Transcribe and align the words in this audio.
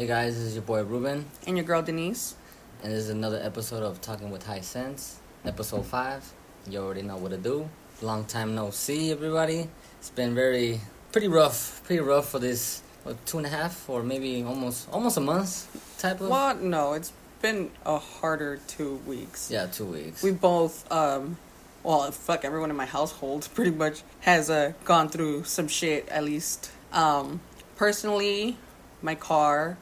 Hey 0.00 0.06
guys, 0.06 0.34
this 0.34 0.44
is 0.44 0.54
your 0.54 0.62
boy 0.62 0.82
Ruben, 0.82 1.26
And 1.46 1.58
your 1.58 1.66
girl 1.66 1.82
Denise. 1.82 2.34
and 2.82 2.90
this 2.90 3.00
is 3.00 3.10
another 3.10 3.38
episode 3.42 3.82
of 3.82 4.00
Talking 4.00 4.30
with 4.30 4.46
High 4.46 4.62
Sense, 4.62 5.20
episode 5.44 5.84
5. 5.84 6.32
You 6.70 6.78
already 6.78 7.02
know 7.02 7.18
what 7.18 7.32
to 7.32 7.36
do. 7.36 7.68
Long 8.00 8.24
time 8.24 8.54
no 8.54 8.70
see, 8.70 9.10
everybody. 9.12 9.68
It's 9.98 10.08
been 10.08 10.34
very, 10.34 10.80
pretty 11.12 11.28
rough, 11.28 11.82
pretty 11.84 12.00
rough 12.00 12.30
for 12.30 12.38
this 12.38 12.82
what, 13.02 13.26
two 13.26 13.36
and 13.36 13.46
a 13.46 13.50
half 13.50 13.90
or 13.90 14.02
maybe 14.02 14.42
almost 14.42 14.88
almost 14.90 15.18
a 15.18 15.20
month 15.20 15.68
type 15.98 16.22
of. 16.22 16.30
Well, 16.30 16.56
no, 16.56 16.94
it's 16.94 17.12
been 17.42 17.70
a 17.84 17.98
harder 17.98 18.58
two 18.68 18.94
weeks. 19.06 19.50
Yeah, 19.50 19.66
two 19.66 19.84
weeks. 19.84 20.22
We 20.22 20.30
both, 20.30 20.90
um, 20.90 21.36
well, 21.82 22.10
fuck, 22.10 22.46
everyone 22.46 22.70
in 22.70 22.76
my 22.76 22.86
household 22.86 23.50
pretty 23.54 23.72
much 23.72 24.02
has 24.20 24.48
uh, 24.48 24.72
gone 24.86 25.10
through 25.10 25.44
some 25.44 25.68
shit 25.68 26.08
at 26.08 26.24
least. 26.24 26.70
Um, 26.90 27.42
personally, 27.76 28.56
my 29.02 29.14
car, 29.14 29.76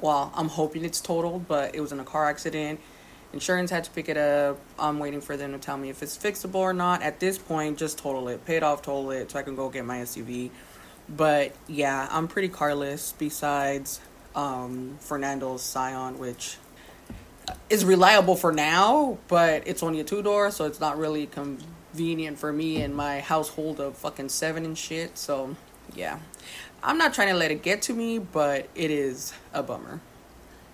well, 0.00 0.32
I'm 0.34 0.48
hoping 0.48 0.84
it's 0.84 1.00
totaled, 1.00 1.48
but 1.48 1.74
it 1.74 1.80
was 1.80 1.92
in 1.92 2.00
a 2.00 2.04
car 2.04 2.28
accident. 2.28 2.80
Insurance 3.32 3.70
had 3.70 3.84
to 3.84 3.90
pick 3.90 4.08
it 4.08 4.16
up. 4.16 4.58
I'm 4.78 4.98
waiting 4.98 5.20
for 5.20 5.36
them 5.36 5.52
to 5.52 5.58
tell 5.58 5.76
me 5.76 5.90
if 5.90 6.02
it's 6.02 6.16
fixable 6.16 6.56
or 6.56 6.72
not. 6.72 7.02
At 7.02 7.20
this 7.20 7.36
point, 7.36 7.78
just 7.78 7.98
total 7.98 8.28
it. 8.28 8.44
Pay 8.46 8.56
it 8.56 8.62
off, 8.62 8.82
total 8.82 9.10
it, 9.10 9.30
so 9.30 9.38
I 9.38 9.42
can 9.42 9.54
go 9.54 9.68
get 9.68 9.84
my 9.84 9.98
SUV. 9.98 10.50
But 11.08 11.54
yeah, 11.66 12.08
I'm 12.10 12.28
pretty 12.28 12.48
carless 12.48 13.14
besides 13.18 14.00
um, 14.34 14.96
Fernando's 15.00 15.62
Scion, 15.62 16.18
which 16.18 16.56
is 17.70 17.84
reliable 17.84 18.36
for 18.36 18.52
now, 18.52 19.18
but 19.28 19.66
it's 19.66 19.82
only 19.82 20.00
a 20.00 20.04
two 20.04 20.22
door, 20.22 20.50
so 20.50 20.64
it's 20.64 20.80
not 20.80 20.98
really 20.98 21.26
convenient 21.26 22.38
for 22.38 22.52
me 22.52 22.82
and 22.82 22.94
my 22.94 23.20
household 23.20 23.80
of 23.80 23.96
fucking 23.96 24.28
seven 24.28 24.64
and 24.64 24.76
shit. 24.76 25.18
So 25.18 25.56
yeah, 25.94 26.18
I'm 26.82 26.98
not 26.98 27.14
trying 27.14 27.28
to 27.28 27.34
let 27.34 27.50
it 27.50 27.62
get 27.62 27.82
to 27.82 27.92
me, 27.94 28.18
but 28.18 28.68
it 28.74 28.90
is 28.90 29.32
a 29.52 29.62
bummer. 29.62 30.00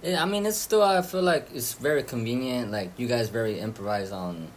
Yeah, 0.03 0.23
I 0.23 0.27
mean, 0.27 0.45
it's 0.45 0.59
still. 0.59 0.83
I 0.83 1.01
feel 1.03 1.23
like 1.23 1.49
it's 1.55 1.73
very 1.75 2.03
convenient. 2.03 2.71
Like 2.71 2.91
you 2.99 3.07
guys 3.07 3.29
very 3.31 3.59
improvised 3.59 4.13
on. 4.13 4.49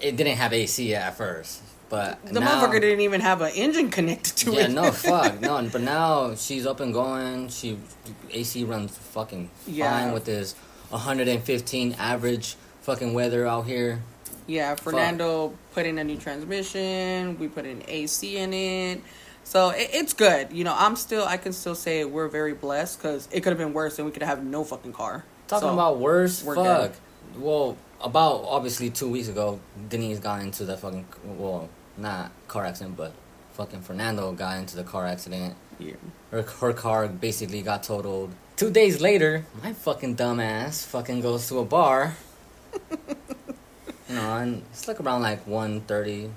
It 0.00 0.16
didn't 0.16 0.36
have 0.36 0.52
AC 0.52 0.94
at 0.94 1.16
first, 1.16 1.62
but 1.88 2.24
The 2.26 2.40
now, 2.40 2.62
motherfucker 2.62 2.80
didn't 2.80 3.00
even 3.00 3.20
have 3.20 3.40
an 3.40 3.52
engine 3.54 3.90
connected 3.90 4.36
to 4.38 4.52
yeah, 4.52 4.60
it. 4.60 4.68
Yeah, 4.68 4.74
no, 4.74 4.90
fuck, 4.92 5.40
no. 5.40 5.68
But 5.72 5.80
now 5.80 6.34
she's 6.36 6.66
up 6.66 6.80
and 6.80 6.92
going. 6.92 7.48
She 7.48 7.78
AC 8.30 8.64
runs 8.64 8.96
fucking 8.96 9.50
Yeah. 9.66 9.90
fine 9.90 10.12
with 10.12 10.26
this 10.26 10.54
115 10.90 11.94
average 11.98 12.56
fucking 12.82 13.14
weather 13.14 13.46
out 13.46 13.66
here. 13.66 14.00
Yeah, 14.46 14.74
Fernando 14.74 15.54
put 15.72 15.86
in 15.86 15.98
a 15.98 16.04
new 16.04 16.18
transmission. 16.18 17.38
We 17.38 17.48
put 17.48 17.64
an 17.64 17.82
AC 17.88 18.36
in 18.36 18.52
it. 18.52 19.00
So 19.44 19.70
it, 19.70 19.90
it's 19.92 20.12
good. 20.12 20.52
You 20.52 20.64
know, 20.64 20.74
I'm 20.76 20.96
still, 20.96 21.24
I 21.24 21.36
can 21.36 21.52
still 21.52 21.74
say 21.74 22.04
we're 22.04 22.28
very 22.28 22.54
blessed 22.54 22.98
because 22.98 23.28
it 23.30 23.42
could 23.42 23.50
have 23.50 23.58
been 23.58 23.72
worse 23.72 23.98
and 23.98 24.06
we 24.06 24.12
could 24.12 24.22
have 24.22 24.42
no 24.44 24.64
fucking 24.64 24.92
car. 24.92 25.24
Talking 25.46 25.68
So, 25.68 25.74
about 25.74 25.98
worse, 25.98 26.40
fuck. 26.42 26.92
Well, 27.36 27.76
about 28.00 28.44
obviously 28.46 28.90
two 28.90 29.08
weeks 29.08 29.28
ago, 29.28 29.60
Denise 29.88 30.18
got 30.18 30.40
into 30.40 30.64
the 30.64 30.76
fucking 30.76 31.06
well, 31.24 31.68
not 31.96 32.32
car 32.48 32.64
accident, 32.64 32.96
but 32.96 33.12
fucking 33.52 33.82
Fernando 33.82 34.32
got 34.32 34.58
into 34.58 34.76
the 34.76 34.84
car 34.84 35.06
accident. 35.06 35.54
Yeah. 35.78 35.94
Her 36.30 36.42
her 36.42 36.72
car 36.72 37.08
basically 37.08 37.62
got 37.62 37.82
totaled. 37.82 38.30
Two 38.56 38.70
days 38.70 39.00
later, 39.00 39.44
my 39.62 39.72
fucking 39.72 40.16
dumbass 40.16 40.86
fucking 40.86 41.20
goes 41.20 41.48
to 41.48 41.58
a 41.58 41.64
bar. 41.64 42.16
you 44.08 44.14
know, 44.14 44.36
and 44.36 44.62
it's 44.70 44.86
like 44.86 45.00
around 45.00 45.22
like 45.22 45.44
1.30, 45.46 46.30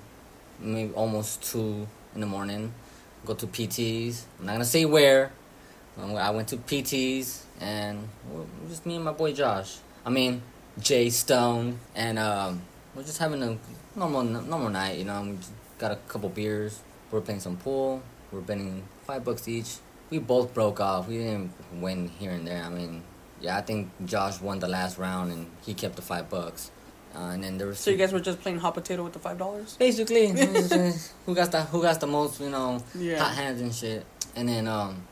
maybe 0.60 0.92
almost 0.94 1.42
two 1.42 1.86
in 2.14 2.20
the 2.20 2.26
morning. 2.26 2.72
Go 3.28 3.34
to 3.34 3.46
PTs. 3.46 4.22
I'm 4.40 4.46
not 4.46 4.52
gonna 4.52 4.64
say 4.64 4.86
where. 4.86 5.32
Um, 5.98 6.16
I 6.16 6.30
went 6.30 6.48
to 6.48 6.56
PTs 6.56 7.42
and 7.60 8.08
just 8.70 8.86
me 8.86 8.96
and 8.96 9.04
my 9.04 9.12
boy 9.12 9.34
Josh. 9.34 9.76
I 10.06 10.08
mean 10.08 10.40
Jay 10.80 11.10
Stone, 11.10 11.78
and 11.94 12.18
um, 12.18 12.62
we're 12.94 13.02
just 13.02 13.18
having 13.18 13.42
a 13.42 13.58
normal 13.94 14.24
normal 14.24 14.70
night. 14.70 14.96
You 14.96 15.04
know, 15.04 15.20
we 15.20 15.36
got 15.76 15.92
a 15.92 15.96
couple 16.08 16.30
beers. 16.30 16.80
We're 17.10 17.20
playing 17.20 17.40
some 17.40 17.58
pool. 17.58 18.02
We're 18.32 18.40
betting 18.40 18.84
five 19.04 19.26
bucks 19.26 19.46
each. 19.46 19.76
We 20.08 20.20
both 20.20 20.54
broke 20.54 20.80
off. 20.80 21.06
We 21.06 21.18
didn't 21.18 21.52
win 21.82 22.08
here 22.08 22.30
and 22.30 22.48
there. 22.48 22.64
I 22.64 22.70
mean, 22.70 23.02
yeah, 23.42 23.58
I 23.58 23.60
think 23.60 23.90
Josh 24.06 24.40
won 24.40 24.58
the 24.60 24.68
last 24.68 24.96
round 24.96 25.32
and 25.32 25.50
he 25.66 25.74
kept 25.74 25.96
the 25.96 26.02
five 26.02 26.30
bucks. 26.30 26.70
Uh, 27.18 27.30
and 27.32 27.42
then 27.42 27.58
there 27.58 27.66
was 27.66 27.78
So 27.80 27.90
you 27.90 27.96
guys 27.96 28.12
were 28.12 28.20
just 28.20 28.40
playing 28.40 28.58
hot 28.58 28.74
potato 28.74 29.02
with 29.02 29.12
the 29.12 29.18
five 29.18 29.38
dollars? 29.38 29.76
basically 29.76 30.28
who 31.26 31.34
got 31.34 31.50
the 31.50 31.62
who 31.72 31.82
got 31.82 31.98
the 32.00 32.06
most 32.06 32.40
you 32.40 32.50
know 32.50 32.80
Yeah. 32.94 33.18
hot 33.18 33.34
hands 33.34 33.60
and 33.60 33.74
shit. 33.74 34.04
And 34.36 34.48
then 34.48 34.68
um, 34.68 35.02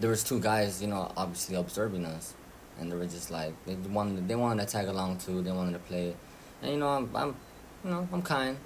there 0.00 0.10
was 0.10 0.22
two 0.22 0.40
guys 0.40 0.82
you 0.82 0.88
know 0.88 1.10
obviously 1.16 1.56
observing 1.56 2.04
us, 2.04 2.34
and 2.78 2.92
they 2.92 2.96
were 2.96 3.06
just 3.06 3.30
like 3.30 3.52
they 3.66 3.74
wanted 3.98 4.28
they 4.28 4.34
wanted 4.36 4.66
to 4.66 4.72
tag 4.72 4.88
along 4.88 5.18
too. 5.18 5.40
They 5.42 5.52
wanted 5.52 5.72
to 5.72 5.78
play, 5.78 6.14
and 6.60 6.70
you 6.72 6.76
know 6.78 6.88
I'm, 6.88 7.08
I'm 7.16 7.36
you 7.84 7.90
know 7.90 8.06
I'm 8.12 8.20
kind, 8.22 8.56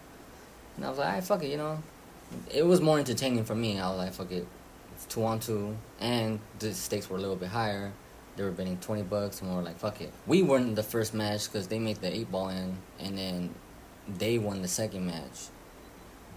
and 0.76 0.84
I 0.84 0.88
was 0.90 0.98
like, 0.98 1.06
"Alright, 1.08 1.24
fuck 1.24 1.42
it," 1.44 1.50
you 1.50 1.56
know. 1.58 1.78
It 2.52 2.66
was 2.66 2.80
more 2.80 2.98
entertaining 2.98 3.44
for 3.44 3.54
me. 3.54 3.78
I 3.78 3.88
was 3.90 3.98
like, 3.98 4.12
"Fuck 4.12 4.32
it, 4.32 4.46
it's 4.94 5.04
two 5.06 5.24
on 5.24 5.38
two, 5.38 5.76
and 6.00 6.40
the 6.58 6.74
stakes 6.74 7.08
were 7.08 7.16
a 7.16 7.20
little 7.20 7.36
bit 7.36 7.48
higher." 7.50 7.92
They 8.38 8.44
were 8.44 8.50
betting 8.52 8.78
twenty 8.78 9.02
bucks, 9.02 9.42
and 9.42 9.50
we 9.50 9.56
were 9.56 9.62
like, 9.62 9.78
"Fuck 9.78 10.00
it." 10.00 10.10
We 10.26 10.42
won 10.42 10.74
the 10.74 10.82
first 10.82 11.12
match 11.12 11.44
because 11.52 11.68
they 11.68 11.78
made 11.78 12.00
the 12.00 12.10
eight 12.16 12.30
ball 12.32 12.48
in, 12.48 12.78
and 12.98 13.18
then 13.18 13.54
they 14.08 14.38
won 14.38 14.62
the 14.62 14.68
second 14.68 15.04
match 15.04 15.48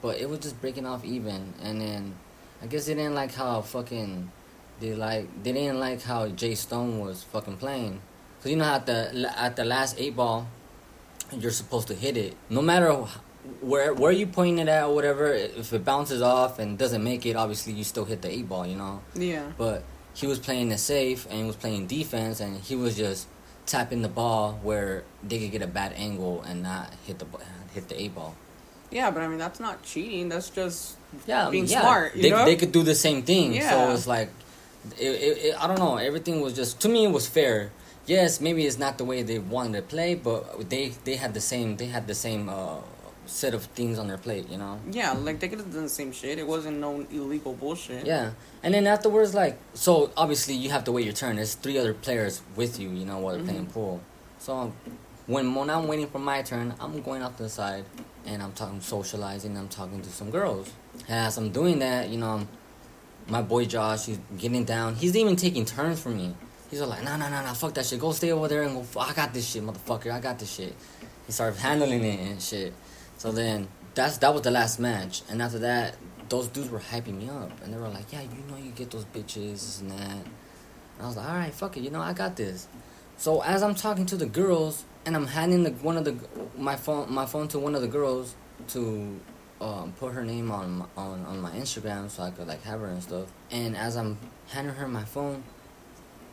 but 0.01 0.19
it 0.19 0.27
was 0.29 0.39
just 0.39 0.59
breaking 0.59 0.85
off 0.85 1.05
even 1.05 1.53
and 1.63 1.79
then 1.79 2.13
i 2.61 2.65
guess 2.65 2.85
they 2.87 2.93
didn't 2.95 3.13
like 3.15 3.33
how 3.33 3.61
fucking 3.61 4.29
they 4.81 4.93
like 4.93 5.25
they 5.43 5.53
didn't 5.53 5.79
like 5.79 6.01
how 6.01 6.27
jay 6.27 6.53
stone 6.53 6.99
was 6.99 7.23
fucking 7.23 7.55
playing 7.55 8.01
because 8.37 8.51
you 8.51 8.57
know 8.57 8.65
how 8.65 8.75
at 8.75 8.85
the 8.87 9.33
at 9.39 9.55
the 9.55 9.63
last 9.63 9.95
eight 9.99 10.15
ball 10.17 10.45
you're 11.31 11.51
supposed 11.51 11.87
to 11.87 11.93
hit 11.93 12.17
it 12.17 12.35
no 12.49 12.61
matter 12.61 12.91
where 13.61 13.93
where 13.93 14.11
you 14.11 14.27
point 14.27 14.59
it 14.59 14.67
at 14.67 14.83
or 14.83 14.93
whatever 14.93 15.31
if 15.31 15.71
it 15.71 15.85
bounces 15.85 16.21
off 16.21 16.59
and 16.59 16.77
doesn't 16.77 17.03
make 17.03 17.25
it 17.25 17.37
obviously 17.37 17.71
you 17.71 17.83
still 17.85 18.03
hit 18.05 18.21
the 18.21 18.29
eight 18.29 18.49
ball 18.49 18.67
you 18.67 18.75
know 18.75 19.01
Yeah. 19.15 19.51
but 19.57 19.83
he 20.13 20.27
was 20.27 20.39
playing 20.39 20.71
it 20.71 20.77
safe 20.79 21.25
and 21.29 21.39
he 21.39 21.43
was 21.43 21.55
playing 21.55 21.87
defense 21.87 22.39
and 22.39 22.57
he 22.57 22.75
was 22.75 22.95
just 22.97 23.27
tapping 23.65 24.01
the 24.01 24.09
ball 24.09 24.59
where 24.63 25.03
they 25.23 25.39
could 25.39 25.51
get 25.51 25.61
a 25.61 25.67
bad 25.67 25.93
angle 25.95 26.41
and 26.41 26.61
not 26.63 26.93
hit 27.05 27.19
the 27.19 27.25
hit 27.73 27.87
the 27.87 28.01
eight 28.01 28.13
ball 28.13 28.35
Yeah, 28.89 29.11
but 29.11 29.23
I 29.23 29.27
mean 29.27 29.37
that's 29.37 29.59
not 29.59 29.83
cheating. 29.83 30.29
That's 30.29 30.49
just 30.49 30.97
yeah, 31.27 31.49
being 31.49 31.65
yeah. 31.65 31.81
smart. 31.81 32.15
You 32.15 32.21
they, 32.23 32.29
know? 32.31 32.45
they 32.45 32.55
could 32.55 32.71
do 32.71 32.83
the 32.83 32.95
same 32.95 33.23
thing. 33.23 33.53
Yeah. 33.53 33.69
So 33.69 33.91
it's 33.93 34.07
like, 34.07 34.29
it, 34.99 35.05
it, 35.05 35.37
it, 35.45 35.63
I 35.63 35.67
don't 35.67 35.79
know. 35.79 35.97
Everything 35.97 36.41
was 36.41 36.53
just 36.55 36.81
to 36.81 36.89
me 36.89 37.05
it 37.05 37.11
was 37.11 37.27
fair. 37.27 37.71
Yes, 38.07 38.41
maybe 38.41 38.65
it's 38.65 38.79
not 38.79 38.97
the 38.97 39.05
way 39.05 39.23
they 39.23 39.39
wanted 39.39 39.75
to 39.77 39.81
play, 39.83 40.15
but 40.15 40.69
they 40.69 40.89
they 41.05 41.15
had 41.15 41.33
the 41.33 41.41
same 41.41 41.77
they 41.77 41.85
had 41.85 42.07
the 42.07 42.15
same 42.15 42.49
uh, 42.49 42.81
set 43.31 43.53
of 43.53 43.63
things 43.65 43.97
on 43.97 44.07
their 44.07 44.17
plate. 44.17 44.49
You 44.49 44.57
know. 44.57 44.79
yeah, 44.91 45.11
like 45.13 45.39
they 45.39 45.47
could 45.47 45.59
have 45.59 45.73
done 45.73 45.83
the 45.83 45.89
same 45.89 46.11
shit. 46.11 46.37
It 46.39 46.45
wasn't 46.47 46.77
no 46.79 47.05
illegal 47.11 47.53
bullshit. 47.53 48.05
Yeah, 48.05 48.31
and 48.63 48.73
then 48.73 48.85
afterwards, 48.87 49.33
like, 49.33 49.57
so 49.73 50.11
obviously 50.17 50.55
you 50.55 50.69
have 50.69 50.83
to 50.85 50.91
wait 50.91 51.05
your 51.05 51.13
turn. 51.13 51.37
There's 51.37 51.55
three 51.55 51.77
other 51.77 51.93
players 51.93 52.41
with 52.55 52.79
you, 52.79 52.89
you 52.89 53.05
know, 53.05 53.17
while 53.19 53.35
they're 53.35 53.43
playing 53.45 53.67
Mhm. 53.67 53.73
pool. 53.73 54.01
So 54.39 54.73
when 55.27 55.53
when 55.55 55.69
I'm 55.69 55.87
waiting 55.87 56.07
for 56.07 56.19
my 56.19 56.41
turn, 56.41 56.73
I'm 56.79 57.01
going 57.01 57.21
off 57.23 57.37
to 57.37 57.43
the 57.43 57.49
side 57.49 57.85
and 58.25 58.41
I'm 58.43 58.51
talking, 58.53 58.81
socializing. 58.81 59.57
I'm 59.57 59.67
talking 59.69 60.01
to 60.01 60.09
some 60.09 60.29
girls. 60.29 60.69
And 61.07 61.17
as 61.27 61.37
I'm 61.37 61.51
doing 61.51 61.79
that, 61.79 62.09
you 62.09 62.17
know, 62.17 62.47
my 63.27 63.41
boy 63.41 63.65
Josh, 63.65 64.05
he's 64.07 64.19
getting 64.37 64.65
down. 64.65 64.95
He's 64.95 65.15
even 65.15 65.35
taking 65.35 65.63
turns 65.65 65.99
for 66.01 66.09
me. 66.09 66.35
He's 66.69 66.81
all 66.81 66.87
like, 66.87 67.03
nah, 67.03 67.17
nah, 67.17 67.29
nah, 67.29 67.41
nah, 67.43 67.53
fuck 67.53 67.73
that 67.75 67.85
shit. 67.85 67.99
Go 67.99 68.11
stay 68.11 68.31
over 68.31 68.47
there 68.47 68.63
and 68.63 68.75
go. 68.93 68.99
I 68.99 69.13
got 69.13 69.33
this 69.33 69.45
shit, 69.49 69.63
motherfucker. 69.63 70.11
I 70.11 70.19
got 70.19 70.39
this 70.39 70.53
shit. 70.53 70.73
He 71.27 71.31
started 71.33 71.59
handling 71.59 72.03
it 72.03 72.19
and 72.19 72.41
shit. 72.41 72.73
So 73.21 73.31
then 73.31 73.67
that's 73.93 74.17
that 74.17 74.33
was 74.33 74.41
the 74.41 74.49
last 74.49 74.79
match, 74.79 75.21
and 75.29 75.43
after 75.43 75.59
that, 75.59 75.95
those 76.27 76.47
dudes 76.47 76.71
were 76.71 76.79
hyping 76.79 77.19
me 77.19 77.29
up, 77.29 77.51
and 77.61 77.71
they 77.71 77.77
were 77.77 77.87
like, 77.87 78.11
"Yeah, 78.11 78.21
you 78.21 78.43
know, 78.49 78.57
you 78.57 78.71
get 78.71 78.89
those 78.89 79.05
bitches 79.05 79.79
and 79.79 79.91
that." 79.91 80.25
And 80.25 80.99
I 80.99 81.05
was 81.05 81.17
like, 81.17 81.29
"All 81.29 81.35
right, 81.35 81.53
fuck 81.53 81.77
it, 81.77 81.81
you 81.81 81.91
know, 81.91 82.01
I 82.01 82.13
got 82.13 82.35
this." 82.35 82.67
So 83.17 83.43
as 83.43 83.61
I'm 83.61 83.75
talking 83.75 84.07
to 84.07 84.17
the 84.17 84.25
girls, 84.25 84.85
and 85.05 85.15
I'm 85.15 85.27
handing 85.27 85.61
the 85.61 85.69
one 85.69 85.97
of 85.97 86.05
the 86.05 86.15
my 86.57 86.75
phone 86.75 87.13
my 87.13 87.27
phone 87.27 87.47
to 87.49 87.59
one 87.59 87.75
of 87.75 87.83
the 87.83 87.87
girls 87.87 88.33
to 88.69 89.19
um, 89.61 89.93
put 89.99 90.13
her 90.13 90.23
name 90.23 90.49
on 90.49 90.79
my- 90.79 90.85
on 90.97 91.23
on 91.27 91.39
my 91.41 91.51
Instagram 91.51 92.09
so 92.09 92.23
I 92.23 92.31
could 92.31 92.47
like 92.47 92.63
have 92.63 92.79
her 92.79 92.87
and 92.87 93.03
stuff. 93.03 93.27
And 93.51 93.77
as 93.77 93.97
I'm 93.97 94.17
handing 94.47 94.73
her 94.73 94.87
my 94.87 95.03
phone, 95.03 95.43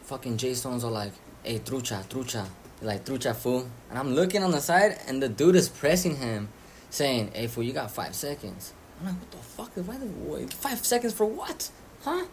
fucking 0.05 0.39
Jay 0.39 0.55
Stones 0.55 0.85
are 0.85 0.91
like, 0.91 1.13
"Hey, 1.43 1.59
trucha, 1.59 2.09
trucha," 2.09 2.47
like 2.81 3.05
trucha 3.05 3.37
fool. 3.37 3.69
And 3.91 3.99
I'm 3.99 4.15
looking 4.15 4.43
on 4.43 4.53
the 4.53 4.63
side, 4.63 4.99
and 5.07 5.23
the 5.23 5.29
dude 5.29 5.55
is 5.55 5.69
pressing 5.69 6.17
him, 6.17 6.49
saying, 6.91 7.31
"Hey, 7.35 7.47
fool, 7.47 7.65
you 7.65 7.73
got 7.73 7.91
five 7.91 8.15
seconds." 8.15 8.73
I'm 9.01 9.07
like, 9.07 9.17
"What 9.17 9.31
the 9.31 9.37
fuck? 9.39 9.71
Why 9.87 9.97
the 9.99 10.55
five 10.55 10.85
seconds 10.85 11.13
for 11.13 11.27
what? 11.27 11.71
Huh?" 12.03 12.25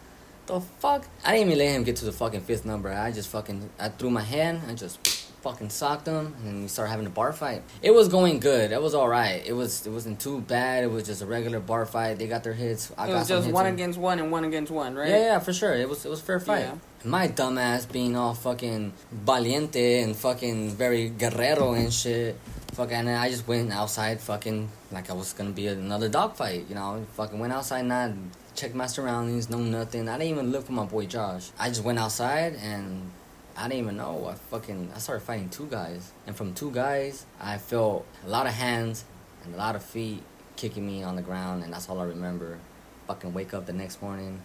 The 0.48 0.62
fuck? 0.80 1.06
I 1.24 1.32
didn't 1.32 1.48
even 1.48 1.60
let 1.60 1.72
him 1.72 1.84
get 1.84 1.96
to 1.98 2.06
the 2.06 2.12
fucking 2.12 2.42
fifth 2.42 2.66
number. 2.66 2.92
I 2.92 3.12
just 3.12 3.30
fucking 3.30 3.70
I 3.80 3.90
threw 3.90 4.12
my 4.12 4.22
hand 4.22 4.62
I 4.70 4.76
just 4.76 5.26
fucking 5.46 5.70
socked 5.70 6.08
him, 6.08 6.34
and 6.44 6.64
we 6.64 6.68
started 6.68 6.90
having 6.90 7.06
a 7.06 7.10
bar 7.12 7.32
fight. 7.32 7.62
It 7.84 7.94
was 7.94 8.08
going 8.08 8.40
good. 8.40 8.72
It 8.72 8.82
was 8.82 8.96
all 8.96 9.08
right. 9.08 9.44
It 9.46 9.54
was 9.54 9.86
it 9.86 9.92
wasn't 9.92 10.20
too 10.20 10.42
bad. 10.42 10.84
It 10.84 10.92
was 10.92 11.04
just 11.04 11.22
a 11.22 11.28
regular 11.28 11.60
bar 11.60 11.86
fight. 11.86 12.18
They 12.18 12.28
got 12.28 12.44
their 12.44 12.54
hits. 12.54 12.92
I 12.98 13.06
it 13.06 13.12
got 13.12 13.20
was 13.20 13.28
just 13.28 13.50
one 13.52 13.68
against 13.68 14.00
one 14.00 14.18
and 14.20 14.32
one 14.32 14.44
against 14.44 14.72
one, 14.72 14.96
right? 14.96 15.08
Yeah, 15.10 15.20
yeah, 15.20 15.40
for 15.40 15.54
sure. 15.54 15.74
It 15.74 15.88
was 15.88 16.04
it 16.04 16.10
was 16.10 16.20
fair 16.20 16.40
fight. 16.40 16.62
Yeah. 16.62 16.76
My 17.04 17.28
dumbass 17.28 17.92
being 17.92 18.16
all 18.16 18.34
fucking 18.34 18.94
valiente 19.12 20.02
and 20.02 20.16
fucking 20.16 20.72
very 20.72 21.10
guerrero 21.10 21.74
and 21.74 21.94
shit. 21.94 22.40
Fucking, 22.76 22.94
and 22.94 23.10
I 23.10 23.30
just 23.30 23.48
went 23.48 23.72
outside, 23.72 24.20
fucking 24.20 24.68
like 24.92 25.10
I 25.10 25.14
was 25.14 25.32
gonna 25.32 25.52
be 25.52 25.68
another 25.68 26.10
dog 26.10 26.36
fight. 26.36 26.66
You 26.68 26.76
know, 26.76 27.06
fucking 27.14 27.40
went 27.40 27.54
outside, 27.54 27.86
not 27.86 28.12
checked 28.54 28.76
my 28.76 28.86
surroundings, 28.86 29.50
no 29.50 29.60
nothing. 29.60 30.10
I 30.10 30.18
didn't 30.18 30.34
even 30.34 30.52
look 30.52 30.66
for 30.66 30.74
my 30.74 30.84
boy 30.84 31.06
Josh. 31.06 31.52
I 31.58 31.70
just 31.70 31.86
went 31.86 32.00
outside 32.00 32.56
and 32.56 33.12
I 33.56 33.70
didn't 33.70 33.82
even 33.82 33.96
know. 33.96 34.28
I 34.30 34.34
fucking 34.34 34.92
I 34.94 34.98
started 34.98 35.22
fighting 35.22 35.48
two 35.48 35.68
guys, 35.68 36.12
and 36.28 36.36
from 36.36 36.54
two 36.54 36.70
guys, 36.70 37.26
I 37.40 37.60
felt 37.60 38.06
a 38.26 38.30
lot 38.30 38.46
of 38.46 38.52
hands 38.52 39.06
and 39.46 39.56
a 39.56 39.58
lot 39.58 39.78
of 39.78 39.82
feet 39.82 40.22
kicking 40.58 40.86
me 40.86 41.02
on 41.02 41.16
the 41.16 41.22
ground, 41.22 41.64
and 41.64 41.72
that's 41.72 41.88
all 41.88 42.02
I 42.02 42.04
remember. 42.04 42.60
Fucking 43.08 43.34
wake 43.34 43.54
up 43.54 43.68
the 43.68 43.74
next 43.74 44.02
morning, 44.02 44.42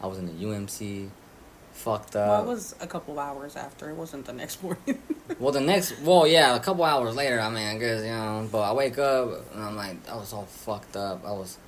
I 0.00 0.06
was 0.06 0.18
in 0.18 0.26
the 0.26 0.44
UMC, 0.44 1.08
fucked 1.72 2.16
up. 2.16 2.28
Well, 2.28 2.42
it 2.42 2.46
was 2.46 2.74
a 2.80 2.86
couple 2.86 3.18
hours 3.18 3.56
after. 3.56 3.90
It 3.90 3.96
wasn't 3.96 4.26
the 4.26 4.32
next 4.32 4.62
morning. 4.64 5.00
Well, 5.38 5.52
the 5.52 5.60
next, 5.60 5.98
well, 6.00 6.26
yeah, 6.26 6.54
a 6.54 6.60
couple 6.60 6.84
hours 6.84 7.16
later. 7.16 7.40
I 7.40 7.48
mean, 7.48 7.66
I 7.66 7.78
guess 7.78 8.02
you 8.02 8.10
know, 8.10 8.48
but 8.50 8.60
I 8.62 8.72
wake 8.72 8.98
up 8.98 9.52
and 9.54 9.62
I'm 9.62 9.76
like, 9.76 9.96
I 10.08 10.16
was 10.16 10.32
all 10.32 10.44
fucked 10.44 10.96
up. 10.96 11.24
I 11.26 11.32
was, 11.32 11.58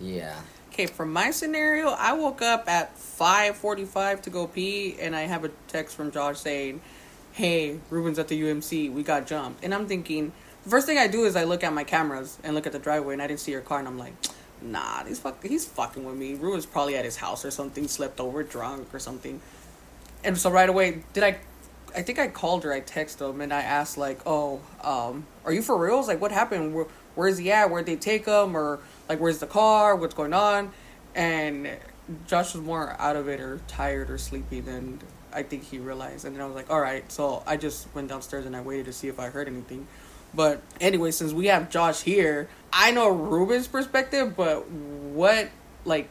yeah. 0.00 0.38
okay, 0.68 0.86
from 0.86 1.12
my 1.12 1.30
scenario, 1.30 1.88
I 1.88 2.12
woke 2.12 2.42
up 2.42 2.68
at 2.68 2.96
five 2.96 3.56
forty-five 3.56 4.22
to 4.22 4.30
go 4.30 4.46
pee, 4.46 4.96
and 5.00 5.16
I 5.16 5.22
have 5.22 5.44
a 5.44 5.50
text 5.68 5.96
from 5.96 6.10
Josh 6.12 6.38
saying, 6.40 6.80
"Hey, 7.32 7.80
Ruben's 7.90 8.18
at 8.18 8.28
the 8.28 8.40
UMC. 8.40 8.92
We 8.92 9.02
got 9.02 9.26
jumped." 9.26 9.64
And 9.64 9.74
I'm 9.74 9.86
thinking, 9.86 10.32
the 10.64 10.70
first 10.70 10.86
thing 10.86 10.98
I 10.98 11.06
do 11.06 11.24
is 11.24 11.36
I 11.36 11.44
look 11.44 11.64
at 11.64 11.72
my 11.72 11.84
cameras 11.84 12.38
and 12.44 12.54
look 12.54 12.66
at 12.66 12.72
the 12.72 12.78
driveway, 12.78 13.14
and 13.14 13.22
I 13.22 13.26
didn't 13.26 13.40
see 13.40 13.52
your 13.52 13.62
car, 13.62 13.78
and 13.78 13.88
I'm 13.88 13.98
like. 13.98 14.14
Nah, 14.62 15.04
he's 15.04 15.18
fuck. 15.18 15.42
He's 15.42 15.66
fucking 15.66 16.04
with 16.04 16.16
me. 16.16 16.34
Ruben's 16.34 16.66
probably 16.66 16.96
at 16.96 17.04
his 17.04 17.16
house 17.16 17.44
or 17.44 17.50
something, 17.50 17.88
slept 17.88 18.20
over, 18.20 18.42
drunk 18.42 18.92
or 18.92 18.98
something. 18.98 19.40
And 20.22 20.36
so 20.36 20.50
right 20.50 20.68
away, 20.68 21.02
did 21.12 21.24
I? 21.24 21.38
I 21.96 22.02
think 22.02 22.18
I 22.18 22.28
called 22.28 22.64
her. 22.64 22.72
I 22.72 22.80
texted 22.80 23.28
him 23.28 23.40
and 23.40 23.52
I 23.52 23.62
asked 23.62 23.96
like, 23.96 24.20
"Oh, 24.26 24.60
um, 24.82 25.26
are 25.44 25.52
you 25.52 25.62
for 25.62 25.76
reals? 25.78 26.08
Like, 26.08 26.20
what 26.20 26.30
happened? 26.30 26.74
Where, 26.74 26.86
where's 27.14 27.38
he 27.38 27.50
at? 27.50 27.70
Where'd 27.70 27.86
they 27.86 27.96
take 27.96 28.26
him? 28.26 28.56
Or 28.56 28.80
like, 29.08 29.18
where's 29.18 29.38
the 29.38 29.46
car? 29.46 29.96
What's 29.96 30.14
going 30.14 30.34
on?" 30.34 30.72
And 31.14 31.70
Josh 32.26 32.54
was 32.54 32.62
more 32.62 32.96
out 32.98 33.16
of 33.16 33.28
it 33.28 33.40
or 33.40 33.60
tired 33.66 34.10
or 34.10 34.18
sleepy 34.18 34.60
than 34.60 35.00
I 35.32 35.42
think 35.42 35.64
he 35.64 35.78
realized. 35.78 36.24
And 36.24 36.36
then 36.36 36.42
I 36.42 36.46
was 36.46 36.54
like, 36.54 36.70
"All 36.70 36.80
right." 36.80 37.10
So 37.10 37.42
I 37.46 37.56
just 37.56 37.88
went 37.94 38.08
downstairs 38.08 38.44
and 38.46 38.54
I 38.54 38.60
waited 38.60 38.86
to 38.86 38.92
see 38.92 39.08
if 39.08 39.18
I 39.18 39.30
heard 39.30 39.48
anything. 39.48 39.86
But 40.34 40.62
anyway, 40.80 41.10
since 41.10 41.32
we 41.32 41.46
have 41.46 41.70
Josh 41.70 42.02
here, 42.02 42.48
I 42.72 42.90
know 42.92 43.08
Ruben's 43.08 43.66
perspective, 43.68 44.36
but 44.36 44.70
what 44.70 45.48
like 45.84 46.08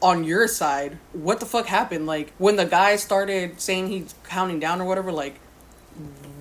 on 0.00 0.24
your 0.24 0.48
side, 0.48 0.98
what 1.12 1.40
the 1.40 1.46
fuck 1.46 1.66
happened? 1.66 2.06
Like 2.06 2.32
when 2.38 2.56
the 2.56 2.66
guy 2.66 2.96
started 2.96 3.60
saying 3.60 3.88
he's 3.88 4.14
counting 4.24 4.60
down 4.60 4.80
or 4.80 4.84
whatever, 4.84 5.12
like 5.12 5.38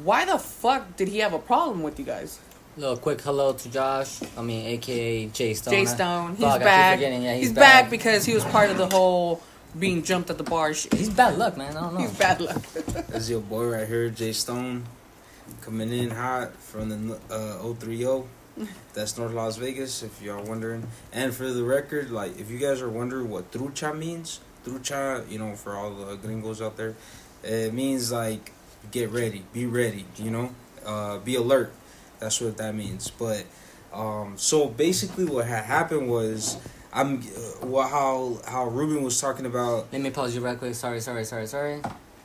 why 0.03 0.25
the 0.25 0.39
fuck 0.39 0.97
did 0.97 1.07
he 1.07 1.19
have 1.19 1.33
a 1.33 1.39
problem 1.39 1.83
with 1.83 1.99
you 1.99 2.05
guys? 2.05 2.39
Little 2.77 2.97
quick 2.97 3.21
hello 3.21 3.53
to 3.53 3.69
Josh. 3.69 4.19
I 4.37 4.41
mean, 4.41 4.65
AKA 4.65 5.27
Jay 5.27 5.53
Stone. 5.53 5.73
Jay 5.73 5.85
Stone, 5.85 6.31
he's 6.31 6.39
Fuck, 6.45 6.61
back. 6.61 6.99
Yeah, 7.01 7.33
he's 7.33 7.47
he's, 7.47 7.53
back. 7.53 7.89
because 7.89 8.25
he 8.25 8.33
was 8.33 8.45
part 8.45 8.69
of 8.69 8.77
the 8.77 8.87
whole 8.87 9.41
being 9.77 10.03
jumped 10.03 10.29
at 10.29 10.37
the 10.37 10.43
bar 10.43 10.73
shit. 10.73 10.93
he's 10.93 11.09
bad 11.09 11.37
luck, 11.37 11.57
man. 11.57 11.75
I 11.75 11.81
don't 11.81 11.93
know. 11.93 11.99
He's 11.99 12.17
bad 12.17 12.39
luck. 12.41 12.61
That's 13.09 13.29
your 13.29 13.41
boy 13.41 13.65
right 13.67 13.87
here, 13.87 14.09
Jay 14.09 14.31
Stone, 14.31 14.85
coming 15.61 15.91
in 15.91 16.11
hot 16.11 16.55
from 16.55 16.89
the 16.89 17.19
uh, 17.29 17.73
030. 17.73 18.23
That's 18.93 19.17
North 19.17 19.33
Las 19.33 19.57
Vegas, 19.57 20.03
if 20.03 20.21
y'all 20.21 20.43
wondering. 20.43 20.87
And 21.13 21.33
for 21.33 21.49
the 21.49 21.63
record, 21.63 22.11
like 22.11 22.39
if 22.39 22.51
you 22.51 22.57
guys 22.57 22.81
are 22.81 22.89
wondering 22.89 23.29
what 23.29 23.51
trucha 23.51 23.97
means, 23.97 24.39
trucha, 24.65 25.29
you 25.29 25.39
know, 25.39 25.55
for 25.55 25.75
all 25.75 25.93
the 25.93 26.15
gringos 26.15 26.61
out 26.61 26.77
there, 26.77 26.95
it 27.43 27.73
means 27.73 28.11
like 28.11 28.51
get 28.91 29.09
ready, 29.09 29.43
be 29.53 29.65
ready, 29.65 30.05
you 30.17 30.31
know, 30.31 30.53
uh, 30.85 31.17
be 31.19 31.35
alert. 31.35 31.71
That's 32.19 32.39
what 32.41 32.57
that 32.57 32.75
means. 32.75 33.09
But 33.09 33.45
um, 33.93 34.33
so 34.37 34.67
basically, 34.67 35.25
what 35.25 35.45
had 35.47 35.65
happened 35.65 36.09
was. 36.09 36.57
I'm 36.93 37.19
uh, 37.19 37.65
well, 37.67 37.87
how 37.87 38.41
how 38.45 38.65
Ruben 38.65 39.01
was 39.01 39.17
talking 39.21 39.45
about 39.45 39.87
Let 39.93 40.01
me 40.01 40.09
pause 40.09 40.35
you 40.35 40.41
right 40.41 40.59
quick. 40.59 40.75
Sorry, 40.75 40.99
sorry, 40.99 41.23
sorry, 41.23 41.47
sorry. 41.47 41.81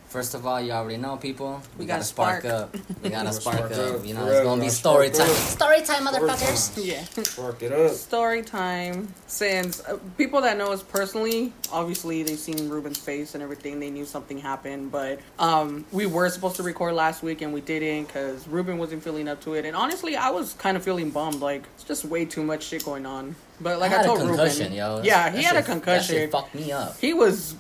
First 0.08 0.35
of 0.35 0.47
all, 0.47 0.61
you 0.61 0.70
already 0.73 0.97
know, 0.99 1.17
people. 1.17 1.61
We, 1.76 1.81
We 1.81 1.87
gotta, 1.87 1.99
gotta 1.99 2.05
spark, 2.05 2.43
spark. 2.44 2.55
up. 2.55 2.75
We 3.03 3.11
gotta 3.11 3.25
Gotta 3.26 3.32
spark, 3.32 3.56
spark 3.56 3.73
up. 3.73 3.94
up. 4.00 4.06
You 4.06 4.14
know, 4.14 4.25
For 4.26 4.32
it's 4.32 4.43
gonna 4.44 4.62
be 4.62 4.69
story 4.69 5.11
time. 5.11 5.29
up. 5.29 5.37
Story 5.37 5.82
time, 5.82 6.06
Story 6.06 6.29
motherfuckers. 6.31 6.75
time. 6.76 6.85
yeah. 6.85 7.05
spark 7.25 7.62
it 7.62 7.73
up. 7.73 7.91
Story 7.93 8.43
time. 8.43 9.12
Since 9.26 9.81
uh, 9.85 9.99
people 10.17 10.41
that 10.43 10.56
know 10.56 10.73
us 10.73 10.82
personally, 10.82 11.53
obviously 11.73 12.23
they've 12.23 12.38
seen 12.38 12.69
Ruben's 12.69 12.99
face 12.99 13.35
and 13.35 13.43
everything. 13.43 13.81
They 13.81 13.91
knew 13.91 14.05
something 14.06 14.38
happened, 14.38 14.93
but 14.93 15.19
um, 15.38 15.85
we 15.93 16.06
were 16.06 16.29
supposed 16.31 16.56
to 16.56 16.62
record 16.62 16.94
last 16.94 17.23
week 17.23 17.43
and 17.43 17.52
we 17.52 17.61
didn't 17.61 18.05
because 18.06 18.47
Ruben 18.49 18.79
wasn't 18.79 19.02
feeling 19.02 19.26
up 19.29 19.41
to 19.43 19.55
it. 19.55 19.64
And 19.64 19.76
honestly, 19.76 20.17
I 20.17 20.31
was 20.31 20.55
kind 20.55 20.76
of 20.76 20.85
feeling 20.85 21.11
bummed. 21.11 21.41
Like 21.41 21.64
it's 21.75 21.85
just 21.85 22.05
way 22.05 22.25
too 22.25 22.44
much 22.44 22.62
shit 22.64 22.85
going 22.85 23.05
on. 23.06 23.35
But 23.61 23.81
like 23.81 23.91
I, 23.91 23.97
had 23.97 24.06
told 24.06 24.20
a 24.20 24.26
concussion, 24.26 24.64
Ruben, 24.73 24.76
yo. 24.79 25.00
yeah, 25.02 25.31
he 25.31 25.38
That 25.38 25.43
had 25.43 25.56
a 25.56 25.59
shit- 25.59 25.67
That 25.67 25.73
concussion. 25.73 26.14
shit 26.14 26.31
fucked 26.31 26.55
me 26.55 26.70
up. 26.73 26.99
He 27.00 27.12
was 27.12 27.55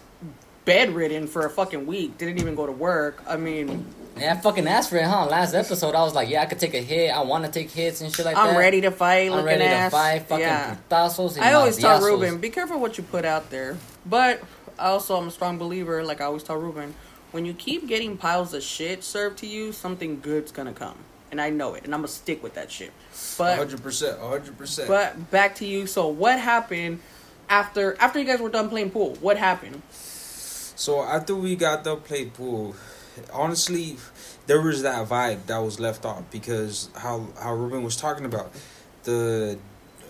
bedridden 0.66 1.26
for 1.26 1.46
a 1.46 1.50
fucking 1.50 1.86
week. 1.86 2.18
Didn't 2.18 2.38
even 2.38 2.54
go 2.54 2.66
to 2.66 2.72
work. 2.72 3.22
I 3.26 3.38
mean, 3.38 3.86
Yeah, 4.18 4.34
I 4.34 4.36
fucking 4.36 4.66
asked 4.66 4.90
for 4.90 4.96
it, 4.96 5.04
huh? 5.04 5.26
Last 5.26 5.54
episode, 5.54 5.94
I 5.94 6.02
was 6.02 6.14
like, 6.14 6.28
yeah, 6.28 6.42
I 6.42 6.46
could 6.46 6.58
take 6.58 6.74
a 6.74 6.82
hit. 6.82 7.10
I 7.10 7.22
want 7.22 7.44
to 7.44 7.50
take 7.50 7.70
hits 7.70 8.00
and 8.00 8.14
shit 8.14 8.26
like 8.26 8.34
that. 8.34 8.46
I'm 8.46 8.56
ready 8.56 8.82
to 8.82 8.90
fight. 8.90 9.30
I'm 9.30 9.44
ready 9.44 9.64
ass. 9.64 9.90
to 9.90 9.96
fight. 9.96 10.22
Fucking 10.22 10.44
yeah. 10.44 10.76
putazos. 10.90 11.38
y 11.38 11.48
I 11.48 11.52
always 11.54 11.78
tell. 11.78 12.00
Ruben, 12.02 12.38
be 12.38 12.50
careful 12.50 12.78
what 12.78 12.98
you 12.98 13.04
put 13.04 13.24
out 13.24 13.50
there. 13.50 13.76
But 14.04 14.42
also, 14.78 15.16
I'm 15.16 15.28
a 15.28 15.30
strong 15.30 15.56
believer, 15.58 16.02
like 16.04 16.20
I 16.20 16.24
always 16.24 16.42
tell 16.42 16.56
Ruben, 16.56 16.94
when 17.32 17.44
you 17.44 17.54
keep 17.54 17.86
getting 17.86 18.16
piles 18.16 18.54
of 18.54 18.62
shit 18.62 19.04
served 19.04 19.38
to 19.38 19.46
you, 19.46 19.72
something 19.72 20.20
good's 20.20 20.52
gonna 20.52 20.72
come. 20.72 20.96
And 21.30 21.40
I 21.40 21.50
know 21.50 21.74
it, 21.74 21.84
and 21.84 21.92
I'm 21.94 22.00
gonna 22.00 22.08
stick 22.08 22.42
with 22.42 22.54
that 22.54 22.70
shit. 22.70 22.92
But 23.36 23.58
hundred 23.58 23.82
percent, 23.82 24.18
hundred 24.18 24.56
percent. 24.56 24.88
but 24.88 25.30
back 25.30 25.56
to 25.56 25.66
you. 25.66 25.86
So 25.86 26.08
what 26.08 26.38
happened 26.38 27.00
after 27.50 27.96
after 28.00 28.18
you 28.18 28.24
guys 28.24 28.40
were 28.40 28.48
done 28.48 28.68
playing 28.70 28.90
pool? 28.90 29.16
What 29.20 29.36
happened? 29.36 29.82
So 30.76 31.02
after 31.02 31.34
we 31.34 31.56
got 31.56 31.84
done 31.84 32.00
playing 32.00 32.30
pool, 32.30 32.76
honestly, 33.32 33.96
there 34.46 34.60
was 34.60 34.82
that 34.82 35.08
vibe 35.08 35.46
that 35.46 35.58
was 35.58 35.80
left 35.80 36.04
off 36.04 36.30
because 36.30 36.90
how 36.94 37.28
how 37.40 37.54
Ruben 37.54 37.82
was 37.82 37.96
talking 37.96 38.26
about 38.26 38.52
the 39.04 39.58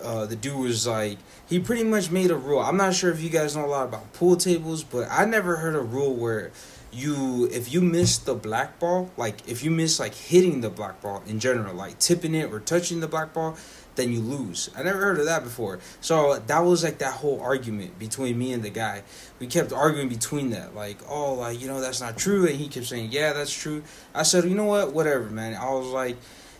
uh, 0.03 0.25
the 0.25 0.35
dude 0.35 0.59
was 0.59 0.85
like 0.85 1.17
he 1.47 1.59
pretty 1.59 1.85
much 1.85 2.11
made 2.11 2.31
a 2.31 2.35
rule. 2.35 2.59
I'm 2.59 2.75
not 2.75 2.93
sure 2.93 3.11
if 3.11 3.21
you 3.21 3.29
guys 3.29 3.55
know 3.55 3.65
a 3.65 3.67
lot 3.67 3.87
about 3.87 4.11
pool 4.11 4.35
tables, 4.35 4.83
but 4.83 5.07
I 5.09 5.23
never 5.23 5.55
heard 5.55 5.73
a 5.73 5.81
rule 5.81 6.13
where 6.13 6.51
you 6.91 7.49
if 7.51 7.73
you 7.73 7.79
miss 7.79 8.17
the 8.17 8.35
black 8.35 8.77
ball, 8.77 9.09
like 9.15 9.47
if 9.47 9.63
you 9.63 9.71
miss 9.71 10.01
like 10.01 10.13
hitting 10.13 10.59
the 10.59 10.69
black 10.69 11.01
ball 11.01 11.23
in 11.27 11.39
general, 11.39 11.73
like 11.73 11.97
tipping 11.99 12.35
it 12.35 12.51
or 12.51 12.59
touching 12.59 12.99
the 12.99 13.07
black 13.07 13.33
ball, 13.33 13.55
then 13.97 14.13
you 14.13 14.21
lose. 14.21 14.69
I 14.77 14.83
never 14.83 14.99
heard 14.99 15.19
of 15.19 15.25
that 15.25 15.43
before. 15.43 15.79
So 15.99 16.39
that 16.47 16.59
was 16.59 16.83
like 16.83 16.99
that 16.99 17.13
whole 17.15 17.41
argument 17.41 17.99
between 17.99 18.37
me 18.37 18.53
and 18.53 18.63
the 18.63 18.69
guy. 18.69 19.03
We 19.39 19.47
kept 19.47 19.73
arguing 19.73 20.07
between 20.07 20.51
that, 20.51 20.73
like, 20.73 20.97
oh, 21.09 21.33
like 21.33 21.59
you 21.59 21.67
know 21.67 21.81
that's 21.81 21.99
not 21.99 22.17
true, 22.17 22.47
and 22.47 22.55
he 22.55 22.69
kept 22.69 22.85
saying, 22.85 23.09
yeah, 23.11 23.33
that's 23.33 23.51
true. 23.53 23.83
I 24.15 24.23
said, 24.23 24.45
you 24.45 24.55
know 24.55 24.65
what, 24.65 24.93
whatever, 24.93 25.25
man. 25.25 25.55
I 25.55 25.69
was 25.71 25.87
like, 25.87 26.15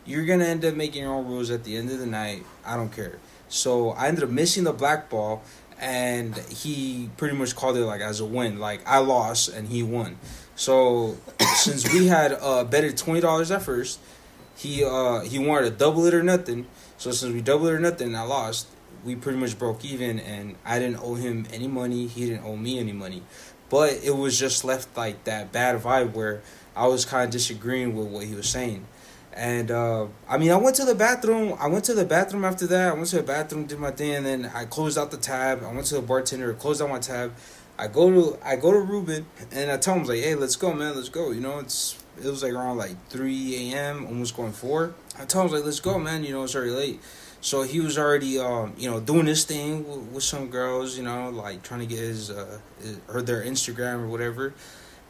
you're 0.06 0.26
gonna 0.26 0.46
end 0.46 0.66
up 0.66 0.76
making 0.76 1.04
your 1.04 1.14
own 1.14 1.28
rules 1.28 1.50
at 1.50 1.64
the 1.64 1.78
end 1.78 1.90
of 1.90 2.00
the 2.00 2.06
night. 2.06 2.44
I 2.66 2.76
don't 2.76 2.92
care. 2.92 3.20
So 3.50 3.92
I 3.92 4.08
ended 4.08 4.26
up 4.26 4.30
missing 4.30 4.66
the 4.66 4.74
black 4.74 5.10
ball, 5.10 5.44
and 5.80 6.36
he 6.50 7.10
pretty 7.18 7.36
much 7.36 7.56
called 7.56 7.78
it 7.78 7.86
like 7.86 8.02
as 8.02 8.20
a 8.20 8.26
win. 8.26 8.60
Like 8.60 8.82
I 8.86 9.00
lost 9.00 9.50
and 9.50 9.68
he 9.68 9.84
won. 9.84 10.18
So 10.56 11.18
since 11.56 11.92
we 11.94 12.08
had 12.08 12.34
uh, 12.34 12.64
betted 12.64 12.98
twenty 12.98 13.22
dollars 13.22 13.52
at 13.52 13.62
first, 13.62 14.00
he 14.58 14.84
uh, 14.84 15.22
he 15.22 15.40
wanted 15.40 15.70
to 15.70 15.76
double 15.76 16.06
it 16.06 16.14
or 16.14 16.24
nothing. 16.24 16.68
So 16.98 17.12
since 17.12 17.34
we 17.34 17.42
doubled 17.42 17.70
or 17.70 17.80
nothing, 17.80 18.08
and 18.08 18.18
I 18.18 18.24
lost. 18.24 18.68
We 19.06 19.16
pretty 19.16 19.38
much 19.38 19.58
broke 19.58 19.86
even, 19.86 20.20
and 20.20 20.56
I 20.66 20.80
didn't 20.80 21.00
owe 21.02 21.14
him 21.14 21.46
any 21.54 21.68
money. 21.68 22.08
He 22.08 22.26
didn't 22.26 22.44
owe 22.44 22.58
me 22.58 22.80
any 22.80 22.92
money. 22.92 23.22
But 23.70 24.00
it 24.04 24.16
was 24.16 24.38
just 24.38 24.66
left 24.66 24.98
like 24.98 25.24
that 25.26 25.52
bad 25.52 25.82
vibe 25.82 26.14
where 26.14 26.42
I 26.76 26.88
was 26.88 27.06
kind 27.06 27.26
of 27.26 27.30
disagreeing 27.32 27.96
with 27.96 28.08
what 28.08 28.26
he 28.26 28.34
was 28.34 28.50
saying. 28.50 28.86
And 29.34 29.70
uh, 29.70 30.08
I 30.28 30.40
mean, 30.40 30.52
I 30.52 30.56
went 30.56 30.76
to 30.78 30.86
the 30.86 30.96
bathroom. 30.96 31.56
I 31.60 31.68
went 31.68 31.86
to 31.86 31.94
the 31.94 32.06
bathroom 32.06 32.44
after 32.44 32.66
that. 32.68 32.90
I 32.90 32.94
went 32.94 33.08
to 33.10 33.18
the 33.18 33.24
bathroom, 33.24 33.66
did 33.66 33.80
my 33.80 33.92
thing, 33.92 34.16
and 34.16 34.26
then 34.26 34.52
I 34.54 34.66
closed 34.66 34.98
out 34.98 35.12
the 35.12 35.18
tab. 35.18 35.64
I 35.64 35.72
went 35.72 35.86
to 35.88 35.96
the 35.96 36.02
bartender, 36.02 36.52
closed 36.54 36.82
out 36.82 36.90
my 36.90 37.00
tab. 37.00 37.34
I 37.78 37.88
go 37.88 38.10
to 38.10 38.40
I 38.44 38.56
go 38.56 38.72
to 38.72 38.80
Ruben, 38.80 39.28
and 39.52 39.70
I 39.70 39.78
tell 39.78 39.94
him 39.94 40.06
like, 40.06 40.22
"Hey, 40.22 40.34
let's 40.34 40.56
go, 40.56 40.74
man, 40.74 40.96
let's 40.96 41.10
go." 41.10 41.30
You 41.30 41.42
know, 41.42 41.60
it's 41.60 42.04
it 42.18 42.26
was 42.26 42.42
like 42.42 42.54
around 42.54 42.78
like 42.78 42.96
three 43.10 43.72
a.m., 43.72 44.08
almost 44.08 44.36
going 44.36 44.54
four. 44.54 44.96
I 45.20 45.26
tell 45.26 45.44
him 45.44 45.52
like, 45.52 45.66
"Let's 45.66 45.80
go, 45.80 45.98
man." 46.00 46.24
You 46.24 46.34
know, 46.34 46.44
it's 46.44 46.56
already 46.56 46.72
late. 46.72 47.02
So 47.42 47.62
he 47.62 47.80
was 47.80 47.98
already, 47.98 48.40
um, 48.40 48.74
you 48.78 48.90
know, 48.90 49.00
doing 49.00 49.26
this 49.26 49.46
thing 49.46 49.88
with, 49.88 50.00
with 50.12 50.24
some 50.24 50.48
girls, 50.48 50.98
you 50.98 51.04
know, 51.04 51.30
like 51.30 51.62
trying 51.62 51.82
to 51.82 51.86
get 51.86 52.00
his, 52.00 52.32
uh, 52.32 52.60
his 52.82 53.00
or 53.08 53.22
their 53.22 53.44
Instagram 53.44 54.02
or 54.02 54.08
whatever. 54.08 54.54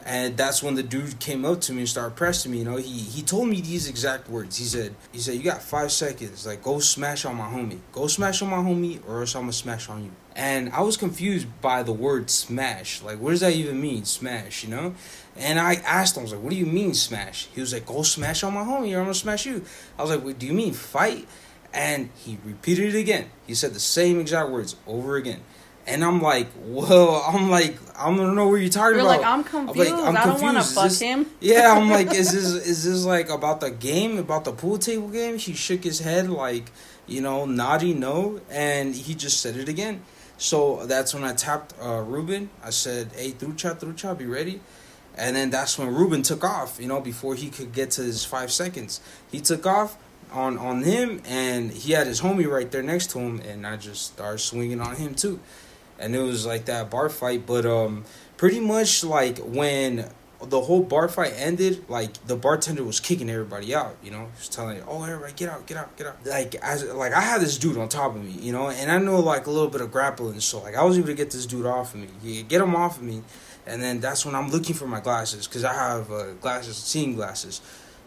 And 0.04 0.36
that's 0.36 0.62
when 0.62 0.74
the 0.74 0.82
dude 0.82 1.18
came 1.18 1.44
up 1.44 1.60
to 1.62 1.72
me 1.72 1.80
and 1.80 1.88
started 1.88 2.16
pressing 2.16 2.52
me. 2.52 2.58
You 2.58 2.64
know, 2.64 2.76
he 2.76 2.98
he 2.98 3.22
told 3.22 3.48
me 3.48 3.60
these 3.60 3.88
exact 3.88 4.28
words. 4.28 4.56
He 4.56 4.64
said, 4.64 4.94
he 5.12 5.18
said, 5.18 5.34
you 5.34 5.42
got 5.42 5.62
five 5.62 5.90
seconds. 5.90 6.46
Like, 6.46 6.62
go 6.62 6.78
smash 6.78 7.24
on 7.24 7.36
my 7.36 7.46
homie. 7.46 7.80
Go 7.92 8.06
smash 8.06 8.40
on 8.42 8.50
my 8.50 8.58
homie, 8.58 9.00
or 9.08 9.20
else 9.20 9.34
I'm 9.34 9.42
gonna 9.42 9.52
smash 9.52 9.88
on 9.88 10.04
you. 10.04 10.12
And 10.38 10.70
I 10.72 10.82
was 10.82 10.96
confused 10.96 11.48
by 11.60 11.82
the 11.82 11.92
word 11.92 12.30
smash. 12.30 13.02
Like, 13.02 13.18
what 13.18 13.30
does 13.30 13.40
that 13.40 13.54
even 13.54 13.80
mean, 13.80 14.04
smash? 14.04 14.62
You 14.62 14.70
know? 14.70 14.94
And 15.36 15.58
I 15.58 15.74
asked 15.74 16.16
him, 16.16 16.20
I 16.20 16.22
was 16.22 16.32
like, 16.32 16.42
what 16.42 16.50
do 16.50 16.56
you 16.56 16.64
mean 16.64 16.94
smash? 16.94 17.48
He 17.52 17.60
was 17.60 17.72
like, 17.72 17.84
go 17.86 18.02
smash 18.02 18.44
on 18.44 18.54
my 18.54 18.62
homie, 18.62 18.94
or 18.94 18.98
I'm 18.98 19.04
gonna 19.06 19.14
smash 19.14 19.46
you. 19.46 19.64
I 19.98 20.02
was 20.02 20.12
like, 20.12 20.22
what 20.22 20.38
do 20.38 20.46
you 20.46 20.52
mean 20.52 20.74
fight? 20.74 21.26
And 21.74 22.10
he 22.16 22.38
repeated 22.44 22.94
it 22.94 22.98
again. 22.98 23.30
He 23.48 23.54
said 23.56 23.74
the 23.74 23.80
same 23.80 24.20
exact 24.20 24.50
words 24.50 24.76
over 24.86 25.16
again. 25.16 25.40
And 25.88 26.04
I'm 26.04 26.22
like, 26.22 26.46
well, 26.66 27.24
I'm 27.26 27.50
like, 27.50 27.76
I 27.98 28.14
don't 28.14 28.36
know 28.36 28.46
what 28.46 28.56
you're 28.56 28.68
talking 28.68 28.98
You're 28.98 29.06
about. 29.06 29.20
like, 29.20 29.26
I'm 29.26 29.42
confused. 29.42 29.90
I'm 29.90 30.16
I 30.16 30.24
don't 30.24 30.40
want 30.40 30.58
to 30.58 30.62
fuck 30.62 30.84
this- 30.84 31.00
him. 31.00 31.26
yeah, 31.40 31.74
I'm 31.76 31.90
like, 31.90 32.14
is 32.14 32.32
this 32.32 32.44
is 32.44 32.84
this 32.84 33.04
like 33.04 33.28
about 33.28 33.60
the 33.60 33.72
game, 33.72 34.18
about 34.18 34.44
the 34.44 34.52
pool 34.52 34.78
table 34.78 35.08
game? 35.08 35.36
He 35.36 35.54
shook 35.54 35.82
his 35.82 35.98
head 35.98 36.30
like, 36.30 36.70
you 37.08 37.22
know, 37.22 37.44
naughty 37.44 37.92
no, 37.92 38.40
and 38.50 38.94
he 38.94 39.16
just 39.16 39.40
said 39.40 39.56
it 39.56 39.68
again. 39.68 40.02
So 40.38 40.86
that's 40.86 41.12
when 41.12 41.24
I 41.24 41.34
tapped 41.34 41.74
uh, 41.82 42.00
Ruben. 42.00 42.48
I 42.62 42.70
said, 42.70 43.10
"Hey, 43.14 43.32
Trucha, 43.32 43.78
Trucha, 43.78 44.16
be 44.16 44.26
ready." 44.26 44.60
And 45.16 45.34
then 45.34 45.50
that's 45.50 45.76
when 45.76 45.92
Ruben 45.92 46.22
took 46.22 46.44
off. 46.44 46.78
You 46.80 46.86
know, 46.86 47.00
before 47.00 47.34
he 47.34 47.50
could 47.50 47.72
get 47.72 47.90
to 47.92 48.02
his 48.02 48.24
five 48.24 48.52
seconds, 48.52 49.00
he 49.30 49.40
took 49.40 49.66
off 49.66 49.98
on 50.32 50.56
on 50.56 50.84
him, 50.84 51.20
and 51.26 51.72
he 51.72 51.92
had 51.92 52.06
his 52.06 52.20
homie 52.20 52.46
right 52.48 52.70
there 52.70 52.84
next 52.84 53.10
to 53.10 53.18
him, 53.18 53.40
and 53.40 53.66
I 53.66 53.76
just 53.76 54.14
started 54.14 54.38
swinging 54.38 54.80
on 54.80 54.94
him 54.94 55.14
too, 55.14 55.40
and 55.98 56.14
it 56.14 56.22
was 56.22 56.46
like 56.46 56.66
that 56.66 56.88
bar 56.88 57.08
fight. 57.08 57.44
But 57.44 57.66
um, 57.66 58.04
pretty 58.36 58.60
much 58.60 59.02
like 59.02 59.38
when 59.38 60.08
the 60.40 60.60
whole 60.60 60.82
bar 60.82 61.08
fight 61.08 61.32
ended, 61.36 61.88
like 61.88 62.12
the 62.26 62.36
bartender 62.36 62.84
was 62.84 63.00
kicking 63.00 63.28
everybody 63.28 63.74
out. 63.74 63.96
You 64.02 64.12
know, 64.12 64.20
he 64.20 64.38
was 64.38 64.48
telling, 64.48 64.80
"Oh, 64.86 65.02
everybody, 65.02 65.32
get 65.34 65.50
out, 65.50 65.66
get 65.66 65.76
out, 65.76 65.96
get 65.96 66.06
out." 66.06 66.24
Like 66.24 66.54
as 66.56 66.84
like 66.84 67.12
I 67.12 67.20
had 67.20 67.40
this 67.40 67.58
dude 67.58 67.76
on 67.76 67.88
top 67.88 68.14
of 68.14 68.22
me, 68.22 68.32
you 68.40 68.52
know, 68.52 68.70
and 68.70 68.90
I 68.90 68.98
know 68.98 69.18
like 69.18 69.46
a 69.46 69.50
little 69.50 69.68
bit 69.68 69.80
of 69.80 69.90
grappling, 69.90 70.40
so 70.40 70.60
like 70.60 70.76
I 70.76 70.84
was 70.84 70.96
able 70.96 71.08
to 71.08 71.14
get 71.14 71.32
this 71.32 71.44
dude 71.44 71.66
off 71.66 71.94
of 71.94 72.00
me. 72.00 72.08
He 72.22 72.42
get 72.44 72.60
him 72.60 72.76
off 72.76 72.98
of 72.98 73.02
me, 73.02 73.22
and 73.66 73.82
then 73.82 73.98
that's 73.98 74.24
when 74.24 74.36
I'm 74.36 74.48
looking 74.50 74.76
for 74.76 74.86
my 74.86 75.00
glasses 75.00 75.48
because 75.48 75.64
I 75.64 75.74
have 75.74 76.10
uh, 76.12 76.32
glasses, 76.34 76.76
seeing 76.76 77.14
glasses. 77.14 77.60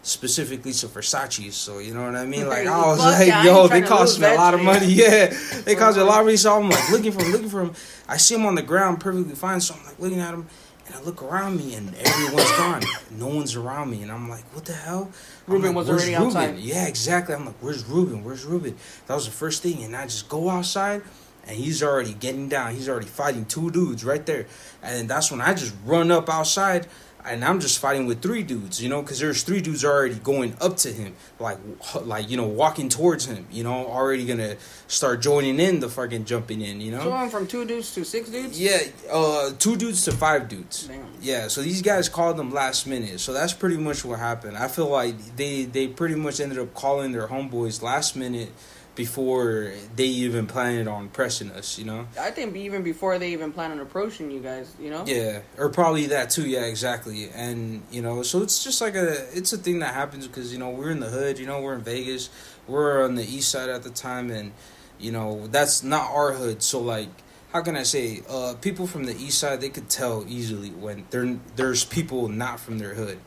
Specifically 0.04 0.72
to 0.72 0.88
Versace, 0.88 1.52
so 1.52 1.78
you 1.78 1.94
know 1.94 2.04
what 2.04 2.16
I 2.16 2.26
mean. 2.26 2.48
Like 2.48 2.66
I 2.66 2.86
was 2.88 2.98
like, 2.98 3.28
yeah, 3.28 3.44
yo, 3.44 3.68
they 3.68 3.82
cost 3.86 4.18
me 4.18 4.26
a 4.26 4.34
lot 4.34 4.52
of 4.52 4.60
money. 4.60 4.86
Yeah, 4.86 5.32
they 5.64 5.76
cost 5.76 5.96
me 5.96 6.02
a 6.02 6.04
lot 6.04 6.18
of 6.18 6.26
money. 6.26 6.36
So 6.36 6.58
I'm 6.58 6.68
like 6.68 6.90
looking 6.90 7.12
for 7.12 7.22
him, 7.22 7.30
looking 7.30 7.48
for 7.48 7.60
him. 7.60 7.72
I 8.08 8.16
see 8.16 8.34
him 8.34 8.44
on 8.44 8.56
the 8.56 8.62
ground, 8.62 8.98
perfectly 8.98 9.36
fine. 9.36 9.60
So 9.60 9.74
I'm 9.74 9.84
like 9.84 10.00
looking 10.00 10.18
at 10.18 10.34
him, 10.34 10.48
and 10.92 11.00
I 11.00 11.04
look 11.04 11.22
around 11.22 11.56
me, 11.56 11.74
and 11.74 11.94
everyone's 11.94 12.52
gone. 12.56 12.82
No 13.10 13.28
one's 13.28 13.56
around 13.56 13.90
me, 13.90 14.02
and 14.02 14.10
I'm 14.10 14.28
like, 14.28 14.44
what 14.54 14.64
the 14.64 14.72
hell? 14.72 15.10
I'm 15.46 15.54
Ruben 15.54 15.68
like, 15.68 15.76
was 15.76 15.90
already 15.90 16.12
Ruben?" 16.12 16.26
outside. 16.26 16.58
Yeah, 16.58 16.86
exactly. 16.86 17.34
I'm 17.34 17.46
like, 17.46 17.54
where's 17.60 17.84
Ruben? 17.84 18.24
Where's 18.24 18.44
Ruben? 18.44 18.76
That 19.06 19.14
was 19.14 19.26
the 19.26 19.32
first 19.32 19.62
thing, 19.62 19.82
and 19.82 19.96
I 19.96 20.04
just 20.04 20.28
go 20.28 20.48
outside. 20.48 21.02
And 21.44 21.56
he's 21.56 21.82
already 21.82 22.14
getting 22.14 22.48
down. 22.48 22.72
He's 22.72 22.88
already 22.88 23.08
fighting 23.08 23.46
two 23.46 23.72
dudes 23.72 24.04
right 24.04 24.24
there. 24.24 24.46
And 24.80 25.08
that's 25.10 25.32
when 25.32 25.40
I 25.40 25.54
just 25.54 25.74
run 25.84 26.12
up 26.12 26.28
outside 26.28 26.86
and 27.24 27.44
I'm 27.44 27.60
just 27.60 27.78
fighting 27.78 28.06
with 28.06 28.20
three 28.20 28.42
dudes, 28.42 28.82
you 28.82 28.88
know, 28.88 29.02
because 29.02 29.20
there's 29.20 29.42
three 29.42 29.60
dudes 29.60 29.84
already 29.84 30.16
going 30.16 30.56
up 30.60 30.76
to 30.78 30.92
him, 30.92 31.14
like, 31.38 31.58
like 32.02 32.28
you 32.28 32.36
know, 32.36 32.46
walking 32.46 32.88
towards 32.88 33.26
him, 33.26 33.46
you 33.50 33.62
know, 33.64 33.86
already 33.86 34.26
gonna 34.26 34.56
start 34.88 35.20
joining 35.20 35.60
in 35.60 35.80
the 35.80 35.88
fucking 35.88 36.24
jumping 36.24 36.60
in, 36.60 36.80
you 36.80 36.90
know. 36.90 37.02
So 37.04 37.12
I'm 37.12 37.30
from 37.30 37.46
two 37.46 37.64
dudes 37.64 37.94
to 37.94 38.04
six 38.04 38.28
dudes. 38.28 38.60
Yeah, 38.60 38.78
uh, 39.10 39.52
two 39.58 39.76
dudes 39.76 40.04
to 40.04 40.12
five 40.12 40.48
dudes. 40.48 40.86
Damn. 40.86 41.04
Yeah, 41.20 41.48
so 41.48 41.62
these 41.62 41.82
guys 41.82 42.08
called 42.08 42.36
them 42.36 42.52
last 42.52 42.86
minute. 42.86 43.20
So 43.20 43.32
that's 43.32 43.52
pretty 43.52 43.76
much 43.76 44.04
what 44.04 44.18
happened. 44.18 44.56
I 44.56 44.68
feel 44.68 44.88
like 44.88 45.36
they 45.36 45.64
they 45.64 45.88
pretty 45.88 46.16
much 46.16 46.40
ended 46.40 46.58
up 46.58 46.74
calling 46.74 47.12
their 47.12 47.28
homeboys 47.28 47.82
last 47.82 48.16
minute 48.16 48.50
before 48.94 49.72
they 49.96 50.06
even 50.06 50.46
planned 50.46 50.88
on 50.88 51.08
pressing 51.08 51.50
us, 51.52 51.78
you 51.78 51.84
know? 51.84 52.06
I 52.20 52.30
think 52.30 52.54
even 52.56 52.82
before 52.82 53.18
they 53.18 53.32
even 53.32 53.52
plan 53.52 53.72
on 53.72 53.80
approaching 53.80 54.30
you 54.30 54.40
guys, 54.40 54.74
you 54.80 54.90
know. 54.90 55.04
Yeah, 55.06 55.40
or 55.56 55.70
probably 55.70 56.06
that 56.06 56.30
too. 56.30 56.46
Yeah, 56.46 56.64
exactly. 56.64 57.30
And 57.30 57.82
you 57.90 58.02
know, 58.02 58.22
so 58.22 58.42
it's 58.42 58.62
just 58.62 58.80
like 58.80 58.94
a 58.94 59.36
it's 59.36 59.52
a 59.52 59.58
thing 59.58 59.78
that 59.78 59.94
happens 59.94 60.26
because 60.26 60.52
you 60.52 60.58
know 60.58 60.70
we're 60.70 60.90
in 60.90 61.00
the 61.00 61.08
hood. 61.08 61.38
You 61.38 61.46
know, 61.46 61.60
we're 61.60 61.74
in 61.74 61.82
Vegas. 61.82 62.30
We're 62.66 63.04
on 63.04 63.14
the 63.14 63.24
east 63.24 63.50
side 63.50 63.70
at 63.70 63.82
the 63.82 63.90
time, 63.90 64.30
and 64.30 64.52
you 64.98 65.12
know 65.12 65.46
that's 65.46 65.82
not 65.82 66.10
our 66.10 66.32
hood. 66.32 66.62
So 66.62 66.80
like, 66.80 67.08
how 67.52 67.62
can 67.62 67.76
I 67.76 67.82
say? 67.84 68.22
Uh, 68.28 68.54
people 68.60 68.86
from 68.86 69.04
the 69.04 69.14
east 69.14 69.38
side 69.38 69.60
they 69.60 69.70
could 69.70 69.88
tell 69.88 70.24
easily 70.28 70.70
when 70.70 71.06
there 71.10 71.38
there's 71.56 71.84
people 71.84 72.28
not 72.28 72.60
from 72.60 72.78
their 72.78 72.94
hood. 72.94 73.18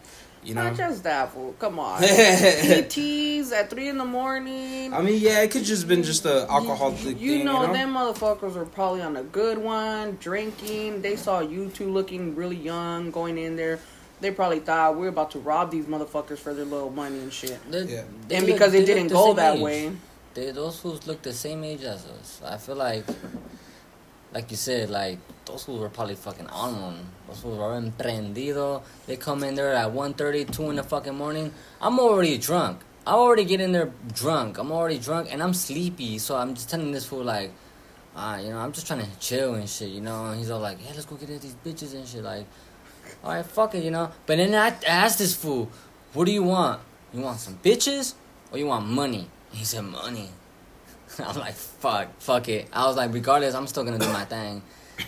You 0.46 0.54
know. 0.54 0.64
Not 0.64 0.76
just 0.78 1.04
that 1.04 1.34
fool. 1.34 1.56
Come 1.60 1.80
on. 1.80 2.02
PTs 2.04 3.52
at 3.52 3.70
three 3.70 3.90
in 3.90 3.98
the 3.98 4.06
morning. 4.06 4.94
I 4.94 5.02
mean, 5.02 5.20
yeah, 5.20 5.42
it 5.42 5.52
could 5.52 5.64
just 5.64 5.88
been 5.88 6.04
just 6.04 6.26
a 6.26 6.50
alcoholic 6.50 7.00
You, 7.00 7.04
thing. 7.06 7.18
you 7.20 7.44
know, 7.44 7.62
you 7.62 7.68
know? 7.68 7.74
them 7.74 7.94
motherfuckers 7.94 8.54
were 8.54 8.66
probably 8.66 9.02
on 9.02 9.18
a 9.18 9.24
good 9.24 9.58
one, 9.58 10.18
drinking. 10.20 11.02
They 11.02 11.16
saw 11.16 11.40
you 11.40 11.70
two 11.70 11.90
looking 11.92 12.36
really 12.36 12.56
young 12.58 13.12
going 13.12 13.38
in 13.38 13.56
there. 13.56 13.80
They 14.22 14.32
probably 14.32 14.60
thought 14.60 14.98
we're 14.98 15.10
about 15.10 15.32
to 15.32 15.40
rob 15.40 15.72
these 15.72 15.86
motherfuckers 15.86 16.38
for 16.38 16.54
their 16.54 16.66
little 16.66 16.90
money 16.90 17.20
and 17.20 17.34
shit. 17.34 17.60
They- 17.70 17.84
Yeah. 17.84 18.04
they 18.28 18.36
and 18.38 18.46
because 18.46 18.72
they 18.72 18.80
it 18.84 18.86
didn't 18.86 19.08
go 19.10 19.34
that 19.34 19.56
age. 19.58 19.62
way, 19.62 19.92
They, 20.36 20.52
those 20.52 20.80
fools 20.80 21.06
look 21.08 21.22
the 21.22 21.34
same 21.34 21.64
age 21.64 21.84
as 21.84 22.06
us. 22.06 22.42
I 22.46 22.58
feel 22.58 22.76
like, 22.76 23.06
like 24.36 24.52
you 24.52 24.58
said, 24.58 24.90
like 24.90 25.18
those 25.46 25.64
fools 25.64 25.80
were 25.80 25.90
probably 25.90 26.16
fucking 26.16 26.48
on 26.48 26.82
one. 26.82 27.00
Those 27.28 27.40
fools 27.40 27.58
were 27.58 27.82
emprendido. 27.82 28.84
They 29.08 29.16
come 29.16 29.46
in 29.46 29.56
there 29.56 29.74
at 29.74 29.88
1.30, 29.94 30.52
2 30.52 30.70
in 30.72 30.76
the 30.76 30.84
fucking 30.84 31.16
morning. 31.16 31.54
I'm 31.80 32.00
already 32.00 32.38
drunk. 32.38 32.82
I 33.08 33.14
already 33.14 33.46
get 33.46 33.62
in 33.62 33.72
there 33.72 33.94
drunk. 34.14 34.58
I'm 34.58 34.74
already 34.74 35.00
drunk 35.00 35.32
and 35.32 35.42
I'm 35.42 35.54
sleepy. 35.54 36.20
So 36.20 36.36
I'm 36.36 36.54
just 36.54 36.70
telling 36.70 36.92
this 36.92 37.06
fool 37.06 37.24
like, 37.24 37.54
ah, 38.14 38.38
you 38.38 38.50
know, 38.50 38.58
I'm 38.58 38.74
just 38.74 38.88
trying 38.88 39.06
to 39.06 39.20
chill 39.20 39.56
and 39.56 39.70
shit, 39.70 39.90
you 39.90 40.02
know. 40.02 40.26
And 40.26 40.38
he's 40.38 40.52
all 40.52 40.60
like, 40.60 40.80
yeah, 40.84 40.92
let's 40.94 41.06
go 41.06 41.16
get 41.16 41.30
at 41.30 41.42
these 41.42 41.56
bitches 41.66 41.94
and 41.94 42.06
shit. 42.06 42.22
Like, 42.22 42.46
all 43.24 43.32
right, 43.32 43.46
fuck 43.46 43.74
it, 43.74 43.86
you 43.86 43.92
know. 43.92 44.12
But 44.26 44.36
then 44.36 44.54
I 44.54 44.76
asked 44.86 45.20
this 45.20 45.34
fool, 45.34 45.70
what 46.12 46.26
do 46.26 46.34
you 46.34 46.44
want? 46.44 46.82
You 47.14 47.22
want 47.22 47.40
some 47.40 47.58
bitches 47.64 48.16
or 48.52 48.58
you 48.58 48.66
want 48.66 48.86
money? 48.86 49.30
He 49.52 49.64
said 49.64 49.86
money. 49.86 50.30
I'm 51.26 51.36
like, 51.38 51.54
fuck, 51.54 52.08
fuck 52.20 52.48
it. 52.50 52.68
I 52.74 52.86
was 52.88 52.96
like, 52.98 53.14
regardless, 53.14 53.56
I'm 53.56 53.68
still 53.68 53.84
gonna 53.84 54.00
do 54.00 54.12
my 54.12 54.26
thing. 54.26 54.62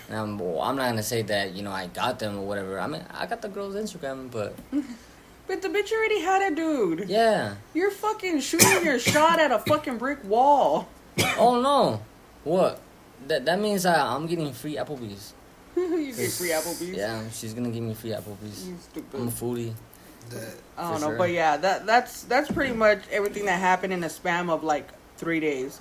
And 0.10 0.18
I'm, 0.18 0.40
well, 0.40 0.62
I'm 0.62 0.76
not 0.76 0.90
gonna 0.90 1.04
say 1.04 1.22
that, 1.24 1.54
you 1.54 1.64
know, 1.64 1.72
I 1.72 1.88
got 1.88 2.20
them 2.20 2.38
or 2.40 2.46
whatever. 2.46 2.80
I 2.80 2.88
mean, 2.88 3.04
I 3.14 3.26
got 3.26 3.42
the 3.42 3.50
girl's 3.50 3.76
Instagram, 3.76 4.30
but 4.32 4.56
but 5.48 5.62
the 5.62 5.70
bitch 5.70 5.92
already 5.92 6.20
had 6.22 6.52
a 6.52 6.56
dude. 6.56 7.10
yeah. 7.10 7.56
You're 7.74 7.92
fucking 7.92 8.42
shooting 8.42 8.84
your 8.84 9.00
shot 9.00 9.40
at 9.40 9.52
a 9.52 9.60
fucking 9.60 9.98
brick 9.98 10.24
wall. 10.24 10.88
Oh 11.40 11.60
no, 11.62 12.02
what? 12.44 12.80
That 13.28 13.46
that 13.46 13.60
means 13.60 13.86
uh, 13.86 13.94
I'm 13.96 14.28
getting 14.28 14.52
free 14.54 14.76
Applebee's. 14.76 15.34
you 15.76 16.14
get 16.14 16.32
free 16.32 16.50
Applebee's. 16.50 16.96
Yeah, 16.98 17.24
she's 17.32 17.54
gonna 17.54 17.70
give 17.72 17.84
me 17.84 17.94
free 17.96 18.12
Applebee's. 18.12 18.68
You 18.68 18.74
I'm 19.16 19.28
a 19.28 19.32
stupid. 19.32 19.32
foodie. 19.32 19.74
That- 20.30 20.56
I 20.78 20.82
don't 20.92 20.96
For 20.96 21.00
know, 21.02 21.08
sure. 21.12 21.18
but 21.18 21.32
yeah, 21.32 21.58
that 21.58 21.86
that's 21.88 22.24
that's 22.24 22.52
pretty 22.52 22.74
much 22.76 23.00
everything 23.12 23.46
that 23.46 23.60
happened 23.60 23.94
in 23.94 24.04
a 24.04 24.10
span 24.10 24.50
of 24.50 24.64
like 24.64 24.90
three 25.18 25.40
days. 25.40 25.80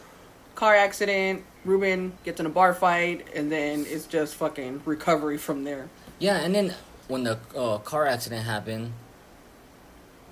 Car 0.56 0.74
accident, 0.74 1.44
Ruben 1.66 2.14
gets 2.24 2.40
in 2.40 2.46
a 2.46 2.48
bar 2.48 2.72
fight, 2.72 3.28
and 3.34 3.52
then 3.52 3.84
it's 3.86 4.06
just 4.06 4.34
fucking 4.36 4.80
recovery 4.86 5.36
from 5.36 5.64
there. 5.64 5.90
Yeah, 6.18 6.38
and 6.38 6.54
then 6.54 6.74
when 7.08 7.24
the 7.24 7.38
uh, 7.54 7.76
car 7.78 8.06
accident 8.06 8.46
happened, 8.46 8.94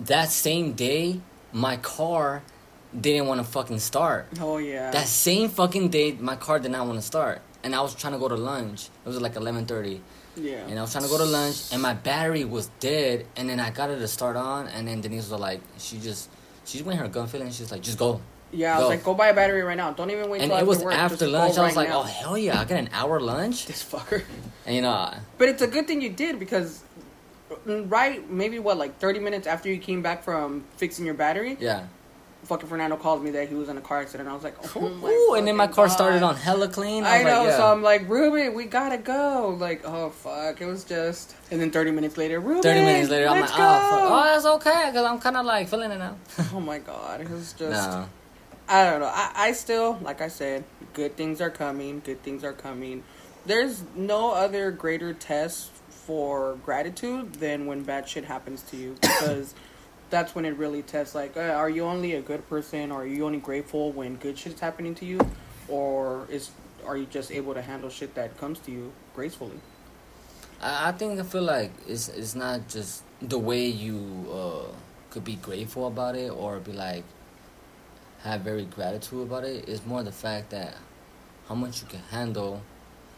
that 0.00 0.30
same 0.30 0.72
day, 0.72 1.20
my 1.52 1.76
car 1.76 2.42
didn't 2.98 3.26
want 3.26 3.40
to 3.40 3.44
fucking 3.44 3.80
start. 3.80 4.26
Oh 4.40 4.56
yeah. 4.56 4.90
That 4.90 5.08
same 5.08 5.50
fucking 5.50 5.90
day, 5.90 6.12
my 6.12 6.36
car 6.36 6.58
did 6.58 6.70
not 6.70 6.86
want 6.86 6.98
to 6.98 7.06
start, 7.06 7.42
and 7.62 7.74
I 7.74 7.82
was 7.82 7.94
trying 7.94 8.14
to 8.14 8.18
go 8.18 8.28
to 8.28 8.34
lunch. 8.34 8.88
It 9.04 9.08
was 9.08 9.20
like 9.20 9.36
eleven 9.36 9.66
thirty, 9.66 10.00
yeah. 10.36 10.66
and 10.66 10.78
I 10.78 10.82
was 10.82 10.92
trying 10.92 11.04
to 11.04 11.10
go 11.10 11.18
to 11.18 11.24
lunch, 11.24 11.70
and 11.70 11.82
my 11.82 11.92
battery 11.92 12.46
was 12.46 12.70
dead. 12.80 13.26
And 13.36 13.50
then 13.50 13.60
I 13.60 13.68
got 13.70 13.90
it 13.90 13.98
to 13.98 14.08
start 14.08 14.36
on, 14.36 14.68
and 14.68 14.88
then 14.88 15.02
Denise 15.02 15.28
was 15.28 15.38
like, 15.38 15.60
she 15.76 15.98
just, 15.98 16.30
she 16.64 16.78
just 16.78 16.86
went 16.86 16.98
her 16.98 17.08
gun 17.08 17.26
feeling. 17.26 17.50
She's 17.50 17.70
like, 17.70 17.82
just 17.82 17.98
go. 17.98 18.22
Yeah, 18.54 18.75
I 18.75 18.78
was 18.78 18.84
go. 18.84 18.88
like, 18.88 19.04
go 19.04 19.14
buy 19.14 19.28
a 19.28 19.34
battery 19.34 19.62
right 19.62 19.76
now. 19.76 19.92
Don't 19.92 20.11
even 20.11 20.30
wait 20.30 20.42
And 20.42 20.52
it 20.52 20.66
was 20.66 20.82
after 20.82 21.26
go 21.26 21.32
lunch. 21.32 21.58
I 21.58 21.66
was 21.66 21.76
right 21.76 21.76
like, 21.76 21.88
now. 21.88 22.00
oh 22.00 22.02
hell 22.02 22.38
yeah, 22.38 22.61
I 22.61 22.64
got 22.64 22.78
an 22.78 22.88
hour 22.92 23.20
lunch. 23.20 23.66
this 23.70 23.82
fucker. 23.84 24.23
And 24.66 24.76
you 24.76 24.82
know, 24.82 25.12
But 25.38 25.49
it's 25.49 25.62
a 25.62 25.66
good 25.66 25.87
thing 25.87 26.00
you 26.00 26.11
did 26.11 26.38
because, 26.38 26.82
mm, 27.66 27.90
right, 27.90 28.28
maybe 28.30 28.58
what 28.58 28.78
like 28.78 28.99
thirty 28.99 29.20
minutes 29.20 29.46
after 29.46 29.68
you 29.68 29.78
came 29.78 30.02
back 30.02 30.23
from 30.23 30.64
fixing 30.76 31.04
your 31.04 31.14
battery, 31.14 31.56
yeah. 31.61 31.87
fucking 32.44 32.68
Fernando 32.68 32.96
called 32.96 33.23
me 33.23 33.30
that 33.32 33.49
he 33.49 33.54
was 33.54 33.68
in 33.68 33.76
a 33.76 33.80
car 33.80 34.00
accident. 34.00 34.28
I 34.28 34.34
was 34.34 34.44
like, 34.44 34.56
oh 34.76 34.88
my 34.88 35.11
Ooh, 35.11 35.34
and 35.34 35.46
then 35.46 35.56
my 35.56 35.66
car 35.66 35.88
started 35.88 36.23
on 36.23 36.37
hella 36.37 36.68
clean. 36.68 37.04
I 37.04 37.18
was 37.18 37.26
know, 37.26 37.38
like, 37.40 37.49
yeah. 37.49 37.56
so 37.56 37.66
I'm 37.73 37.82
like, 37.82 38.08
Ruben, 38.08 38.54
we 38.54 38.64
gotta 38.64 38.99
go. 38.99 39.56
Like, 39.58 39.82
oh 39.84 40.11
fuck, 40.11 40.61
it 40.61 40.66
was 40.66 40.84
just. 40.84 41.34
And 41.50 41.61
then 41.61 41.70
30 41.70 41.90
minutes 41.90 42.16
later, 42.16 42.40
Ruben, 42.40 42.62
30 42.62 42.80
minutes 42.80 43.11
later, 43.11 43.28
I'm 43.28 43.40
like, 43.40 43.50
go. 43.50 43.56
oh, 43.58 43.90
fuck. 43.90 44.11
oh, 44.11 44.23
that's 44.25 44.46
okay, 44.46 44.84
because 44.90 45.04
I'm 45.04 45.18
kind 45.18 45.37
of 45.37 45.44
like 45.44 45.68
feeling 45.68 45.90
it 45.90 45.99
now. 45.99 46.16
Oh 46.54 46.61
my 46.61 46.78
god, 46.78 47.20
it 47.20 47.28
was 47.28 47.52
just. 47.52 47.90
no. 47.90 48.08
I 48.68 48.90
don't 48.90 49.00
know. 49.00 49.11
I, 49.12 49.30
I 49.35 49.52
still, 49.52 49.99
like 50.02 50.21
I 50.21 50.28
said, 50.28 50.64
good 50.94 51.16
things 51.16 51.40
are 51.40 51.50
coming. 51.50 52.00
Good 52.00 52.23
things 52.23 52.44
are 52.44 52.52
coming. 52.52 53.04
There's 53.44 53.83
no 53.94 54.33
other 54.33 54.71
greater 54.71 55.12
test 55.12 55.71
for 56.06 56.56
gratitude 56.64 57.35
than 57.35 57.66
when 57.66 57.83
bad 57.83 58.09
shit 58.09 58.25
happens 58.25 58.62
to 58.62 58.76
you 58.76 58.97
because 59.00 59.54
that's 60.11 60.35
when 60.35 60.44
it 60.44 60.56
really 60.56 60.83
tests 60.83 61.14
like 61.14 61.37
uh, 61.37 61.40
are 61.40 61.71
you 61.71 61.83
only 61.83 62.14
a 62.14 62.21
good 62.21 62.47
person 62.49 62.92
or 62.92 63.02
are 63.02 63.06
you 63.06 63.25
only 63.25 63.38
grateful 63.38 63.90
when 63.92 64.16
good 64.16 64.38
shit 64.38 64.52
is 64.52 64.61
happening 64.61 64.94
to 64.94 65.06
you 65.06 65.18
or 65.66 66.26
is 66.30 66.50
are 66.87 66.97
you 66.97 67.06
just 67.06 67.33
able 67.33 67.54
to 67.54 67.62
handle 67.62 67.88
shit 67.88 68.14
that 68.14 68.37
comes 68.37 68.59
to 68.59 68.71
you 68.71 68.92
gracefully 69.14 69.59
I, 70.61 70.90
I 70.90 70.92
think 70.92 71.18
I 71.18 71.23
feel 71.23 71.42
like 71.42 71.73
it's 71.88 72.09
it's 72.09 72.35
not 72.35 72.68
just 72.68 73.02
the 73.23 73.38
way 73.38 73.66
you 73.66 74.26
uh, 74.30 74.73
could 75.09 75.25
be 75.25 75.37
grateful 75.37 75.87
about 75.87 76.16
it 76.16 76.30
or 76.30 76.61
be 76.61 76.73
like 76.73 77.04
have 78.24 78.40
very 78.40 78.64
gratitude 78.64 79.22
about 79.22 79.44
it. 79.44 79.68
It's 79.68 79.84
more 79.84 80.02
the 80.02 80.12
fact 80.12 80.50
that 80.50 80.76
how 81.48 81.54
much 81.54 81.82
you 81.82 81.88
can 81.88 82.00
handle 82.10 82.62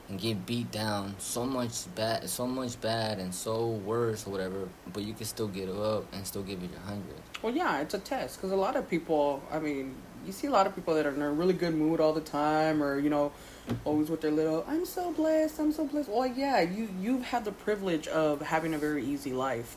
and 0.08 0.20
get 0.20 0.46
beat 0.46 0.70
down. 0.70 1.14
So 1.18 1.44
much 1.44 1.92
bad 1.94 2.28
so 2.28 2.46
much 2.46 2.80
bad 2.80 3.18
and 3.18 3.34
so 3.34 3.68
worse 3.68 4.26
or 4.26 4.30
whatever 4.30 4.68
but 4.92 5.02
you 5.02 5.14
can 5.14 5.26
still 5.26 5.48
get 5.48 5.68
up 5.68 6.12
and 6.12 6.26
still 6.26 6.42
give 6.42 6.62
it 6.62 6.70
your 6.70 6.80
hundred. 6.80 7.16
Well 7.42 7.54
yeah 7.54 7.80
it's 7.80 7.94
a 7.94 7.98
test 7.98 8.36
because 8.36 8.52
a 8.52 8.56
lot 8.56 8.76
of 8.76 8.88
people 8.88 9.42
i 9.50 9.58
mean 9.58 9.94
you 10.24 10.32
see 10.32 10.48
a 10.48 10.50
lot 10.50 10.66
of 10.66 10.74
people 10.74 10.94
that 10.94 11.06
are 11.06 11.14
in 11.14 11.22
a 11.22 11.30
really 11.30 11.54
good 11.54 11.74
mood 11.74 12.00
all 12.00 12.12
the 12.12 12.20
time 12.20 12.82
or 12.82 12.98
you 12.98 13.10
know 13.10 13.32
always 13.84 14.10
with 14.10 14.20
their 14.20 14.30
little 14.30 14.64
i'm 14.68 14.84
so 14.84 15.12
blessed 15.12 15.58
i'm 15.60 15.72
so 15.72 15.84
blessed. 15.84 16.08
Well 16.08 16.26
yeah 16.26 16.60
you 16.60 16.88
you've 17.00 17.24
had 17.24 17.44
the 17.44 17.52
privilege 17.52 18.06
of 18.08 18.42
having 18.42 18.74
a 18.74 18.78
very 18.78 19.04
easy 19.04 19.32
life 19.32 19.76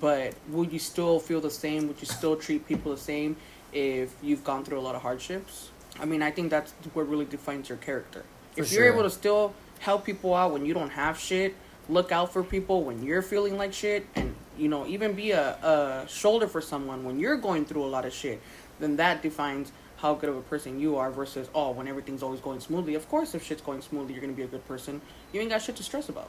but 0.00 0.34
would 0.48 0.72
you 0.72 0.78
still 0.78 1.20
feel 1.20 1.40
the 1.40 1.50
same? 1.50 1.86
Would 1.88 2.00
you 2.00 2.06
still 2.06 2.36
treat 2.36 2.66
people 2.66 2.92
the 2.92 3.00
same 3.00 3.36
if 3.72 4.14
you've 4.22 4.44
gone 4.44 4.64
through 4.64 4.78
a 4.78 4.80
lot 4.80 4.94
of 4.94 5.02
hardships 5.02 5.70
i 6.00 6.04
mean 6.04 6.22
i 6.22 6.30
think 6.30 6.50
that's 6.50 6.72
what 6.94 7.08
really 7.08 7.24
defines 7.24 7.68
your 7.68 7.78
character. 7.78 8.24
For 8.54 8.60
if 8.60 8.72
you're 8.72 8.92
able 8.92 9.02
to 9.02 9.10
still 9.10 9.54
help 9.80 10.04
people 10.04 10.34
out 10.34 10.52
when 10.52 10.66
you 10.66 10.74
don't 10.74 10.90
have 10.90 11.18
shit 11.18 11.54
look 11.88 12.12
out 12.12 12.32
for 12.32 12.42
people 12.44 12.84
when 12.84 13.02
you're 13.02 13.22
feeling 13.22 13.56
like 13.56 13.72
shit 13.72 14.06
and 14.14 14.34
you 14.56 14.68
know 14.68 14.86
even 14.86 15.14
be 15.14 15.32
a, 15.32 15.56
a 15.62 16.08
shoulder 16.08 16.46
for 16.46 16.60
someone 16.60 17.04
when 17.04 17.18
you're 17.18 17.36
going 17.36 17.64
through 17.64 17.84
a 17.84 17.86
lot 17.86 18.04
of 18.04 18.12
shit 18.12 18.40
then 18.78 18.96
that 18.96 19.22
defines 19.22 19.72
how 20.02 20.14
good 20.14 20.28
of 20.28 20.36
a 20.36 20.42
person 20.42 20.80
you 20.80 20.96
are 20.96 21.10
versus 21.10 21.48
oh 21.54 21.70
when 21.70 21.86
everything's 21.86 22.24
always 22.24 22.40
going 22.40 22.58
smoothly. 22.58 22.96
Of 22.96 23.08
course 23.08 23.34
if 23.34 23.44
shit's 23.44 23.62
going 23.62 23.80
smoothly 23.80 24.12
you're 24.12 24.20
gonna 24.20 24.32
be 24.32 24.42
a 24.42 24.48
good 24.48 24.66
person. 24.66 25.00
You 25.32 25.40
ain't 25.40 25.50
got 25.50 25.62
shit 25.62 25.76
to 25.76 25.84
stress 25.84 26.08
about. 26.08 26.28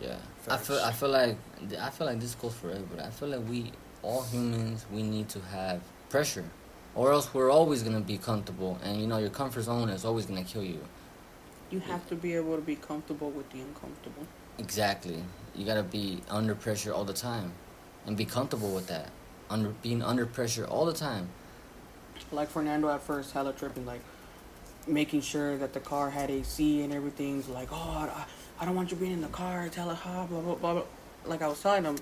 Yeah. 0.00 0.16
I 0.48 0.56
feel 0.56 0.78
I 0.78 0.92
feel 0.92 1.08
like 1.08 1.36
I 1.80 1.90
feel 1.90 2.06
like 2.06 2.20
this 2.20 2.36
goes 2.36 2.54
for 2.54 2.70
everybody 2.70 3.02
I 3.02 3.10
feel 3.10 3.28
like 3.28 3.46
we 3.48 3.72
all 4.02 4.22
humans 4.22 4.86
we 4.92 5.02
need 5.02 5.28
to 5.30 5.40
have 5.40 5.82
pressure 6.08 6.44
or 6.98 7.12
else 7.12 7.32
we're 7.32 7.50
always 7.58 7.82
gonna 7.82 8.00
be 8.00 8.18
comfortable 8.18 8.78
and 8.84 9.00
you 9.00 9.06
know 9.06 9.18
your 9.18 9.30
comfort 9.30 9.62
zone 9.62 9.88
is 9.88 10.04
always 10.04 10.26
gonna 10.26 10.44
kill 10.52 10.64
you 10.64 10.80
you 11.70 11.80
have 11.80 12.06
to 12.08 12.14
be 12.14 12.34
able 12.34 12.56
to 12.56 12.62
be 12.62 12.76
comfortable 12.76 13.30
with 13.30 13.48
the 13.50 13.60
uncomfortable 13.60 14.26
Exactly. 14.58 15.22
You 15.54 15.64
gotta 15.64 15.84
be 15.84 16.20
under 16.28 16.54
pressure 16.54 16.92
all 16.92 17.04
the 17.04 17.12
time, 17.12 17.52
and 18.06 18.16
be 18.16 18.24
comfortable 18.24 18.74
with 18.74 18.88
that. 18.88 19.10
Under 19.48 19.70
being 19.82 20.02
under 20.02 20.26
pressure 20.26 20.66
all 20.66 20.84
the 20.84 20.92
time. 20.92 21.28
like 22.32 22.48
Fernando 22.48 22.88
at 22.90 23.00
first, 23.02 23.32
hella 23.32 23.52
tripping, 23.52 23.86
like 23.86 24.00
making 24.86 25.20
sure 25.20 25.56
that 25.58 25.72
the 25.74 25.80
car 25.80 26.10
had 26.10 26.30
AC 26.30 26.82
and 26.82 26.92
everything's 26.92 27.48
like, 27.48 27.68
oh, 27.70 28.10
I, 28.10 28.24
I 28.60 28.64
don't 28.64 28.74
want 28.74 28.90
you 28.90 28.96
being 28.96 29.12
in 29.12 29.20
the 29.20 29.28
car. 29.28 29.68
tell 29.68 29.84
hella 29.84 29.94
hot, 29.94 30.28
blah 30.28 30.40
blah 30.40 30.54
blah. 30.56 30.72
blah. 30.74 30.82
Like 31.24 31.42
I 31.42 31.48
was 31.48 31.60
telling 31.60 31.84
him, 31.84 31.96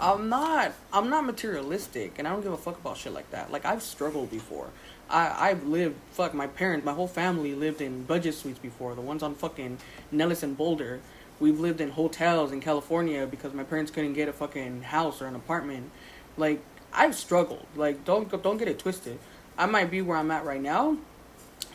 I'm 0.00 0.28
not, 0.28 0.72
I'm 0.92 1.10
not 1.10 1.24
materialistic, 1.24 2.18
and 2.18 2.28
I 2.28 2.32
don't 2.32 2.42
give 2.42 2.52
a 2.52 2.56
fuck 2.56 2.78
about 2.78 2.96
shit 2.96 3.12
like 3.12 3.30
that. 3.30 3.50
Like 3.50 3.64
I've 3.64 3.82
struggled 3.82 4.30
before. 4.30 4.70
I 5.10 5.50
I've 5.50 5.66
lived. 5.66 5.96
Fuck, 6.12 6.34
my 6.34 6.46
parents, 6.46 6.84
my 6.84 6.92
whole 6.92 7.08
family 7.08 7.54
lived 7.54 7.80
in 7.80 8.04
budget 8.04 8.34
suites 8.34 8.58
before. 8.58 8.94
The 8.94 9.00
ones 9.00 9.22
on 9.22 9.34
fucking 9.34 9.78
Nellis 10.12 10.42
and 10.42 10.56
Boulder. 10.56 11.00
We've 11.40 11.58
lived 11.58 11.80
in 11.80 11.90
hotels 11.90 12.50
in 12.50 12.60
California 12.60 13.26
because 13.26 13.54
my 13.54 13.62
parents 13.62 13.90
couldn't 13.92 14.14
get 14.14 14.28
a 14.28 14.32
fucking 14.32 14.82
house 14.82 15.22
or 15.22 15.26
an 15.26 15.36
apartment. 15.36 15.90
Like 16.36 16.60
I've 16.92 17.14
struggled. 17.14 17.66
Like 17.76 18.04
don't 18.04 18.30
don't 18.42 18.58
get 18.58 18.68
it 18.68 18.78
twisted. 18.78 19.18
I 19.56 19.66
might 19.66 19.90
be 19.90 20.02
where 20.02 20.16
I'm 20.16 20.30
at 20.30 20.44
right 20.44 20.62
now, 20.62 20.96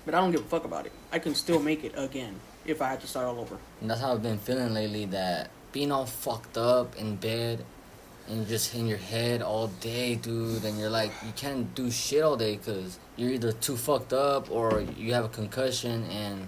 but 0.05 0.15
I 0.15 0.19
don't 0.19 0.31
give 0.31 0.41
a 0.41 0.45
fuck 0.45 0.63
about 0.63 0.85
it. 0.85 0.93
I 1.11 1.19
can 1.19 1.35
still 1.35 1.59
make 1.59 1.83
it 1.83 1.93
again 1.97 2.39
if 2.65 2.81
I 2.81 2.89
had 2.89 3.01
to 3.01 3.07
start 3.07 3.25
all 3.27 3.39
over. 3.39 3.57
And 3.81 3.89
that's 3.89 3.99
how 3.99 4.13
I've 4.13 4.23
been 4.23 4.37
feeling 4.37 4.73
lately. 4.73 5.05
That 5.05 5.49
being 5.71 5.91
all 5.91 6.05
fucked 6.05 6.57
up 6.57 6.95
in 6.95 7.15
bed, 7.17 7.65
and 8.27 8.37
you're 8.37 8.45
just 8.45 8.73
in 8.73 8.87
your 8.87 8.97
head 8.97 9.41
all 9.41 9.67
day, 9.67 10.15
dude. 10.15 10.63
And 10.63 10.79
you're 10.79 10.89
like, 10.89 11.11
you 11.25 11.31
can't 11.35 11.73
do 11.75 11.91
shit 11.91 12.23
all 12.23 12.37
day 12.37 12.57
because 12.57 12.99
you're 13.17 13.31
either 13.31 13.51
too 13.51 13.75
fucked 13.75 14.13
up 14.13 14.49
or 14.49 14.81
you 14.97 15.13
have 15.13 15.25
a 15.25 15.29
concussion 15.29 16.05
and 16.05 16.47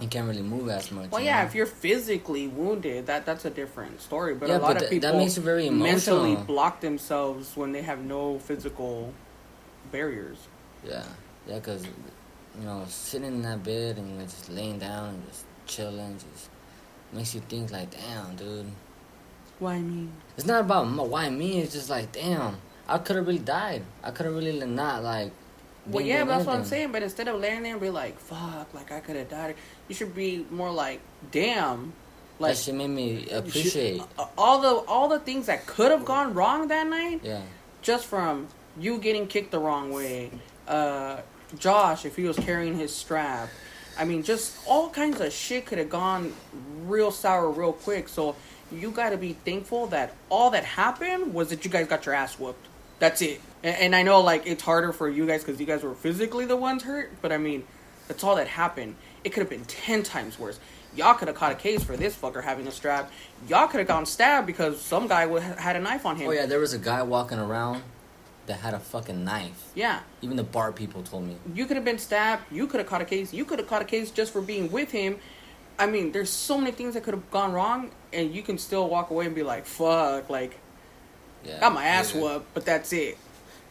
you 0.00 0.08
can't 0.08 0.28
really 0.28 0.42
move 0.42 0.68
as 0.68 0.90
much. 0.90 1.10
Well, 1.10 1.22
yeah, 1.22 1.40
know? 1.40 1.48
if 1.48 1.54
you're 1.54 1.66
physically 1.66 2.48
wounded, 2.48 3.06
that 3.06 3.26
that's 3.26 3.44
a 3.44 3.50
different 3.50 4.00
story. 4.00 4.34
But 4.34 4.48
Yeah, 4.48 4.58
a 4.58 4.58
lot 4.58 4.74
but 4.74 4.84
of 4.84 4.90
people 4.90 5.10
that 5.10 5.18
makes 5.18 5.36
it 5.36 5.42
very 5.42 5.68
mentally 5.70 6.36
block 6.36 6.80
themselves 6.80 7.56
when 7.56 7.72
they 7.72 7.82
have 7.82 8.04
no 8.04 8.38
physical 8.38 9.12
barriers. 9.90 10.38
Yeah, 10.84 11.04
yeah, 11.46 11.56
because 11.56 11.84
you 12.58 12.64
know, 12.64 12.84
sitting 12.88 13.28
in 13.28 13.42
that 13.42 13.62
bed 13.62 13.98
and 13.98 14.16
you're 14.16 14.26
just 14.26 14.50
laying 14.50 14.78
down 14.78 15.10
and 15.10 15.26
just 15.28 15.44
chilling 15.66 16.18
just 16.18 16.48
makes 17.12 17.34
you 17.34 17.40
think 17.42 17.70
like, 17.70 17.90
damn, 17.90 18.34
dude. 18.36 18.66
Why 19.62 19.78
mean? 19.78 20.10
It's 20.36 20.46
not 20.46 20.60
about 20.62 20.86
m- 20.86 20.96
why 20.98 21.30
me. 21.30 21.60
It's 21.60 21.72
just 21.72 21.88
like, 21.88 22.10
damn, 22.10 22.56
I 22.88 22.98
could 22.98 23.14
have 23.16 23.26
really 23.26 23.38
died. 23.38 23.82
I 24.02 24.10
could 24.10 24.26
have 24.26 24.34
really 24.34 24.58
not 24.66 25.04
like. 25.04 25.30
Well, 25.86 26.04
yeah, 26.04 26.24
but 26.24 26.30
that's 26.38 26.46
what 26.46 26.56
I'm 26.56 26.64
saying. 26.64 26.90
But 26.90 27.02
instead 27.04 27.28
of 27.28 27.40
laying 27.40 27.62
there 27.62 27.72
and 27.72 27.80
be 27.80 27.90
like, 27.90 28.18
"Fuck," 28.18 28.72
like 28.74 28.90
I 28.92 28.98
could 29.00 29.14
have 29.16 29.28
died, 29.30 29.54
you 29.88 29.94
should 29.94 30.14
be 30.14 30.44
more 30.50 30.70
like, 30.72 31.00
"Damn," 31.30 31.92
like 32.40 32.54
that 32.56 32.62
shit 32.62 32.74
made 32.74 32.88
me 32.88 33.24
should- 33.24 33.32
appreciate. 33.34 34.02
uh, 34.18 34.26
all 34.36 34.60
the 34.60 34.74
all 34.90 35.08
the 35.08 35.20
things 35.20 35.46
that 35.46 35.66
could 35.66 35.90
have 35.92 36.04
gone 36.04 36.34
wrong 36.34 36.68
that 36.68 36.86
night. 36.88 37.20
Yeah, 37.22 37.42
just 37.82 38.06
from 38.06 38.48
you 38.78 38.98
getting 38.98 39.26
kicked 39.28 39.50
the 39.52 39.58
wrong 39.60 39.92
way, 39.92 40.30
uh, 40.68 41.18
Josh 41.58 42.04
if 42.04 42.16
he 42.16 42.24
was 42.24 42.36
carrying 42.36 42.76
his 42.76 42.92
strap. 42.94 43.48
I 43.98 44.04
mean, 44.04 44.22
just 44.22 44.56
all 44.66 44.88
kinds 44.88 45.20
of 45.20 45.32
shit 45.32 45.66
could 45.66 45.78
have 45.78 45.90
gone 45.90 46.32
real 46.86 47.10
sour 47.10 47.50
real 47.50 47.72
quick. 47.74 48.08
So 48.08 48.34
you 48.72 48.90
got 48.90 49.10
to 49.10 49.16
be 49.16 49.32
thankful 49.32 49.86
that 49.88 50.14
all 50.28 50.50
that 50.50 50.64
happened 50.64 51.34
was 51.34 51.50
that 51.50 51.64
you 51.64 51.70
guys 51.70 51.86
got 51.86 52.06
your 52.06 52.14
ass 52.14 52.38
whooped. 52.38 52.66
That's 52.98 53.22
it. 53.22 53.40
And, 53.62 53.76
and 53.76 53.96
I 53.96 54.02
know 54.02 54.20
like 54.20 54.46
it's 54.46 54.62
harder 54.62 54.92
for 54.92 55.08
you 55.08 55.26
guys 55.26 55.44
because 55.44 55.60
you 55.60 55.66
guys 55.66 55.82
were 55.82 55.94
physically 55.94 56.46
the 56.46 56.56
ones 56.56 56.82
hurt. 56.82 57.10
But 57.20 57.32
I 57.32 57.38
mean, 57.38 57.64
that's 58.08 58.22
all 58.24 58.36
that 58.36 58.48
happened. 58.48 58.96
It 59.24 59.30
could 59.30 59.40
have 59.40 59.50
been 59.50 59.64
ten 59.64 60.02
times 60.02 60.38
worse. 60.38 60.58
Y'all 60.94 61.14
could 61.14 61.28
have 61.28 61.36
caught 61.36 61.52
a 61.52 61.56
case 61.56 61.82
for 61.82 61.96
this 61.96 62.14
fucker 62.14 62.42
having 62.42 62.66
a 62.66 62.70
strap. 62.70 63.10
Y'all 63.48 63.66
could 63.66 63.78
have 63.78 63.88
gone 63.88 64.04
stabbed 64.04 64.46
because 64.46 64.80
some 64.80 65.08
guy 65.08 65.24
would 65.24 65.42
had 65.42 65.74
a 65.76 65.80
knife 65.80 66.04
on 66.04 66.16
him. 66.16 66.28
Oh 66.28 66.32
yeah, 66.32 66.46
there 66.46 66.58
was 66.58 66.74
a 66.74 66.78
guy 66.78 67.02
walking 67.02 67.38
around 67.38 67.82
that 68.46 68.60
had 68.60 68.74
a 68.74 68.78
fucking 68.78 69.24
knife. 69.24 69.70
Yeah. 69.74 70.00
Even 70.20 70.36
the 70.36 70.42
bar 70.42 70.72
people 70.72 71.02
told 71.02 71.26
me. 71.26 71.36
You 71.54 71.66
could 71.66 71.76
have 71.76 71.84
been 71.84 71.98
stabbed. 71.98 72.42
You 72.50 72.66
could 72.66 72.78
have 72.80 72.88
caught 72.88 73.00
a 73.00 73.04
case. 73.04 73.32
You 73.32 73.44
could 73.44 73.58
have 73.58 73.68
caught 73.68 73.82
a 73.82 73.86
case 73.86 74.10
just 74.10 74.32
for 74.32 74.42
being 74.42 74.70
with 74.70 74.90
him. 74.90 75.18
I 75.78 75.86
mean, 75.86 76.12
there's 76.12 76.30
so 76.30 76.58
many 76.58 76.72
things 76.72 76.94
that 76.94 77.02
could 77.02 77.14
have 77.14 77.30
gone 77.30 77.52
wrong, 77.52 77.90
and 78.12 78.34
you 78.34 78.42
can 78.42 78.58
still 78.58 78.88
walk 78.88 79.10
away 79.10 79.26
and 79.26 79.34
be 79.34 79.42
like, 79.42 79.66
"Fuck!" 79.66 80.28
Like, 80.30 80.58
Yeah. 81.44 81.60
got 81.60 81.72
my 81.72 81.84
ass 81.84 82.14
Yeah. 82.14 82.20
whooped, 82.22 82.54
but 82.54 82.64
that's 82.64 82.92
it. 82.92 83.18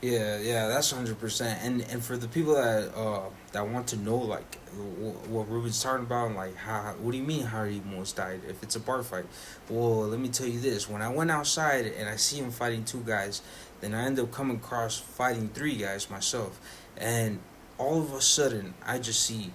Yeah, 0.01 0.39
yeah, 0.39 0.67
that's 0.67 0.89
hundred 0.91 1.19
percent. 1.19 1.59
And 1.63 1.81
and 1.91 2.03
for 2.03 2.17
the 2.17 2.27
people 2.27 2.55
that 2.55 2.91
uh 2.97 3.29
that 3.51 3.67
want 3.67 3.85
to 3.87 3.97
know 3.97 4.17
like 4.17 4.55
wh- 4.71 5.29
what 5.29 5.47
Ruben's 5.47 5.81
talking 5.81 6.05
about, 6.05 6.27
and 6.27 6.35
like 6.35 6.55
how 6.55 6.95
what 6.99 7.11
do 7.11 7.17
you 7.17 7.23
mean 7.23 7.45
how 7.45 7.65
he 7.65 7.79
almost 7.87 8.15
died 8.15 8.41
if 8.49 8.63
it's 8.63 8.75
a 8.75 8.79
bar 8.79 9.03
fight? 9.03 9.25
Well, 9.69 10.07
let 10.07 10.19
me 10.19 10.27
tell 10.29 10.47
you 10.47 10.59
this: 10.59 10.89
when 10.89 11.03
I 11.03 11.09
went 11.09 11.29
outside 11.29 11.85
and 11.85 12.09
I 12.09 12.15
see 12.15 12.37
him 12.37 12.49
fighting 12.51 12.83
two 12.83 13.03
guys, 13.05 13.41
then 13.79 13.93
I 13.93 14.03
end 14.05 14.19
up 14.19 14.31
coming 14.31 14.57
across 14.57 14.97
fighting 14.97 15.49
three 15.53 15.75
guys 15.75 16.09
myself, 16.09 16.59
and 16.97 17.39
all 17.77 17.99
of 18.01 18.11
a 18.13 18.21
sudden 18.21 18.73
I 18.83 18.97
just 18.97 19.21
see 19.21 19.53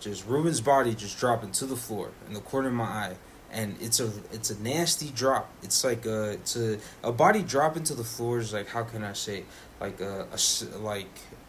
just 0.00 0.26
Ruben's 0.26 0.62
body 0.62 0.94
just 0.94 1.18
dropping 1.18 1.52
to 1.52 1.66
the 1.66 1.76
floor 1.76 2.10
in 2.26 2.32
the 2.32 2.40
corner 2.40 2.68
of 2.68 2.74
my 2.74 2.84
eye. 2.84 3.16
And 3.54 3.76
it's 3.80 4.00
a 4.00 4.10
it's 4.32 4.50
a 4.50 4.60
nasty 4.62 5.10
drop. 5.10 5.48
It's 5.62 5.84
like 5.84 6.04
a 6.06 6.32
it's 6.32 6.56
a 6.56 6.78
a 7.04 7.12
body 7.12 7.42
dropping 7.42 7.84
to 7.84 7.94
the 7.94 8.04
floor 8.04 8.38
is 8.40 8.52
like 8.52 8.66
how 8.66 8.82
can 8.82 9.04
I 9.04 9.12
say 9.12 9.44
like 9.80 10.00
a 10.00 10.26
like 10.80 11.06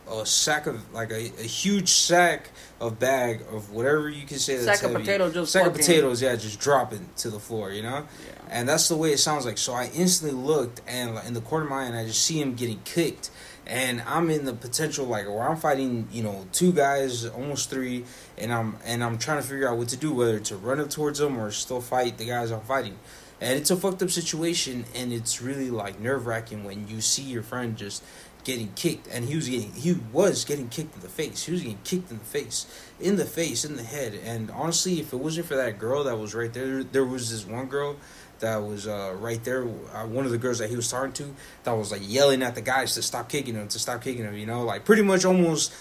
a 0.08 0.24
sack 0.24 0.68
of 0.68 0.94
like 0.94 1.10
a, 1.10 1.32
a 1.40 1.48
huge 1.48 1.90
sack 1.90 2.52
of 2.80 3.00
bag 3.00 3.42
of 3.52 3.72
whatever 3.72 4.08
you 4.08 4.24
can 4.28 4.38
say 4.38 4.54
that's 4.58 4.80
Sack 4.80 4.84
of 4.86 4.92
heavy. 4.92 5.04
potato 5.04 5.32
just 5.32 5.52
sack 5.52 5.66
of 5.66 5.74
potatoes 5.74 6.22
yeah 6.22 6.36
just 6.36 6.60
dropping 6.60 7.10
to 7.18 7.32
the 7.32 7.40
floor 7.40 7.72
you 7.72 7.82
know 7.82 8.06
Yeah. 8.28 8.34
and 8.52 8.70
that's 8.70 8.88
the 8.88 8.96
way 8.96 9.14
it 9.14 9.18
sounds 9.18 9.48
like 9.48 9.58
so 9.58 9.74
I 9.74 9.90
instantly 9.96 10.38
looked 10.40 10.82
and 10.88 11.18
in 11.26 11.34
the 11.34 11.42
corner 11.42 11.66
of 11.66 11.72
my 11.72 11.82
eye 11.82 11.86
and 11.86 11.96
I 11.98 12.06
just 12.06 12.22
see 12.22 12.40
him 12.40 12.54
getting 12.54 12.80
kicked 12.86 13.32
and 13.68 14.02
I'm 14.06 14.30
in 14.30 14.46
the 14.46 14.54
potential 14.54 15.06
like 15.06 15.28
where 15.28 15.48
I'm 15.48 15.58
fighting 15.58 16.08
you 16.12 16.24
know 16.24 16.46
two 16.52 16.72
guys 16.72 17.26
almost 17.26 17.70
three 17.70 18.06
and 18.38 18.54
I'm 18.54 18.78
and 18.86 19.04
I'm 19.04 19.18
trying 19.18 19.42
to 19.42 19.48
figure 19.48 19.70
out 19.70 19.78
what 19.78 19.90
to 19.90 19.98
do 19.98 20.14
whether 20.14 20.40
to 20.40 20.58
run 20.58 20.80
up 20.80 20.90
towards 20.90 21.20
them 21.20 21.38
or 21.38 21.52
still 21.52 21.82
fight 21.82 22.18
the 22.18 22.26
guys 22.26 22.52
I'm 22.52 22.62
fighting. 22.62 22.98
And 23.42 23.60
it's 23.60 23.70
a 23.70 23.76
fucked 23.76 24.02
up 24.02 24.12
situation 24.12 24.86
and 24.96 25.12
it's 25.12 25.42
really 25.42 25.70
like 25.70 26.00
nerve 26.00 26.26
wracking 26.26 26.64
when 26.64 26.88
you 26.88 27.02
see 27.02 27.24
your 27.24 27.44
friend 27.44 27.76
just 27.76 28.04
getting 28.44 28.72
kicked. 28.74 29.08
And 29.08 29.26
he 29.26 29.36
was 29.36 29.50
getting 29.50 29.74
he 29.74 29.98
was 30.14 30.46
getting 30.46 30.70
kicked 30.70 30.96
in 30.96 31.02
the 31.02 31.10
face. 31.10 31.46
He 31.46 31.52
was 31.52 31.62
getting 31.62 31.80
kicked 31.84 32.12
in 32.12 32.20
the 32.20 32.26
face 32.26 32.66
in 33.00 33.18
the 33.18 33.26
face 33.26 33.66
in 33.66 33.76
the 33.76 33.84
head. 33.84 34.18
And 34.24 34.52
honestly 34.52 35.00
if 35.00 35.12
it 35.12 35.18
wasn't 35.18 35.48
for 35.48 35.56
that 35.56 35.80
girl 35.80 36.04
that 36.04 36.18
was 36.18 36.36
right 36.36 36.54
there 36.54 36.84
there 36.84 37.06
was 37.06 37.32
this 37.32 37.46
one 37.46 37.66
girl 37.66 37.98
that 38.40 38.58
was 38.58 38.88
uh, 38.88 39.16
right 39.20 39.44
there. 39.44 39.64
Uh, 39.64 40.06
one 40.06 40.26
of 40.26 40.32
the 40.32 40.38
girls 40.38 40.60
that 40.60 40.70
he 40.70 40.76
was 40.76 40.90
talking 40.90 41.14
to 41.14 41.36
that 41.64 41.72
was 41.72 41.92
like 41.92 42.02
yelling 42.04 42.44
at 42.44 42.56
the 42.56 42.62
guys 42.62 42.94
to 42.96 43.02
stop 43.02 43.30
kicking 43.30 43.56
him, 43.56 43.68
to 43.68 43.80
stop 43.80 44.02
kicking 44.02 44.24
him. 44.24 44.36
You 44.36 44.46
know, 44.46 44.64
like 44.64 44.86
pretty 44.86 45.02
much 45.02 45.26
almost 45.26 45.74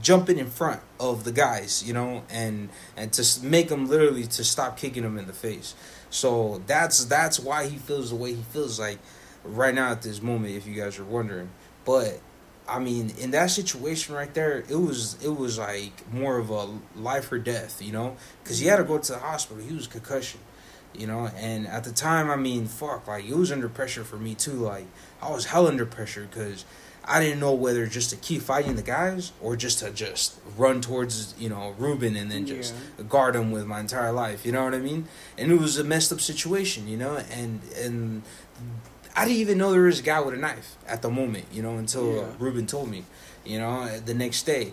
jumping 0.00 0.38
in 0.38 0.50
front 0.50 0.80
of 1.00 1.24
the 1.24 1.32
guys. 1.32 1.82
You 1.86 1.94
know, 1.94 2.24
and 2.30 2.68
and 2.96 3.12
to 3.14 3.44
make 3.44 3.68
them 3.68 3.88
literally 3.88 4.24
to 4.24 4.44
stop 4.44 4.76
kicking 4.76 5.04
him 5.04 5.18
in 5.18 5.26
the 5.26 5.32
face. 5.32 5.74
So 6.10 6.62
that's 6.66 7.04
that's 7.06 7.40
why 7.40 7.66
he 7.68 7.78
feels 7.78 8.10
the 8.10 8.16
way 8.16 8.34
he 8.34 8.42
feels 8.42 8.78
like 8.78 8.98
right 9.44 9.74
now 9.74 9.90
at 9.90 10.02
this 10.02 10.20
moment. 10.22 10.54
If 10.54 10.66
you 10.66 10.74
guys 10.74 10.98
are 10.98 11.04
wondering, 11.04 11.50
but 11.84 12.20
I 12.68 12.78
mean, 12.78 13.12
in 13.18 13.32
that 13.32 13.50
situation 13.50 14.14
right 14.14 14.32
there, 14.32 14.64
it 14.68 14.76
was 14.76 15.22
it 15.22 15.36
was 15.36 15.58
like 15.58 16.10
more 16.12 16.38
of 16.38 16.50
a 16.50 16.68
life 16.96 17.30
or 17.32 17.38
death, 17.38 17.82
you 17.82 17.92
know, 17.92 18.16
because 18.42 18.58
he 18.60 18.66
had 18.66 18.76
to 18.76 18.84
go 18.84 18.98
to 18.98 19.12
the 19.12 19.18
hospital. 19.18 19.62
He 19.62 19.74
was 19.74 19.86
concussion, 19.86 20.40
you 20.94 21.06
know, 21.06 21.30
and 21.36 21.66
at 21.66 21.84
the 21.84 21.92
time, 21.92 22.30
I 22.30 22.36
mean, 22.36 22.66
fuck, 22.66 23.06
like 23.06 23.24
it 23.24 23.36
was 23.36 23.52
under 23.52 23.68
pressure 23.68 24.04
for 24.04 24.16
me 24.16 24.34
too. 24.34 24.52
Like 24.52 24.86
I 25.20 25.30
was 25.30 25.46
hell 25.46 25.66
under 25.66 25.86
pressure 25.86 26.28
because 26.30 26.64
I 27.04 27.20
didn't 27.20 27.40
know 27.40 27.52
whether 27.52 27.86
just 27.86 28.10
to 28.10 28.16
keep 28.16 28.42
fighting 28.42 28.76
the 28.76 28.82
guys 28.82 29.32
or 29.40 29.56
just 29.56 29.80
to 29.80 29.90
just 29.90 30.38
run 30.56 30.80
towards 30.80 31.34
you 31.38 31.48
know 31.48 31.74
Ruben 31.78 32.16
and 32.16 32.30
then 32.30 32.46
just 32.46 32.74
yeah. 32.98 33.04
guard 33.04 33.34
him 33.34 33.50
with 33.50 33.66
my 33.66 33.80
entire 33.80 34.12
life. 34.12 34.46
You 34.46 34.52
know 34.52 34.64
what 34.64 34.74
I 34.74 34.78
mean? 34.78 35.06
And 35.36 35.50
it 35.50 35.58
was 35.58 35.78
a 35.78 35.84
messed 35.84 36.12
up 36.12 36.20
situation, 36.20 36.86
you 36.86 36.96
know, 36.96 37.16
and 37.30 37.60
and 37.76 38.22
I 39.16 39.24
didn't 39.24 39.40
even 39.40 39.58
know 39.58 39.72
there 39.72 39.82
was 39.82 40.00
a 40.00 40.02
guy 40.02 40.20
with 40.20 40.34
a 40.34 40.38
knife 40.38 40.76
at 40.86 41.02
the 41.02 41.10
moment, 41.10 41.46
you 41.52 41.62
know, 41.62 41.76
until 41.76 42.14
yeah. 42.14 42.24
Ruben 42.38 42.66
told 42.66 42.88
me, 42.88 43.04
you 43.44 43.58
know, 43.58 43.98
the 43.98 44.14
next 44.14 44.44
day. 44.44 44.72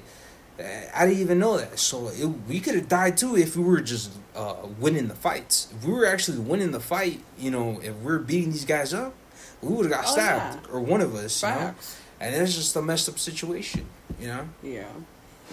I 0.59 1.05
didn't 1.05 1.21
even 1.21 1.39
know 1.39 1.57
that. 1.57 1.79
So 1.79 2.09
it, 2.09 2.25
we 2.47 2.59
could 2.59 2.75
have 2.75 2.89
died 2.89 3.17
too 3.17 3.37
if 3.37 3.55
we 3.55 3.63
were 3.63 3.81
just 3.81 4.11
uh, 4.35 4.55
winning 4.79 5.07
the 5.07 5.15
fights. 5.15 5.69
If 5.75 5.85
we 5.85 5.93
were 5.93 6.05
actually 6.05 6.39
winning 6.39 6.71
the 6.71 6.79
fight, 6.79 7.21
you 7.37 7.51
know, 7.51 7.79
if 7.81 7.95
we 7.97 8.11
are 8.11 8.19
beating 8.19 8.51
these 8.51 8.65
guys 8.65 8.93
up, 8.93 9.13
we 9.61 9.73
would 9.73 9.85
have 9.85 9.93
got 9.93 10.05
oh, 10.07 10.11
stabbed, 10.11 10.65
yeah. 10.65 10.73
or 10.73 10.79
one 10.81 11.01
of 11.01 11.15
us, 11.15 11.39
Facts. 11.39 11.97
you 12.19 12.25
know. 12.25 12.33
And 12.33 12.41
it's 12.41 12.55
just 12.55 12.75
a 12.75 12.81
messed 12.81 13.07
up 13.07 13.17
situation, 13.17 13.85
you 14.19 14.27
know. 14.27 14.49
Yeah, 14.61 14.89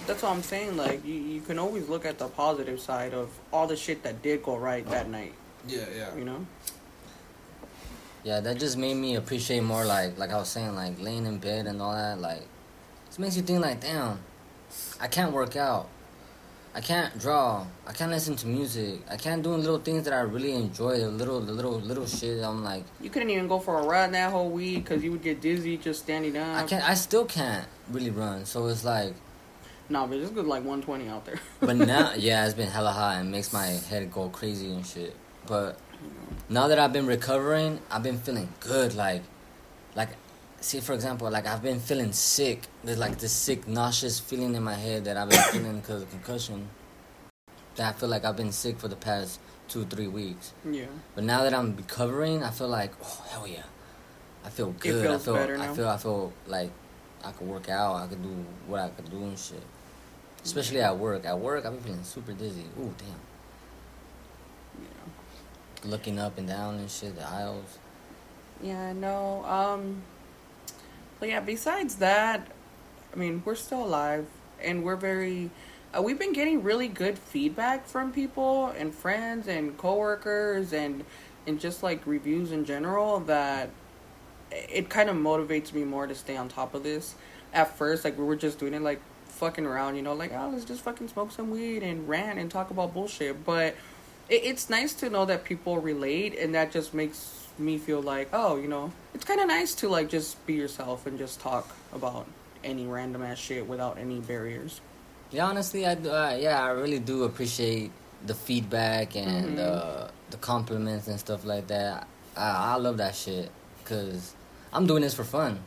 that's 0.07 0.23
what 0.23 0.33
I'm 0.33 0.43
saying. 0.43 0.77
Like 0.77 1.05
you, 1.05 1.15
you 1.15 1.41
can 1.41 1.59
always 1.59 1.89
look 1.89 2.05
at 2.05 2.19
the 2.19 2.29
positive 2.29 2.81
side 2.81 3.15
of 3.15 3.31
all 3.53 3.67
the 3.67 3.77
shit 3.77 4.03
that 4.03 4.23
did 4.23 4.43
go 4.43 4.57
right 4.57 4.85
that 4.91 5.09
night. 5.09 5.35
Yeah, 5.69 5.85
yeah. 5.97 6.17
You 6.17 6.25
know 6.25 6.47
yeah, 8.27 8.41
that 8.41 8.59
just 8.59 8.77
made 8.77 8.95
me 8.95 9.15
appreciate 9.15 9.63
more 9.63 9.85
like 9.85 10.19
like 10.19 10.33
I 10.33 10.39
was 10.39 10.49
saying, 10.49 10.75
like 10.75 11.01
laying 11.01 11.27
in 11.27 11.39
bed 11.39 11.67
and 11.67 11.81
all 11.81 11.95
that, 11.95 12.21
like 12.21 12.43
it 13.09 13.19
makes 13.21 13.37
you 13.37 13.43
think 13.43 13.63
like, 13.63 13.81
damn, 13.81 14.19
I 15.01 15.09
can't 15.09 15.33
work 15.33 15.57
out. 15.57 15.89
I 16.77 16.81
can't 16.81 17.19
draw. 17.19 17.67
I 17.87 17.93
can't 17.93 18.13
listen 18.13 18.37
to 18.37 18.47
music. 18.47 19.01
I 19.11 19.17
can't 19.17 19.43
do 19.43 19.55
little 19.55 19.79
things 19.79 20.05
that 20.05 20.13
I 20.13 20.21
really 20.21 20.53
enjoy. 20.53 20.99
The 20.99 21.09
little, 21.09 21.41
the 21.41 21.53
little, 21.53 21.81
little 21.81 22.07
shit. 22.07 22.45
I'm 22.45 22.63
like. 22.63 22.85
You 23.01 23.09
couldn't 23.09 23.31
even 23.31 23.49
go 23.49 23.59
for 23.59 23.79
a 23.79 23.83
run 23.83 24.13
that 24.13 24.31
whole 24.31 24.51
week 24.51 24.85
because 24.85 25.03
you 25.03 25.11
would 25.13 25.23
get 25.23 25.41
dizzy 25.41 25.79
just 25.79 26.03
standing 26.03 26.37
up. 26.37 26.55
I 26.55 26.67
can't. 26.67 26.87
I 26.87 26.93
still 26.93 27.25
can't 27.25 27.67
really 27.91 28.11
run. 28.11 28.45
So 28.45 28.67
it's 28.67 28.85
like. 28.85 29.15
No, 29.89 30.07
but 30.07 30.19
it's 30.19 30.31
good 30.31 30.45
like 30.47 30.65
120 30.65 31.09
out 31.09 31.25
there. 31.25 31.41
but 31.61 31.77
now, 31.77 32.13
yeah, 32.15 32.45
it's 32.45 32.55
been 32.55 32.69
hella 32.69 32.93
hot 32.93 33.17
and 33.21 33.33
makes 33.33 33.55
my 33.55 33.67
head 33.67 34.13
go 34.13 34.29
crazy 34.29 34.71
and 34.71 34.85
shit. 34.85 35.17
But 35.47 35.79
now 36.51 36.69
that 36.69 36.79
I've 36.79 36.93
been 36.93 37.07
recovering, 37.07 37.81
I've 37.91 38.03
been 38.03 38.19
feeling 38.19 38.53
good. 38.61 38.95
Like, 38.95 39.23
like, 39.95 40.11
see, 40.61 40.81
for 40.81 40.93
example, 40.95 41.31
like 41.31 41.47
I've 41.47 41.63
been 41.63 41.81
feeling 41.81 42.13
sick. 42.13 42.63
There's 42.85 42.99
like 42.99 43.19
this 43.19 43.33
sick, 43.33 43.67
nauseous 43.69 44.19
feeling 44.21 44.55
in 44.55 44.63
my 44.63 44.75
head 44.75 45.05
that 45.05 45.17
I've 45.17 45.29
been 45.31 45.43
feeling 45.53 45.81
because 45.81 46.03
of 46.03 46.11
concussion. 46.11 46.69
That 47.77 47.95
I 47.95 47.99
feel 47.99 48.09
like 48.09 48.25
I've 48.25 48.37
been 48.37 48.53
sick 48.53 48.79
for 48.79 48.89
the 48.89 48.97
past 48.97 49.39
two, 49.69 49.85
three 49.85 50.09
weeks. 50.09 50.53
Yeah. 50.69 50.87
But 51.15 51.25
now 51.25 51.43
that 51.43 51.53
I'm 51.55 51.77
recovering, 51.77 52.43
I 52.43 52.51
feel 52.51 52.69
like, 52.69 52.93
oh 53.03 53.25
hell 53.29 53.47
yeah, 53.47 53.65
I 54.45 54.51
feel 54.51 54.73
good. 54.73 55.07
I 55.07 55.19
feel, 55.19 55.37
I 55.37 55.75
feel, 55.75 55.89
I 55.89 55.97
feel 55.97 56.33
like 56.47 56.71
I 57.25 57.33
could 57.33 57.47
work 57.47 57.69
out. 57.69 57.97
I 57.97 58.07
could 58.07 58.23
do 58.23 58.45
what 58.67 58.81
I 58.81 58.89
could 58.89 59.11
do 59.11 59.23
and 59.23 59.39
shit. 59.39 59.63
Especially 60.45 60.81
at 60.81 60.97
work. 60.97 61.25
At 61.25 61.39
work, 61.39 61.67
I've 61.67 61.73
been 61.73 61.83
feeling 61.83 62.05
super 62.05 62.33
dizzy. 62.33 62.65
Ooh, 62.79 62.95
damn 62.99 63.09
Yeah. 64.81 65.91
looking 65.91 66.19
up 66.19 66.39
and 66.39 66.47
down 66.47 66.77
and 66.77 66.91
shit, 66.91 67.17
the 67.17 67.27
aisles. 67.27 67.79
Yeah, 68.63 68.93
no. 68.93 69.45
Um, 69.45 70.03
but 71.19 71.29
yeah, 71.29 71.41
besides 71.41 71.97
that, 71.97 72.47
I 73.13 73.17
mean, 73.17 73.43
we're 73.45 73.55
still 73.55 73.85
alive 73.85 74.27
and 74.63 74.85
we're 74.85 74.97
very. 74.97 75.51
Uh, 75.97 76.03
we've 76.03 76.19
been 76.19 76.33
getting 76.33 76.63
really 76.63 76.89
good 76.89 77.19
feedback 77.19 77.87
from 77.87 78.13
people 78.13 78.67
and 78.77 78.95
friends 78.95 79.49
and 79.49 79.77
coworkers 79.79 80.73
and 80.73 81.05
and 81.47 81.61
just 81.61 81.83
like 81.83 82.07
reviews 82.07 82.53
in 82.53 82.65
general 82.65 83.21
that 83.21 83.71
it 84.51 84.89
kind 84.89 85.09
of 85.09 85.17
motivates 85.17 85.73
me 85.73 85.85
more 85.85 86.07
to 86.07 86.15
stay 86.15 86.37
on 86.37 86.49
top 86.49 86.75
of 86.75 86.83
this. 86.83 87.15
At 87.53 87.77
first, 87.77 88.05
like 88.05 88.19
we 88.19 88.25
were 88.25 88.37
just 88.37 88.59
doing 88.59 88.75
it 88.75 88.83
like 88.83 89.01
fucking 89.29 89.65
around, 89.65 89.97
you 89.97 90.03
know, 90.03 90.15
like 90.15 90.33
oh 90.35 90.51
let's 90.53 90.65
just 90.65 90.83
fucking 90.83 91.09
smoke 91.09 91.31
some 91.31 91.51
weed 91.51 91.83
and 91.83 92.09
rant 92.09 92.39
and 92.39 92.51
talk 92.51 92.71
about 92.71 92.93
bullshit, 92.93 93.45
but 93.45 93.75
it, 94.29 94.43
it's 94.45 94.69
nice 94.69 94.93
to 94.95 95.11
know 95.11 95.25
that 95.25 95.45
people 95.45 95.79
relate, 95.79 96.37
and 96.39 96.55
that 96.55 96.73
just 96.73 96.95
makes 96.95 97.36
me 97.59 97.79
feel 97.79 98.03
like, 98.03 98.29
oh, 98.33 98.57
you 98.57 98.69
know, 98.69 98.93
it's 99.15 99.25
kind 99.25 99.41
of 99.41 99.49
nice 99.49 99.75
to 99.77 99.89
like 99.89 100.09
just 100.09 100.45
be 100.47 100.55
yourself 100.55 101.07
and 101.07 101.19
just 101.19 101.41
talk 101.41 101.75
about 101.93 102.27
any 102.65 102.87
random 102.87 103.23
ass 103.23 103.39
shit 103.39 103.67
without 103.67 103.99
any 103.99 104.21
barriers. 104.21 104.81
Yeah, 105.31 105.47
honestly, 105.47 105.87
I 105.87 105.93
uh, 105.93 106.37
yeah, 106.39 106.63
I 106.63 106.71
really 106.71 106.99
do 106.99 107.25
appreciate 107.25 107.91
the 108.25 108.35
feedback 108.35 109.17
and 109.17 109.59
mm-hmm. 109.59 110.05
uh, 110.05 110.09
the 110.31 110.37
compliments 110.39 111.09
and 111.09 111.19
stuff 111.19 111.45
like 111.45 111.67
that. 111.69 112.07
I, 112.37 112.75
I 112.75 112.77
love 112.77 112.99
that 112.99 113.15
shit 113.15 113.51
because 113.83 114.35
I'm 114.73 114.87
doing 114.87 115.03
this 115.03 115.15
for 115.15 115.25
fun. 115.25 115.61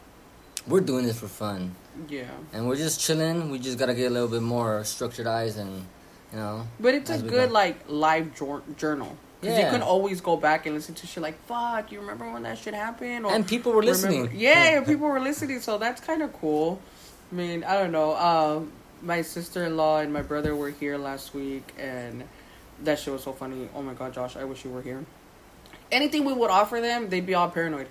We're 0.68 0.82
doing 0.82 1.06
this 1.06 1.20
for 1.20 1.28
fun. 1.28 1.76
Yeah. 2.08 2.30
And 2.54 2.68
we're 2.68 2.76
just 2.76 3.02
chilling. 3.02 3.50
We 3.50 3.60
just 3.60 3.78
gotta 3.78 3.94
get 3.94 4.12
a 4.12 4.14
little 4.14 4.28
bit 4.28 4.42
more 4.42 4.84
structured 4.84 5.28
eyes 5.28 5.58
and 5.58 5.86
you 6.32 6.38
know. 6.38 6.68
But 6.80 6.94
it's 6.94 7.10
a 7.10 7.22
good 7.22 7.52
like 7.52 7.84
live 7.88 8.32
journal. 8.78 9.18
Because 9.40 9.58
yeah. 9.58 9.66
you 9.66 9.72
can 9.72 9.82
always 9.82 10.20
go 10.20 10.36
back 10.36 10.66
and 10.66 10.76
listen 10.76 10.96
to 10.96 11.08
shit 11.08 11.24
like, 11.24 11.42
fuck, 11.46 11.92
you 11.92 12.02
remember 12.02 12.30
when 12.30 12.44
that 12.44 12.58
shit 12.58 12.74
happened? 12.74 13.26
Or 13.26 13.32
and 13.32 13.48
people 13.48 13.72
were 13.72 13.84
listening. 13.84 14.24
Remember, 14.24 14.38
yeah, 14.38 14.84
people 14.84 15.08
were 15.08 15.20
listening, 15.20 15.62
so 15.62 15.78
that's 15.78 16.02
kind 16.02 16.22
of 16.22 16.34
cool. 16.34 16.82
I 17.32 17.36
mean, 17.36 17.64
I 17.64 17.78
don't 17.78 17.94
know. 17.94 18.12
Uh, 18.12 18.62
my 19.02 19.22
sister 19.22 19.64
in 19.64 19.78
law 19.78 20.00
and 20.00 20.12
my 20.12 20.22
brother 20.22 20.56
were 20.56 20.72
here 20.72 20.98
last 20.98 21.34
week, 21.34 21.74
and 21.78 22.26
that 22.84 23.00
shit 23.00 23.14
was 23.14 23.24
so 23.24 23.32
funny. 23.32 23.70
Oh 23.74 23.82
my 23.82 23.94
god, 23.94 24.14
Josh, 24.14 24.36
I 24.36 24.44
wish 24.44 24.66
you 24.66 24.72
were 24.72 24.82
here. 24.82 25.06
Anything 25.92 26.26
we 26.26 26.34
would 26.34 26.50
offer 26.50 26.82
them, 26.82 27.10
they'd 27.10 27.26
be 27.26 27.34
all 27.34 27.50
paranoid. 27.50 27.88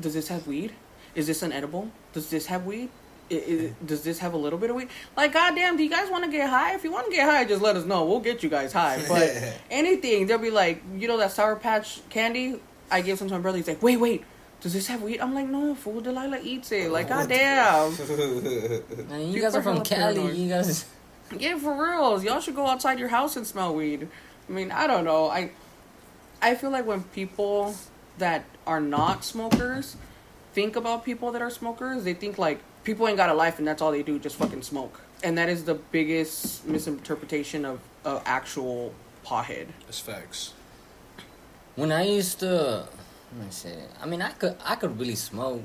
Does 0.00 0.14
this 0.14 0.28
have 0.28 0.46
weed? 0.46 0.72
Is 1.14 1.26
this 1.26 1.42
an 1.42 1.52
edible? 1.52 1.90
Does 2.12 2.30
this 2.30 2.46
have 2.46 2.64
weed? 2.64 2.90
It, 3.28 3.34
it, 3.34 3.86
does 3.86 4.02
this 4.02 4.18
have 4.20 4.34
a 4.34 4.36
little 4.36 4.58
bit 4.58 4.70
of 4.70 4.76
weed? 4.76 4.88
Like, 5.16 5.32
goddamn, 5.32 5.76
do 5.76 5.82
you 5.82 5.90
guys 5.90 6.10
want 6.10 6.24
to 6.24 6.30
get 6.30 6.48
high? 6.48 6.74
If 6.74 6.84
you 6.84 6.92
want 6.92 7.06
to 7.06 7.12
get 7.12 7.28
high, 7.28 7.44
just 7.44 7.62
let 7.62 7.76
us 7.76 7.84
know. 7.84 8.04
We'll 8.04 8.20
get 8.20 8.42
you 8.42 8.48
guys 8.48 8.72
high. 8.72 9.02
But 9.08 9.30
anything, 9.70 10.26
they'll 10.26 10.38
be 10.38 10.50
like, 10.50 10.82
you 10.96 11.08
know, 11.08 11.16
that 11.18 11.32
Sour 11.32 11.56
Patch 11.56 12.00
candy? 12.08 12.60
I 12.90 13.00
gave 13.00 13.18
some 13.18 13.28
to 13.28 13.34
my 13.34 13.40
brother. 13.40 13.58
He's 13.58 13.68
like, 13.68 13.82
wait, 13.82 13.96
wait. 13.96 14.24
Does 14.60 14.72
this 14.72 14.86
have 14.86 15.02
weed? 15.02 15.20
I'm 15.20 15.34
like, 15.34 15.46
no, 15.46 15.74
fool. 15.74 16.00
Delilah 16.00 16.40
eats 16.42 16.72
it. 16.72 16.90
Like, 16.90 17.06
oh, 17.06 17.26
goddamn. 17.26 17.92
Man, 19.08 19.30
you 19.30 19.40
guys 19.40 19.54
are 19.54 19.62
from 19.62 19.82
Cali. 19.82 20.34
You 20.34 20.48
guys. 20.48 20.86
Yeah, 21.36 21.58
for 21.58 21.72
reals. 21.72 22.24
Y'all 22.24 22.40
should 22.40 22.54
go 22.54 22.66
outside 22.66 22.98
your 22.98 23.08
house 23.08 23.36
and 23.36 23.46
smell 23.46 23.74
weed. 23.74 24.08
I 24.48 24.52
mean, 24.52 24.70
I 24.70 24.86
don't 24.86 25.04
know. 25.04 25.28
I, 25.28 25.50
I 26.40 26.54
feel 26.54 26.70
like 26.70 26.86
when 26.86 27.02
people 27.04 27.74
that 28.18 28.44
are 28.66 28.80
not 28.80 29.24
smokers 29.24 29.96
think 30.52 30.74
about 30.74 31.04
people 31.04 31.32
that 31.32 31.42
are 31.42 31.50
smokers, 31.50 32.04
they 32.04 32.14
think 32.14 32.38
like 32.38 32.60
people 32.86 33.06
ain't 33.08 33.18
got 33.18 33.28
a 33.28 33.34
life 33.34 33.58
and 33.58 33.68
that's 33.68 33.82
all 33.82 33.90
they 33.90 34.02
do, 34.02 34.18
just 34.18 34.36
fucking 34.36 34.62
smoke. 34.62 35.02
And 35.22 35.36
that 35.36 35.50
is 35.50 35.64
the 35.64 35.74
biggest 35.74 36.66
misinterpretation 36.66 37.66
of 37.66 37.80
uh, 38.04 38.20
actual 38.24 38.94
pothead. 39.26 39.66
It's 39.88 39.98
facts. 39.98 40.54
When 41.74 41.92
I 41.92 42.04
used 42.04 42.38
to, 42.40 42.86
let 43.36 43.44
me 43.44 43.50
see. 43.50 43.70
I 44.00 44.06
mean, 44.06 44.22
I 44.22 44.30
could, 44.30 44.56
I 44.64 44.76
could 44.76 44.98
really 44.98 45.16
smoke. 45.16 45.62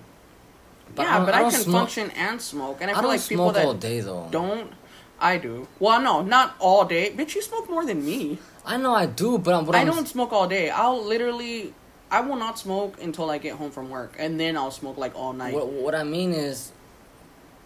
But 0.95 1.03
yeah, 1.03 1.21
I 1.21 1.25
but 1.25 1.34
I, 1.34 1.45
I 1.45 1.51
can 1.51 1.62
smoke. 1.62 1.81
function 1.81 2.12
and 2.12 2.41
smoke, 2.41 2.79
and 2.81 2.91
I, 2.91 2.93
I 2.93 2.99
feel 2.99 3.07
like 3.07 3.25
people 3.25 3.51
that 3.53 3.79
day, 3.79 4.01
don't. 4.01 4.73
I 5.21 5.38
do. 5.38 5.67
Well, 5.79 6.01
no, 6.01 6.21
not 6.21 6.55
all 6.60 6.84
day. 6.84 7.12
Bitch, 7.12 7.36
you 7.36 7.41
smoke 7.41 7.69
more 7.69 7.86
than 7.86 8.03
me. 8.03 8.39
I 8.65 8.75
know 8.75 8.93
I 8.93 9.05
do, 9.05 9.38
but 9.38 9.53
I'm. 9.53 9.63
But 9.63 9.75
I 9.75 9.81
I'm, 9.81 9.88
don't 9.88 10.07
smoke 10.07 10.34
all 10.34 10.49
day. 10.49 10.69
I'll 10.69 11.01
literally. 11.01 11.73
I 12.10 12.19
will 12.19 12.36
not 12.36 12.60
smoke 12.60 13.01
until 13.01 13.29
I 13.29 13.38
get 13.38 13.55
home 13.55 13.71
from 13.71 13.89
work, 13.89 14.15
and 14.19 14.38
then 14.38 14.57
I'll 14.57 14.71
smoke 14.71 14.97
like 14.97 15.15
all 15.15 15.31
night. 15.31 15.53
What, 15.53 15.67
what 15.67 15.95
I 15.95 16.03
mean 16.03 16.34
is, 16.34 16.73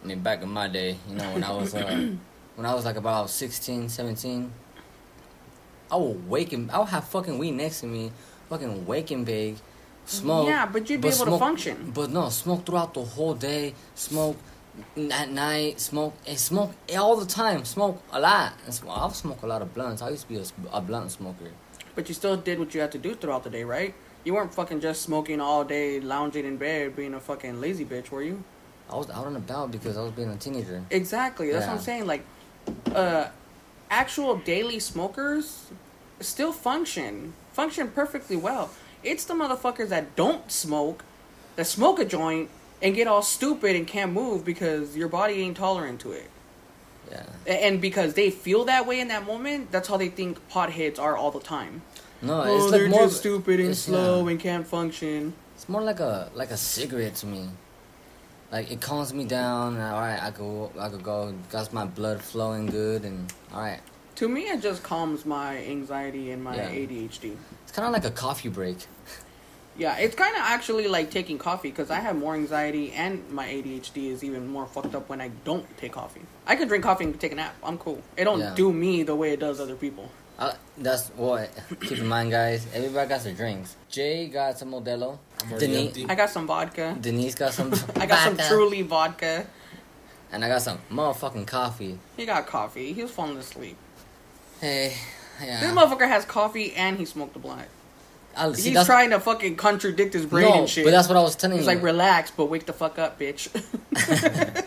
I 0.05 0.07
mean, 0.07 0.19
back 0.19 0.43
in 0.43 0.49
my 0.49 0.67
day, 0.67 0.97
you 1.09 1.15
know, 1.15 1.33
when 1.33 1.43
I 1.43 1.51
was 1.51 1.73
uh, 1.73 1.81
when 2.55 2.65
I 2.67 2.75
was 2.75 2.85
like 2.85 2.95
about 2.95 3.31
16, 3.31 3.89
17, 3.89 4.53
I 5.91 5.95
would 5.95 6.29
wake 6.29 6.53
and 6.53 6.69
I 6.69 6.77
would 6.77 6.89
have 6.89 7.05
fucking 7.05 7.39
weed 7.39 7.53
next 7.53 7.79
to 7.81 7.87
me, 7.87 8.11
fucking 8.47 8.85
waking 8.85 9.23
big, 9.23 9.55
smoke. 10.05 10.47
Yeah, 10.47 10.67
but 10.67 10.87
you'd 10.87 11.01
be 11.01 11.09
but 11.09 11.15
able 11.15 11.25
smoke, 11.25 11.39
to 11.39 11.45
function. 11.45 11.91
But 11.91 12.11
no, 12.11 12.29
smoke 12.29 12.67
throughout 12.67 12.93
the 12.93 13.03
whole 13.03 13.33
day, 13.33 13.73
smoke 13.95 14.37
at 15.11 15.31
night, 15.31 15.79
smoke 15.79 16.13
and 16.27 16.37
smoke 16.37 16.73
all 16.95 17.15
the 17.15 17.25
time, 17.25 17.65
smoke 17.65 17.99
a 18.11 18.19
lot. 18.19 18.53
I 18.67 19.09
smoke 19.09 19.41
a 19.41 19.47
lot 19.47 19.63
of 19.63 19.73
blunts. 19.73 20.03
I 20.03 20.11
used 20.11 20.27
to 20.27 20.29
be 20.29 20.37
a, 20.37 20.45
a 20.71 20.81
blunt 20.81 21.13
smoker. 21.13 21.49
But 21.95 22.09
you 22.09 22.13
still 22.13 22.37
did 22.37 22.59
what 22.59 22.75
you 22.75 22.81
had 22.81 22.91
to 22.91 22.99
do 22.99 23.15
throughout 23.15 23.43
the 23.43 23.49
day, 23.49 23.63
right? 23.63 23.95
You 24.23 24.35
weren't 24.35 24.53
fucking 24.53 24.81
just 24.81 25.01
smoking 25.01 25.41
all 25.41 25.63
day, 25.63 25.99
lounging 25.99 26.45
in 26.45 26.57
bed, 26.57 26.95
being 26.95 27.15
a 27.15 27.19
fucking 27.19 27.59
lazy 27.59 27.85
bitch, 27.85 28.11
were 28.11 28.21
you? 28.21 28.43
I 28.89 28.95
was 28.95 29.09
out 29.09 29.27
and 29.27 29.37
about 29.37 29.71
because 29.71 29.97
I 29.97 30.01
was 30.01 30.11
being 30.11 30.29
a 30.29 30.37
teenager. 30.37 30.83
Exactly. 30.91 31.51
That's 31.51 31.65
what 31.65 31.77
I'm 31.77 31.81
saying. 31.81 32.05
Like, 32.05 32.23
uh, 32.93 33.27
actual 33.89 34.37
daily 34.37 34.79
smokers 34.79 35.71
still 36.19 36.51
function, 36.51 37.33
function 37.53 37.89
perfectly 37.89 38.35
well. 38.35 38.69
It's 39.03 39.25
the 39.25 39.33
motherfuckers 39.33 39.89
that 39.89 40.15
don't 40.15 40.51
smoke, 40.51 41.03
that 41.55 41.65
smoke 41.65 41.99
a 41.99 42.05
joint 42.05 42.49
and 42.81 42.95
get 42.95 43.07
all 43.07 43.21
stupid 43.21 43.75
and 43.75 43.87
can't 43.87 44.11
move 44.13 44.45
because 44.45 44.95
your 44.95 45.07
body 45.07 45.35
ain't 45.35 45.57
tolerant 45.57 45.99
to 46.01 46.11
it. 46.11 46.29
Yeah. 47.11 47.23
And 47.47 47.81
because 47.81 48.15
they 48.15 48.31
feel 48.31 48.65
that 48.65 48.87
way 48.87 48.99
in 48.99 49.09
that 49.09 49.25
moment, 49.25 49.71
that's 49.71 49.87
how 49.87 49.97
they 49.97 50.09
think 50.09 50.39
potheads 50.49 50.99
are 50.99 51.15
all 51.15 51.31
the 51.31 51.39
time. 51.39 51.83
No, 52.21 52.43
oh, 52.43 52.57
it's 52.57 52.71
they're 52.71 52.89
more. 52.89 53.01
just 53.01 53.19
stupid 53.19 53.59
and 53.59 53.77
slow 53.77 54.23
yeah. 54.23 54.31
and 54.31 54.39
can't 54.39 54.65
function. 54.67 55.33
It's 55.55 55.69
more 55.69 55.81
like 55.81 55.99
a 55.99 56.31
like 56.33 56.49
a 56.49 56.57
cigarette 56.57 57.15
to 57.15 57.27
me. 57.27 57.49
Like 58.55 58.71
it 58.71 58.79
calms 58.79 59.13
me 59.13 59.25
down. 59.25 59.73
And, 59.75 59.83
all 59.83 59.99
right, 59.99 60.23
I 60.23 60.31
could 60.31 60.69
I 60.79 60.87
could 60.87 61.03
go. 61.03 61.33
Got 61.51 61.73
my 61.73 61.83
blood 61.83 62.21
flowing 62.21 62.67
good, 62.67 63.03
and 63.03 63.31
all 63.53 63.59
right. 63.59 63.81
To 64.15 64.29
me, 64.29 64.43
it 64.43 64.61
just 64.61 64.81
calms 64.81 65.25
my 65.25 65.57
anxiety 65.57 66.31
and 66.31 66.41
my 66.41 66.55
Yeah. 66.55 66.69
ADHD. 66.69 67.35
It's 67.63 67.73
kind 67.73 67.85
of 67.85 67.91
like 67.91 68.05
a 68.05 68.11
coffee 68.25 68.49
break. 68.49 68.77
Yeah, 69.77 69.97
it's 69.97 70.15
kind 70.15 70.33
of 70.37 70.41
actually 70.41 70.87
like 70.87 71.11
taking 71.11 71.37
coffee 71.37 71.69
because 71.69 71.91
I 71.91 71.99
have 71.99 72.15
more 72.15 72.33
anxiety 72.33 72.93
and 72.93 73.29
my 73.29 73.45
ADHD 73.45 74.09
is 74.09 74.23
even 74.23 74.47
more 74.47 74.65
fucked 74.65 74.95
up 74.95 75.09
when 75.09 75.19
I 75.19 75.31
don't 75.43 75.65
take 75.77 75.91
coffee. 75.91 76.21
I 76.47 76.55
could 76.55 76.69
drink 76.69 76.85
coffee 76.85 77.03
and 77.03 77.19
take 77.19 77.33
a 77.33 77.35
nap. 77.35 77.55
I'm 77.61 77.77
cool. 77.77 78.01
It 78.15 78.23
don't 78.23 78.39
Yeah. 78.39 78.53
do 78.55 78.71
me 78.71 79.03
the 79.03 79.15
way 79.15 79.33
it 79.33 79.41
does 79.41 79.59
other 79.59 79.75
people. 79.75 80.09
Uh, 80.37 80.53
that's 80.77 81.09
what. 81.09 81.49
Keep 81.81 81.99
in 81.99 82.07
mind, 82.07 82.31
guys. 82.31 82.67
Everybody 82.73 83.07
got 83.07 83.21
their 83.21 83.33
drinks. 83.33 83.75
Jay 83.89 84.27
got 84.27 84.57
some 84.57 84.71
Modelo. 84.71 85.17
I'm 85.41 85.57
Denise. 85.57 86.05
I 86.09 86.15
got 86.15 86.29
some 86.29 86.45
vodka. 86.45 86.97
Denise 86.99 87.35
got 87.35 87.53
some. 87.53 87.73
I 87.95 88.05
got 88.05 88.23
some 88.23 88.37
truly 88.49 88.81
vodka. 88.81 89.45
And 90.31 90.43
I 90.43 90.49
got 90.49 90.61
some 90.61 90.79
motherfucking 90.91 91.47
coffee. 91.47 91.97
He 92.17 92.25
got 92.25 92.47
coffee. 92.47 92.91
He 92.91 93.01
was 93.01 93.11
falling 93.11 93.37
asleep. 93.37 93.77
Hey, 94.59 94.93
yeah. 95.41 95.61
This 95.61 95.71
motherfucker 95.71 96.07
has 96.07 96.25
coffee 96.25 96.73
and 96.73 96.97
he 96.97 97.05
smoked 97.05 97.35
a 97.35 97.39
blunt. 97.39 97.67
I, 98.35 98.51
see, 98.51 98.71
He's 98.71 98.85
trying 98.85 99.11
to 99.11 99.19
fucking 99.19 99.55
contradict 99.55 100.13
his 100.13 100.25
brain 100.25 100.49
no, 100.49 100.59
and 100.59 100.69
shit. 100.69 100.83
but 100.83 100.91
that's 100.91 101.07
what 101.07 101.17
I 101.17 101.21
was 101.21 101.35
telling 101.35 101.57
He's 101.57 101.65
you. 101.65 101.73
like, 101.73 101.81
relax, 101.81 102.31
but 102.31 102.47
wake 102.47 102.65
the 102.65 102.73
fuck 102.73 102.99
up, 102.99 103.17
bitch. 103.17 103.49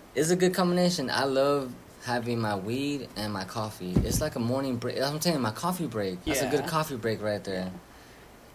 it's 0.16 0.30
a 0.30 0.36
good 0.36 0.52
combination. 0.52 1.10
I 1.10 1.24
love 1.24 1.72
having 2.06 2.40
my 2.40 2.54
weed 2.54 3.08
and 3.16 3.32
my 3.32 3.44
coffee. 3.44 3.92
It's 4.04 4.20
like 4.20 4.36
a 4.36 4.40
morning 4.40 4.76
break. 4.76 5.02
I'm 5.02 5.20
saying. 5.20 5.40
My 5.40 5.50
coffee 5.50 5.86
break. 5.86 6.24
That's 6.24 6.42
a 6.42 6.48
good 6.48 6.66
coffee 6.66 6.96
break 6.96 7.20
right 7.20 7.42
there. 7.42 7.70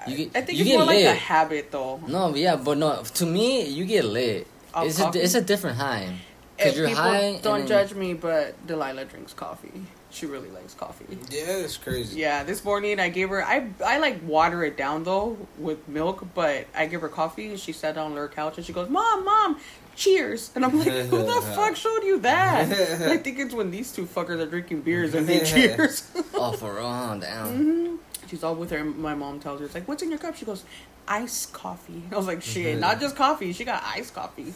You 0.08 0.18
get, 0.18 0.36
I 0.36 0.42
think 0.42 0.58
you 0.58 0.64
it's 0.64 0.72
get 0.72 0.78
more 0.78 0.88
lit. 0.88 1.06
like 1.06 1.16
a 1.16 1.20
habit, 1.20 1.72
though. 1.72 1.98
No, 2.08 2.32
but 2.32 2.40
yeah, 2.40 2.56
but 2.56 2.78
no. 2.78 3.04
To 3.04 3.26
me, 3.26 3.68
you 3.68 3.86
get 3.86 4.06
lit. 4.06 4.48
Of 4.74 4.88
it's 4.88 5.00
a, 5.00 5.12
it's 5.14 5.36
a 5.36 5.42
different 5.42 5.78
high. 5.78 6.16
If 6.58 6.66
Cause 6.66 6.78
you're 6.78 6.88
people 6.88 7.04
high. 7.04 7.40
don't 7.42 7.68
judge 7.68 7.94
me, 7.94 8.14
but 8.14 8.56
Delilah 8.66 9.06
drinks 9.06 9.34
coffee. 9.34 9.84
She 10.12 10.26
really 10.26 10.50
likes 10.50 10.74
coffee. 10.74 11.18
Yeah, 11.30 11.58
it's 11.58 11.78
crazy. 11.78 12.20
Yeah, 12.20 12.44
this 12.44 12.64
morning 12.66 13.00
I 13.00 13.10
gave 13.10 13.30
her 13.30 13.44
I 13.44 13.68
I 13.86 13.98
like 14.00 14.22
water 14.28 14.64
it 14.64 14.76
down 14.78 15.04
though 15.04 15.38
with 15.58 15.88
milk, 15.88 16.26
but 16.36 16.68
I 16.76 16.86
give 16.88 17.02
her 17.02 17.10
coffee 17.10 17.50
and 17.50 17.60
she 17.60 17.72
sat 17.72 17.96
down 17.96 18.12
on 18.12 18.18
her 18.18 18.28
couch 18.28 18.58
and 18.58 18.66
she 18.66 18.74
goes, 18.74 18.90
"Mom, 18.90 19.24
mom, 19.24 19.58
cheers!" 19.96 20.52
And 20.56 20.64
I'm 20.66 20.78
like, 20.78 20.88
"Who 20.88 21.18
the 21.24 21.42
fuck 21.56 21.76
showed 21.76 22.04
you 22.04 22.20
that?" 22.20 22.72
I 23.10 23.18
think 23.18 23.40
it's 23.40 23.54
when 23.54 23.72
these 23.72 23.92
two 23.92 24.06
fuckers 24.06 24.40
are 24.42 24.46
drinking 24.46 24.82
beers 24.82 25.14
and 25.14 25.28
they 25.28 25.40
cheers. 25.46 26.10
Oh, 26.34 26.52
for 26.54 26.74
real, 26.76 26.84
down. 26.84 27.20
damn. 27.20 27.48
hmm 27.56 27.96
She's 28.28 28.44
all 28.46 28.56
with 28.56 28.70
her. 28.72 28.78
and 28.78 28.98
My 28.98 29.14
mom 29.14 29.40
tells 29.42 29.60
her, 29.60 29.66
"It's 29.66 29.76
like, 29.76 29.88
what's 29.88 30.02
in 30.04 30.10
your 30.10 30.20
cup?" 30.20 30.36
She 30.38 30.46
goes, 30.46 30.64
"Iced 31.08 31.52
coffee." 31.52 32.02
I 32.12 32.16
was 32.16 32.28
like, 32.28 32.42
"Shit, 32.42 32.80
not 32.80 33.02
just 33.02 33.16
coffee. 33.18 33.52
She 33.52 33.66
got 33.66 33.84
iced 33.86 34.14
coffee." 34.14 34.54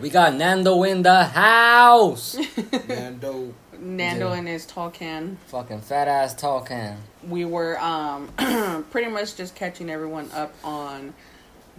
We 0.00 0.10
got 0.10 0.34
Nando 0.34 0.82
in 0.82 1.02
the 1.02 1.24
house. 1.24 2.36
Nando. 2.88 3.54
Nando 3.78 4.28
Yeah. 4.32 4.34
and 4.38 4.48
his 4.48 4.66
tall 4.66 4.90
can. 4.90 5.38
Fucking 5.46 5.80
fat 5.80 6.08
ass 6.08 6.34
talking. 6.34 6.96
we 7.26 7.44
were 7.46 7.80
um 7.80 8.28
pretty 8.90 9.10
much 9.10 9.36
just 9.36 9.54
catching 9.54 9.88
everyone 9.90 10.30
up 10.34 10.52
on 10.62 11.14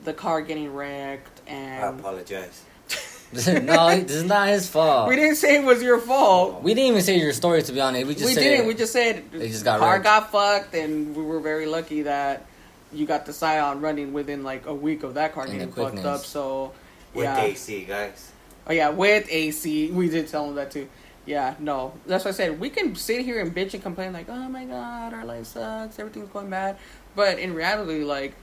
the 0.03 0.13
car 0.13 0.41
getting 0.41 0.73
wrecked 0.73 1.41
and 1.47 1.83
I 1.85 1.87
apologize. 1.89 2.63
no, 3.33 3.95
this 4.01 4.11
is 4.11 4.23
not 4.25 4.49
his 4.49 4.67
fault. 4.69 5.07
we 5.07 5.15
didn't 5.15 5.37
say 5.37 5.55
it 5.55 5.63
was 5.63 5.81
your 5.81 5.99
fault. 5.99 6.61
We 6.63 6.73
didn't 6.73 6.89
even 6.89 7.01
say 7.01 7.17
your 7.17 7.31
story 7.33 7.61
to 7.63 7.71
be 7.71 7.79
honest. 7.79 8.07
We 8.07 8.13
just 8.13 8.25
We 8.25 8.33
said 8.33 8.41
didn't. 8.41 8.67
We 8.67 8.73
just 8.73 8.91
said 8.91 9.31
They 9.31 9.47
just 9.47 9.63
got 9.63 9.79
car 9.79 9.93
wrecked. 9.93 10.03
got 10.03 10.31
fucked, 10.31 10.75
and 10.75 11.15
we 11.15 11.23
were 11.23 11.39
very 11.39 11.65
lucky 11.65 12.01
that 12.01 12.45
you 12.91 13.05
got 13.05 13.25
the 13.25 13.31
Scion 13.31 13.79
running 13.79 14.11
within 14.11 14.43
like 14.43 14.65
a 14.65 14.73
week 14.73 15.03
of 15.03 15.13
that 15.13 15.33
car 15.33 15.45
And 15.45 15.53
getting 15.53 15.71
fucked 15.71 15.99
up. 16.05 16.21
So 16.25 16.73
With 17.13 17.23
yeah, 17.23 17.41
AC, 17.41 17.85
guys. 17.85 18.31
oh 18.67 18.73
yeah, 18.73 18.89
with 18.89 19.27
AC, 19.29 19.91
we 19.91 20.09
did 20.09 20.27
tell 20.27 20.45
them 20.47 20.55
that 20.55 20.71
too. 20.71 20.89
Yeah, 21.25 21.55
no, 21.59 21.93
that's 22.07 22.25
what 22.25 22.31
I 22.33 22.35
said. 22.35 22.59
We 22.59 22.69
can 22.69 22.95
sit 22.95 23.23
here 23.23 23.39
and 23.39 23.55
bitch 23.55 23.73
and 23.75 23.81
complain 23.81 24.11
like, 24.11 24.27
oh 24.27 24.49
my 24.49 24.65
god, 24.65 25.13
our 25.13 25.23
life 25.23 25.45
sucks, 25.45 25.99
everything's 25.99 26.27
going 26.29 26.49
bad, 26.49 26.77
but 27.15 27.37
in 27.39 27.53
reality, 27.53 28.03
like, 28.03 28.33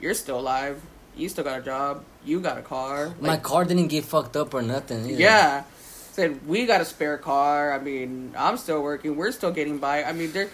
you're 0.00 0.14
still 0.14 0.38
alive. 0.38 0.80
You 1.18 1.28
still 1.28 1.44
got 1.44 1.58
a 1.58 1.62
job. 1.62 2.04
You 2.24 2.40
got 2.40 2.58
a 2.58 2.62
car. 2.62 3.12
my 3.20 3.36
car 3.36 3.64
didn't 3.64 3.88
get 3.88 4.04
fucked 4.04 4.36
up 4.36 4.54
or 4.54 4.62
nothing. 4.62 5.04
either. 5.04 5.20
yeah. 5.20 5.64
Said 6.12 6.46
we 6.46 6.66
got 6.66 6.80
a 6.80 6.84
spare 6.84 7.18
car. 7.18 7.72
I 7.72 7.78
mean, 7.78 8.32
I'm 8.36 8.56
still 8.56 8.82
working. 8.82 9.16
We're 9.16 9.32
still 9.32 9.52
getting 9.52 9.78
by. 9.78 10.04
I 10.04 10.12
mean, 10.12 10.32
there. 10.32 10.48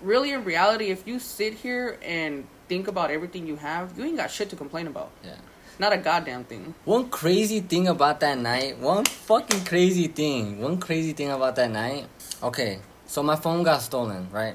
Really, 0.00 0.32
in 0.32 0.44
reality, 0.44 0.90
if 0.90 1.06
you 1.06 1.18
sit 1.18 1.54
here 1.54 1.98
and 2.04 2.46
think 2.68 2.88
about 2.88 3.10
everything 3.10 3.46
you 3.46 3.56
have, 3.56 3.98
you 3.98 4.04
ain't 4.04 4.16
got 4.16 4.30
shit 4.30 4.48
to 4.50 4.56
complain 4.56 4.86
about. 4.86 5.10
Yeah. 5.24 5.34
Not 5.78 5.92
a 5.92 5.96
goddamn 5.98 6.44
thing. 6.44 6.74
One 6.84 7.08
crazy 7.10 7.60
thing 7.60 7.88
about 7.88 8.20
that 8.20 8.38
night, 8.38 8.78
one 8.78 9.04
fucking 9.04 9.64
crazy 9.64 10.06
thing, 10.06 10.60
one 10.60 10.78
crazy 10.78 11.12
thing 11.12 11.30
about 11.30 11.56
that 11.56 11.70
night. 11.70 12.06
Okay, 12.42 12.78
so 13.06 13.22
my 13.22 13.36
phone 13.36 13.62
got 13.64 13.82
stolen, 13.82 14.28
right? 14.30 14.54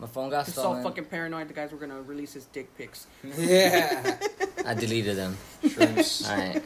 My 0.00 0.06
phone 0.06 0.30
got 0.30 0.46
He's 0.46 0.54
so 0.54 0.80
fucking 0.82 1.06
paranoid. 1.06 1.48
The 1.48 1.54
guys 1.54 1.72
were 1.72 1.78
gonna 1.78 2.00
release 2.02 2.32
his 2.32 2.44
dick 2.46 2.76
pics. 2.76 3.06
Yeah. 3.36 4.16
I 4.66 4.74
deleted 4.74 5.16
them. 5.16 5.36
Shrimps. 5.68 6.28
All 6.28 6.36
right. 6.36 6.62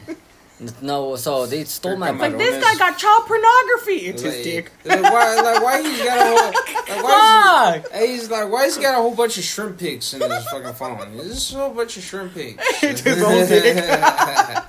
No, 0.81 1.15
so 1.15 1.45
they 1.47 1.63
stole 1.63 1.97
my. 1.97 2.09
Come 2.09 2.19
Like 2.19 2.37
this 2.37 2.63
guy 2.63 2.75
got 2.77 2.97
child 2.97 3.25
pornography. 3.25 4.05
It's 4.05 4.21
his 4.21 4.43
dick. 4.43 4.71
like, 4.85 5.01
why? 5.01 5.35
Like 5.41 5.63
why 5.63 5.81
he's 5.81 6.03
got 6.03 6.17
a 6.17 6.23
whole? 6.23 6.51
Like, 6.51 7.03
why 7.03 7.81
Fuck! 7.83 7.93
is 7.95 8.01
he, 8.01 8.07
he's 8.07 8.29
like 8.29 8.51
why's 8.51 8.75
he 8.75 8.81
got 8.83 8.93
a 8.97 9.01
whole 9.01 9.15
bunch 9.15 9.37
of 9.37 9.43
shrimp 9.43 9.79
pics 9.79 10.13
in 10.13 10.21
his 10.21 10.45
fucking 10.45 10.73
phone? 10.73 11.17
This 11.17 11.49
is 11.49 11.55
a 11.55 11.57
whole 11.57 11.73
bunch 11.73 11.97
of 11.97 12.03
shrimp 12.03 12.35
pics. 12.35 12.83
It's 12.83 13.01
his 13.01 13.21
own 13.23 13.47
dick. 13.47 13.75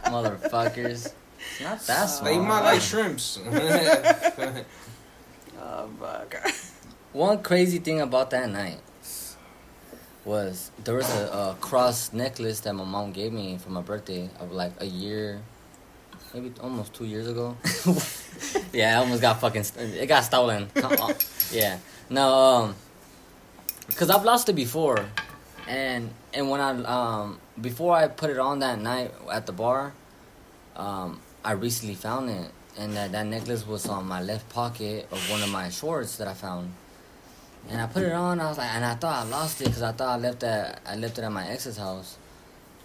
Motherfuckers. 0.06 1.12
It's 1.38 1.60
not 1.60 1.80
that 1.82 2.06
small. 2.06 2.32
Like, 2.32 2.40
he 2.40 2.46
might 2.46 2.62
like 2.62 2.80
shrimps. 2.80 3.38
Oh 5.66 5.88
fuck. 5.98 6.34
One 7.14 7.44
crazy 7.44 7.78
thing 7.78 8.00
about 8.00 8.30
that 8.30 8.50
night 8.50 8.80
was 10.24 10.72
there 10.82 10.96
was 10.96 11.08
a, 11.14 11.26
a 11.26 11.56
cross 11.60 12.12
necklace 12.12 12.58
that 12.66 12.74
my 12.74 12.82
mom 12.82 13.12
gave 13.12 13.32
me 13.32 13.56
for 13.56 13.70
my 13.70 13.82
birthday 13.82 14.28
of 14.40 14.50
like 14.50 14.72
a 14.80 14.84
year, 14.84 15.40
maybe 16.34 16.52
almost 16.60 16.92
two 16.92 17.04
years 17.04 17.28
ago. 17.28 17.56
yeah, 18.72 18.98
I 18.98 19.02
almost 19.04 19.22
got 19.22 19.40
fucking. 19.40 19.62
St- 19.62 19.94
it 19.94 20.08
got 20.08 20.24
stolen. 20.24 20.68
Yeah. 21.52 21.78
No, 22.10 22.34
um, 22.34 22.74
because 23.86 24.10
I've 24.10 24.24
lost 24.24 24.48
it 24.48 24.54
before, 24.54 25.06
and 25.68 26.10
and 26.32 26.50
when 26.50 26.60
I 26.60 26.70
um 26.82 27.38
before 27.60 27.94
I 27.94 28.08
put 28.08 28.30
it 28.30 28.40
on 28.40 28.58
that 28.58 28.80
night 28.80 29.12
at 29.30 29.46
the 29.46 29.52
bar, 29.52 29.92
um, 30.74 31.20
I 31.44 31.52
recently 31.52 31.94
found 31.94 32.28
it, 32.28 32.50
and 32.76 32.94
that 32.94 33.12
that 33.12 33.26
necklace 33.26 33.64
was 33.64 33.86
on 33.86 34.04
my 34.04 34.20
left 34.20 34.48
pocket 34.48 35.06
of 35.12 35.30
one 35.30 35.44
of 35.44 35.48
my 35.50 35.70
shorts 35.70 36.16
that 36.16 36.26
I 36.26 36.34
found. 36.34 36.72
And 37.68 37.80
I 37.80 37.86
put 37.86 38.02
it 38.02 38.12
on. 38.12 38.40
I 38.40 38.48
was 38.48 38.58
like, 38.58 38.70
and 38.74 38.84
I 38.84 38.94
thought 38.94 39.26
I 39.26 39.28
lost 39.28 39.60
it 39.60 39.64
because 39.64 39.82
I 39.82 39.92
thought 39.92 40.18
I 40.18 40.20
left 40.20 40.40
that 40.40 40.80
I 40.86 40.96
left 40.96 41.18
it 41.18 41.24
at 41.24 41.32
my 41.32 41.48
ex's 41.48 41.76
house. 41.76 42.18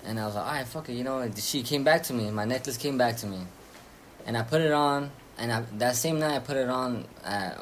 And 0.06 0.20
I 0.20 0.26
was 0.26 0.36
like, 0.36 0.46
all 0.46 0.52
right, 0.52 0.68
fuck 0.68 0.88
it, 0.90 0.94
you 0.94 1.04
know. 1.04 1.30
She 1.36 1.62
came 1.64 1.84
back 1.84 2.04
to 2.04 2.14
me. 2.14 2.32
My 2.32 2.46
necklace 2.46 2.78
came 2.78 2.98
back 2.98 3.18
to 3.18 3.28
me, 3.28 3.40
and 4.26 4.38
I 4.38 4.44
put 4.44 4.62
it 4.62 4.72
on. 4.72 5.12
And 5.38 5.52
I, 5.52 5.64
that 5.78 5.96
same 5.96 6.20
night, 6.20 6.36
I 6.36 6.40
put 6.40 6.58
it 6.58 6.70
on 6.70 7.06
at, 7.24 7.60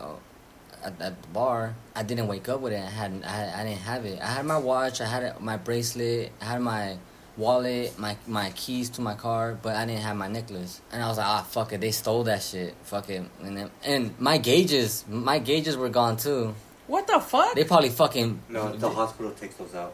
at, 0.83 1.01
at 1.01 1.21
the 1.21 1.27
bar. 1.29 1.75
I 1.95 2.03
didn't 2.03 2.27
wake 2.27 2.47
up 2.49 2.61
with 2.61 2.73
it. 2.73 2.83
I 2.83 2.89
had 2.89 3.23
I, 3.25 3.61
I 3.61 3.63
didn't 3.63 3.81
have 3.81 4.05
it. 4.05 4.21
I 4.21 4.27
had 4.27 4.45
my 4.45 4.57
watch. 4.57 5.01
I 5.01 5.05
had 5.05 5.39
my 5.41 5.57
bracelet. 5.57 6.31
I 6.41 6.45
had 6.45 6.61
my 6.61 6.97
wallet, 7.37 7.97
my 7.99 8.17
my 8.25 8.49
keys 8.51 8.89
to 8.89 9.01
my 9.01 9.13
car, 9.13 9.57
but 9.61 9.75
I 9.75 9.85
didn't 9.85 10.01
have 10.01 10.17
my 10.17 10.27
necklace. 10.27 10.81
And 10.91 11.01
I 11.01 11.07
was 11.07 11.17
like, 11.17 11.27
ah, 11.27 11.45
fuck 11.47 11.71
it, 11.71 11.81
they 11.81 11.91
stole 11.91 12.23
that 12.23 12.41
shit. 12.41 12.75
Fuck 12.83 13.09
it. 13.09 13.23
And 13.41 13.57
then, 13.57 13.71
and 13.83 14.19
my 14.19 14.37
gauges, 14.37 15.05
my 15.07 15.39
gauges 15.39 15.77
were 15.77 15.89
gone 15.89 16.17
too. 16.17 16.55
What 16.87 17.05
the 17.07 17.19
fuck? 17.19 17.53
They 17.55 17.63
probably 17.65 17.89
fucking. 17.89 18.41
No, 18.49 18.75
the 18.75 18.89
hospital 18.89 19.31
takes 19.31 19.55
those 19.55 19.75
out. 19.75 19.93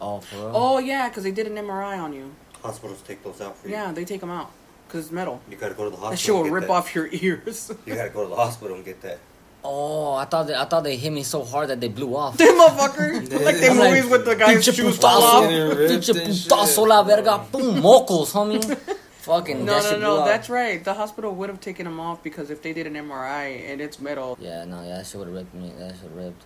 Oh, 0.00 0.18
for 0.20 0.36
real? 0.36 0.52
oh 0.54 0.78
yeah, 0.78 1.08
because 1.08 1.22
they 1.22 1.30
did 1.30 1.46
an 1.46 1.54
MRI 1.54 1.98
on 1.98 2.12
you. 2.12 2.32
Hospitals 2.62 3.00
take 3.02 3.22
those 3.22 3.40
out 3.40 3.56
for 3.56 3.68
you. 3.68 3.74
Yeah, 3.74 3.92
they 3.92 4.04
take 4.04 4.20
them 4.20 4.30
out 4.30 4.50
because 4.86 5.04
it's 5.06 5.12
metal. 5.12 5.40
You 5.48 5.56
gotta 5.56 5.74
go 5.74 5.84
to 5.84 5.90
the 5.90 5.96
hospital. 5.96 6.10
That 6.10 6.18
shit 6.18 6.34
will 6.34 6.40
and 6.42 6.48
get 6.50 6.54
rip 6.54 6.66
that. 6.66 6.70
off 6.72 6.94
your 6.94 7.08
ears. 7.12 7.72
You 7.86 7.94
gotta 7.94 8.10
go 8.10 8.24
to 8.24 8.28
the 8.28 8.36
hospital 8.36 8.76
and 8.76 8.84
get 8.84 9.00
that. 9.02 9.18
Oh, 9.64 10.14
I 10.14 10.24
thought 10.24 10.48
they, 10.48 10.54
I 10.56 10.64
thought 10.64 10.82
they 10.82 10.96
hit 10.96 11.12
me 11.12 11.22
so 11.22 11.44
hard 11.44 11.68
that 11.68 11.80
they 11.80 11.86
blew 11.88 12.16
off. 12.16 12.36
Them 12.38 12.48
motherfucker. 12.58 13.22
like 13.44 13.60
the 13.60 13.68
I'm 13.70 13.78
like, 13.78 13.90
movies 13.94 14.10
with 14.10 14.24
the 14.24 14.34
guy's 14.34 14.56
Pinche 14.58 14.74
shoes 14.74 14.96
fall 14.98 15.20
putazo, 15.20 15.24
off. 15.44 15.48
Getting 15.48 15.68
ripped 15.78 15.92
pinche 15.92 16.08
and 16.10 16.18
putazo 16.34 16.74
shit. 16.74 16.88
la 16.88 17.02
verga, 17.04 17.46
boom, 17.52 17.76
mocos, 17.80 18.32
homie. 18.32 18.96
Fucking 19.22 19.64
No, 19.64 19.80
no, 19.80 19.98
no. 19.98 20.24
That's 20.24 20.48
right. 20.50 20.82
The 20.82 20.94
hospital 20.94 21.32
would 21.36 21.48
have 21.48 21.60
taken 21.60 21.86
him 21.86 22.00
off 22.00 22.22
because 22.22 22.50
if 22.50 22.60
they 22.62 22.72
did 22.72 22.86
an 22.86 22.94
MRI 22.94 23.70
and 23.70 23.80
it's 23.80 24.00
metal, 24.00 24.36
Yeah, 24.40 24.64
no, 24.64 24.82
yeah, 24.82 24.96
that 24.98 25.06
shit 25.06 25.18
would 25.18 25.28
have 25.28 25.36
ripped 25.36 25.54
me. 25.54 25.72
That 25.78 25.94
shit 26.00 26.10
ripped. 26.14 26.42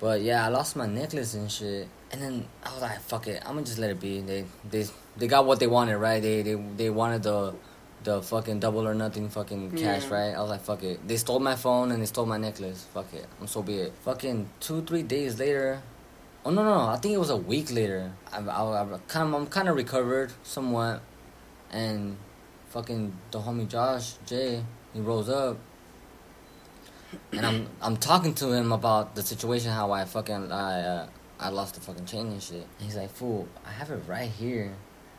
But 0.00 0.20
yeah, 0.20 0.44
I 0.44 0.48
lost 0.48 0.76
my 0.76 0.86
necklace 0.86 1.34
and 1.34 1.50
shit. 1.50 1.88
And 2.12 2.20
then 2.22 2.46
I 2.64 2.72
was 2.72 2.82
like, 2.82 3.00
fuck 3.00 3.26
it, 3.26 3.42
I'm 3.46 3.54
gonna 3.54 3.66
just 3.66 3.78
let 3.78 3.90
it 3.90 3.98
be. 4.00 4.20
They 4.20 4.44
they 4.70 4.86
they 5.16 5.26
got 5.26 5.46
what 5.46 5.58
they 5.58 5.66
wanted, 5.66 5.96
right? 5.98 6.20
They 6.22 6.42
they 6.42 6.54
they 6.54 6.90
wanted 6.90 7.22
the 7.22 7.54
the 8.04 8.22
fucking 8.22 8.60
double 8.60 8.86
or 8.86 8.94
nothing 8.94 9.28
fucking 9.28 9.72
cash, 9.72 10.04
Yeah. 10.04 10.14
right? 10.14 10.34
I 10.36 10.40
was 10.40 10.50
like, 10.50 10.60
fuck 10.62 10.82
it. 10.84 11.06
They 11.08 11.16
stole 11.16 11.40
my 11.40 11.56
phone 11.56 11.90
and 11.92 12.00
they 12.00 12.06
stole 12.06 12.26
my 12.26 12.38
necklace. 12.38 12.86
Fuck 12.94 13.12
it. 13.14 13.26
I'm 13.40 13.46
so 13.48 13.62
be 13.62 13.74
it. 13.78 13.92
Fucking 14.04 14.48
two 14.60 14.82
three 14.82 15.02
days 15.02 15.38
later. 15.38 15.82
Oh 16.44 16.50
no 16.50 16.62
no! 16.62 16.80
I 16.88 16.96
think 16.96 17.14
it 17.14 17.18
was 17.18 17.30
a 17.30 17.36
week 17.36 17.72
later. 17.72 18.12
I 18.32 18.38
I, 18.38 18.82
I 18.82 18.98
kind 19.08 19.28
of 19.28 19.40
I'm 19.40 19.46
kind 19.48 19.68
of 19.68 19.74
recovered 19.76 20.30
somewhat, 20.44 21.00
and 21.70 22.16
fucking 22.70 23.16
the 23.30 23.40
homie 23.40 23.68
Josh 23.68 24.14
Jay 24.26 24.62
he 24.92 25.00
rose 25.00 25.28
up 25.28 25.56
and 27.32 27.46
I'm 27.46 27.68
I'm 27.80 27.96
talking 27.96 28.34
to 28.34 28.52
him 28.52 28.72
about 28.72 29.14
the 29.14 29.22
situation, 29.22 29.70
how 29.70 29.92
I 29.92 30.04
fucking 30.04 30.52
I 30.52 30.80
uh, 30.80 31.08
I 31.40 31.48
lost 31.50 31.74
the 31.74 31.80
fucking 31.80 32.06
chain 32.06 32.28
and 32.28 32.42
shit. 32.42 32.66
And 32.78 32.80
he's 32.80 32.96
like, 32.96 33.10
"Fool, 33.10 33.48
I 33.66 33.70
have 33.70 33.90
it 33.90 34.02
right 34.06 34.30
here." 34.30 34.74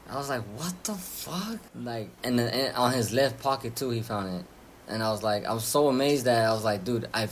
I 0.10 0.16
was 0.18 0.30
like, 0.30 0.42
"What 0.56 0.84
the 0.84 0.96
fuck?" 0.96 1.60
Like, 1.76 2.10
and 2.24 2.40
and 2.40 2.76
on 2.76 2.94
his 2.94 3.12
left 3.12 3.42
pocket 3.42 3.76
too, 3.76 3.90
he 3.90 4.02
found 4.02 4.40
it. 4.40 4.46
And 4.88 5.04
I 5.04 5.12
was 5.12 5.22
like, 5.22 5.46
I 5.46 5.54
was 5.54 5.66
so 5.66 5.88
amazed 5.88 6.26
that 6.26 6.46
I 6.46 6.52
was 6.52 6.64
like, 6.64 6.84
"Dude, 6.84 7.08
I 7.14 7.28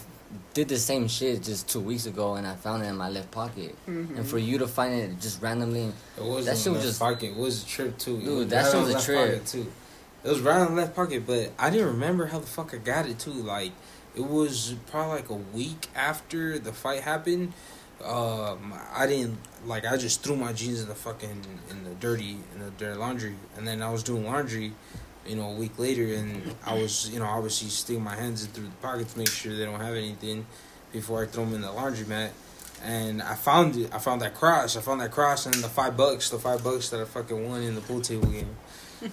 did 0.53 0.67
the 0.69 0.77
same 0.77 1.07
shit 1.07 1.43
just 1.43 1.69
two 1.69 1.79
weeks 1.79 2.05
ago, 2.05 2.35
and 2.35 2.45
I 2.47 2.55
found 2.55 2.83
it 2.83 2.87
in 2.87 2.97
my 2.97 3.09
left 3.09 3.31
pocket." 3.31 3.75
Mhm. 3.87 4.17
And 4.17 4.27
for 4.27 4.37
you 4.37 4.57
to 4.59 4.67
find 4.67 4.93
it 4.93 5.19
just 5.19 5.41
randomly, 5.41 5.91
It 6.17 6.23
wasn't 6.23 6.45
That 6.47 6.57
shit 6.57 6.73
was 6.73 6.83
just- 6.83 6.99
pocket. 6.99 7.31
It 7.31 7.35
was 7.37 7.63
a 7.63 7.65
trip 7.65 7.97
too. 7.97 8.17
It 8.17 8.25
Dude, 8.25 8.37
was 8.39 8.47
that 8.49 8.55
right 8.63 8.65
shit 8.65 8.75
on 8.75 8.83
was 8.83 8.95
a 8.95 9.05
trip. 9.05 9.45
too. 9.45 9.71
It 10.23 10.29
was 10.29 10.39
right 10.41 10.59
on 10.61 10.75
the 10.75 10.81
left 10.81 10.95
pocket, 10.95 11.25
but 11.27 11.51
I 11.59 11.69
didn't 11.69 11.87
remember 11.87 12.25
how 12.27 12.39
the 12.39 12.47
fuck 12.47 12.73
I 12.73 12.77
got 12.77 13.07
it 13.07 13.19
too. 13.19 13.31
Like 13.31 13.71
it 14.15 14.25
was 14.25 14.73
probably 14.91 15.17
like 15.17 15.29
a 15.29 15.35
week 15.35 15.87
after 15.95 16.57
the 16.59 16.73
fight 16.73 17.01
happened. 17.03 17.53
Um, 18.03 18.73
I 18.93 19.07
didn't 19.07 19.37
like. 19.65 19.85
I 19.85 19.97
just 19.97 20.21
threw 20.21 20.35
my 20.35 20.53
jeans 20.53 20.81
in 20.81 20.87
the 20.87 20.95
fucking 20.95 21.45
in 21.71 21.83
the 21.83 21.91
dirty 21.99 22.37
in 22.53 22.59
the 22.63 22.71
dirty 22.77 22.97
laundry, 22.99 23.35
and 23.55 23.67
then 23.67 23.81
I 23.81 23.89
was 23.91 24.03
doing 24.03 24.25
laundry. 24.25 24.73
You 25.27 25.35
know, 25.35 25.49
a 25.51 25.55
week 25.55 25.77
later, 25.77 26.03
and 26.15 26.53
I 26.65 26.73
was, 26.75 27.09
you 27.09 27.19
know, 27.19 27.25
obviously 27.25 27.69
sticking 27.69 28.03
my 28.03 28.15
hands 28.15 28.43
in 28.45 28.51
through 28.51 28.65
the 28.65 28.71
pockets, 28.81 29.13
to 29.13 29.19
make 29.19 29.29
sure 29.29 29.55
they 29.55 29.65
don't 29.65 29.79
have 29.79 29.95
anything 29.95 30.45
before 30.93 31.23
I 31.23 31.25
throw 31.27 31.43
them 31.45 31.53
in 31.55 31.61
the 31.61 31.67
laundromat 31.67 32.29
and 32.83 33.21
I 33.23 33.33
found 33.35 33.75
it. 33.75 33.93
I 33.93 33.97
found 33.97 34.21
that 34.21 34.35
cross. 34.35 34.77
I 34.77 34.81
found 34.81 35.01
that 35.01 35.11
cross 35.11 35.45
and 35.47 35.55
the 35.55 35.67
five 35.67 35.97
bucks, 35.97 36.29
the 36.29 36.37
five 36.39 36.63
bucks 36.63 36.89
that 36.89 37.01
I 37.01 37.05
fucking 37.05 37.49
won 37.49 37.61
in 37.63 37.73
the 37.75 37.81
pool 37.81 38.01
table 38.01 38.27
game. 38.27 38.55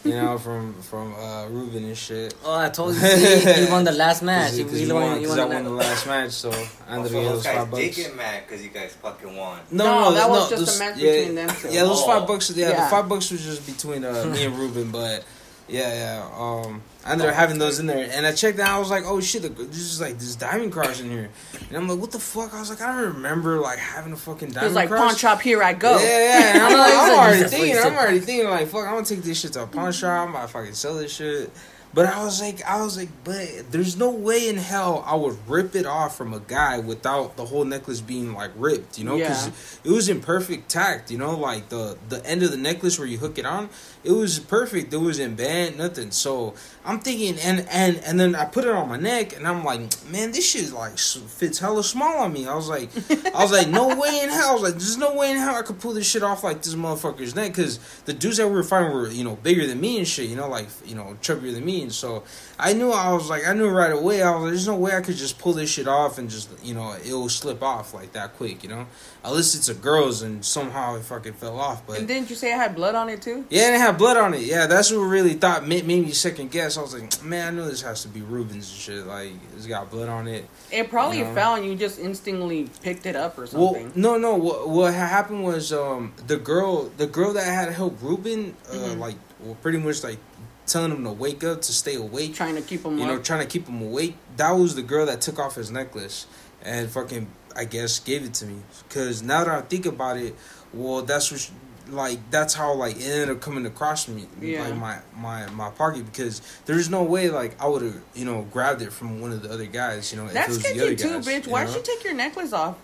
You 0.05 0.13
know, 0.13 0.39
from 0.47 0.75
from 0.83 1.15
uh, 1.15 1.47
Ruben 1.49 1.83
and 1.85 1.97
shit. 1.97 2.35
oh, 2.45 2.55
I 2.55 2.69
told 2.69 2.95
you, 2.95 3.01
see, 3.01 3.65
he 3.65 3.71
won 3.71 3.85
the 3.85 3.93
last 4.05 4.23
match. 4.23 4.49
Cause, 4.51 4.57
He, 4.59 4.65
'cause 4.65 4.73
he 4.79 4.85
he 4.87 4.93
won, 4.93 5.03
won, 5.03 5.19
he 5.19 5.25
'cause 5.27 5.37
won 5.39 5.41
I 5.41 5.49
the 5.49 5.55
won 5.55 5.65
the 5.65 5.71
last 5.71 6.07
match, 6.07 6.31
so 6.33 6.51
I 6.51 6.55
ended 6.55 6.69
up 6.69 7.03
getting 7.05 7.13
those 7.25 7.33
those 7.33 7.43
guys 7.45 7.57
five 7.57 7.71
did 7.71 7.87
bucks. 7.89 7.97
get 7.97 8.17
mad 8.17 8.43
because 8.47 8.63
you 8.65 8.71
guys 8.71 8.93
fucking 9.03 9.37
won. 9.37 9.61
No, 9.71 10.13
that 10.15 10.29
was 10.31 10.51
just 10.51 10.67
those- 10.67 10.77
a 10.77 10.79
match 10.85 10.99
yeah, 10.99 11.13
between 11.13 11.35
them 11.35 11.49
two. 11.49 11.69
Yeah, 11.71 11.83
those 11.85 12.03
Oh. 12.03 12.07
five 12.07 12.27
bucks. 12.29 12.51
Yeah, 12.51 12.69
Yeah. 12.71 12.85
the 12.85 12.91
five 12.91 13.09
bucks 13.09 13.31
was 13.31 13.43
just 13.45 13.67
between 13.67 14.05
uh, 14.05 14.25
me 14.27 14.45
and 14.45 14.59
Ruben, 14.59 14.91
but 14.91 15.25
yeah, 15.69 15.95
yeah. 15.95 16.31
Um, 16.37 16.83
I 17.05 17.13
ended 17.13 17.29
up 17.29 17.35
having 17.35 17.59
those 17.59 17.79
in 17.79 17.87
there, 17.87 18.09
and 18.13 18.27
I 18.27 18.33
checked 18.33 18.59
out. 18.59 18.69
I 18.69 18.79
was 18.79 18.91
like, 18.91 19.05
oh 19.07 19.21
shit, 19.21 19.43
this 19.43 19.79
is 19.79 20.01
like 20.01 20.19
this 20.19 20.37
diamond 20.37 20.73
cross 20.73 21.01
in 21.01 21.11
here, 21.11 21.31
and 21.69 21.77
I'm 21.77 21.89
like, 21.89 21.99
what 21.99 22.11
the 22.11 22.19
fuck? 22.19 22.55
I 22.55 22.61
was 22.61 22.71
like, 22.71 22.81
I 22.81 22.93
don't 22.93 23.15
remember 23.15 23.59
like 23.59 23.79
having 23.79 24.13
a 24.13 24.17
fucking 24.17 24.51
diamond 24.51 24.67
was 24.67 24.75
like, 24.75 24.89
pawn 24.89 25.15
shop, 25.17 25.41
here 25.41 25.63
I 25.63 25.73
go. 25.73 25.99
Yeah, 25.99 26.03
yeah. 26.03 26.55
And 26.55 26.63
I'm, 26.63 26.73
like, 26.79 26.95
I'm 26.95 27.19
already 27.19 27.49
thinking. 27.49 27.77
I'm 27.77 27.95
already 27.95 28.21
thinking 28.21 28.49
like, 28.49 28.69
fuck, 28.69 28.87
I'm 28.87 28.95
gonna 28.95 29.07
take 29.07 29.23
this 29.23 29.41
shit 29.41 29.53
to 29.55 29.63
a 29.63 29.67
pawn 29.67 29.93
shop. 29.93 30.27
I'm 30.29 30.33
gonna 30.33 30.49
fucking 30.49 30.75
sell 30.75 30.95
this 30.95 31.15
shit. 31.15 31.51
But 31.95 32.07
I 32.07 32.25
was 32.25 32.41
like, 32.41 32.61
I 32.65 32.83
was 32.83 32.97
like, 32.97 33.09
but 33.23 33.71
there's 33.71 33.97
no 33.97 34.11
way 34.11 34.49
in 34.49 34.57
hell 34.57 35.05
I 35.07 35.15
would 35.15 35.39
rip 35.49 35.77
it 35.77 35.87
off 35.87 36.17
from 36.17 36.35
a 36.35 36.41
guy 36.41 36.81
without 36.81 37.37
the 37.37 37.45
whole 37.45 37.65
necklace 37.65 38.01
being 38.01 38.35
like 38.35 38.51
ripped, 38.57 38.99
you 38.99 39.05
know? 39.05 39.17
Because 39.17 39.47
Yeah. 39.47 39.53
it 39.85 39.91
was 39.93 40.09
in 40.09 40.21
perfect 40.21 40.69
tact, 40.69 41.13
you 41.13 41.19
know, 41.19 41.37
like 41.39 41.69
the 41.69 41.97
the 42.09 42.25
end 42.27 42.43
of 42.43 42.51
the 42.51 42.57
necklace 42.57 42.99
where 42.99 43.07
you 43.07 43.19
hook 43.19 43.39
it 43.39 43.47
on, 43.47 43.69
it 44.03 44.11
was 44.11 44.41
perfect. 44.41 44.93
It 44.93 44.97
wasn't 44.99 45.37
bent, 45.37 45.79
nothing. 45.79 46.11
So 46.11 46.55
I'm 46.85 46.99
thinking, 46.99 47.39
and 47.39 47.65
and 47.71 47.99
and 48.05 48.19
then 48.19 48.35
I 48.35 48.45
put 48.45 48.65
it 48.65 48.71
on 48.73 48.89
my 48.89 48.99
neck, 48.99 49.37
and 49.37 49.47
I'm 49.47 49.63
like, 49.65 49.81
man, 50.11 50.33
this 50.33 50.45
shit 50.51 50.73
like 50.73 50.99
fits 50.99 51.61
hella 51.61 51.85
small 51.85 52.19
on 52.19 52.33
me. 52.33 52.49
I 52.49 52.55
was 52.57 52.69
like, 52.69 52.91
I 53.35 53.41
was 53.43 53.53
like, 53.53 53.69
no 53.69 53.87
way 53.97 54.21
in 54.21 54.31
hell. 54.31 54.51
I 54.51 54.53
was 54.55 54.63
like, 54.63 54.73
there's 54.75 54.99
no 54.99 55.15
way 55.15 55.31
in 55.31 55.37
hell 55.37 55.55
I 55.55 55.63
could 55.63 55.79
pull 55.79 55.93
this 55.95 56.11
shit 56.11 56.25
off 56.25 56.43
like 56.43 56.61
this 56.63 56.75
motherfucker's 56.75 57.37
neck, 57.37 57.53
because 57.53 57.79
the 58.05 58.13
dudes 58.13 58.39
that 58.39 58.49
we 58.49 58.55
were 58.55 58.65
fighting 58.65 58.93
were, 58.93 59.09
you 59.09 59.23
know, 59.23 59.37
bigger 59.37 59.65
than 59.67 59.81
me 59.81 59.99
and 59.99 60.09
shit, 60.09 60.29
you 60.29 60.35
know, 60.37 60.49
like 60.49 60.67
you 60.85 60.97
know, 60.97 61.17
chubbier 61.23 61.53
than 61.55 61.65
me, 61.65 61.84
and 61.85 61.93
so 61.93 62.25
I 62.59 62.73
knew 62.73 62.91
I 62.91 63.13
was 63.13 63.31
like, 63.31 63.47
I 63.47 63.53
knew 63.55 63.69
right 63.69 63.93
away. 63.93 64.21
I 64.23 64.31
was 64.35 64.43
like, 64.43 64.51
there's 64.51 64.67
no 64.67 64.75
way 64.77 64.93
I 64.97 65.01
could 65.01 65.17
just 65.17 65.39
pull 65.39 65.53
this 65.55 65.71
shit 65.71 65.87
off 65.89 66.19
and 66.19 66.29
just, 66.29 66.51
you 66.63 66.75
know, 66.75 66.93
it 67.05 67.13
will 67.13 67.29
slip 67.29 67.63
off 67.63 67.95
like 67.95 68.13
that 68.13 68.37
quick, 68.37 68.63
you 68.63 68.69
know. 68.71 68.87
Unless 69.25 69.55
it's 69.55 69.71
a 69.71 69.75
girl's 69.75 70.21
and 70.21 70.45
somehow 70.45 70.97
it 70.97 71.03
fucking 71.05 71.33
fell 71.35 71.59
off, 71.59 71.87
but. 71.87 71.99
And 71.99 72.07
didn't 72.07 72.29
you 72.29 72.37
say 72.37 72.53
it 72.53 72.57
had 72.57 72.75
blood 72.75 72.95
on 72.95 73.09
it 73.09 73.23
too? 73.23 73.47
Yeah, 73.49 73.75
it 73.75 73.79
had 73.79 73.97
blood 73.97 74.19
on 74.19 74.35
it. 74.35 74.43
Yeah, 74.43 74.67
that's 74.67 74.91
what 74.93 74.99
really 74.99 75.33
thought 75.35 75.67
made, 75.67 75.87
made 75.87 76.05
me 76.05 76.13
second 76.13 76.51
guess. 76.51 76.77
I 76.77 76.83
was 76.83 76.93
like, 76.93 77.23
man, 77.25 77.55
I 77.55 77.57
know 77.57 77.67
this 77.67 77.81
has 77.83 78.03
to 78.03 78.09
be 78.09 78.21
Ruben's 78.21 78.69
and 78.71 78.79
shit. 78.79 79.07
Like, 79.07 79.31
it's 79.57 79.67
got 79.67 79.91
blood 79.91 80.11
on 80.11 80.29
it. 80.29 80.45
It 80.71 80.91
probably 80.91 81.19
You 81.19 81.25
know. 81.25 81.35
fell 81.35 81.55
and 81.55 81.65
you 81.65 81.75
just 81.75 81.99
instantly 81.99 82.69
picked 82.83 83.07
it 83.07 83.17
up 83.17 83.39
or 83.39 83.43
Well, 83.53 83.75
something. 83.75 83.93
no, 83.95 84.19
no. 84.19 84.35
What, 84.35 84.69
what 84.69 84.93
happened 84.93 85.43
was 85.45 85.73
um 85.73 86.13
the 86.27 86.37
girl, 86.37 86.91
the 86.99 87.07
girl 87.07 87.33
that 87.33 87.45
had 87.47 87.73
helped 87.73 88.03
Ruben, 88.03 88.55
uh, 88.69 88.75
Mhm. 88.75 88.99
like, 88.99 89.17
well, 89.41 89.57
pretty 89.63 89.79
much 89.79 90.03
like 90.05 90.19
telling 90.67 90.91
him 90.93 91.05
to 91.05 91.13
wake 91.13 91.45
up 91.45 91.63
to 91.63 91.73
stay 91.73 91.95
awake. 91.97 92.35
trying 92.35 92.55
to 92.57 92.63
keep 92.63 92.85
him 92.85 92.99
you 92.99 93.07
know, 93.07 93.17
up. 93.17 93.25
trying 93.25 93.41
to 93.41 93.47
keep 93.47 93.67
him 93.69 93.83
awake. 93.83 94.17
That 94.37 94.53
was 94.53 94.75
the 94.75 94.83
girl 94.83 95.07
that 95.07 95.21
took 95.21 95.39
off 95.39 95.55
his 95.57 95.71
necklace 95.71 96.27
and 96.63 96.91
fucking, 96.91 97.27
I 97.55 97.65
guess, 97.65 97.99
gave 98.01 98.25
it 98.25 98.35
to 98.35 98.47
me. 98.47 98.57
Because 98.89 99.23
now 99.23 99.45
that 99.45 99.55
I 99.55 99.61
think 99.63 99.87
about 99.87 100.17
it, 100.17 100.35
well, 100.73 101.03
that's 101.03 101.31
what, 101.31 101.51
like, 101.91 102.19
that's 102.31 102.55
how 102.55 102.73
like 102.75 102.97
it 102.97 103.03
ended 103.05 103.31
up 103.31 103.41
coming 103.43 103.67
across 103.67 104.09
me, 104.09 104.27
Yeah. 104.41 104.63
like 104.63 104.77
my 104.77 104.99
my 105.17 105.47
my 105.51 105.69
pocket. 105.71 106.07
Because 106.07 106.41
there's 106.65 106.89
no 106.89 107.03
way 107.03 107.29
like 107.29 107.61
I 107.63 107.69
would 107.69 107.83
have 107.83 108.01
you 108.15 108.25
know 108.25 108.43
grabbed 108.51 108.81
it 108.81 108.93
from 108.93 109.21
one 109.21 109.33
of 109.33 109.43
the 109.43 109.51
other 109.53 109.67
guys. 109.67 110.11
You 110.11 110.19
know, 110.19 110.25
if 110.25 110.31
it 110.31 110.35
That's 110.35 110.49
was 110.49 110.63
the 110.63 110.81
other 110.81 110.95
too, 110.95 111.09
guys, 111.11 111.27
bitch. 111.27 111.47
Why'd 111.47 111.69
know? 111.69 111.75
she 111.75 111.83
take 111.83 112.03
your 112.03 112.15
necklace 112.15 112.53
off? 112.55 112.77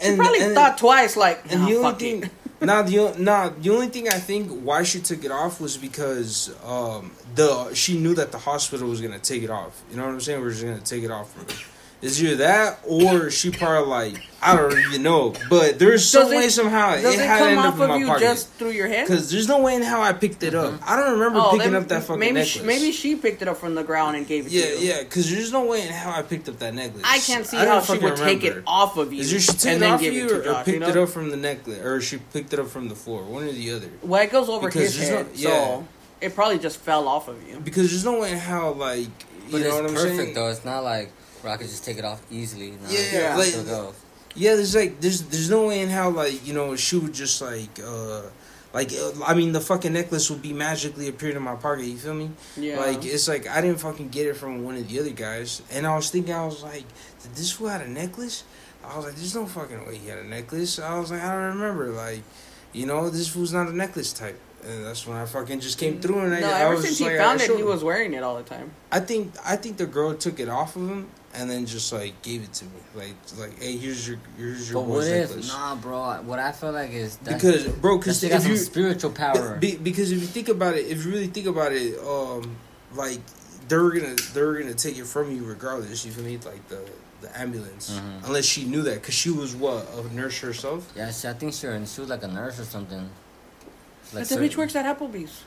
She 0.00 0.08
And- 0.08 0.18
probably 0.18 0.40
and- 0.40 0.54
thought 0.54 0.78
twice, 0.78 1.16
like, 1.16 1.42
And 1.50 1.62
nah, 1.62 1.68
the 1.68 1.76
only 1.76 1.94
thing, 1.98 2.22
it. 2.24 2.30
nah, 2.60 2.82
the 2.82 3.14
nah, 3.18 3.50
the 3.50 3.70
only 3.70 3.88
thing 3.88 4.08
I 4.08 4.18
think 4.18 4.50
why 4.62 4.82
she 4.84 5.00
took 5.00 5.24
it 5.24 5.30
off 5.30 5.60
was 5.60 5.76
because 5.76 6.54
um 6.64 7.10
the 7.34 7.74
she 7.74 7.98
knew 7.98 8.14
that 8.14 8.32
the 8.32 8.38
hospital 8.38 8.88
was 8.88 9.00
gonna 9.00 9.18
take 9.18 9.42
it 9.42 9.50
off. 9.50 9.82
You 9.90 9.96
know 9.96 10.04
what 10.04 10.12
I'm 10.12 10.20
saying? 10.20 10.40
We're 10.40 10.50
just 10.50 10.64
gonna 10.64 10.80
take 10.80 11.02
it 11.02 11.10
off. 11.10 11.34
For 12.04 12.08
her. 12.08 12.10
It's 12.10 12.22
either 12.22 12.36
that 12.36 12.78
or 12.86 13.30
she 13.30 13.50
probably 13.50 13.88
like 13.88 14.22
I 14.42 14.54
don't 14.56 14.78
even 14.78 15.02
know, 15.02 15.32
but 15.48 15.78
there's 15.78 16.06
some 16.06 16.24
Does 16.24 16.32
it- 16.32 16.36
way 16.36 16.48
somehow 16.50 16.96
Does 17.00 17.14
it, 17.14 17.20
had 17.24 17.38
to 17.48 17.54
come 17.54 17.64
off 17.66 17.80
of 17.80 17.88
my 17.88 17.96
you 17.96 18.06
pocket. 18.06 18.20
just 18.20 18.48
through 18.50 18.72
your 18.72 18.88
hand. 18.88 19.08
Because 19.08 19.30
there's 19.30 19.48
no 19.48 19.60
way 19.62 19.74
in 19.74 19.82
how 19.82 20.02
I 20.02 20.12
picked 20.12 20.42
it 20.42 20.54
up. 20.54 20.72
Mm-hmm. 20.74 20.84
I 20.86 20.96
don't 20.96 21.12
remember 21.12 21.38
Oh, 21.40 21.52
picking 21.52 21.72
then 21.72 21.82
up 21.82 21.88
that 21.88 22.02
fucking 22.02 22.20
maybe 22.20 22.32
maybe 22.34 22.44
necklace. 22.44 22.48
She, 22.52 22.62
maybe 22.62 22.92
she 22.92 23.16
picked 23.16 23.40
it 23.40 23.48
up 23.48 23.56
from 23.56 23.74
the 23.74 23.82
ground 23.82 24.16
and 24.16 24.26
gave 24.26 24.44
it 24.46 24.52
yeah, 24.52 24.64
to 24.66 24.68
you. 24.72 24.88
yeah. 24.88 25.02
Because 25.02 25.30
there's 25.30 25.50
no 25.50 25.64
way 25.64 25.86
in 25.86 25.92
how 25.94 26.10
I 26.10 26.20
picked 26.20 26.46
up 26.50 26.58
that 26.58 26.74
necklace. 26.74 27.02
I 27.06 27.18
can't 27.20 27.46
see 27.46 27.56
I 27.56 27.64
don't 27.64 27.74
how 27.76 27.80
she 27.80 27.86
fucking 27.94 28.04
would 28.04 28.16
take 28.18 28.44
it 28.44 28.62
off 28.66 28.98
of 28.98 29.14
you 29.14 29.20
Is 29.22 29.30
there 29.30 29.40
she 29.40 29.52
took 29.52 29.64
and 29.64 29.76
it 29.76 29.80
then 29.80 29.92
off 29.92 30.00
give 30.00 30.12
you 30.12 30.26
it 30.26 30.28
to 30.28 30.34
or, 30.34 30.40
or 30.40 30.44
Josh. 30.44 30.64
picked 30.66 30.74
You 30.74 30.80
know? 30.80 30.88
it 30.88 30.96
up 30.98 31.08
from 31.08 31.30
the 31.30 31.36
necklace, 31.38 31.78
or 31.78 32.00
she 32.02 32.18
picked 32.18 32.52
it 32.52 32.58
up 32.58 32.68
from 32.68 32.88
the 32.90 32.94
floor? 32.94 33.22
One 33.22 33.44
or 33.44 33.52
the 33.52 33.72
other. 33.72 33.88
Well, 34.02 34.22
it 34.22 34.30
goes 34.30 34.50
over 34.50 34.66
Because 34.68 34.94
his 34.94 35.08
head, 35.08 35.26
no- 35.26 35.32
yeah. 35.36 35.48
so 35.48 35.86
it 36.20 36.34
probably 36.34 36.58
just 36.58 36.76
fell 36.80 37.08
off 37.08 37.28
of 37.28 37.48
you. 37.48 37.60
Because 37.60 37.90
there's 37.90 38.04
no 38.04 38.20
way 38.20 38.32
in 38.32 38.38
how 38.38 38.72
like 38.72 38.98
you 38.98 39.08
But 39.52 39.60
know 39.62 39.66
it's 39.68 39.74
what 39.76 39.84
I'm 39.86 39.94
perfect 39.94 40.16
saying. 40.16 40.34
though. 40.34 40.48
It's 40.48 40.64
not 40.66 40.84
like 40.84 41.10
where 41.44 41.52
I 41.52 41.56
could 41.56 41.68
just 41.68 41.84
take 41.84 41.98
it 41.98 42.04
off 42.04 42.22
easily. 42.30 42.70
No, 42.72 42.88
Yeah, 42.88 43.34
it 43.34 43.38
like- 43.38 43.48
still. 43.48 43.94
Yeah, 44.36 44.56
there's 44.56 44.74
like 44.74 45.00
there's 45.00 45.22
there's 45.22 45.48
no 45.48 45.68
way 45.68 45.80
in 45.80 45.90
how 45.90 46.10
like 46.10 46.44
you 46.44 46.54
know 46.54 46.74
she 46.74 46.96
would 46.96 47.14
just 47.14 47.40
like 47.40 47.78
uh 47.78 48.22
like 48.72 48.90
uh, 48.92 49.12
I 49.24 49.34
mean 49.34 49.52
the 49.52 49.60
fucking 49.60 49.92
necklace 49.92 50.28
would 50.28 50.42
be 50.42 50.52
magically 50.52 51.06
appeared 51.08 51.36
in 51.36 51.42
my 51.42 51.54
pocket. 51.54 51.84
You 51.84 51.96
feel 51.96 52.14
me? 52.14 52.30
Yeah. 52.56 52.80
Like 52.80 53.04
it's 53.04 53.28
like 53.28 53.46
I 53.48 53.60
didn't 53.60 53.78
fucking 53.78 54.08
get 54.08 54.26
it 54.26 54.34
from 54.36 54.64
one 54.64 54.74
of 54.74 54.88
the 54.88 54.98
other 54.98 55.10
guys, 55.10 55.62
and 55.70 55.86
I 55.86 55.94
was 55.94 56.10
thinking 56.10 56.34
I 56.34 56.44
was 56.46 56.64
like, 56.64 56.82
did 57.22 57.36
this 57.36 57.52
fool 57.52 57.68
had 57.68 57.82
a 57.82 57.88
necklace? 57.88 58.42
I 58.84 58.96
was 58.96 59.06
like, 59.06 59.14
there's 59.14 59.36
no 59.36 59.46
fucking 59.46 59.86
way 59.86 59.98
he 59.98 60.08
had 60.08 60.18
a 60.18 60.24
necklace. 60.26 60.80
I 60.80 60.98
was 60.98 61.12
like, 61.12 61.22
I 61.22 61.30
don't 61.32 61.56
remember. 61.60 61.90
Like, 61.90 62.22
you 62.72 62.86
know, 62.86 63.08
this 63.10 63.28
fool's 63.28 63.52
not 63.52 63.68
a 63.68 63.72
necklace 63.72 64.12
type. 64.12 64.38
And 64.66 64.84
that's 64.84 65.06
when 65.06 65.16
I 65.16 65.26
fucking 65.26 65.60
just 65.60 65.78
came 65.78 66.00
through, 66.00 66.18
and 66.20 66.34
I, 66.34 66.40
no, 66.40 66.50
I 66.50 66.60
ever 66.62 66.74
was 66.74 66.84
since 66.86 66.98
just 66.98 67.08
he 67.08 67.16
like, 67.16 67.24
found 67.24 67.40
I 67.40 67.44
it, 67.44 67.56
he 67.56 67.62
was 67.62 67.84
wearing 67.84 68.14
it 68.14 68.22
all 68.24 68.36
the 68.36 68.42
time. 68.42 68.72
I 68.90 68.98
think 68.98 69.32
I 69.44 69.54
think 69.56 69.76
the 69.76 69.86
girl 69.86 70.12
took 70.14 70.40
it 70.40 70.48
off 70.48 70.74
of 70.74 70.88
him 70.88 71.08
and 71.34 71.50
then 71.50 71.66
just 71.66 71.92
like 71.92 72.20
gave 72.22 72.42
it 72.42 72.52
to 72.54 72.64
me, 72.66 72.70
like 72.94 73.14
like 73.38 73.60
hey, 73.62 73.76
here's 73.76 74.06
your 74.08 74.18
here's 74.36 74.70
your 74.70 74.82
But 74.82 74.88
what 74.90 75.06
if? 75.06 75.28
necklace. 75.28 75.48
Nah, 75.48 75.74
bro. 75.76 76.22
What 76.22 76.38
I 76.38 76.52
feel 76.52 76.72
like 76.72 76.90
is 76.90 77.16
that 77.18 77.34
because 77.34 77.66
bro, 77.68 77.98
because 77.98 78.20
shit 78.20 78.30
got 78.30 78.42
some 78.42 78.56
spiritual 78.56 79.10
power. 79.10 79.56
be, 79.56 79.76
because 79.76 80.10
if 80.12 80.20
you 80.20 80.26
think 80.26 80.48
about 80.48 80.74
it, 80.76 80.86
if 80.86 81.04
you 81.04 81.12
really 81.12 81.26
think 81.28 81.46
about 81.46 81.72
it, 81.72 81.98
um, 82.00 82.56
like 82.94 83.18
they're 83.68 83.90
gonna 83.90 84.14
they're 84.32 84.54
gonna 84.54 84.74
take 84.74 84.98
it 84.98 85.06
from 85.06 85.34
you 85.34 85.44
regardless. 85.44 86.04
You 86.04 86.12
feel 86.12 86.24
me? 86.24 86.38
Like 86.44 86.68
the 86.68 86.80
the 87.20 87.38
ambulance, 87.40 87.90
Mhm. 87.90 88.26
unless 88.26 88.44
she 88.44 88.64
knew 88.64 88.82
that, 88.82 89.02
cause 89.02 89.14
she 89.14 89.30
was 89.30 89.54
what 89.56 89.86
a 89.96 90.14
nurse 90.14 90.38
herself. 90.40 90.92
Yeah, 90.94 91.10
she, 91.10 91.26
I 91.26 91.32
think 91.32 91.54
she, 91.54 91.66
was- 91.66 91.92
she 91.94 92.00
was 92.02 92.10
like 92.10 92.22
a 92.22 92.28
nurse 92.28 92.60
or 92.60 92.64
something. 92.64 93.08
But 94.12 94.18
Like 94.20 94.28
the 94.28 94.36
bitch 94.36 94.56
works 94.56 94.76
at 94.76 94.84
Applebee's. 94.84 95.42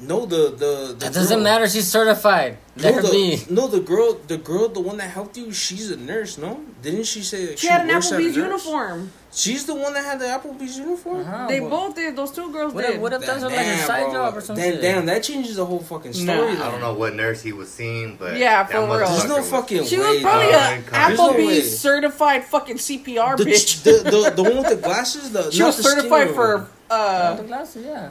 No, 0.00 0.26
the 0.26 0.50
the, 0.50 0.86
the 0.88 0.96
That 0.98 1.12
doesn't 1.14 1.36
girl- 1.38 1.44
matter. 1.44 1.68
She's 1.68 1.86
certified. 1.86 2.58
Let 2.76 2.90
No 2.90 2.96
her 2.96 3.02
the, 3.02 3.10
be. 3.10 3.54
no, 3.54 3.66
the 3.68 3.80
girl, 3.80 4.14
the 4.26 4.38
girl, 4.38 4.68
the 4.68 4.80
one 4.80 4.96
that 4.96 5.10
helped 5.10 5.36
you, 5.36 5.52
she's 5.52 5.90
a 5.90 5.96
nurse. 5.96 6.38
No, 6.38 6.60
didn't 6.80 7.04
she 7.04 7.22
say 7.22 7.46
that 7.46 7.58
She 7.58 7.68
had 7.68 7.82
an 7.82 7.88
works 7.88 8.10
at 8.10 8.18
a 8.18 8.22
Applebee's 8.24 8.36
uniform. 8.36 9.12
She's 9.34 9.64
the 9.64 9.74
one 9.74 9.94
that 9.94 10.04
had 10.04 10.18
the 10.18 10.24
Applebee's 10.26 10.76
uniform. 10.78 11.20
Uh-huh, 11.20 11.46
They 11.46 11.60
but- 11.60 11.70
both 11.70 11.94
did. 11.94 12.16
Those 12.16 12.32
two 12.32 12.50
girls 12.50 12.74
What 12.74 12.84
if, 12.84 12.92
did. 12.92 13.00
what 13.00 13.12
if 13.12 13.20
that's 13.24 13.42
like 13.44 13.52
a 13.54 13.78
side 13.78 14.04
bro. 14.04 14.12
job 14.12 14.36
or 14.36 14.40
something? 14.40 14.72
Damn, 14.72 14.80
damn, 14.80 15.06
that 15.06 15.22
changes 15.22 15.56
the 15.56 15.64
whole 15.66 15.78
fucking 15.80 16.12
story. 16.14 16.26
Nah. 16.36 16.46
then. 16.46 16.62
I 16.62 16.70
don't 16.70 16.80
know 16.80 16.94
what 16.94 17.14
nurse 17.14 17.40
he 17.42 17.52
was 17.52 17.70
seeing, 17.70 18.16
but 18.16 18.36
Yeah, 18.36 18.62
that 18.64 18.72
for 18.72 18.78
real. 18.78 18.86
motherfucker 18.88 19.08
There's 19.08 19.28
no 19.28 19.42
fucking 19.42 19.84
She 19.84 19.98
way. 20.00 20.08
was 20.14 20.22
probably 20.22 20.52
dog. 20.52 20.78
a 20.78 20.90
There's 20.90 21.18
no. 21.18 21.32
Applebee's 21.32 21.78
certified 21.78 22.44
fucking 22.44 22.76
CPR 22.78 23.36
the, 23.36 23.44
bitch. 23.44 23.82
the, 23.84 24.10
the 24.10 24.30
the 24.34 24.42
one 24.42 24.56
with 24.58 24.68
the 24.70 24.76
glasses. 24.76 25.30
The 25.32 25.50
she 25.52 25.62
was 25.62 25.76
certified 25.76 26.30
for 26.30 26.66
uh 26.90 27.34
the 27.36 27.44
glasses, 27.44 27.84
yeah. 27.86 28.08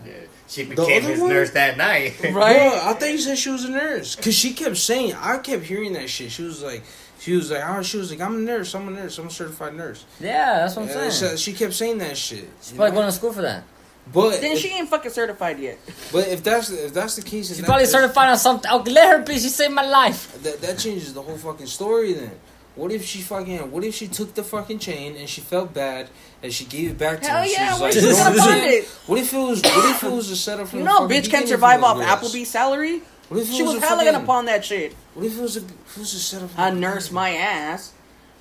Yeah. 0.58 0.64
She 0.64 0.70
became 0.70 1.04
other 1.04 1.12
his 1.14 1.20
one? 1.22 1.30
nurse 1.30 1.52
that 1.52 1.78
night. 1.78 2.14
Right. 2.24 2.32
Bro, 2.34 2.80
I 2.84 2.94
thought 2.94 3.10
you 3.12 3.18
said 3.18 3.38
she 3.38 3.50
was 3.50 3.64
a 3.66 3.70
nurse 3.72 4.16
because 4.16 4.36
she 4.36 4.54
kept 4.54 4.78
saying. 4.78 5.14
I 5.16 5.38
kept 5.38 5.64
hearing 5.64 5.94
that 5.94 6.10
shit. 6.10 6.32
She 6.32 6.44
was 6.44 6.62
like, 6.62 6.84
she 7.20 7.34
was 7.34 7.52
like, 7.52 7.64
oh, 7.66 7.82
she 7.84 7.98
was 7.98 8.12
like, 8.12 8.20
I'm 8.22 8.36
a 8.36 8.40
nurse. 8.40 8.74
I'm 8.76 8.88
a 8.88 8.92
nurse. 8.92 9.18
I'm 9.18 9.28
a 9.28 9.32
certified 9.32 9.76
nurse. 9.76 10.06
Yeah, 10.20 10.58
that's 10.60 10.76
what 10.76 10.84
I'm 10.84 10.88
Yeah, 10.90 11.10
saying. 11.10 11.38
she, 11.38 11.52
she 11.52 11.58
kept 11.58 11.74
saying 11.74 12.00
that 12.00 12.18
shit. 12.18 12.50
She's 12.62 12.72
you 12.72 12.78
probably 12.78 12.92
know? 12.92 12.96
going 13.02 13.08
to 13.08 13.12
school 13.14 13.32
for 13.34 13.42
that. 13.44 13.64
But 14.12 14.42
then 14.42 14.54
if, 14.54 14.60
she 14.60 14.70
ain't 14.70 14.90
fucking 14.90 15.12
certified 15.12 15.60
yet. 15.60 15.78
but 16.12 16.28
if 16.28 16.44
that's 16.44 16.72
if 16.72 16.92
that's 16.94 17.16
the 17.16 17.22
case, 17.22 17.50
then 17.50 17.58
She's 17.58 17.66
probably 17.66 17.86
that's- 17.86 17.92
certified 17.92 18.30
on 18.30 18.38
something. 18.38 18.70
Oh, 18.72 18.84
let 18.88 19.08
her 19.20 19.24
be. 19.24 19.34
She 19.36 19.48
saved 19.50 19.74
my 19.74 19.86
life. 19.86 20.42
That 20.44 20.60
that 20.62 20.80
changes 20.80 21.14
the 21.14 21.22
whole 21.22 21.38
fucking 21.38 21.68
story. 21.68 22.14
Then 22.14 22.32
what 22.76 22.92
if 22.92 23.04
she 23.06 23.22
fucking? 23.22 23.72
What 23.72 23.84
if 23.84 23.94
she 23.96 24.08
took 24.08 24.34
the 24.34 24.44
fucking 24.44 24.80
chain 24.80 25.16
and 25.18 25.28
she 25.30 25.42
felt 25.42 25.74
bad 25.74 26.10
and 26.42 26.54
she 26.54 26.66
gave 26.66 26.92
it 26.92 26.98
back 26.98 27.22
to 27.22 27.28
Hell 27.30 27.42
him? 27.44 27.48
She 27.48 27.54
yeah, 27.54 27.72
was 27.74 27.82
where's 27.82 27.96
like, 27.96 28.04
she 28.04 28.10
"You 28.10 28.14
know 28.16 28.24
gonna 28.24 28.38
find 28.52 28.64
it? 28.74 28.86
What 29.08 29.20
if 29.20 29.34
it 29.34 29.38
was? 29.38 29.62
What 29.62 29.90
if 29.96 30.04
it 30.04 30.12
was 30.12 30.30
a 30.32 30.36
setup 30.36 30.68
from 30.70 30.80
You 30.80 30.86
the 30.86 30.90
know, 30.92 30.98
a 30.98 31.02
fucking 31.02 31.18
bitch 31.18 31.22
can't 31.24 31.26
beginning 31.32 31.48
survive 31.48 31.80
from 31.82 32.02
off 32.02 32.22
the? 32.22 32.28
Applebee's 32.28 32.48
salary. 32.50 33.02
What 33.30 33.40
if 33.42 33.50
it 33.50 33.54
She 33.56 33.64
was 33.64 33.76
a 33.76 33.80
hella 33.82 33.98
fucking- 34.00 34.14
gonna 34.14 34.26
pawn 34.26 34.46
that 34.46 34.64
shit. 34.66 34.94
What 35.14 35.26
if 35.26 35.38
it 35.38 35.42
was 35.42 35.58
a? 35.58 35.60
If 35.62 35.98
it 35.98 36.00
was 36.00 36.14
a 36.14 36.20
setup? 36.20 36.50
from 36.52 36.60
I 36.60 36.70
the 36.72 36.78
nurse 36.80 37.08
beginning? 37.10 37.16
my 37.16 37.30
ass. 37.36 37.92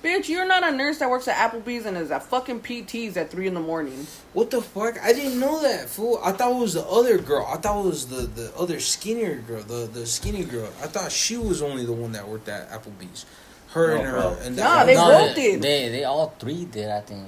Bitch, 0.03 0.29
you're 0.29 0.47
not 0.47 0.63
a 0.67 0.71
nurse 0.75 0.97
that 0.97 1.11
works 1.11 1.27
at 1.27 1.35
Applebee's 1.35 1.85
and 1.85 1.95
is 1.95 2.09
at 2.09 2.23
fucking 2.23 2.61
PTs 2.61 3.15
at 3.17 3.29
3 3.29 3.45
in 3.45 3.53
the 3.53 3.59
morning. 3.59 4.07
What 4.33 4.49
the 4.49 4.59
fuck? 4.59 4.97
I 4.99 5.13
didn't 5.13 5.39
know 5.39 5.61
that 5.61 5.89
fool. 5.89 6.19
I 6.23 6.31
thought 6.31 6.53
it 6.53 6.57
was 6.57 6.73
the 6.73 6.83
other 6.87 7.19
girl. 7.19 7.45
I 7.47 7.57
thought 7.57 7.85
it 7.85 7.87
was 7.87 8.07
the 8.07 8.21
the 8.23 8.51
other 8.57 8.79
skinnier 8.79 9.35
girl, 9.35 9.61
the 9.61 9.87
the 9.91 10.07
skinny 10.07 10.43
girl. 10.43 10.69
I 10.81 10.87
thought 10.87 11.11
she 11.11 11.37
was 11.37 11.61
only 11.61 11.85
the 11.85 11.93
one 11.93 12.13
that 12.13 12.27
worked 12.27 12.49
at 12.49 12.71
Applebee's. 12.71 13.25
Her 13.71 13.87
No, 13.95 13.99
and 13.99 14.05
her 14.07 14.11
bro. 14.21 14.37
and 14.43 14.55
Nah, 14.57 14.63
that 14.63 14.85
they 14.85 14.95
no, 14.95 15.07
both 15.07 15.35
did. 15.35 15.61
They, 15.61 15.89
they 15.89 16.03
all 16.03 16.33
three 16.39 16.65
did, 16.65 16.89
I 16.89 17.01
think. 17.01 17.27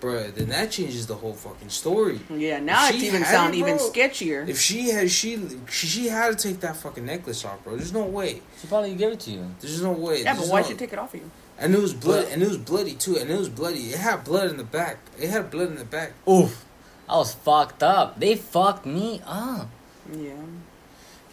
Bruh, 0.00 0.34
then 0.34 0.48
that 0.48 0.72
changes 0.72 1.06
the 1.06 1.14
whole 1.14 1.32
fucking 1.34 1.68
story. 1.68 2.18
Yeah, 2.28 2.58
now 2.58 2.86
If 2.88 2.94
it's 2.94 3.00
she 3.00 3.06
even 3.06 3.22
had 3.22 3.32
sound 3.32 3.54
it, 3.54 3.58
even 3.58 3.76
sketchier. 3.78 4.48
If 4.48 4.58
she 4.58 4.90
had 4.90 5.08
she 5.12 5.38
she, 5.68 5.86
she 5.92 6.06
had 6.08 6.36
to 6.36 6.48
take 6.48 6.58
that 6.60 6.76
fucking 6.76 7.06
necklace 7.06 7.44
off, 7.44 7.62
bro. 7.62 7.76
There's 7.76 7.92
no 7.92 8.02
way. 8.02 8.42
She 8.60 8.66
probably 8.66 8.96
gave 8.96 9.12
it 9.12 9.20
to 9.20 9.30
you. 9.30 9.46
There's 9.60 9.80
no 9.80 9.92
way. 9.92 10.24
yeah, 10.24 10.34
but 10.34 10.46
why'd 10.48 10.64
no- 10.64 10.70
she 10.70 10.74
take 10.76 10.92
it 10.92 10.98
off 10.98 11.14
of 11.14 11.20
you? 11.20 11.30
And 11.58 11.72
it 11.72 11.80
was 11.80 11.94
blood, 11.94 12.26
and 12.32 12.42
it 12.42 12.48
was 12.48 12.58
bloody 12.58 12.94
too, 12.94 13.16
and 13.16 13.30
it 13.30 13.38
was 13.38 13.48
bloody. 13.48 13.90
It 13.90 13.98
had 13.98 14.24
blood 14.24 14.50
in 14.50 14.56
the 14.56 14.64
back. 14.64 14.96
It 15.20 15.30
had 15.30 15.48
blood 15.52 15.68
in 15.68 15.76
the 15.76 15.84
back. 15.84 16.14
Oof. 16.28 16.64
I 17.08 17.16
was 17.18 17.34
fucked 17.34 17.84
up. 17.84 18.18
They 18.18 18.34
fucked 18.34 18.84
me 18.84 19.22
up. 19.24 19.68
Yeah. 20.12 20.32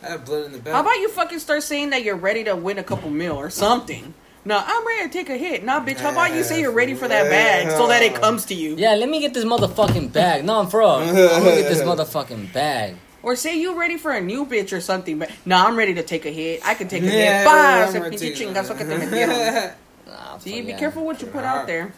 I 0.03 0.09
had 0.11 0.25
blood 0.25 0.45
in 0.45 0.51
the 0.51 0.59
back. 0.59 0.73
How 0.75 0.81
about 0.81 0.97
you 0.99 1.09
fucking 1.09 1.39
start 1.39 1.63
saying 1.63 1.89
that 1.89 2.03
you're 2.03 2.15
ready 2.15 2.43
to 2.43 2.55
win 2.55 2.77
a 2.77 2.83
couple 2.83 3.09
mil 3.09 3.35
or 3.37 3.49
something? 3.49 4.13
No, 4.45 4.61
I'm 4.65 4.87
ready 4.87 5.03
to 5.07 5.13
take 5.13 5.29
a 5.29 5.37
hit. 5.37 5.63
Nah, 5.65 5.83
bitch, 5.85 5.97
how 5.97 6.11
about 6.11 6.33
you 6.33 6.43
say 6.43 6.61
you're 6.61 6.71
ready 6.71 6.93
for 6.93 7.07
that 7.07 7.29
bag 7.29 7.69
so 7.71 7.87
that 7.87 8.01
it 8.01 8.15
comes 8.15 8.45
to 8.45 8.55
you? 8.55 8.75
Yeah, 8.77 8.95
let 8.95 9.09
me 9.09 9.19
get 9.19 9.33
this 9.33 9.43
motherfucking 9.45 10.13
bag. 10.13 10.45
No, 10.45 10.59
I'm 10.61 10.67
for 10.67 10.79
real. 10.79 10.89
I'm 10.89 11.13
gonna 11.13 11.55
get 11.55 11.69
this 11.69 11.81
motherfucking 11.83 12.53
bag. 12.53 12.95
Or 13.21 13.35
say 13.35 13.59
you 13.59 13.77
ready 13.77 13.97
for 13.97 14.11
a 14.13 14.21
new 14.21 14.45
bitch 14.45 14.71
or 14.71 14.79
something. 14.79 15.19
But 15.19 15.29
nah, 15.45 15.65
I'm 15.65 15.75
ready 15.75 15.93
to 15.95 16.03
take 16.03 16.25
a 16.25 16.29
hit. 16.31 16.65
I 16.65 16.73
can 16.73 16.87
take 16.87 17.03
a 17.03 17.05
Yeah, 17.05 17.39
hit. 17.39 17.45
Bye. 17.45 17.81
I'm 17.83 17.87
ese 17.89 17.93
gonna 17.93 18.09
pinche 18.09 18.19
take- 18.19 18.35
chingazo 18.35 18.77
que 18.77 18.85
te 18.85 18.95
metieron. 18.95 19.73
Nah, 20.07 20.37
See, 20.39 20.55
fuck 20.55 20.65
be 20.65 20.71
yeah. 20.71 20.79
careful 20.79 21.05
what 21.05 21.21
you 21.21 21.27
put 21.27 21.43
out 21.43 21.67
there. 21.67 21.93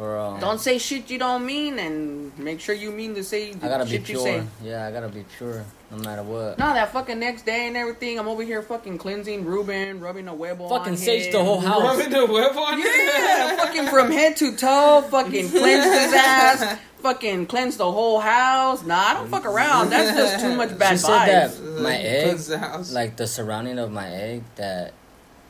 For 0.00 0.14
real. 0.14 0.22
Um, 0.22 0.40
don't 0.40 0.58
say 0.58 0.78
shit 0.78 1.10
you 1.10 1.18
don't 1.18 1.44
mean, 1.44 1.78
and 1.78 2.32
make 2.38 2.58
sure 2.58 2.74
you 2.74 2.90
mean 2.90 3.14
to 3.16 3.22
say 3.22 3.50
I 3.50 3.68
gotta 3.68 3.84
be 3.84 3.90
shit 3.90 4.08
you 4.08 4.16
say. 4.16 4.32
pure. 4.62 4.72
Yeah, 4.72 4.86
I 4.86 4.92
gotta 4.92 5.10
be 5.10 5.26
pure 5.36 5.62
no 5.90 5.98
matter 5.98 6.22
what. 6.22 6.58
No, 6.58 6.72
that 6.72 6.90
fucking 6.90 7.18
next 7.20 7.44
day 7.44 7.66
and 7.66 7.76
everything, 7.76 8.18
I'm 8.18 8.26
over 8.26 8.42
here 8.42 8.62
fucking 8.62 8.96
cleansing 8.96 9.44
Ruben, 9.44 10.00
rubbing 10.00 10.26
a 10.26 10.34
web 10.34 10.58
on 10.62 10.70
Fucking 10.70 10.96
sage 10.96 11.30
the 11.30 11.44
whole 11.44 11.60
house. 11.60 11.82
Rubbing 11.82 12.08
the 12.12 12.24
web 12.24 12.56
on 12.56 12.78
Yeah, 12.78 13.56
fucking 13.56 13.88
from 13.88 14.10
head 14.10 14.38
to 14.38 14.56
toe, 14.56 15.04
fucking 15.10 15.48
cleanse 15.50 15.84
his 15.84 16.14
ass, 16.14 16.78
fucking 17.00 17.44
cleanse 17.44 17.76
the 17.76 17.92
whole 17.92 18.20
house. 18.20 18.82
Nah, 18.82 18.96
I 18.96 19.12
don't 19.12 19.28
fuck 19.28 19.44
around. 19.44 19.90
That's 19.90 20.16
just 20.16 20.40
too 20.42 20.56
much 20.56 20.78
bad 20.78 20.92
She 20.92 20.96
said 20.96 21.10
vibes. 21.50 21.74
that 21.74 21.82
my 21.82 21.96
egg, 21.96 22.38
the 22.38 22.58
house. 22.58 22.90
like 22.90 23.16
the 23.18 23.26
surrounding 23.26 23.78
of 23.78 23.92
my 23.92 24.08
egg, 24.08 24.44
that 24.56 24.94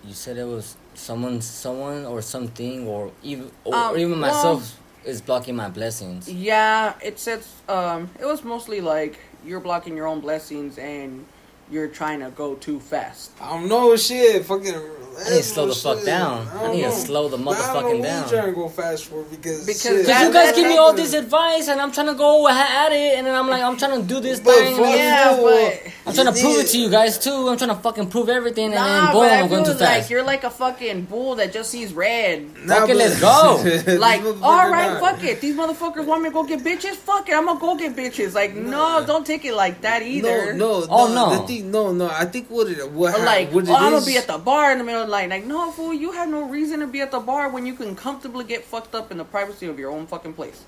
you 0.04 0.12
said 0.14 0.38
it 0.38 0.44
was 0.46 0.74
someone, 0.94 1.40
someone 1.40 2.04
or 2.06 2.22
something, 2.22 2.86
or 2.86 3.10
even, 3.22 3.50
or 3.64 3.74
Um, 3.74 3.96
even 3.98 4.20
well- 4.20 4.30
myself 4.32 4.76
is 5.04 5.20
blocking 5.20 5.56
my 5.56 5.68
blessings. 5.68 6.28
Yeah, 6.28 6.94
it 7.02 7.18
says 7.18 7.46
um, 7.68 8.10
it 8.20 8.26
was 8.26 8.44
mostly 8.44 8.80
like 8.80 9.18
you're 9.44 9.60
blocking 9.60 9.96
your 9.96 10.06
own 10.06 10.20
blessings 10.20 10.76
and 10.78 11.24
you're 11.70 11.88
trying 11.88 12.20
to 12.20 12.30
go 12.30 12.54
too 12.56 12.80
fast. 12.80 13.30
I 13.40 13.50
don't 13.50 13.68
know 13.68 13.96
shit. 13.96 14.44
Fucking. 14.44 14.74
I 15.12 15.24
need 15.30 15.36
to 15.38 15.42
slow 15.42 15.66
the 15.66 15.74
fuck 15.74 16.02
down. 16.04 16.48
I 16.54 16.72
need 16.72 16.82
to 16.82 16.92
slow 16.92 17.28
the 17.28 17.36
motherfucking 17.36 18.02
down. 18.02 18.22
I'm 18.24 18.28
trying 18.30 18.46
to 18.46 18.52
go 18.52 18.68
fast 18.68 19.04
for 19.06 19.22
because 19.24 19.66
Because 19.66 19.82
shit, 19.82 20.06
that- 20.06 20.26
you 20.26 20.32
guys 20.32 20.46
that 20.46 20.54
give 20.56 20.66
me 20.66 20.78
all 20.78 20.94
this 20.94 21.12
advice, 21.12 21.68
and 21.68 21.78
I'm 21.80 21.92
trying 21.92 22.06
to 22.06 22.14
go 22.14 22.48
at 22.48 22.90
it, 22.92 23.18
and 23.18 23.26
then 23.26 23.34
I'm 23.34 23.48
like, 23.48 23.60
I'm 23.62 23.76
trying 23.76 24.00
to 24.00 24.06
do 24.06 24.20
this 24.20 24.40
But 24.40 24.54
thing. 24.54 24.74
I'm- 24.82 24.96
Yeah, 24.96 25.36
you. 25.36 25.42
but- 25.42 25.82
I'm 26.06 26.14
trying 26.14 26.32
to 26.32 26.38
You 26.40 26.44
prove 26.46 26.58
it 26.64 26.68
to 26.68 26.78
you 26.78 26.88
guys 26.88 27.18
too. 27.18 27.48
I'm 27.48 27.58
trying 27.58 27.68
to 27.70 27.76
fucking 27.76 28.06
prove 28.06 28.30
everything, 28.30 28.66
and 28.66 28.74
Nah, 28.76 28.86
then 28.86 29.12
boom, 29.12 29.20
but 29.22 29.32
I 29.32 29.40
I'm 29.40 29.48
going 29.48 29.64
too 29.64 29.70
fast. 29.74 29.80
like 30.02 30.10
you're 30.10 30.22
like 30.22 30.44
a 30.44 30.50
fucking 30.50 31.02
bull 31.02 31.34
that 31.34 31.52
just 31.52 31.70
sees 31.70 31.92
red. 31.92 32.46
Nah, 32.66 32.76
Fuck 32.76 32.88
it, 32.88 32.96
let's 32.96 33.20
go. 33.86 33.96
Like, 33.98 34.22
all 34.42 34.70
right, 34.70 34.92
not. 34.92 35.00
fuck 35.00 35.22
it. 35.24 35.40
These 35.42 35.54
motherfuckers 35.56 36.06
want 36.06 36.22
me 36.22 36.30
to 36.30 36.32
go 36.32 36.44
get 36.44 36.60
bitches. 36.64 36.94
Fuck 36.94 37.28
it, 37.28 37.34
I'm 37.34 37.44
gonna 37.44 37.60
go 37.60 37.76
get 37.76 37.94
bitches. 37.94 38.32
Like, 38.34 38.54
no, 38.54 39.04
don't 39.06 39.26
take 39.26 39.44
it 39.44 39.54
like 39.54 39.82
that 39.82 40.02
either. 40.02 40.54
No, 40.54 40.86
oh, 40.88 41.12
no, 41.12 41.26
Oh, 41.26 41.36
no. 41.40 41.46
No. 41.62 41.92
No, 41.92 42.06
no. 42.06 42.10
I 42.12 42.24
think 42.24 42.48
what 42.48 42.68
it, 42.68 42.90
what, 42.90 43.18
Or 43.18 43.24
like, 43.24 43.52
what 43.52 43.64
it 43.64 43.70
oh, 43.70 43.76
I'm 43.76 43.92
gonna 43.92 44.04
be 44.04 44.16
at 44.16 44.26
the 44.26 44.38
bar 44.38 44.72
in 44.72 44.78
the 44.78 44.84
middle 44.84 45.02
of 45.02 45.08
the 45.08 45.12
night. 45.12 45.28
Like, 45.28 45.44
no, 45.44 45.70
fool, 45.70 45.92
you 45.92 46.12
have 46.12 46.28
no 46.28 46.48
reason 46.48 46.80
to 46.80 46.86
be 46.86 47.00
at 47.00 47.10
the 47.10 47.20
bar 47.20 47.48
when 47.48 47.66
you 47.66 47.74
can 47.74 47.96
comfortably 47.96 48.44
get 48.44 48.64
fucked 48.64 48.94
up 48.94 49.10
in 49.10 49.18
the 49.18 49.24
privacy 49.24 49.66
of 49.66 49.78
your 49.78 49.90
own 49.90 50.06
fucking 50.06 50.34
place. 50.34 50.64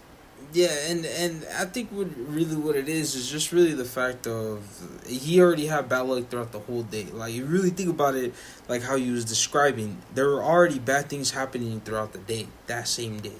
Yeah, 0.53 0.75
and 0.89 1.07
and 1.07 1.47
I 1.59 1.65
think 1.65 1.91
what 1.91 2.09
really 2.17 2.57
what 2.57 2.77
it 2.77 2.89
is 2.89 3.15
is 3.15 3.31
just 3.31 3.53
really 3.53 3.73
the 3.73 3.87
fact 3.87 4.27
of 4.27 4.63
he 5.07 5.41
already 5.41 5.67
had 5.67 5.89
bad 5.89 6.03
luck 6.03 6.29
throughout 6.29 6.53
the 6.53 6.59
whole 6.59 6.83
day. 6.83 7.05
Like 7.05 7.33
you 7.33 7.47
really 7.47 7.71
think 7.71 7.89
about 7.89 8.15
it, 8.17 8.35
like 8.69 8.83
how 8.83 8.97
you 8.97 9.13
was 9.13 9.25
describing, 9.25 9.99
there 10.15 10.29
were 10.29 10.43
already 10.43 10.79
bad 10.79 11.09
things 11.09 11.31
happening 11.31 11.81
throughout 11.81 12.13
the 12.13 12.19
day 12.19 12.49
that 12.67 12.87
same 12.87 13.21
day. 13.21 13.33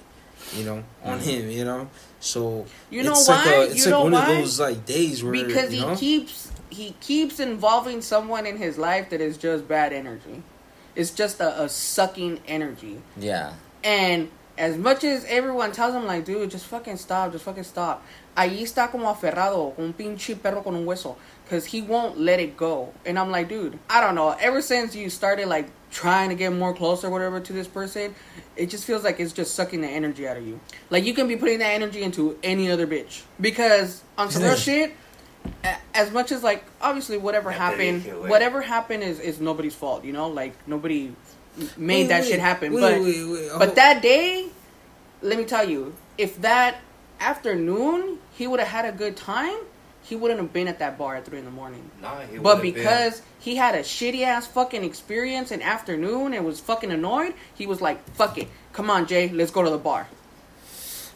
You 0.55 0.65
know, 0.65 0.83
on 1.03 1.19
mm-hmm. 1.19 1.29
him. 1.29 1.49
You 1.51 1.65
know, 1.65 1.89
so 2.19 2.65
You 2.89 3.03
know 3.03 3.11
it's 3.11 3.27
why? 3.27 3.35
Like 3.35 3.45
a, 3.45 3.61
it's 3.63 3.75
you 3.77 3.83
like 3.83 3.91
know 3.91 4.03
one 4.03 4.11
why? 4.13 4.31
of 4.31 4.37
those 4.39 4.59
like 4.59 4.85
days 4.85 5.23
where 5.23 5.33
because 5.33 5.73
you 5.73 5.87
he 5.89 5.95
keeps 5.95 6.51
he 6.73 6.95
keeps 6.99 7.39
involving 7.39 8.01
someone 8.01 8.45
in 8.45 8.57
his 8.57 8.77
life 8.77 9.09
that 9.11 9.21
is 9.21 9.37
just 9.37 9.67
bad 9.67 9.93
energy. 9.93 10.43
It's 10.95 11.11
just 11.11 11.39
a, 11.39 11.63
a 11.63 11.69
sucking 11.69 12.41
energy. 12.47 13.01
yeah, 13.17 13.53
And 13.83 14.29
as 14.57 14.77
much 14.77 15.03
as 15.03 15.25
everyone 15.25 15.71
tells 15.71 15.95
him, 15.95 16.05
like, 16.05 16.25
dude, 16.25 16.51
just 16.51 16.67
fucking 16.67 16.97
stop, 16.97 17.31
just 17.31 17.43
fucking 17.43 17.63
stop. 17.63 18.05
Ahí 18.37 18.61
está 18.61 18.91
como 18.91 19.07
aferrado, 19.11 19.77
un 19.79 19.93
pinche 19.93 20.35
perro 20.41 20.61
con 20.61 20.75
un 20.75 20.85
hueso. 20.85 21.15
Because 21.43 21.65
he 21.65 21.81
won't 21.81 22.19
let 22.19 22.39
it 22.39 22.55
go. 22.55 22.93
And 23.05 23.17
I'm 23.17 23.31
like, 23.31 23.49
dude, 23.49 23.77
I 23.89 24.01
don't 24.01 24.15
know. 24.15 24.29
Ever 24.39 24.61
since 24.61 24.95
you 24.95 25.09
started, 25.09 25.47
like, 25.47 25.67
trying 25.91 26.29
to 26.29 26.35
get 26.35 26.53
more 26.53 26.73
close 26.73 27.03
or 27.03 27.09
whatever 27.09 27.39
to 27.39 27.53
this 27.53 27.67
person, 27.67 28.13
it 28.55 28.69
just 28.69 28.85
feels 28.85 29.03
like 29.03 29.19
it's 29.19 29.33
just 29.33 29.55
sucking 29.55 29.81
the 29.81 29.87
energy 29.87 30.27
out 30.27 30.37
of 30.37 30.47
you. 30.47 30.59
Like, 30.89 31.03
you 31.05 31.13
can 31.13 31.27
be 31.27 31.35
putting 31.35 31.59
that 31.59 31.73
energy 31.73 32.01
into 32.03 32.37
any 32.43 32.69
other 32.71 32.87
bitch. 32.87 33.23
Because 33.41 34.03
on 34.17 34.29
some 34.31 34.43
real 34.43 34.55
shit, 34.55 34.93
as 35.93 36.11
much 36.11 36.31
as, 36.31 36.43
like, 36.43 36.63
obviously, 36.81 37.17
whatever 37.17 37.51
Yeah, 37.51 37.57
happened, 37.57 38.03
but 38.05 38.29
whatever 38.29 38.61
happened 38.61 39.03
is, 39.03 39.19
is 39.19 39.39
nobody's 39.39 39.75
fault, 39.75 40.03
you 40.03 40.13
know? 40.13 40.27
Like, 40.27 40.53
nobody 40.67 41.13
made 41.77 42.03
Wait, 42.03 42.07
that 42.09 42.21
wait, 42.21 42.29
shit 42.29 42.39
happen. 42.39 42.73
wait, 42.73 42.81
but 42.81 43.01
wait, 43.01 43.23
wait, 43.29 43.49
but 43.59 43.75
that 43.75 44.01
day, 44.01 44.47
let 45.21 45.37
me 45.37 45.45
tell 45.45 45.67
you, 45.69 45.93
if 46.17 46.41
that 46.41 46.77
afternoon 47.19 48.17
he 48.33 48.47
would 48.47 48.59
have 48.59 48.69
had 48.69 48.85
a 48.85 48.91
good 48.97 49.15
time, 49.15 49.55
he 50.01 50.15
wouldn't 50.15 50.39
have 50.39 50.51
been 50.51 50.67
at 50.67 50.79
that 50.79 50.97
bar 50.97 51.15
at 51.15 51.25
three 51.25 51.39
in 51.39 51.45
the 51.45 51.51
morning. 51.51 51.89
Nah, 52.01 52.19
he 52.21 52.37
But 52.37 52.57
would've 52.57 52.61
been- 52.63 52.73
because 52.73 53.21
he 53.39 53.55
had 53.55 53.73
a 53.75 53.79
shitty 53.79 54.23
ass 54.23 54.45
fucking 54.47 54.83
experience 54.83 55.51
in 55.51 55.61
afternoon 55.61 56.33
and 56.33 56.43
was 56.45 56.59
fucking 56.59 56.91
annoyed, 56.91 57.33
he 57.53 57.65
was 57.67 57.79
like, 57.79 58.03
"Fuck 58.15 58.37
it, 58.37 58.49
come 58.73 58.89
on, 58.89 59.05
Jay, 59.05 59.29
let's 59.29 59.51
go 59.51 59.63
to 59.63 59.69
the 59.69 59.77
bar." 59.77 60.07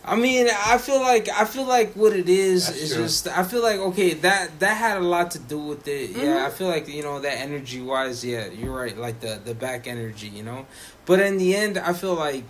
I 0.07 0.15
mean, 0.15 0.47
I 0.49 0.77
feel 0.77 1.01
like 1.01 1.27
I 1.29 1.43
feel 1.43 1.65
like 1.65 1.93
what 1.93 2.13
it 2.13 2.29
is 2.29 2.67
That's 2.67 2.77
is 2.77 2.93
true. 2.93 3.03
just 3.03 3.27
I 3.27 3.43
feel 3.43 3.61
like 3.61 3.79
okay 3.79 4.13
that 4.13 4.59
that 4.59 4.75
had 4.75 4.97
a 4.97 5.01
lot 5.01 5.31
to 5.31 5.39
do 5.39 5.59
with 5.59 5.87
it. 5.87 6.11
Mm-hmm. 6.11 6.21
Yeah, 6.21 6.45
I 6.47 6.49
feel 6.49 6.67
like 6.69 6.87
you 6.87 7.03
know 7.03 7.19
that 7.19 7.37
energy 7.39 7.81
wise, 7.81 8.23
yeah, 8.23 8.47
you're 8.47 8.73
right. 8.73 8.97
Like 8.97 9.19
the 9.19 9.39
the 9.43 9.53
back 9.53 9.85
energy, 9.85 10.29
you 10.29 10.43
know. 10.43 10.65
But 11.05 11.19
in 11.19 11.37
the 11.37 11.55
end, 11.55 11.77
I 11.77 11.91
feel 11.91 12.15
like 12.15 12.45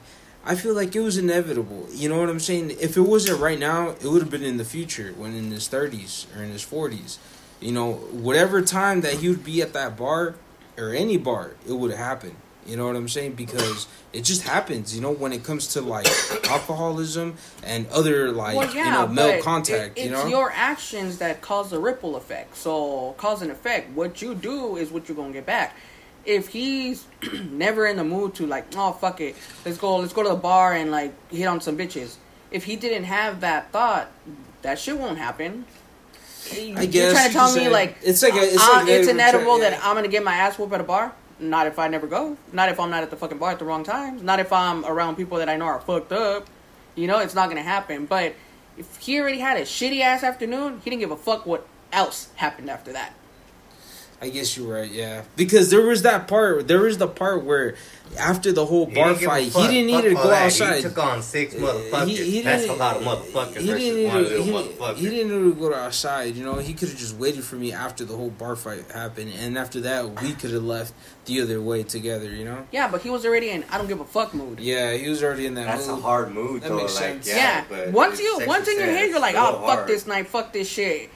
I 0.46 0.56
feel 0.56 0.76
like 0.76 0.96
it 0.96 1.02
was 1.02 1.18
inevitable. 1.18 1.88
You 1.92 2.10
know 2.10 2.20
what 2.20 2.30
I'm 2.30 2.40
saying? 2.40 2.72
If 2.80 2.96
it 2.96 3.02
wasn't 3.02 3.42
right 3.42 3.60
now, 3.60 3.90
it 3.90 4.06
would 4.06 4.22
have 4.22 4.32
been 4.32 4.44
in 4.44 4.58
the 4.58 4.66
future, 4.66 5.14
when 5.18 5.36
in 5.36 5.52
his 5.52 5.68
30s 5.68 6.26
or 6.38 6.44
in 6.44 6.52
his 6.52 6.64
40s. 6.64 7.18
You 7.60 7.72
know, 7.72 7.94
whatever 7.94 8.62
time 8.62 9.02
that 9.02 9.16
he 9.16 9.30
would 9.30 9.44
be 9.44 9.62
at 9.62 9.74
that 9.74 9.98
bar 9.98 10.36
or 10.78 10.94
any 10.94 11.18
bar, 11.18 11.56
it 11.68 11.74
would 11.74 11.90
have 11.92 12.00
happened. 12.00 12.36
You 12.68 12.76
know 12.76 12.86
what 12.86 12.96
I'm 12.98 13.08
saying? 13.08 13.34
Because 13.34 13.88
it 14.12 14.24
just 14.24 14.42
happens, 14.44 14.94
you 14.94 15.02
know, 15.02 15.12
when 15.12 15.32
it 15.32 15.44
comes 15.44 15.68
to 15.74 15.82
like 15.82 16.06
alcoholism 16.50 17.36
and 17.64 17.88
other 17.88 18.32
like 18.32 18.58
well, 18.58 18.74
yeah, 18.76 18.86
you 18.86 18.92
know 18.92 19.08
male 19.08 19.42
contact. 19.42 19.98
it- 19.98 20.06
you 20.06 20.12
know, 20.12 20.26
your 20.28 20.52
actions 20.52 21.18
that 21.20 21.42
cause 21.42 21.70
the 21.70 21.80
ripple 21.80 22.16
effect. 22.18 22.58
So 22.58 23.14
cause 23.18 23.42
and 23.42 23.52
effect. 23.52 23.92
What 23.92 24.22
you 24.22 24.36
do 24.36 24.76
is 24.76 24.92
what 24.92 25.08
you're 25.08 25.16
gonna 25.16 25.34
get 25.34 25.46
back. 25.46 25.76
If 26.26 26.50
he's 26.50 27.06
never 27.52 27.88
in 27.88 27.96
the 27.96 28.04
mood 28.04 28.36
to 28.36 28.46
like, 28.46 28.66
oh 28.76 28.92
fuck 28.92 29.22
it, 29.22 29.36
let's 29.66 29.78
go, 29.78 29.98
let's 29.98 30.12
go 30.14 30.24
to 30.24 30.30
the 30.30 30.36
bar 30.36 30.74
and 30.74 30.92
like 30.92 31.14
hit 31.32 31.46
on 31.46 31.62
some 31.62 31.78
bitches. 31.78 32.16
If 32.52 32.66
he 32.66 32.76
didn't 32.76 33.06
have 33.06 33.42
that 33.42 33.72
thought, 33.72 34.12
that 34.62 34.78
shit 34.78 34.98
won't 34.98 35.18
happen. 35.18 35.66
I 36.52 36.58
You're 36.60 36.86
guess 36.88 37.14
trying 37.14 37.28
to 37.28 37.34
tell 37.34 37.56
me 37.56 37.70
like 37.70 37.98
it's 38.04 38.22
like 38.24 38.34
a- 38.34 38.54
it's 38.54 38.62
uh, 38.62 38.74
like 38.74 38.88
a 38.88 39.00
it's 39.00 39.08
inedible 39.08 39.60
yeah. 39.62 39.70
that 39.72 39.86
I'm 39.86 39.96
gonna 39.96 40.08
get 40.10 40.24
my 40.24 40.34
ass 40.34 40.58
whooped 40.60 40.74
at 40.74 40.82
a 40.82 40.84
bar. 40.84 41.14
Not 41.40 41.68
if 41.68 41.78
I 41.78 41.88
never 41.88 42.08
go. 42.08 42.38
Not 42.52 42.70
if 42.70 42.80
I'm 42.80 42.90
not 42.90 43.04
at 43.04 43.10
the 43.10 43.18
fucking 43.18 43.38
bar 43.38 43.52
at 43.52 43.60
the 43.60 43.66
wrong 43.66 43.84
times. 43.84 44.24
Not 44.24 44.40
if 44.40 44.52
I'm 44.52 44.86
around 44.86 45.16
people 45.16 45.38
that 45.38 45.50
I 45.50 45.56
know 45.56 45.66
are 45.66 45.80
fucked 45.80 46.12
up. 46.12 46.48
You 46.96 47.08
know, 47.08 47.20
it's 47.20 47.36
not 47.36 47.50
gonna 47.50 47.62
happen. 47.62 48.06
But 48.06 48.36
if 48.78 48.98
he 48.98 49.20
already 49.20 49.40
had 49.40 49.58
a 49.58 49.62
shitty 49.62 50.02
ass 50.02 50.24
afternoon, 50.24 50.82
he 50.84 50.90
didn't 50.90 51.02
give 51.02 51.12
a 51.12 51.18
fuck 51.18 51.46
what 51.46 51.68
else 51.92 52.30
happened 52.36 52.70
after 52.70 52.92
that. 52.94 53.14
I 54.20 54.30
guess 54.30 54.58
you're 54.58 54.74
right. 54.74 54.90
Yeah, 54.90 55.24
because 55.36 55.70
there 55.70 55.86
was 55.86 56.02
that 56.02 56.28
part. 56.28 56.68
There 56.68 56.82
was 56.82 56.98
the 56.98 57.08
part 57.08 57.44
where 57.44 57.76
after 58.18 58.52
the 58.52 58.66
whole 58.66 58.88
bar 58.88 59.10
didn't 59.10 59.20
give 59.20 59.30
fight, 59.30 59.44
he 59.44 59.68
didn't 59.68 59.92
Fuck 59.94 60.04
need 60.04 60.10
to 60.10 60.16
go 60.16 60.28
that. 60.30 60.46
outside. 60.48 60.76
He 60.78 60.82
took 60.82 60.98
on 60.98 61.22
six 61.22 61.54
motherfuckers. 61.54 62.08
he- 62.08 62.16
he 62.32 62.42
That's 62.42 62.64
a 62.64 62.68
didn't- 62.68 62.80
lot 62.80 62.98
of 62.98 63.04
motherfuckers 63.04 63.58
He 63.58 63.68
didn't 63.68 63.96
need 63.96 64.08
one 64.08 64.16
to. 64.24 64.30
little 64.30 64.44
He, 64.46 64.52
motherfucker. 64.52 64.96
he 64.96 65.10
didn't 65.10 65.28
need 65.46 65.54
to 65.54 65.60
go 65.60 65.70
to 65.70 65.76
outside. 65.76 66.36
You 66.36 66.44
know, 66.46 66.56
he 66.56 66.74
could 66.74 66.90
have 66.90 66.98
just 66.98 67.16
waited 67.18 67.44
for 67.44 67.58
me 67.58 67.72
after 67.74 68.06
the 68.06 68.16
whole 68.16 68.32
bar 68.32 68.56
fight 68.56 68.86
happened, 68.92 69.34
and 69.40 69.56
after 69.56 69.82
that, 69.82 70.20
we 70.24 70.34
could 70.34 70.50
have 70.52 70.64
left 70.64 70.94
the 71.26 71.40
other 71.42 71.62
way 71.62 71.84
together. 71.84 72.32
You 72.32 72.46
know. 72.46 72.66
Yeah, 72.72 72.88
but 72.88 73.04
he 73.04 73.12
was 73.12 73.24
already 73.24 73.52
in 73.52 73.66
I 73.72 73.78
don't 73.78 73.88
give 73.88 74.00
a 74.00 74.06
fuck 74.06 74.34
mood. 74.34 74.60
Yeah, 74.60 74.94
he 74.94 75.10
was 75.10 75.22
already 75.22 75.46
in 75.46 75.54
that. 75.56 75.68
That's 75.68 75.88
a 75.90 75.96
hard 75.96 76.34
mood, 76.34 76.64
That 76.64 76.70
though. 76.70 76.78
makes 76.78 76.96
like, 76.96 77.04
sense. 77.04 77.28
Yeah, 77.28 77.36
Yeah. 77.36 77.64
but 77.70 77.92
once 77.92 78.20
you 78.20 78.42
once 78.48 78.68
in 78.68 78.78
your 78.80 78.88
head 78.88 79.12
you're 79.12 79.20
like, 79.20 79.36
oh 79.36 79.44
little 79.44 79.60
fuck 79.68 79.76
hard. 79.76 79.88
this 79.88 80.08
night, 80.08 80.28
fuck 80.28 80.54
this 80.54 80.68
shit. 80.68 81.12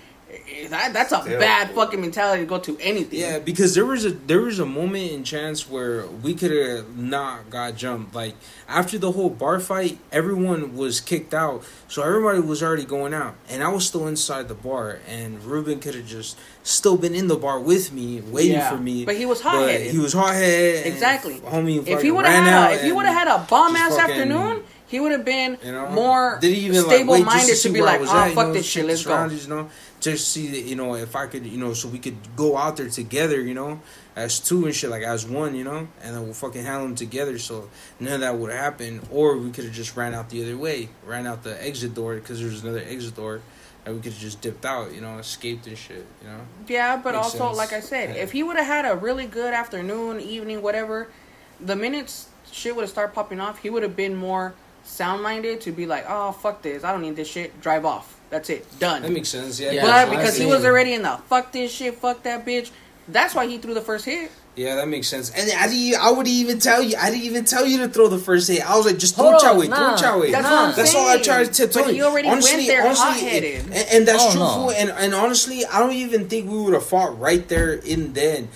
That, 0.69 0.93
that's 0.93 1.11
a 1.11 1.21
Still. 1.21 1.39
bad 1.39 1.71
fucking 1.71 1.99
mentality 1.99 2.43
to 2.43 2.47
go 2.47 2.59
to 2.59 2.77
anything. 2.79 3.19
Yeah, 3.19 3.39
because 3.39 3.73
there 3.75 3.85
was 3.85 4.05
a 4.05 4.11
there 4.11 4.41
was 4.41 4.59
a 4.59 4.65
moment 4.65 5.11
in 5.11 5.23
chance 5.23 5.69
where 5.69 6.05
we 6.07 6.33
could 6.33 6.51
have 6.51 6.97
not 6.97 7.49
got 7.49 7.75
jumped. 7.75 8.15
Like 8.15 8.35
after 8.69 8.97
the 8.97 9.11
whole 9.11 9.29
bar 9.29 9.59
fight, 9.59 9.97
everyone 10.11 10.75
was 10.77 11.01
kicked 11.01 11.33
out, 11.33 11.63
so 11.87 12.03
everybody 12.03 12.39
was 12.39 12.63
already 12.63 12.85
going 12.85 13.13
out, 13.13 13.35
and 13.49 13.63
I 13.63 13.69
was 13.69 13.85
still 13.85 14.07
inside 14.07 14.47
the 14.47 14.53
bar. 14.55 14.99
And 15.07 15.43
Ruben 15.43 15.79
could 15.79 15.95
have 15.95 16.07
just 16.07 16.37
still 16.63 16.95
been 16.97 17.15
in 17.15 17.27
the 17.27 17.35
bar 17.37 17.59
with 17.59 17.91
me, 17.91 18.21
waiting 18.21 18.53
Yeah. 18.53 18.69
for 18.69 18.77
me. 18.77 19.03
But 19.03 19.15
he 19.17 19.25
was 19.25 19.41
But 19.41 19.49
hot-headed. 19.49 19.91
He 19.91 19.97
was 19.99 20.13
hot 20.13 20.33
headed. 20.35 20.85
Exactly. 20.85 21.39
Homie, 21.39 21.85
If 21.85 22.01
he 22.01 22.11
would 22.11 22.25
have 22.25 22.43
had 22.43 22.71
a, 22.71 22.75
if 22.75 22.81
he 22.83 22.91
would 22.91 23.05
have 23.05 23.15
had 23.15 23.27
a 23.27 23.45
bomb 23.49 23.75
ass 23.75 23.95
fucking, 23.97 24.13
afternoon, 24.15 24.63
he 24.87 24.99
would 24.99 25.11
have 25.13 25.25
been 25.25 25.57
You 25.63 25.71
know, 25.71 25.89
more 25.89 26.37
Did 26.41 26.53
he 26.53 26.65
even 26.65 26.83
stable 26.83 27.17
minded 27.19 27.47
to, 27.47 27.55
see 27.55 27.71
be 27.71 27.81
like, 27.81 28.01
oh 28.03 28.31
fuck 28.35 28.53
this 28.53 28.65
shit, 28.65 28.85
let's 28.85 29.05
go. 29.05 29.25
You 29.25 29.47
know, 29.47 29.69
just 30.01 30.29
see 30.29 30.47
that 30.47 30.61
you 30.61 30.75
know 30.75 30.95
if 30.95 31.15
I 31.15 31.27
could 31.27 31.45
you 31.45 31.57
know 31.57 31.73
so 31.73 31.87
we 31.87 31.99
could 31.99 32.17
go 32.35 32.57
out 32.57 32.75
there 32.77 32.89
together, 32.89 33.39
you 33.39 33.53
know, 33.53 33.79
as 34.15 34.39
two 34.39 34.65
and 34.65 34.75
shit, 34.75 34.89
like 34.89 35.03
as 35.03 35.25
one, 35.25 35.55
you 35.55 35.63
know, 35.63 35.87
and 36.03 36.15
then 36.15 36.23
we'll 36.23 36.33
fucking 36.33 36.63
handle 36.63 36.87
them 36.87 36.95
together. 36.95 37.37
So 37.39 37.69
none 37.99 38.13
of 38.15 38.19
that 38.21 38.37
would 38.37 38.51
happen, 38.51 39.01
or 39.11 39.37
we 39.37 39.51
could 39.51 39.63
have 39.65 39.73
just 39.73 39.95
ran 39.95 40.13
out 40.13 40.29
the 40.29 40.43
other 40.43 40.57
way, 40.57 40.89
ran 41.05 41.25
out 41.27 41.43
the 41.43 41.63
exit 41.65 41.93
door 41.93 42.15
because 42.15 42.39
there's 42.41 42.63
another 42.63 42.83
exit 42.85 43.15
door. 43.15 43.41
And 43.83 43.95
we 43.95 44.01
could 44.03 44.11
have 44.13 44.21
just 44.21 44.41
dipped 44.41 44.63
out, 44.63 44.93
you 44.93 45.01
know, 45.01 45.17
escaped 45.17 45.65
and 45.65 45.75
shit, 45.75 46.05
you 46.21 46.27
know. 46.27 46.41
Yeah, 46.67 46.97
but 46.97 47.15
Makes 47.15 47.25
also, 47.33 47.47
sense. 47.47 47.57
like 47.57 47.73
I 47.73 47.79
said, 47.79 48.15
Yeah. 48.15 48.21
if 48.21 48.31
he 48.31 48.43
would 48.43 48.55
have 48.55 48.67
had 48.67 48.85
a 48.85 48.95
really 48.95 49.25
good 49.25 49.55
afternoon, 49.55 50.19
evening, 50.19 50.61
whatever, 50.61 51.07
the 51.59 51.75
minutes 51.75 52.27
shit 52.51 52.75
would 52.75 52.83
have 52.83 52.91
started 52.91 53.15
popping 53.15 53.39
off, 53.39 53.57
he 53.57 53.71
would 53.71 53.81
have 53.81 53.95
been 53.95 54.15
more 54.15 54.53
sound 54.83 55.23
minded 55.23 55.61
to 55.61 55.71
be 55.71 55.87
like, 55.87 56.05
oh, 56.07 56.31
fuck 56.31 56.61
this. 56.61 56.83
I 56.83 56.91
don't 56.91 57.01
need 57.01 57.15
this 57.15 57.27
shit. 57.27 57.59
Drive 57.59 57.83
off. 57.83 58.19
That's 58.31 58.49
it. 58.49 58.65
Done. 58.79 59.03
That 59.03 59.11
makes 59.11 59.29
sense, 59.29 59.59
yeah. 59.59 59.71
Yeah, 59.71 60.05
but 60.07 60.15
because 60.15 60.37
he 60.37 60.45
was 60.47 60.65
already 60.65 60.93
in 60.93 61.03
the 61.03 61.19
fuck 61.27 61.51
this 61.51 61.71
shit, 61.71 61.95
fuck 61.95 62.23
that 62.23 62.45
bitch, 62.45 62.71
that's 63.07 63.35
why 63.35 63.45
he 63.45 63.57
threw 63.59 63.73
the 63.75 63.81
first 63.81 64.05
hit. 64.05 64.31
Yeah, 64.55 64.75
that 64.75 64.87
makes 64.89 65.07
sense. 65.07 65.29
And 65.31 65.49
I 65.51 65.67
didn't. 65.69 66.01
I 66.01 66.11
would 66.11 66.27
even 66.27 66.59
tell 66.59 66.81
you. 66.83 66.95
I 66.99 67.09
didn't 67.09 67.23
even 67.23 67.45
tell 67.45 67.65
you 67.65 67.77
to 67.79 67.87
throw 67.87 68.09
the 68.09 68.17
first 68.17 68.49
hit. 68.49 68.69
I 68.69 68.75
was 68.75 68.85
like, 68.85 68.97
just 68.97 69.15
throw 69.15 69.29
Hold 69.31 69.41
chow 69.41 69.51
on, 69.51 69.55
away, 69.55 69.67
nah. 69.69 69.95
throw 69.95 70.07
chow 70.09 70.17
away. 70.17 70.31
That's 70.31 70.43
Nah. 70.43 70.71
That's 70.71 70.93
all 70.95 71.07
I 71.07 71.21
tried 71.21 71.53
to 71.53 71.67
tell 71.67 71.83
But 71.83 71.89
you. 71.93 71.95
he 71.95 72.03
already 72.03 72.27
honestly, 72.27 72.55
went 72.57 72.67
there 72.67 72.85
honestly, 72.85 73.05
hot-headed. 73.05 73.65
and, 73.67 73.73
and 73.73 74.07
that's 74.07 74.23
Oh, 74.23 74.31
truthful. 74.31 74.65
no. 74.65 74.69
And 74.71 74.89
and 74.91 75.13
honestly, 75.13 75.65
I 75.65 75.79
don't 75.79 75.93
even 75.93 76.27
think 76.27 76.49
we 76.51 76.57
would 76.61 76.73
have 76.73 76.85
fought 76.85 77.17
right 77.19 77.47
there 77.47 77.73
in 77.73 78.11
then. 78.13 78.49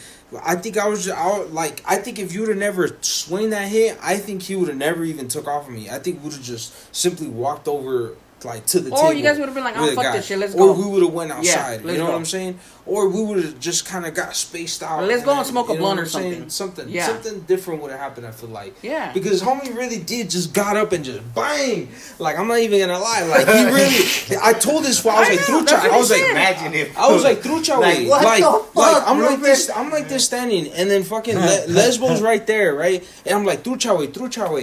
I 0.44 0.56
think 0.56 0.78
I 0.78 0.88
was, 0.90 1.10
I 1.10 1.26
was 1.40 1.50
like, 1.52 1.82
I 1.86 1.96
think 1.96 2.20
if 2.20 2.34
you 2.34 2.42
would 2.42 2.50
have 2.50 2.58
never 2.58 2.98
swing 3.00 3.52
that 3.52 3.70
hit, 3.70 3.98
I 4.04 4.18
think 4.18 4.42
he 4.42 4.56
would 4.58 4.68
have 4.68 4.78
never 4.78 5.06
even 5.06 5.30
took 5.30 5.48
off 5.48 5.68
of 5.70 5.74
me. 5.74 5.90
I 5.90 6.00
think 6.00 6.18
we 6.18 6.24
would 6.26 6.34
have 6.34 6.44
just 6.44 6.94
simply 6.94 7.28
walked 7.28 7.70
over 7.70 8.18
like 8.44 8.66
to 8.68 8.80
the 8.80 8.92
Or 8.92 8.98
table. 8.98 9.10
Or 9.10 9.14
you 9.14 9.24
guys 9.24 9.38
would 9.40 9.46
have 9.46 9.56
been 9.56 9.64
like, 9.64 9.78
oh, 9.78 9.84
with 9.84 9.94
a 9.94 9.96
fuck 9.96 10.04
guy. 10.06 10.18
this 10.18 10.26
shit, 10.26 10.38
let's 10.40 10.54
or 10.54 10.58
go. 10.58 10.74
we 10.74 10.86
would 10.86 11.04
have 11.04 11.14
went 11.14 11.32
outside. 11.32 11.84
let's 11.84 11.94
you 11.94 11.98
know 12.00 12.08
go. 12.08 12.12
what 12.12 12.18
I'm 12.18 12.26
saying? 12.26 12.60
Or 12.86 13.10
we 13.10 13.24
would 13.24 13.44
have 13.44 13.60
just 13.60 13.86
kind 13.88 14.06
of 14.06 14.14
got 14.14 14.36
spaced 14.36 14.84
out. 14.84 15.04
Let's 15.06 15.24
go 15.24 15.32
and 15.32 15.40
then, 15.40 15.46
smoke 15.46 15.70
a 15.70 15.76
blunt 15.76 16.00
or 16.00 16.04
I'm 16.04 16.08
saying? 16.10 16.34
something. 16.34 16.50
Something, 16.50 16.90
Yeah. 16.90 17.08
something 17.08 17.40
different 17.42 17.82
would 17.82 17.90
have 17.92 18.00
happened. 18.00 18.28
I 18.28 18.32
feel 18.32 18.50
like. 18.50 18.76
Yeah. 18.84 19.12
Because 19.14 19.42
homie 19.42 19.76
really 19.76 20.00
did 20.00 20.30
just 20.30 20.54
got 20.54 20.78
up 20.78 20.92
and 20.92 21.04
just 21.04 21.22
bang. 21.34 21.90
Like 22.20 22.38
I'm 22.38 22.48
not 22.48 22.60
even 22.60 22.80
gonna 22.82 23.00
lie. 23.00 23.24
Like 23.24 23.48
he 23.48 23.66
really. 23.66 24.38
I 24.44 24.54
told 24.54 24.84
this 24.84 25.04
while 25.04 25.16
I 25.18 25.20
was 25.22 25.28
I 25.28 25.32
like 25.32 25.40
know, 25.40 25.46
through 25.46 25.66
that's 25.66 25.86
I 25.86 25.98
was 25.98 26.12
like. 26.12 26.22
Imagine 26.30 26.74
if 26.76 26.98
I 26.98 27.12
was 27.12 27.24
like 27.24 27.40
through 27.40 27.62
chow 27.64 27.80
Like, 27.80 28.08
what 28.08 28.24
like, 28.24 28.44
the 28.44 28.50
like 28.50 28.96
fuck, 28.98 29.04
I'm 29.08 29.22
like 29.22 29.42
this. 29.42 29.70
I'm 29.76 29.90
like 29.90 30.08
this 30.08 30.26
standing, 30.26 30.68
and 30.74 30.90
then 30.92 31.04
fucking 31.04 31.36
Le- 31.40 31.66
Lesbo's 31.68 32.22
right 32.22 32.46
there, 32.46 32.76
right? 32.76 33.04
And 33.26 33.34
I'm 33.36 33.46
like 33.46 33.64
through 33.64 33.78
chow 33.78 34.06
through 34.06 34.30
chow 34.30 34.56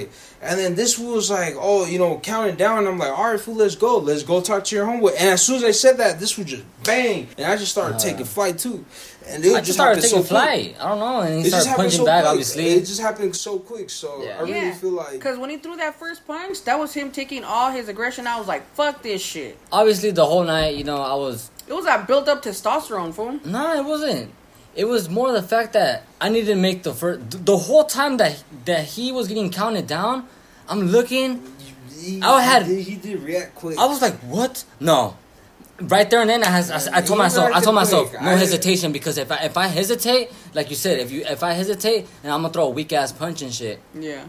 And 0.44 0.58
then 0.58 0.74
this 0.74 0.94
fool 0.94 1.14
was 1.14 1.30
like, 1.30 1.54
oh, 1.56 1.86
you 1.86 2.00
know, 2.00 2.18
counting 2.18 2.56
down. 2.56 2.78
And 2.78 2.88
I'm 2.88 2.98
like, 2.98 3.16
all 3.16 3.30
right, 3.30 3.38
fool, 3.40 3.54
let's 3.54 3.76
go, 3.76 3.98
let's 3.98 4.24
go 4.24 4.40
talk 4.40 4.64
to 4.64 4.74
your 4.74 4.84
homeboy. 4.86 5.10
And 5.12 5.28
as 5.30 5.42
soon 5.42 5.56
as 5.56 5.64
I 5.64 5.70
said 5.70 5.98
that, 5.98 6.18
this 6.18 6.32
fool 6.32 6.44
just 6.44 6.64
bang, 6.82 7.28
and 7.38 7.46
I 7.46 7.56
just 7.56 7.70
started 7.70 8.00
taking 8.00 8.22
uh. 8.22 8.26
flight 8.26 8.58
too. 8.58 8.84
And 9.28 9.44
it 9.44 9.54
I 9.54 9.60
just 9.60 9.74
started 9.74 10.00
taking 10.02 10.10
so 10.10 10.16
quick. 10.16 10.28
flight. 10.30 10.76
I 10.80 10.88
don't 10.88 10.98
know, 10.98 11.20
and 11.20 11.34
he 11.42 11.46
It 11.46 11.50
started 11.50 11.76
punching 11.76 11.98
so 12.00 12.04
back. 12.04 12.22
quick. 12.22 12.30
Obviously, 12.30 12.66
it 12.70 12.80
just 12.80 13.00
happened 13.00 13.36
so 13.36 13.60
quick. 13.60 13.88
So 13.88 14.20
Yeah. 14.20 14.38
I 14.38 14.40
really 14.42 14.52
Yeah. 14.66 14.74
feel 14.74 14.90
like 14.90 15.12
Because 15.12 15.38
when 15.38 15.48
he 15.48 15.58
threw 15.58 15.76
that 15.76 15.96
first 15.96 16.26
punch, 16.26 16.64
that 16.64 16.76
was 16.76 16.92
him 16.92 17.12
taking 17.12 17.44
all 17.44 17.70
his 17.70 17.86
aggression. 17.88 18.26
I 18.26 18.36
was 18.40 18.48
like, 18.48 18.62
fuck 18.74 19.00
this 19.04 19.22
shit. 19.22 19.56
obviously 19.70 20.10
the 20.10 20.26
whole 20.26 20.42
night, 20.42 20.74
you 20.74 20.82
know, 20.82 21.00
I 21.00 21.14
was 21.14 21.50
It 21.68 21.72
was 21.72 21.84
that 21.84 22.08
built 22.08 22.28
up 22.28 22.42
testosterone, 22.42 23.14
fool. 23.14 23.38
Nah, 23.44 23.74
it 23.76 23.84
wasn't. 23.84 24.32
It 24.74 24.86
was 24.86 25.08
more 25.08 25.30
the 25.30 25.42
fact 25.42 25.74
that 25.74 26.02
I 26.20 26.28
needed 26.30 26.46
to 26.46 26.54
make 26.56 26.82
the 26.82 26.92
first. 26.94 27.44
The 27.46 27.56
whole 27.58 27.84
time 27.84 28.16
that 28.16 28.42
that 28.64 28.84
he 28.84 29.12
was 29.12 29.28
getting 29.28 29.50
counted 29.50 29.86
down, 29.86 30.26
I'm 30.68 30.82
looking. 30.88 31.42
he, 31.98 32.20
I 32.22 32.40
had- 32.42 32.66
he 32.66 32.76
did, 32.76 32.84
he 32.84 32.94
did 32.96 33.22
react 33.22 33.54
quick. 33.54 33.78
I 33.78 33.86
was 33.86 34.00
like, 34.02 34.14
"What? 34.20 34.64
No." 34.80 35.16
Right 35.80 36.08
there 36.08 36.20
and 36.20 36.30
then, 36.30 36.44
I, 36.44 36.48
has, 36.48 36.70
I, 36.70 36.98
I 36.98 37.00
told 37.02 37.18
myself, 37.18 37.50
I 37.52 37.60
told 37.60 37.74
myself, 37.74 38.10
quick. 38.10 38.22
no 38.22 38.30
I- 38.30 38.34
hesitation 38.36 38.92
because 38.92 39.18
if 39.18 39.32
I 39.32 39.44
if 39.44 39.56
I 39.56 39.66
hesitate, 39.66 40.30
like 40.54 40.70
you 40.70 40.76
said, 40.76 41.00
if 41.00 41.10
you 41.10 41.24
if 41.24 41.42
I 41.42 41.52
hesitate, 41.52 42.06
and 42.22 42.32
I'm 42.32 42.42
gonna 42.42 42.52
throw 42.52 42.66
a 42.66 42.70
weak 42.70 42.92
ass 42.92 43.10
punch 43.12 43.42
and 43.42 43.52
shit. 43.52 43.80
Yeah. 43.94 44.24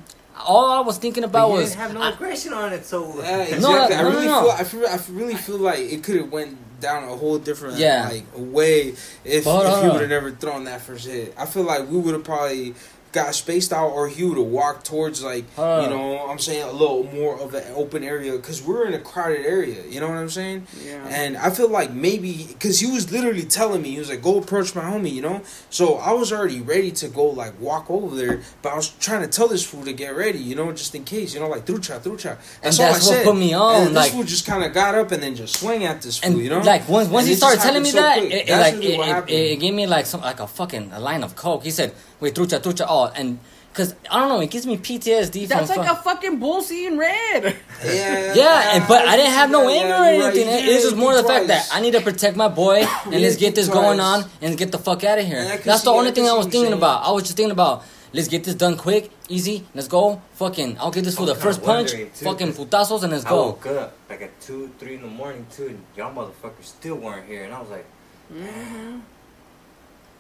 All 0.47 0.71
I 0.71 0.79
was 0.79 0.97
thinking 0.97 1.21
But 1.21 1.29
about 1.29 1.49
you 1.49 1.53
was 1.57 1.69
didn't 1.69 1.81
have 1.81 1.93
no 1.93 2.01
I- 2.01 2.09
aggression 2.11 2.53
on 2.53 2.73
it, 2.73 2.86
so 2.86 3.19
Yeah, 3.21 3.38
exactly. 3.43 3.59
No, 3.59 3.84
I 3.84 3.88
no, 4.01 4.09
really 4.09 4.25
no, 4.25 4.41
no. 4.41 4.41
feel. 4.41 4.51
I 4.51 4.63
feel. 4.63 4.88
I 4.88 4.99
really 5.11 5.36
feel 5.36 5.57
like 5.57 5.79
it 5.79 6.03
could 6.03 6.15
have 6.17 6.31
went 6.31 6.57
down 6.79 7.03
a 7.03 7.15
whole 7.15 7.38
different 7.38 7.77
Yeah. 7.77 8.09
like 8.09 8.25
way 8.36 8.93
if, 9.23 9.43
But 9.45 9.51
hold 9.51 9.65
if 9.65 9.84
he 9.84 9.89
uh, 9.89 9.91
would 9.93 10.01
have 10.01 10.09
never 10.09 10.31
thrown 10.31 10.63
that 10.63 10.81
first 10.81 11.05
hit. 11.07 11.34
I 11.38 11.45
feel 11.45 11.63
like 11.63 11.88
we 11.89 11.97
would 11.97 12.13
have 12.15 12.23
probably 12.23 12.73
got 13.14 13.34
spaced 13.36 13.72
out, 13.72 13.89
or 13.91 14.07
he 14.09 14.24
would 14.24 14.38
walk 14.38 14.84
towards 14.84 15.24
like 15.24 15.45
Hold 15.55 15.84
you 15.84 15.89
know. 15.89 16.28
I'm 16.30 16.39
saying 16.39 16.64
a 16.64 16.72
little 16.72 17.03
more 17.14 17.39
of 17.39 17.53
an 17.53 17.64
open 17.76 18.03
area 18.03 18.34
because 18.34 18.61
we're 18.61 18.86
in 18.88 18.93
a 18.93 18.99
crowded 18.99 19.45
area. 19.45 19.84
You 19.88 19.99
know 20.01 20.09
what 20.09 20.18
I'm 20.18 20.30
saying? 20.30 20.68
Yeah. 20.84 21.05
And 21.09 21.38
I 21.38 21.49
feel 21.51 21.70
like 21.70 21.91
maybe 21.93 22.45
because 22.47 22.80
he 22.80 22.91
was 22.91 23.11
literally 23.11 23.43
telling 23.43 23.82
me 23.82 23.91
he 23.91 23.99
was 23.99 24.09
like, 24.09 24.22
"Go 24.22 24.38
approach 24.39 24.76
my 24.76 24.82
homie," 24.82 25.11
you 25.14 25.22
know. 25.22 25.41
So 25.70 25.95
I 25.95 26.11
was 26.11 26.34
already 26.34 26.59
ready 26.61 26.91
to 26.91 27.07
go 27.07 27.26
like 27.26 27.59
walk 27.61 27.89
over 27.89 28.16
there, 28.16 28.41
but 28.61 28.74
I 28.74 28.76
was 28.76 28.89
trying 28.89 29.22
to 29.22 29.28
tell 29.28 29.47
this 29.47 29.64
fool 29.64 29.84
to 29.86 29.93
get 29.93 30.16
ready, 30.16 30.39
you 30.39 30.55
know, 30.55 30.72
just 30.72 30.93
in 30.95 31.03
case, 31.03 31.34
you 31.34 31.39
know, 31.39 31.47
like 31.47 31.66
through 31.66 31.80
chat, 31.82 32.03
through 32.03 32.18
chat. 32.18 32.39
That's 32.61 32.80
all 32.80 32.91
that's 32.91 33.05
I 33.05 33.09
what 33.09 33.16
said. 33.18 33.26
put 33.26 33.36
me 33.38 33.53
on, 33.53 33.76
And 33.88 33.93
like- 33.93 34.05
this 34.05 34.14
fool 34.14 34.24
just 34.24 34.45
kind 34.47 34.64
of 34.64 34.74
got 34.74 34.95
up 34.95 35.11
and 35.11 35.22
then 35.22 35.36
just 35.36 35.57
swing 35.59 35.86
at 35.86 36.01
this 36.01 36.18
fool, 36.18 36.41
you 36.41 36.49
know. 36.49 36.59
like 36.61 36.89
once 36.89 37.09
once 37.09 37.26
And 37.26 37.30
he 37.30 37.36
started 37.36 37.61
telling 37.61 37.84
me 37.84 37.89
so 37.91 37.97
that, 38.01 38.18
it, 38.20 38.49
it 38.49 38.57
like 38.57 38.74
really 38.76 38.93
it, 39.28 39.51
it 39.53 39.59
gave 39.59 39.74
me 39.74 39.86
like 39.86 40.07
some 40.07 40.22
like 40.22 40.39
a 40.39 40.47
fucking 40.47 40.91
a 40.93 40.99
line 40.99 41.24
of 41.24 41.36
coke. 41.36 41.64
He 41.64 41.72
said, 41.72 41.93
"Wait, 42.20 42.34
trucha, 42.36 42.59
trucha." 42.61 42.86
Oh, 42.88 43.11
and 43.16 43.39
Cause 43.74 43.95
I 44.11 44.20
don't 44.20 44.30
know, 44.30 44.39
it 44.39 44.51
gives 44.51 44.68
me 44.68 44.78
PTSD 44.78 45.47
That's 45.47 45.72
from 45.72 45.80
like 45.80 45.88
fuck- 45.88 45.99
a 45.99 46.03
fucking 46.03 46.38
bull 46.38 46.61
seeing 46.61 46.95
red. 46.95 47.55
Yeah, 47.84 48.34
Yeah, 48.36 48.76
and, 48.76 48.88
but 48.88 49.01
I 49.07 49.18
didn't 49.18 49.32
have 49.34 49.49
no 49.49 49.68
Yeah, 49.68 49.76
anger 49.82 49.88
yeah, 49.89 50.01
or 50.01 50.28
anything. 50.30 50.47
right. 50.47 50.64
It- 50.64 50.70
It's 50.70 50.84
just 50.84 50.95
more 50.95 51.16
the 51.16 51.24
fact 51.24 51.47
that. 51.47 51.68
I 51.74 51.82
need 51.82 51.93
to 51.93 52.01
protect 52.01 52.38
my 52.38 52.49
boy 52.49 52.86
and 53.05 53.20
let's 53.20 53.36
get 53.36 53.55
this 53.55 53.68
going 53.70 53.99
on 53.99 54.26
and 54.43 54.55
get 54.59 54.72
the 54.72 54.78
fuck 54.78 55.03
out 55.03 55.18
of 55.18 55.26
here. 55.26 55.41
Yeah, 55.43 55.57
That's 55.57 55.82
the 55.82 55.89
only 55.89 56.11
thing 56.11 56.30
I 56.30 56.34
was 56.34 56.45
thinking 56.45 56.72
about. 56.74 57.01
I 57.03 57.09
was 57.09 57.24
just 57.24 57.36
thinking 57.36 57.49
about 57.51 57.84
let's 58.14 58.28
get 58.28 58.43
this 58.43 58.53
done 58.53 58.78
quick, 58.78 59.09
easy. 59.28 59.66
Let's 59.74 59.88
go. 59.88 60.22
Fucking, 60.36 60.78
I'll 60.80 60.91
get 60.91 61.03
this 61.05 61.16
for 61.16 61.26
the 61.26 61.34
first 61.34 61.64
punch. 61.64 61.93
wondering, 61.93 62.11
too, 62.14 62.26
Fucking 62.26 62.53
'cause 62.53 62.66
putazos 62.68 63.01
and 63.01 63.11
let's 63.11 63.26
I 63.26 63.30
go. 63.30 63.41
woke 63.57 63.66
up 63.66 63.97
like 64.07 64.22
at 64.22 64.39
two, 64.39 64.70
three 64.78 64.93
in 64.97 65.01
the 65.01 65.07
morning 65.07 65.47
too, 65.51 65.70
and 65.70 65.82
y'all 65.97 66.14
motherfuckers 66.14 66.66
still 66.78 66.97
weren't 66.97 67.26
here, 67.26 67.43
and 67.45 67.51
I 67.51 67.59
was 67.59 67.72
like, 67.72 67.86
Mm-hmm. 68.32 68.99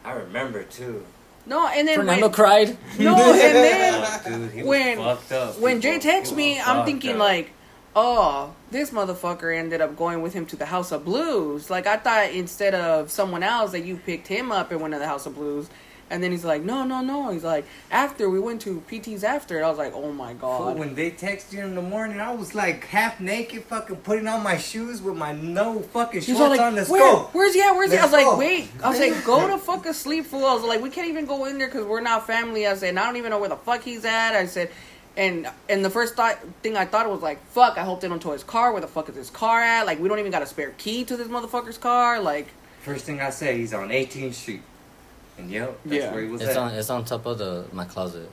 I 0.05 0.11
remember 0.13 0.63
too. 0.63 1.05
No, 1.45 1.67
and 1.67 1.87
then 1.87 1.99
Fernando 1.99 2.27
when, 2.27 2.31
cried. 2.33 2.77
no, 2.99 3.15
and 3.33 3.55
then 3.55 4.41
dude, 4.41 4.51
he 4.51 4.63
when- 4.63 4.97
was 4.99 5.17
fucked 5.19 5.31
up. 5.31 5.59
when 5.59 5.81
Jay 5.81 5.99
texts 5.99 6.33
me, 6.35 6.59
I'm 6.59 6.85
thinking 6.85 7.13
up. 7.13 7.17
like, 7.19 7.51
oh, 7.95 8.53
this 8.71 8.91
motherfucker 8.91 9.55
ended 9.55 9.81
up 9.81 9.95
going 9.97 10.21
with 10.21 10.33
him 10.33 10.45
to 10.47 10.55
the 10.55 10.65
House 10.65 10.91
of 10.91 11.03
Blues. 11.05 11.69
Like 11.69 11.85
I 11.85 11.97
thought 11.97 12.31
instead 12.31 12.73
of 12.73 13.11
someone 13.11 13.43
else 13.43 13.71
that 13.71 13.81
you 13.85 13.97
picked 13.97 14.27
him 14.27 14.51
up 14.51 14.71
and 14.71 14.79
went 14.81 14.93
to 14.93 14.99
the 14.99 15.07
House 15.07 15.25
of 15.25 15.35
Blues. 15.35 15.69
And 16.09 16.21
then 16.21 16.31
he's 16.31 16.45
like, 16.45 16.61
no, 16.61 16.83
no, 16.83 17.01
no. 17.01 17.31
He's 17.31 17.43
like, 17.43 17.65
after 17.89 18.29
we 18.29 18.39
went 18.39 18.61
to 18.61 18.81
PT's 18.81 19.23
after. 19.23 19.57
And 19.57 19.65
I 19.65 19.69
was 19.69 19.77
like, 19.77 19.93
oh 19.93 20.11
my 20.11 20.33
god. 20.33 20.77
when 20.77 20.95
they 20.95 21.11
texted 21.11 21.53
you 21.53 21.61
in 21.61 21.75
the 21.75 21.81
morning, 21.81 22.19
I 22.19 22.33
was 22.33 22.53
like 22.53 22.85
half 22.85 23.19
naked, 23.19 23.63
fucking 23.63 23.97
putting 23.97 24.27
on 24.27 24.43
my 24.43 24.57
shoes 24.57 25.01
with 25.01 25.15
my 25.15 25.31
no 25.31 25.79
fucking 25.79 26.21
shorts 26.21 26.39
like, 26.39 26.59
on. 26.59 26.75
Let's 26.75 26.89
Where? 26.89 27.01
go. 27.01 27.29
Where's 27.31 27.53
he 27.53 27.61
at? 27.61 27.73
Where's 27.73 27.91
he? 27.91 27.97
I 27.97 28.03
was 28.03 28.11
Let's 28.11 28.25
like, 28.27 28.37
wait. 28.37 28.69
I 28.83 28.89
was 28.89 28.99
like, 28.99 29.25
go 29.25 29.47
to 29.47 29.57
fucking 29.63 29.93
sleep, 29.93 30.25
fool. 30.25 30.45
I 30.45 30.53
was 30.53 30.63
like, 30.63 30.81
we 30.81 30.89
can't 30.89 31.07
even 31.07 31.25
go 31.25 31.45
in 31.45 31.57
there 31.57 31.67
because 31.67 31.85
we're 31.85 32.01
not 32.01 32.27
family. 32.27 32.67
I 32.67 32.75
said, 32.75 32.89
and 32.89 32.99
I 32.99 33.05
don't 33.05 33.17
even 33.17 33.31
know 33.31 33.39
where 33.39 33.49
the 33.49 33.57
fuck 33.57 33.81
he's 33.83 34.05
at. 34.05 34.35
I 34.35 34.45
said, 34.45 34.69
and 35.15 35.47
and 35.69 35.85
the 35.85 35.89
first 35.89 36.15
thought 36.15 36.39
thing 36.61 36.75
I 36.75 36.85
thought 36.85 37.09
was 37.09 37.21
like, 37.21 37.43
fuck. 37.47 37.77
I 37.77 37.83
hope 37.83 38.01
they 38.01 38.07
don't 38.07 38.21
tow 38.21 38.31
his 38.31 38.43
car. 38.43 38.71
Where 38.71 38.81
the 38.81 38.87
fuck 38.87 39.09
is 39.09 39.15
his 39.15 39.29
car 39.29 39.61
at? 39.61 39.85
Like, 39.85 39.99
we 39.99 40.09
don't 40.09 40.19
even 40.19 40.31
got 40.31 40.41
a 40.41 40.47
spare 40.47 40.71
key 40.77 41.03
to 41.05 41.17
this 41.17 41.27
motherfucker's 41.27 41.77
car. 41.77 42.19
Like, 42.19 42.47
First 42.81 43.05
thing 43.05 43.21
I 43.21 43.29
said, 43.29 43.55
he's 43.55 43.73
on 43.73 43.89
18th 43.89 44.33
Street, 44.33 44.61
and 45.37 45.49
yep, 45.51 45.79
that's 45.85 46.03
Yeah. 46.03 46.11
where 46.13 46.23
he 46.23 46.29
was 46.29 46.41
It's 46.41 46.51
at. 46.51 46.57
on. 46.57 46.71
It's 46.73 46.89
on 46.89 47.05
top 47.05 47.25
of 47.25 47.37
the 47.37 47.65
my 47.71 47.85
closet. 47.85 48.29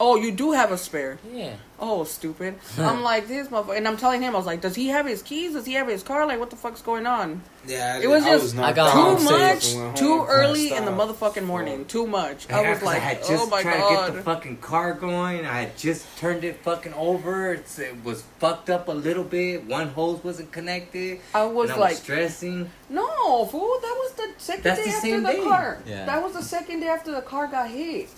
Oh, 0.00 0.16
you 0.16 0.32
do 0.32 0.52
have 0.52 0.72
a 0.72 0.78
spare. 0.78 1.18
Yeah. 1.32 1.54
Oh, 1.80 2.02
stupid. 2.02 2.56
I'm 2.78 3.02
like 3.02 3.28
this 3.28 3.48
motherfucker, 3.48 3.76
and 3.76 3.86
I'm 3.86 3.96
telling 3.96 4.20
him, 4.20 4.34
I 4.34 4.38
was 4.38 4.46
like, 4.46 4.60
does 4.60 4.74
he 4.74 4.88
have 4.88 5.06
his 5.06 5.22
keys? 5.22 5.52
Does 5.52 5.64
he 5.64 5.74
have 5.74 5.86
his 5.86 6.02
car? 6.02 6.26
Like, 6.26 6.40
what 6.40 6.50
the 6.50 6.56
fuck's 6.56 6.82
going 6.82 7.06
on? 7.06 7.40
Yeah, 7.66 8.00
It 8.00 8.08
was 8.08 8.24
I 8.24 8.36
just 8.38 8.56
knocked 8.56 8.68
I 8.70 8.72
got 8.72 9.18
Too 9.18 9.24
much, 9.24 9.74
and 9.74 9.96
too 9.96 10.24
early 10.28 10.72
in 10.72 10.84
the 10.84 10.90
motherfucking 10.90 11.44
morning. 11.44 11.84
Too 11.84 12.06
much. 12.06 12.48
Yeah, 12.48 12.58
I 12.60 12.70
was 12.70 12.82
like, 12.82 13.00
had 13.00 13.18
oh 13.22 13.28
just 13.28 13.44
oh 13.44 13.46
my 13.48 13.62
tried 13.62 13.74
to 13.76 14.06
get 14.06 14.14
the 14.16 14.22
fucking 14.22 14.56
car 14.56 14.94
going. 14.94 15.46
I 15.46 15.60
had 15.62 15.76
just 15.76 16.04
turned 16.18 16.42
it 16.44 16.56
fucking 16.62 16.94
over. 16.94 17.52
It's, 17.52 17.78
it 17.78 18.02
was 18.02 18.22
fucked 18.38 18.70
up 18.70 18.88
a 18.88 18.92
little 18.92 19.24
bit. 19.24 19.64
One 19.66 19.88
hose 19.88 20.24
wasn't 20.24 20.50
connected. 20.50 21.20
I 21.34 21.44
was 21.44 21.70
and 21.70 21.78
I 21.78 21.80
like, 21.80 21.90
was 21.90 21.98
stressing. 21.98 22.70
No, 22.88 23.44
fool. 23.46 23.78
That 23.80 23.96
was 23.98 24.12
the 24.14 24.28
second 24.38 24.64
That's 24.64 24.78
day 24.80 24.84
the 24.86 24.90
after 24.96 25.08
same 25.08 25.22
the 25.22 25.32
day. 25.32 25.42
car. 25.44 25.78
Yeah. 25.86 26.06
That 26.06 26.22
was 26.22 26.32
the 26.32 26.42
second 26.42 26.80
day 26.80 26.88
after 26.88 27.12
the 27.12 27.20
car 27.22 27.46
got 27.46 27.70
hit. 27.70 28.08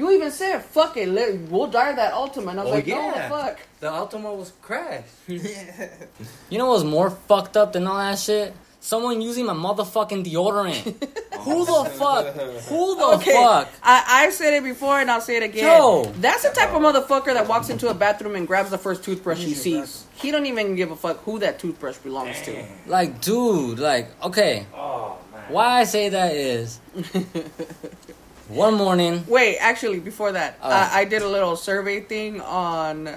You 0.00 0.10
even 0.12 0.30
said, 0.30 0.64
"Fuck 0.64 0.96
it, 0.96 1.08
let, 1.10 1.34
we'll 1.52 1.66
drive 1.66 1.96
that 1.96 2.14
Altima." 2.14 2.52
And 2.52 2.60
I 2.60 2.62
was 2.64 2.72
Oh, 2.72 2.74
like, 2.76 2.86
"No, 2.86 2.94
yeah. 2.96 3.28
the 3.28 3.34
fuck." 3.34 3.58
The 3.80 3.86
Altima 3.88 4.34
was 4.34 4.52
crashed. 4.62 5.04
You 5.28 6.56
know 6.58 6.68
what's 6.70 6.84
more 6.84 7.10
fucked 7.10 7.56
up 7.58 7.74
than 7.74 7.86
all 7.86 7.98
that 7.98 8.18
shit? 8.18 8.54
Someone 8.80 9.20
using 9.20 9.44
my 9.44 9.52
motherfucking 9.52 10.24
deodorant. 10.24 10.80
Who 11.40 11.66
the 11.66 11.84
fuck? 12.00 12.34
Who 12.70 12.96
the 12.96 13.04
Okay, 13.16 13.32
fuck? 13.32 13.68
I 13.82 14.24
I 14.26 14.30
said 14.30 14.54
it 14.54 14.64
before 14.64 15.00
and 15.00 15.10
I'll 15.10 15.20
say 15.20 15.36
it 15.36 15.42
again. 15.42 15.64
Yo. 15.66 16.04
That's 16.18 16.42
the 16.48 16.54
type 16.58 16.72
of 16.72 16.80
motherfucker 16.80 17.34
that 17.34 17.46
walks 17.46 17.68
into 17.68 17.88
a 17.90 17.94
bathroom 17.94 18.36
and 18.36 18.46
grabs 18.46 18.70
the 18.70 18.78
first 18.78 19.04
toothbrush 19.04 19.38
he 19.50 19.52
sees. 19.54 20.06
He 20.14 20.30
don't 20.30 20.46
even 20.46 20.76
give 20.76 20.90
a 20.90 20.96
fuck 20.96 21.18
who 21.24 21.38
that 21.40 21.58
toothbrush 21.58 21.98
belongs 21.98 22.40
to. 22.46 22.52
Like, 22.86 23.20
dude, 23.20 23.78
like, 23.78 24.08
okay. 24.22 24.64
Oh 24.74 25.18
man. 25.32 25.42
Why 25.52 25.66
I 25.80 25.84
say 25.84 26.08
that 26.08 26.32
is 26.34 26.80
one 28.50 28.74
morning. 28.74 29.24
Wait, 29.28 29.58
actually, 29.58 30.00
before 30.00 30.32
that, 30.32 30.58
Oh. 30.62 30.68
I, 30.68 31.00
I 31.00 31.04
did 31.04 31.22
a 31.22 31.28
little 31.28 31.56
survey 31.56 32.00
thing 32.00 32.40
on 32.40 33.08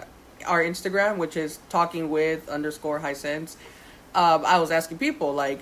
our 0.46 0.64
Instagram, 0.64 1.18
which 1.18 1.38
is 1.38 1.60
talking 1.70 2.10
with 2.10 2.48
underscore 2.50 3.00
high 3.00 3.14
sense. 3.14 3.58
Um, 4.16 4.46
I 4.46 4.60
was 4.60 4.72
asking 4.72 4.98
people 5.00 5.34
like, 5.34 5.60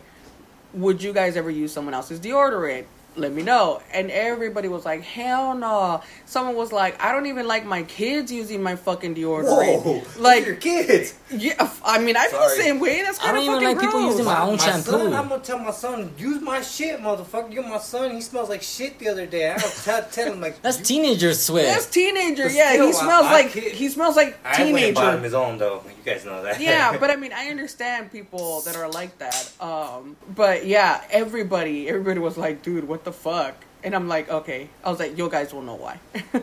would 0.74 1.02
you 1.04 1.14
guys 1.14 1.36
ever 1.38 1.50
use 1.50 1.72
someone 1.72 1.94
else's 1.94 2.20
deodorant? 2.20 2.86
Let 3.18 3.34
me 3.34 3.42
know. 3.44 3.82
And 3.94 4.10
everybody 4.10 4.70
was 4.70 4.86
like, 4.86 5.02
hell 5.02 5.54
no. 5.54 6.02
Someone 6.26 6.56
was 6.56 6.72
like, 6.72 7.02
I 7.04 7.12
don't 7.12 7.26
even 7.26 7.46
like 7.46 7.66
my 7.66 7.84
kids 7.84 8.32
using 8.32 8.64
my 8.64 8.78
fucking 8.78 9.16
deodorant. 9.16 9.84
Whoa, 9.84 10.02
Like, 10.18 10.46
your 10.46 10.56
kids. 10.56 11.14
yeah, 11.30 11.70
I 11.84 12.00
mean, 12.00 12.16
I 12.16 12.28
feel 12.28 12.40
the 12.40 12.50
same 12.52 12.80
way. 12.80 13.02
That's 13.02 13.20
I 13.20 13.24
kind 13.24 13.36
don't 13.36 13.48
of 13.58 13.62
even 13.62 13.76
fucking 13.76 13.78
like 13.78 13.86
people 13.86 14.00
gross. 14.00 14.12
using 14.12 14.26
my 14.26 14.42
own 14.42 14.60
Son, 14.60 14.82
shampoo. 14.84 15.14
I'm 15.14 15.28
gonna 15.28 15.44
tell 15.44 15.60
my 15.60 15.72
son, 15.72 16.14
use 16.18 16.42
my 16.42 16.62
shit, 16.62 17.02
motherfucker. 17.02 17.52
You're 17.54 17.68
my 17.68 17.80
son. 17.80 18.12
He 18.12 18.22
smells 18.22 18.48
like 18.48 18.62
shit 18.62 18.98
the 18.98 19.10
other 19.10 19.26
day. 19.26 19.52
I 19.52 19.58
don't 19.58 19.74
tell, 19.84 20.04
tell 20.12 20.32
him 20.32 20.40
like 20.40 20.62
That's 20.62 20.80
you- 20.80 20.86
teenager 20.86 21.34
sweat. 21.34 21.66
That's 21.66 21.88
teenager. 21.88 22.44
But 22.44 22.54
Yeah, 22.54 22.72
he 22.86 22.94
smells 22.94 23.26
I- 23.26 23.30
I 23.30 23.32
like 23.34 23.52
kid- 23.52 23.74
he 23.74 23.90
smells 23.90 24.16
like 24.16 24.38
I 24.46 24.72
went 24.72 24.86
and 24.86 24.96
bought 24.96 25.16
him 25.16 25.24
his 25.24 25.34
own 25.34 25.58
though. 25.58 25.84
You 25.86 26.14
guys 26.14 26.24
know 26.24 26.42
that. 26.44 26.62
yeah, 26.62 26.98
but 27.00 27.10
I 27.12 27.18
mean, 27.18 27.34
I 27.34 27.48
understand 27.50 28.10
people 28.12 28.62
that 28.62 28.78
are 28.78 28.90
like 28.90 29.18
that. 29.20 29.52
Um, 29.60 30.16
but 30.34 30.66
yeah, 30.66 31.02
everybody, 31.12 31.90
everybody 31.90 32.20
was 32.20 32.38
like, 32.38 32.64
"Dude, 32.64 32.88
what 32.88 33.01
the 33.04 33.12
fuck?" 33.14 33.56
And 33.84 33.96
I'm 33.96 34.08
like, 34.08 34.30
"Okay." 34.30 34.70
I 34.84 34.90
was 34.90 35.00
like, 35.00 35.18
"You 35.18 35.30
guys 35.30 35.54
will 35.54 35.62
know 35.64 35.76
why." 35.76 36.00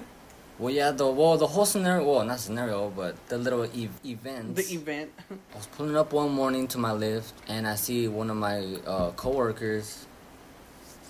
Well, 0.59 0.75
yeah, 0.75 0.91
the 0.91 1.07
well, 1.07 1.37
the 1.39 1.47
whole 1.47 1.65
scenario. 1.65 2.03
Well, 2.05 2.25
not 2.25 2.41
scenario, 2.41 2.91
but 2.91 3.15
the 3.29 3.39
little 3.39 3.65
e- 3.67 3.89
events. 4.05 4.67
the 4.67 4.75
event. 4.75 5.13
I 5.31 5.57
was 5.57 5.67
pulling 5.67 5.97
up 5.97 6.13
one 6.13 6.33
morning 6.33 6.67
to 6.75 6.79
my 6.79 6.91
lift, 6.91 7.33
and 7.47 7.65
I 7.65 7.77
see 7.77 8.09
one 8.09 8.29
of 8.29 8.37
my 8.37 8.67
uh, 8.85 9.13
coworkers 9.13 10.07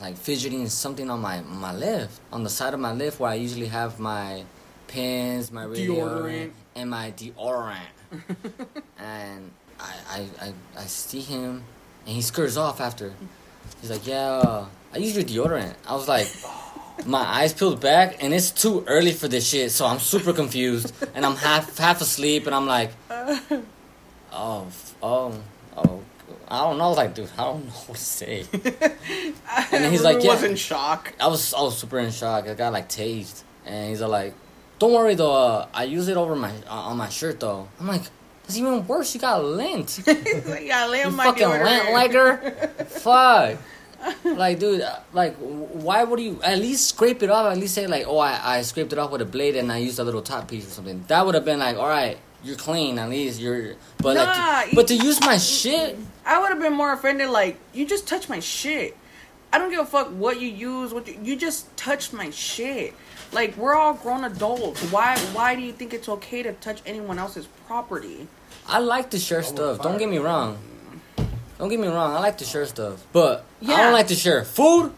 like 0.03 0.19
fidgeting 0.19 0.69
something 0.69 1.09
on 1.09 1.21
my 1.21 1.41
my 1.41 1.75
lift, 1.75 2.21
on 2.31 2.45
the 2.45 2.51
side 2.51 2.75
of 2.75 2.81
my 2.81 2.93
lift 2.93 3.21
where 3.21 3.31
I 3.31 3.37
usually 3.37 3.69
have 3.69 3.99
my 3.99 4.45
pins, 4.87 5.51
my 5.51 5.65
radio, 5.65 5.95
Deodorant. 5.95 6.51
and 6.77 6.91
my 6.91 7.11
deodorant. 7.17 7.97
and 8.99 9.51
I, 9.81 9.95
I 10.11 10.21
I 10.47 10.53
I 10.77 10.85
see 10.85 11.21
him, 11.21 11.65
and 12.05 12.15
he 12.15 12.21
skirts 12.21 12.59
off 12.59 12.83
after. 12.83 13.15
He's 13.81 13.91
like, 13.91 14.07
"Yeah, 14.07 14.29
uh, 14.29 14.67
I 14.95 14.99
use 14.99 15.17
your 15.17 15.25
deodorant." 15.25 15.75
I 15.87 15.95
was 15.95 16.09
like. 16.09 16.29
My 17.07 17.21
eyes 17.21 17.53
peeled 17.53 17.81
back, 17.81 18.25
and 18.25 18.35
it's 18.35 18.51
too 18.51 18.83
early 18.89 19.13
for 19.13 19.29
this 19.29 19.47
shit, 19.49 19.71
so 19.71 19.87
I'm 19.87 20.01
super 20.01 20.33
confused, 20.33 20.93
and 21.15 21.25
I'm 21.25 21.37
half 21.37 21.79
half 21.79 22.01
asleep, 22.01 22.47
and 22.47 22.53
I'm 22.53 22.67
like, 22.67 22.91
Oh, 24.33 24.67
oh, 25.03 25.35
oh. 25.77 26.01
I 26.51 26.61
don't 26.61 26.79
know, 26.79 26.93
like, 26.93 27.15
dude, 27.15 27.31
I 27.37 27.45
don't 27.45 27.65
know 27.67 27.73
what 27.73 27.99
to 27.99 28.05
say. 28.05 28.45
and 29.73 29.85
he's 29.93 30.03
like, 30.03 30.23
yeah. 30.23 30.31
I 30.31 30.35
was 30.35 30.43
yeah. 30.43 30.49
in 30.49 30.57
shock. 30.57 31.13
I 31.21 31.27
was, 31.27 31.53
I 31.53 31.61
was 31.61 31.77
super 31.79 31.99
in 31.99 32.11
shock. 32.11 32.47
I 32.47 32.55
got 32.55 32.73
like 32.73 32.89
tased, 32.89 33.43
and 33.67 33.91
he's 33.91 34.01
like, 34.01 34.35
"Don't 34.79 34.93
worry 34.93 35.15
though, 35.15 35.35
uh, 35.35 35.69
I 35.75 35.85
use 35.85 36.09
it 36.09 36.17
over 36.17 36.35
my 36.35 36.53
uh, 36.67 36.89
on 36.89 36.97
my 36.97 37.09
shirt 37.09 37.41
though." 37.41 37.69
I'm 37.79 37.87
like, 37.87 38.03
"That's 38.49 38.57
even 38.59 38.87
worse. 38.87 39.15
You 39.15 39.21
got 39.21 39.45
lint. 39.45 40.01
Like, 40.07 40.65
yeah, 40.67 40.87
lay 40.87 41.03
You 41.05 41.11
fucking 41.11 41.49
lint 41.49 41.93
liker. 41.93 42.37
Fuck." 42.89 43.59
like, 44.25 44.59
dude, 44.61 44.83
like, 45.13 45.35
why 45.37 46.05
would 46.05 46.21
you 46.21 46.41
at 46.45 46.59
least 46.59 46.87
scrape 46.89 47.23
it 47.23 47.31
off? 47.31 47.51
At 47.53 47.59
least 47.59 47.75
say 47.75 47.87
like, 47.87 48.07
"Oh, 48.07 48.19
I, 48.19 48.39
I 48.59 48.63
scraped 48.63 48.93
it 48.93 48.99
off 48.99 49.11
with 49.11 49.21
a 49.21 49.25
blade 49.27 49.57
and 49.57 49.71
I 49.73 49.79
used 49.79 49.99
a 49.99 50.05
little 50.05 50.23
top 50.23 50.49
piece 50.49 50.67
or 50.67 50.71
something." 50.71 51.05
That 51.09 51.27
would 51.27 51.35
have 51.35 51.45
been 51.45 51.59
like, 51.59 51.77
"All 51.77 51.89
right, 51.89 52.17
you're 52.43 52.57
clean. 52.57 52.99
At 52.99 53.11
least 53.11 53.41
you're." 53.41 53.75
But 53.99 54.15
Nah, 54.15 54.23
like, 54.25 54.65
to, 54.65 54.71
you- 54.71 54.77
but 54.77 54.89
to 54.89 54.95
use 54.95 55.21
my 55.21 55.37
shit. 55.39 55.99
I 56.25 56.41
would 56.41 56.49
have 56.51 56.61
been 56.61 56.75
more 56.75 56.93
offended. 56.93 57.29
Like, 57.31 57.59
you 57.75 57.87
just 57.87 58.07
touched 58.07 58.29
my 58.29 58.41
shit. 58.41 58.97
I 59.53 59.59
don't 59.59 59.71
give 59.71 59.81
a 59.81 59.87
fuck 59.87 60.09
what 60.09 60.41
you 60.41 60.49
use. 60.49 60.93
What 60.95 61.09
you, 61.09 61.19
you 61.23 61.37
just 61.37 61.75
touched 61.77 62.13
my 62.13 62.31
shit. 62.31 62.95
Like, 63.33 63.57
we're 63.57 63.75
all 63.75 63.95
grown 63.95 64.25
adults. 64.25 64.81
Why? 64.93 65.19
Why 65.33 65.55
do 65.57 65.61
you 65.63 65.73
think 65.73 65.93
it's 65.93 66.09
okay 66.09 66.43
to 66.45 66.53
touch 66.53 66.81
anyone 66.87 67.19
else's 67.19 67.47
property? 67.67 68.29
I 68.69 68.79
like 68.81 69.11
to 69.11 69.19
share 69.19 69.43
stuff. 69.43 69.81
Don't 69.83 69.99
get 69.99 70.09
me 70.09 70.19
wrong. 70.19 70.59
Don't 71.59 71.69
get 71.69 71.81
me 71.81 71.89
wrong. 71.89 72.15
I 72.15 72.21
like 72.21 72.39
to 72.39 72.45
share 72.45 72.67
stuff, 72.67 73.05
but 73.13 73.45
I 73.63 73.83
don't 73.83 73.93
like 73.93 74.09
to 74.09 74.15
share 74.15 74.45
food 74.45 74.93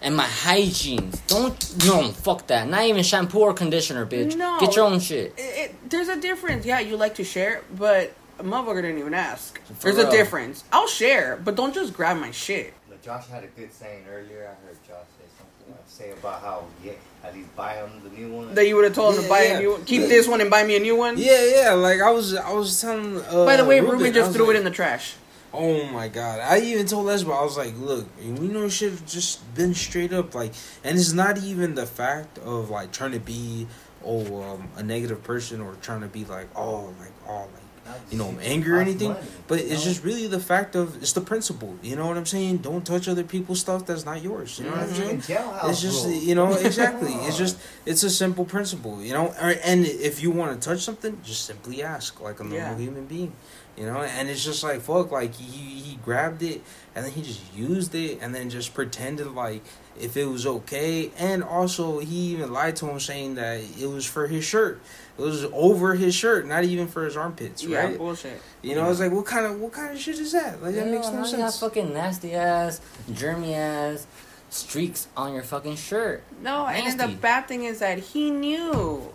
and 0.00 0.16
my 0.16 0.24
hygiene. 0.24 1.10
Don't 1.26 1.86
no 1.86 2.10
fuck 2.12 2.46
that. 2.46 2.68
Not 2.68 2.84
even 2.84 3.02
shampoo 3.02 3.40
or 3.40 3.54
conditioner, 3.54 4.06
bitch. 4.06 4.36
No. 4.36 4.58
Get 4.60 4.76
your 4.76 4.86
own 4.86 5.00
shit. 5.00 5.34
It, 5.36 5.40
it, 5.40 5.90
there's 5.90 6.08
a 6.08 6.20
difference. 6.20 6.64
Yeah, 6.64 6.80
you 6.80 6.96
like 6.96 7.16
to 7.16 7.24
share, 7.24 7.62
but 7.76 8.12
a 8.38 8.44
motherfucker 8.44 8.82
didn't 8.82 8.98
even 8.98 9.14
ask. 9.14 9.60
For 9.64 9.74
There's 9.92 9.96
real. 9.96 10.08
a 10.08 10.10
difference. 10.10 10.64
I'll 10.72 10.88
share, 10.88 11.38
but 11.42 11.54
don't 11.54 11.74
just 11.74 11.92
grab 11.92 12.18
my 12.18 12.30
shit. 12.30 12.74
But 12.88 13.02
Josh 13.02 13.26
had 13.28 13.44
a 13.44 13.48
good 13.48 13.72
saying 13.72 14.04
earlier. 14.10 14.50
I 14.50 14.66
heard 14.66 14.76
Josh 14.86 15.06
say 15.18 15.26
something. 15.38 15.82
Say 15.86 16.10
about 16.12 16.40
how 16.40 16.64
yeah, 16.82 16.92
at 17.24 17.34
least 17.34 17.54
buy 17.56 17.74
him 17.74 17.90
the 18.02 18.10
new 18.10 18.32
one. 18.32 18.54
That 18.54 18.66
you 18.66 18.76
would 18.76 18.84
have 18.84 18.94
told 18.94 19.16
him 19.16 19.22
to 19.22 19.28
buy 19.28 19.42
yeah. 19.42 19.58
a 19.58 19.60
new 19.60 19.72
one. 19.72 19.84
Keep 19.84 20.02
this 20.02 20.26
one 20.26 20.40
and 20.40 20.50
buy 20.50 20.64
me 20.64 20.76
a 20.76 20.80
new 20.80 20.96
one. 20.96 21.16
Yeah, 21.18 21.44
yeah. 21.54 21.72
Like 21.72 22.00
I 22.00 22.10
was, 22.10 22.34
I 22.34 22.52
was 22.52 22.80
telling. 22.80 23.20
Uh, 23.22 23.44
By 23.44 23.56
the 23.56 23.64
way, 23.64 23.80
Ruben, 23.80 23.98
Ruben 23.98 24.12
just 24.12 24.32
threw 24.32 24.46
like- 24.46 24.56
it 24.56 24.58
in 24.58 24.64
the 24.64 24.70
trash. 24.70 25.14
Oh 25.54 25.84
my 25.88 26.08
god! 26.08 26.40
I 26.40 26.60
even 26.60 26.86
told 26.86 27.06
Lesbo, 27.06 27.38
I 27.38 27.44
was 27.44 27.58
like, 27.58 27.78
"Look, 27.78 28.06
we 28.18 28.48
know 28.48 28.70
should 28.70 28.92
have 28.92 29.06
just 29.06 29.54
been 29.54 29.74
straight 29.74 30.10
up 30.10 30.34
like." 30.34 30.54
And 30.82 30.98
it's 30.98 31.12
not 31.12 31.36
even 31.36 31.74
the 31.74 31.84
fact 31.84 32.38
of 32.38 32.70
like 32.70 32.90
trying 32.90 33.12
to 33.12 33.20
be 33.20 33.66
oh 34.02 34.42
um, 34.42 34.68
a 34.76 34.82
negative 34.82 35.22
person 35.22 35.60
or 35.60 35.74
trying 35.82 36.00
to 36.00 36.08
be 36.08 36.24
like 36.24 36.48
oh 36.56 36.94
like 36.98 37.12
oh 37.28 37.48
like 37.52 37.61
you 38.10 38.18
know 38.18 38.34
angry 38.42 38.72
or 38.72 38.80
anything, 38.80 39.16
but 39.48 39.60
it's 39.60 39.82
just 39.84 40.04
really 40.04 40.26
the 40.26 40.40
fact 40.40 40.74
of 40.76 40.96
it's 41.02 41.12
the 41.12 41.20
principle. 41.20 41.76
You 41.82 41.96
know 41.96 42.06
what 42.06 42.16
I'm 42.16 42.26
saying? 42.26 42.58
Don't 42.58 42.84
touch 42.86 43.08
other 43.08 43.24
people's 43.24 43.60
stuff 43.60 43.86
that's 43.86 44.04
not 44.04 44.22
yours. 44.22 44.58
You 44.58 44.66
know 44.66 44.72
what 44.72 44.80
I'm 44.80 44.94
saying? 44.94 45.22
It's 45.70 45.80
just 45.80 46.08
you 46.08 46.34
know 46.34 46.52
exactly. 46.68 47.12
It's 47.12 47.38
just 47.38 47.58
it's 47.86 48.02
a 48.02 48.10
simple 48.10 48.44
principle. 48.44 49.02
You 49.02 49.12
know, 49.14 49.28
and 49.64 49.84
if 49.86 50.22
you 50.22 50.30
want 50.30 50.60
to 50.60 50.68
touch 50.68 50.80
something, 50.80 51.20
just 51.24 51.44
simply 51.46 51.82
ask 51.82 52.20
like 52.20 52.40
a 52.40 52.44
normal 52.44 52.76
human 52.78 53.06
being. 53.06 53.32
You 53.76 53.86
know, 53.86 54.02
and 54.02 54.28
it's 54.28 54.44
just 54.44 54.62
like 54.62 54.82
fuck, 54.82 55.10
like 55.10 55.34
he 55.34 55.80
he 55.80 55.96
grabbed 55.96 56.42
it 56.42 56.62
and 56.94 57.04
then 57.04 57.12
he 57.12 57.22
just 57.22 57.40
used 57.54 57.94
it 57.94 58.18
and 58.20 58.34
then 58.34 58.50
just 58.50 58.74
pretended 58.74 59.28
like 59.28 59.62
if 60.00 60.16
it 60.16 60.24
was 60.26 60.46
okay, 60.46 61.10
and 61.18 61.42
also 61.44 61.98
he 62.00 62.32
even 62.32 62.52
lied 62.52 62.76
to 62.76 62.86
him 62.88 62.98
saying 63.00 63.34
that 63.36 63.60
it 63.80 63.86
was 63.86 64.06
for 64.06 64.26
his 64.26 64.44
shirt. 64.44 64.80
It 65.18 65.22
was 65.22 65.44
over 65.52 65.94
his 65.94 66.14
shirt, 66.14 66.46
not 66.46 66.64
even 66.64 66.88
for 66.88 67.04
his 67.04 67.16
armpits, 67.16 67.62
Yeah, 67.62 67.84
right? 67.84 67.98
bullshit. 67.98 68.40
You 68.62 68.74
know, 68.74 68.90
it's 68.90 68.98
like 69.00 69.12
what 69.12 69.26
kind 69.26 69.44
of 69.46 69.60
what 69.60 69.72
kind 69.72 69.92
of 69.92 70.00
shit 70.00 70.18
is 70.18 70.32
that? 70.32 70.62
Like 70.62 70.74
that 70.74 70.86
Yeah, 70.86 70.92
makes 70.92 71.08
no 71.08 71.22
sense. 71.24 71.32
you 71.32 71.38
have 71.40 71.54
fucking 71.54 71.92
nasty 71.92 72.34
ass, 72.34 72.80
germy 73.10 73.52
ass 73.54 74.06
streaks 74.50 75.08
on 75.16 75.34
your 75.34 75.42
fucking 75.42 75.76
shirt. 75.76 76.22
No, 76.42 76.66
and 76.66 76.86
then 76.98 77.10
the 77.10 77.14
bad 77.16 77.46
thing 77.48 77.64
is 77.64 77.78
that 77.80 77.98
he 77.98 78.30
knew 78.30 79.12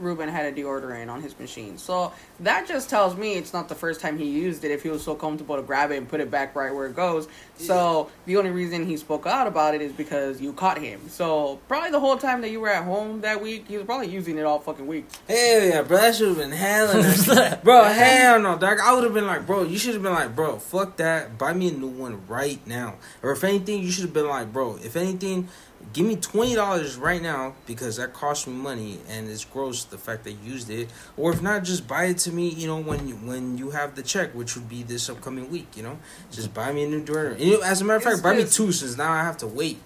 Ruben 0.00 0.28
had 0.28 0.46
a 0.46 0.52
deodorant 0.52 1.10
on 1.10 1.22
his 1.22 1.38
machine. 1.38 1.78
So 1.78 2.12
that 2.40 2.66
just 2.66 2.90
tells 2.90 3.16
me 3.16 3.34
it's 3.34 3.52
not 3.52 3.68
the 3.68 3.74
first 3.74 4.00
time 4.00 4.18
he 4.18 4.24
used 4.24 4.64
it 4.64 4.70
if 4.70 4.82
he 4.82 4.88
was 4.88 5.02
so 5.02 5.14
comfortable 5.14 5.56
to 5.56 5.62
grab 5.62 5.90
it 5.90 5.96
and 5.96 6.08
put 6.08 6.20
it 6.20 6.30
back 6.30 6.54
right 6.56 6.74
where 6.74 6.86
it 6.86 6.96
goes. 6.96 7.28
So 7.56 8.10
the 8.26 8.36
only 8.36 8.50
reason 8.50 8.86
he 8.86 8.96
spoke 8.96 9.26
out 9.26 9.46
about 9.46 9.74
it 9.74 9.82
is 9.82 9.92
because 9.92 10.40
you 10.40 10.52
caught 10.52 10.78
him. 10.78 11.08
So 11.08 11.60
probably 11.68 11.90
the 11.90 12.00
whole 12.00 12.16
time 12.16 12.40
that 12.40 12.50
you 12.50 12.60
were 12.60 12.68
at 12.68 12.84
home 12.84 13.20
that 13.20 13.42
week, 13.42 13.66
he 13.68 13.76
was 13.76 13.86
probably 13.86 14.08
using 14.08 14.38
it 14.38 14.44
all 14.44 14.58
fucking 14.58 14.86
week. 14.86 15.06
Hell 15.28 15.62
yeah, 15.62 15.82
bro. 15.82 15.98
That 15.98 16.14
should 16.14 16.28
have 16.28 16.38
been 16.38 16.52
hell. 16.52 16.94
nasty. 17.02 17.56
bro, 17.62 17.84
hell 17.84 18.40
no, 18.40 18.58
dog. 18.58 18.78
I 18.80 18.94
would 18.94 19.04
have 19.04 19.14
been 19.14 19.26
like, 19.26 19.46
bro, 19.46 19.64
you 19.64 19.78
should 19.78 19.94
have 19.94 20.02
been 20.02 20.12
like, 20.12 20.34
bro, 20.34 20.58
fuck 20.58 20.96
that. 20.96 21.36
Buy 21.38 21.52
me 21.52 21.68
a 21.68 21.72
new 21.72 21.88
one 21.88 22.26
right 22.26 22.64
now. 22.66 22.96
Or 23.22 23.32
if 23.32 23.44
anything, 23.44 23.82
you 23.82 23.90
should 23.90 24.04
have 24.04 24.14
been 24.14 24.28
like, 24.28 24.52
bro, 24.52 24.76
if 24.82 24.96
anything, 24.96 25.48
give 25.92 26.06
me 26.06 26.16
twenty 26.16 26.54
dollars 26.54 26.96
right 26.96 27.22
now 27.22 27.54
because 27.66 27.96
that 27.96 28.12
cost 28.12 28.46
me 28.46 28.54
money 28.54 28.98
and 29.08 29.28
it's 29.28 29.44
gross 29.44 29.84
the 29.84 29.98
fact 29.98 30.24
that 30.24 30.32
you 30.32 30.52
used 30.52 30.70
it. 30.70 30.88
Or 31.16 31.32
if 31.32 31.42
not, 31.42 31.64
just 31.64 31.86
buy 31.88 32.04
it 32.06 32.18
to 32.18 32.32
me. 32.32 32.48
You 32.48 32.66
know 32.68 32.80
when 32.80 33.08
you, 33.08 33.14
when 33.16 33.58
you 33.58 33.70
have 33.70 33.94
the 33.94 34.02
check, 34.02 34.34
which 34.34 34.56
would 34.56 34.68
be 34.68 34.82
this 34.82 35.08
upcoming 35.08 35.50
week. 35.50 35.68
You 35.76 35.82
know, 35.82 35.98
just 36.30 36.52
buy 36.54 36.72
me 36.72 36.84
a 36.84 36.88
new 36.88 37.02
deodorant. 37.04 37.40
You 37.40 37.58
know, 37.58 37.62
as 37.62 37.80
a 37.80 37.84
matter 37.84 37.96
of 37.96 38.02
It's 38.02 38.20
fact, 38.20 38.22
buy 38.22 38.34
me 38.34 38.48
two 38.48 38.72
since 38.72 38.96
now 38.96 39.12
I 39.12 39.22
have 39.22 39.38
to 39.38 39.46
wait 39.46 39.78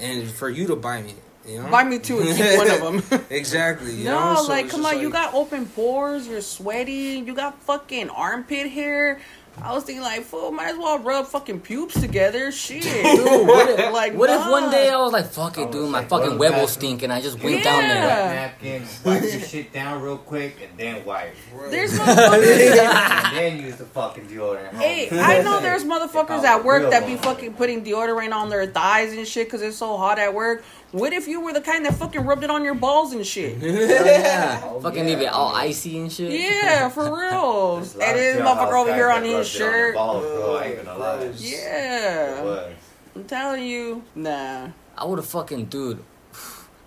and 0.00 0.30
for 0.30 0.48
you 0.50 0.66
to 0.66 0.76
buy 0.76 1.02
me. 1.02 1.14
You 1.46 1.62
know, 1.62 1.70
Buy 1.70 1.84
me 1.84 2.00
two 2.00 2.18
and 2.18 2.36
keep 2.36 2.58
one 2.58 2.68
of 2.92 3.10
them. 3.10 3.24
exactly. 3.30 3.94
You 3.94 4.04
no, 4.06 4.34
know? 4.34 4.42
So 4.42 4.48
like 4.48 4.68
come 4.68 4.84
on, 4.84 4.98
you 5.00 5.10
got 5.10 5.32
open 5.32 5.66
pores, 5.66 6.26
you're 6.26 6.40
sweaty, 6.40 7.22
you 7.24 7.34
got 7.36 7.62
fucking 7.62 8.10
armpit 8.10 8.68
hair. 8.68 9.20
I 9.62 9.72
was 9.74 9.84
thinking 9.84 10.02
like, 10.02 10.22
fool, 10.22 10.52
might 10.52 10.68
as 10.68 10.76
well 10.78 10.98
rub 10.98 11.26
fucking 11.26 11.60
pubes 11.60 11.98
together. 12.00 12.52
Shit, 12.52 12.82
Dude, 12.82 13.46
what 13.48 13.68
if, 13.70 13.92
like, 13.92 14.14
what 14.14 14.28
if 14.30 14.48
one 14.48 14.70
day 14.70 14.90
I 14.90 14.98
was 14.98 15.12
like, 15.12 15.26
fuck 15.26 15.56
it, 15.58 15.72
dude, 15.72 15.90
my 15.90 16.00
like, 16.00 16.08
fucking 16.08 16.38
well, 16.38 16.50
web 16.52 16.60
will 16.60 16.68
stink, 16.68 17.02
and 17.02 17.12
I 17.12 17.20
just 17.20 17.42
went 17.42 17.64
down 17.64 17.80
Yeah. 17.82 17.94
there. 17.94 18.26
Wet 18.26 18.34
napkin, 18.34 18.82
wipe 19.04 19.22
your 19.22 19.40
shit 19.48 19.72
down 19.72 20.02
real 20.02 20.18
quick, 20.18 20.58
and 20.62 20.78
then 20.78 21.04
wipe. 21.04 21.34
There's 21.70 21.98
motherfuckers. 21.98 22.76
and 22.78 23.36
then 23.36 23.60
use 23.60 23.76
the 23.76 23.86
fucking 23.86 24.26
deodorant. 24.26 24.74
hey, 24.74 25.08
I 25.18 25.42
know 25.42 25.60
there's 25.60 25.84
motherfuckers 25.84 26.42
at 26.44 26.62
work 26.64 26.90
that 26.90 27.06
be 27.06 27.16
fucking 27.16 27.54
putting 27.54 27.82
deodorant 27.84 28.32
on 28.34 28.50
their 28.50 28.66
thighs 28.66 29.12
and 29.14 29.26
shit 29.26 29.46
because 29.46 29.62
it's 29.62 29.78
so 29.78 29.96
hot 29.96 30.18
at 30.18 30.34
work. 30.34 30.62
What 30.92 31.12
if 31.12 31.26
you 31.28 31.40
were 31.40 31.52
the 31.52 31.60
kind 31.60 31.84
that 31.84 31.94
fucking 31.94 32.24
rubbed 32.24 32.44
it 32.44 32.50
on 32.50 32.64
your 32.64 32.74
balls 32.74 33.12
and 33.12 33.26
shit? 33.26 33.58
Oh, 33.62 33.66
yeah, 33.66 34.60
Oh, 34.64 34.80
fucking 34.82 35.00
yeah. 35.00 35.14
leave 35.14 35.20
it 35.20 35.26
all 35.26 35.54
icy 35.54 35.98
and 35.98 36.10
shit. 36.12 36.30
Yeah, 36.40 36.88
for 36.88 37.04
real. 37.20 37.76
There's 37.76 37.94
And 37.94 38.00
lot 38.00 38.14
this 38.14 38.36
motherfucker 38.40 38.80
over 38.80 38.94
here 38.94 39.10
on 39.10 39.22
his 39.24 39.32
rubbed 39.34 39.54
it 39.54 39.58
their 39.58 39.70
shirt. 39.72 39.94
balls, 39.94 40.22
bro. 40.24 40.56
I 40.56 40.64
ain't 40.64 40.76
gonna 40.84 40.98
Yeah, 41.42 42.42
was. 42.44 42.72
I'm 43.14 43.24
telling 43.24 43.64
you, 43.64 44.02
nah. 44.14 44.68
I 44.96 45.04
would 45.04 45.18
have 45.18 45.26
fucking, 45.26 45.66
dude. 45.66 46.02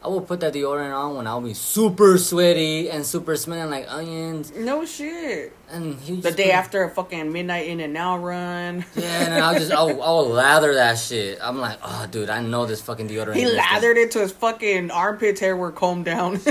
I 0.02 0.08
will 0.08 0.22
put 0.22 0.40
that 0.40 0.54
deodorant 0.54 0.98
on 0.98 1.18
when 1.18 1.28
I'll 1.28 1.42
be 1.42 1.54
super 1.54 2.18
sweaty 2.18 2.90
and 2.90 3.06
super 3.06 3.36
smelling 3.36 3.70
like 3.70 3.86
onions, 3.92 4.50
No 4.56 4.86
shit. 4.86 5.52
and 5.70 6.00
he 6.00 6.22
The 6.22 6.32
day 6.32 6.52
after 6.52 6.84
a 6.86 6.90
fucking 6.90 7.34
midnight 7.34 7.68
in 7.68 7.82
and 7.82 7.98
out 7.98 8.20
run. 8.20 8.86
Yeah, 8.96 9.26
and 9.26 9.44
I'll 9.44 9.60
just 9.60 9.74
I'll, 9.74 10.02
I'll 10.10 10.26
lather 10.30 10.74
that 10.76 10.98
shit. 11.00 11.38
I'm 11.42 11.60
like, 11.60 11.80
oh, 11.84 12.08
dude, 12.10 12.30
I 12.30 12.42
know 12.42 12.66
this 12.66 12.82
fucking 12.82 13.10
deodorant. 13.10 13.36
He 13.36 13.42
is 13.44 13.50
this." 13.52 13.58
lathered 13.58 13.98
it 13.98 14.12
to 14.12 14.20
his 14.20 14.32
fucking 14.32 14.90
armpits 14.90 15.42
hair 15.42 15.58
were 15.58 15.72
combed 15.72 16.06
down. 16.06 16.40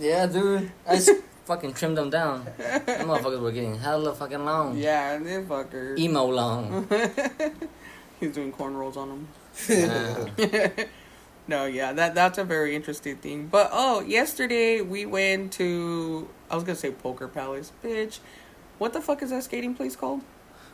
Yeah, 0.00 0.26
dude, 0.26 0.72
I 0.84 0.96
just 0.96 1.12
fucking 1.44 1.74
trimmed 1.74 1.96
them 1.96 2.10
down. 2.10 2.44
Them 2.58 3.06
motherfuckers 3.06 3.40
were 3.40 3.52
getting 3.52 3.78
hella 3.78 4.12
fucking 4.12 4.44
long. 4.44 4.76
yeah, 4.76 5.16
this 5.18 5.46
fucker. 5.46 5.96
Emo 5.96 6.24
long. 6.24 6.88
He's 8.18 8.32
doing 8.34 8.50
cornrows 8.52 8.96
on 8.96 9.08
them. 9.10 9.28
Yeah. 9.68 10.84
No, 11.52 11.66
yeah, 11.66 11.92
that 11.92 12.14
that's 12.14 12.38
a 12.38 12.44
very 12.44 12.74
interesting 12.74 13.16
thing. 13.16 13.46
But 13.48 13.68
oh, 13.74 14.00
yesterday 14.00 14.80
we 14.80 15.04
went 15.04 15.52
to 15.60 16.26
I 16.50 16.54
was 16.54 16.64
gonna 16.64 16.76
say 16.76 16.90
Poker 16.90 17.28
Palace, 17.28 17.72
bitch. 17.84 18.20
What 18.78 18.94
the 18.94 19.02
fuck 19.02 19.22
is 19.22 19.28
that 19.28 19.44
skating 19.44 19.74
place 19.74 19.94
called? 19.94 20.22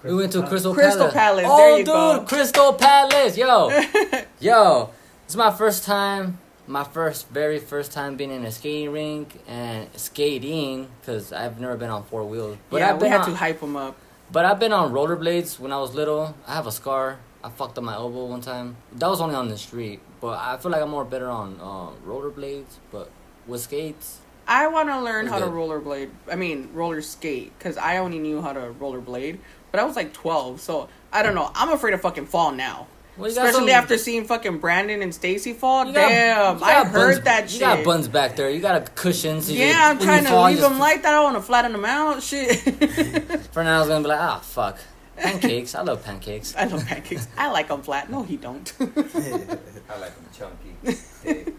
We 0.05 0.15
went 0.15 0.31
to 0.35 0.47
Crystal, 0.47 0.73
Crystal 0.73 1.09
Palace, 1.11 1.47
Oh, 1.49 1.57
there 1.59 1.71
you 1.73 1.79
dude, 1.79 1.87
go. 1.87 2.25
Crystal 2.29 2.73
Palace, 2.75 3.37
yo, 3.37 3.71
yo. 4.41 4.91
It's 5.25 5.35
my 5.35 5.51
first 5.51 5.83
time, 5.83 6.39
my 6.69 6.85
first, 6.85 7.29
very 7.29 7.59
first 7.59 7.91
time 7.91 8.15
being 8.15 8.31
in 8.31 8.45
a 8.45 8.53
skating 8.53 8.93
rink 8.93 9.43
and 9.49 9.89
skating 9.97 10.87
because 11.01 11.33
I've 11.33 11.59
never 11.59 11.77
been 11.77 11.91
on 11.91 12.05
four 12.05 12.23
wheels. 12.23 12.57
But 12.71 12.77
yeah, 12.83 12.91
I've 12.91 12.99
we 12.99 13.01
been 13.03 13.11
had 13.11 13.23
on, 13.23 13.31
to 13.31 13.35
hype 13.35 13.61
him 13.61 13.75
up. 13.75 13.97
But 14.31 14.45
I've 14.45 14.61
been 14.61 14.73
on 14.73 14.93
rollerblades 14.93 15.59
when 15.59 15.73
I 15.73 15.79
was 15.79 15.97
little. 15.97 16.37
I 16.47 16.55
have 16.55 16.69
a 16.69 16.73
scar. 16.73 17.19
I 17.43 17.49
fucked 17.51 17.79
up 17.79 17.83
my 17.83 17.95
elbow 17.95 18.27
one 18.27 18.43
time. 18.43 18.77
That 18.93 19.09
was 19.09 19.21
only 19.21 19.35
on 19.35 19.49
the 19.49 19.59
street. 19.59 19.99
But 20.21 20.39
I 20.39 20.57
feel 20.57 20.71
like 20.71 20.83
I'm 20.83 20.91
more 20.91 21.05
better 21.05 21.29
on 21.29 21.59
uh, 21.61 21.91
rollerblades. 22.09 22.77
But 22.91 23.11
with 23.47 23.61
skates, 23.61 24.19
I 24.47 24.67
want 24.69 24.89
to 24.89 25.01
learn 25.01 25.27
how 25.27 25.39
to 25.39 25.47
rollerblade. 25.47 26.11
I 26.31 26.37
mean, 26.37 26.71
roller 26.73 27.03
skate 27.03 27.53
because 27.59 27.77
I 27.77 27.99
only 27.99 28.19
knew 28.19 28.41
how 28.43 28.53
to 28.53 28.61
rollerblade, 28.81 29.39
but 29.71 29.81
I 29.81 29.85
was 29.85 29.95
like 29.97 30.13
12, 30.13 30.61
so 30.61 30.89
I 31.13 31.23
don't 31.23 31.35
know. 31.35 31.51
I'm 31.55 31.71
afraid 31.71 31.93
to 31.93 31.99
fucking 31.99 32.27
fall 32.27 32.51
now. 32.53 32.87
well, 33.17 33.29
Especially 33.31 33.53
some- 33.61 33.69
after 33.71 33.97
seeing 33.99 34.25
fucking 34.25 34.59
Brandon 34.59 35.03
and 35.03 35.15
Stacy 35.15 35.53
fall. 35.53 35.85
got- 35.87 35.95
Damn, 35.95 36.63
I 36.65 36.85
heard 36.85 37.13
buns- 37.15 37.25
that 37.25 37.53
You 37.53 37.61
got 37.61 37.85
buns 37.85 38.09
back 38.09 38.37
there. 38.37 38.49
You 38.51 38.61
got 38.61 38.77
a 38.83 38.91
cushion. 38.93 39.41
So 39.43 39.53
you- 39.53 39.67
yeah, 39.67 39.91
I'm 39.91 39.99
trying 39.99 40.25
to 40.25 40.31
fall, 40.31 40.47
leave 40.47 40.59
just- 40.59 40.69
them 40.69 40.79
like 40.79 41.03
that. 41.03 41.15
I 41.15 41.23
want 41.23 41.37
to 41.37 41.43
flatten 41.43 41.73
them 41.73 41.85
out. 41.85 42.23
Shit. 42.23 42.59
For 43.53 43.63
now, 43.65 43.77
I 43.77 43.81
was 43.81 43.89
gonna 43.89 44.03
be 44.03 44.09
like, 44.09 44.21
ah, 44.21 44.41
fuck. 44.41 44.79
Pancakes. 45.19 45.75
I 45.75 45.83
love 45.83 46.05
pancakes. 46.05 46.55
I 46.57 46.65
love 46.65 46.87
pancakes. 46.87 47.29
I 47.37 47.51
like 47.51 47.69
them 47.69 47.83
flat. 47.83 48.11
No, 48.11 48.23
he 48.23 48.37
don't. 48.37 48.73
I 48.81 49.99
like 49.99 50.15
them 50.15 50.27
chunky. 50.33 51.53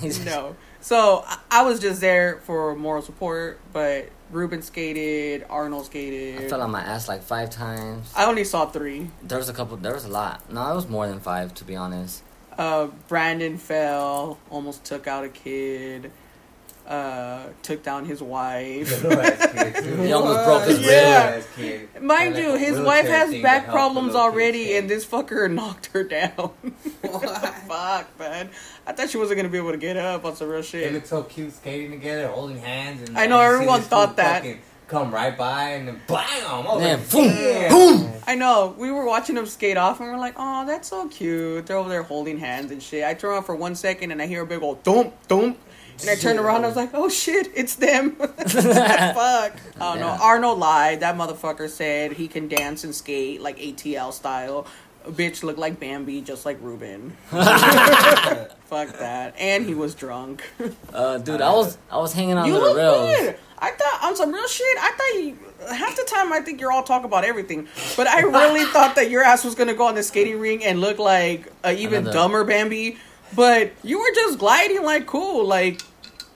no. 0.24 0.56
So 0.80 1.24
I- 1.50 1.62
was 1.62 1.80
just 1.80 2.00
there 2.00 2.40
for 2.44 2.76
moral 2.76 3.00
support, 3.02 3.58
but 3.72 4.10
Ruben 4.30 4.60
skated, 4.62 5.46
Arnold 5.48 5.86
skated. 5.86 6.44
I 6.44 6.48
fell 6.48 6.60
on 6.60 6.70
my 6.70 6.82
ass 6.82 7.08
like 7.08 7.22
five 7.22 7.48
times. 7.50 8.12
I 8.14 8.26
only 8.26 8.44
saw 8.44 8.66
three. 8.66 9.10
There 9.22 9.38
was 9.38 9.48
a 9.48 9.54
couple. 9.54 9.76
There 9.78 9.94
was 9.94 10.04
a 10.04 10.08
lot. 10.10 10.50
No, 10.52 10.70
it 10.70 10.74
was 10.74 10.88
more 10.88 11.06
than 11.08 11.20
five, 11.20 11.54
to 11.54 11.64
be 11.64 11.74
honest. 11.76 12.22
Uh, 12.58 12.88
Brandon 13.08 13.56
fell, 13.58 14.38
almost 14.50 14.84
took 14.84 15.06
out 15.08 15.24
a 15.24 15.28
kid, 15.28 16.12
uh, 16.86 17.44
took 17.62 17.82
down 17.82 18.04
his 18.04 18.20
wife. 18.22 19.02
Little 19.02 19.20
ass 19.20 19.52
kid, 19.52 19.74
too. 19.84 20.02
He 20.02 20.12
almost 20.12 20.44
broke 20.44 20.64
his 20.68 20.80
Yeah. 20.86 21.34
rib. 21.36 21.44
Kid. 21.56 22.02
Mind 22.02 22.34
Had, 22.34 22.44
you, 22.44 22.54
his 22.56 22.78
wife 22.80 23.06
has 23.06 23.34
back 23.42 23.68
problems 23.68 24.14
already, 24.14 24.76
and 24.76 24.88
this 24.90 25.04
fucker 25.06 25.50
knocked 25.50 25.86
her 25.86 26.04
down. 26.04 26.52
Fuck, 27.68 28.18
man. 28.18 28.50
I 28.86 28.92
thought 28.92 29.10
she 29.10 29.16
wasn't 29.18 29.38
gonna 29.38 29.48
be 29.48 29.58
able 29.58 29.70
to 29.72 29.76
get 29.78 29.96
up 29.96 30.24
on 30.24 30.36
some 30.36 30.48
real 30.48 30.62
shit. 30.62 30.80
They 30.80 30.86
shit. 30.86 30.94
look 30.94 31.06
so 31.06 31.22
cute 31.22 31.52
skating 31.54 31.90
together, 31.90 32.28
holding 32.28 32.58
hands. 32.58 33.08
And 33.08 33.16
I 33.18 33.26
know, 33.26 33.40
you 33.40 33.46
everyone 33.54 33.80
thought 33.80 34.08
fool 34.08 34.16
that. 34.16 34.42
fucking 34.42 34.60
Come 34.86 35.14
right 35.14 35.36
by 35.36 35.70
and 35.70 35.88
then 35.88 36.00
bam! 36.06 36.18
I 36.46 36.60
was 36.60 36.78
Man, 36.82 36.98
like, 36.98 37.10
boom, 37.10 37.28
damn. 37.28 37.70
boom. 37.70 38.12
I 38.26 38.34
know. 38.34 38.74
We 38.76 38.90
were 38.90 39.06
watching 39.06 39.34
them 39.34 39.46
skate 39.46 39.78
off, 39.78 39.98
and 40.00 40.10
we're 40.10 40.18
like, 40.18 40.34
"Oh, 40.36 40.66
that's 40.66 40.88
so 40.88 41.08
cute." 41.08 41.64
They're 41.66 41.78
over 41.78 41.88
there 41.88 42.02
holding 42.02 42.38
hands 42.38 42.70
and 42.70 42.82
shit. 42.82 43.02
I 43.02 43.14
turn 43.14 43.30
around 43.30 43.44
for 43.44 43.56
one 43.56 43.74
second, 43.76 44.10
and 44.10 44.20
I 44.20 44.26
hear 44.26 44.42
a 44.42 44.46
big 44.46 44.62
old 44.62 44.84
thump, 44.84 45.14
thump, 45.22 45.58
and 46.00 46.10
I 46.10 46.14
turned 46.16 46.38
around. 46.38 46.64
I 46.64 46.68
was 46.68 46.76
like, 46.76 46.90
"Oh 46.94 47.08
shit, 47.08 47.50
it's 47.54 47.76
them!" 47.76 48.12
Fuck. 48.16 48.36
I 48.46 49.52
don't 49.78 50.00
know. 50.00 50.06
Yeah. 50.06 50.18
Arnold 50.20 50.58
lied. 50.58 51.00
That 51.00 51.16
motherfucker 51.16 51.68
said 51.68 52.12
he 52.12 52.28
can 52.28 52.48
dance 52.48 52.84
and 52.84 52.94
skate 52.94 53.40
like 53.40 53.58
ATL 53.58 54.12
style. 54.12 54.66
bitch 55.06 55.42
looked 55.42 55.58
like 55.58 55.78
Bambi, 55.80 56.20
just 56.22 56.44
like 56.46 56.58
Ruben. 56.60 57.16
Fuck 57.30 58.98
that. 58.98 59.34
And 59.38 59.64
he 59.66 59.74
was 59.74 59.94
drunk. 59.94 60.42
Uh, 60.92 61.18
dude, 61.18 61.40
I 61.40 61.52
was 61.52 61.78
I 61.90 61.98
was 61.98 62.12
hanging 62.12 62.36
on 62.38 62.46
you 62.46 62.54
the 62.54 62.60
look 62.60 62.76
rails. 62.76 63.16
good. 63.18 63.36
I 63.58 63.70
thought 63.70 64.04
on 64.04 64.16
some 64.16 64.32
real 64.32 64.46
shit. 64.48 64.78
I 64.78 64.90
thought 64.92 65.22
you. 65.22 65.38
Half 65.74 65.96
the 65.96 66.04
time, 66.04 66.30
I 66.32 66.40
think 66.40 66.60
you're 66.60 66.70
all 66.72 66.82
talk 66.82 67.04
about 67.04 67.24
everything, 67.24 67.68
but 67.96 68.06
I 68.06 68.20
really 68.20 68.64
thought 68.66 68.96
that 68.96 69.08
your 69.10 69.22
ass 69.22 69.44
was 69.44 69.54
gonna 69.54 69.72
go 69.74 69.86
on 69.86 69.94
the 69.94 70.02
skating 70.02 70.38
ring 70.38 70.62
and 70.64 70.80
look 70.80 70.98
like 70.98 71.50
a 71.62 71.72
even 71.72 72.00
Another- 72.00 72.12
dumber 72.12 72.44
Bambi. 72.44 72.98
But 73.34 73.72
you 73.82 73.98
were 74.00 74.10
just 74.14 74.38
gliding 74.38 74.82
like 74.82 75.06
cool. 75.06 75.44
Like 75.46 75.80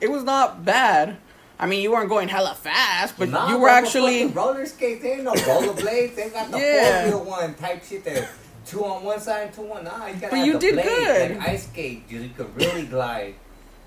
it 0.01 0.09
was 0.09 0.23
not 0.23 0.65
bad. 0.65 1.17
I 1.61 1.65
mean, 1.65 1.81
you 1.81 1.91
weren't 1.91 2.07
going 2.09 2.29
hella 2.29 2.55
fast, 2.55 3.15
but 3.17 3.29
Nah, 3.29 3.49
you 3.49 3.57
were 3.59 3.67
actually. 3.69 4.19
fucking 4.21 4.33
roller 4.33 4.65
skates. 4.65 5.03
They 5.03 5.13
ain't 5.13 5.23
no 5.23 5.33
rollerblades. 5.33 6.15
They 6.15 6.29
got 6.29 6.51
the 6.51 6.57
Yeah. 6.57 7.09
four 7.11 7.19
wheel 7.19 7.29
one 7.29 7.53
type 7.55 7.83
shit 7.83 8.03
that 8.05 8.29
two 8.65 8.85
on 8.85 9.03
one 9.03 9.19
side 9.19 9.47
and 9.47 9.53
two 9.53 9.69
on 9.71 9.83
the 9.83 9.93
other. 9.93 10.07
You 10.07 10.13
gotta 10.15 10.27
But 10.29 10.37
have 10.37 10.45
you 10.47 10.53
the 10.53 10.59
did 10.59 10.73
blades, 10.75 10.89
good. 10.89 11.37
Like 11.37 11.47
ice 11.49 11.63
skate, 11.67 12.03
you, 12.09 12.19
you 12.21 12.29
could 12.35 12.55
really 12.55 12.83
glide. 12.83 13.35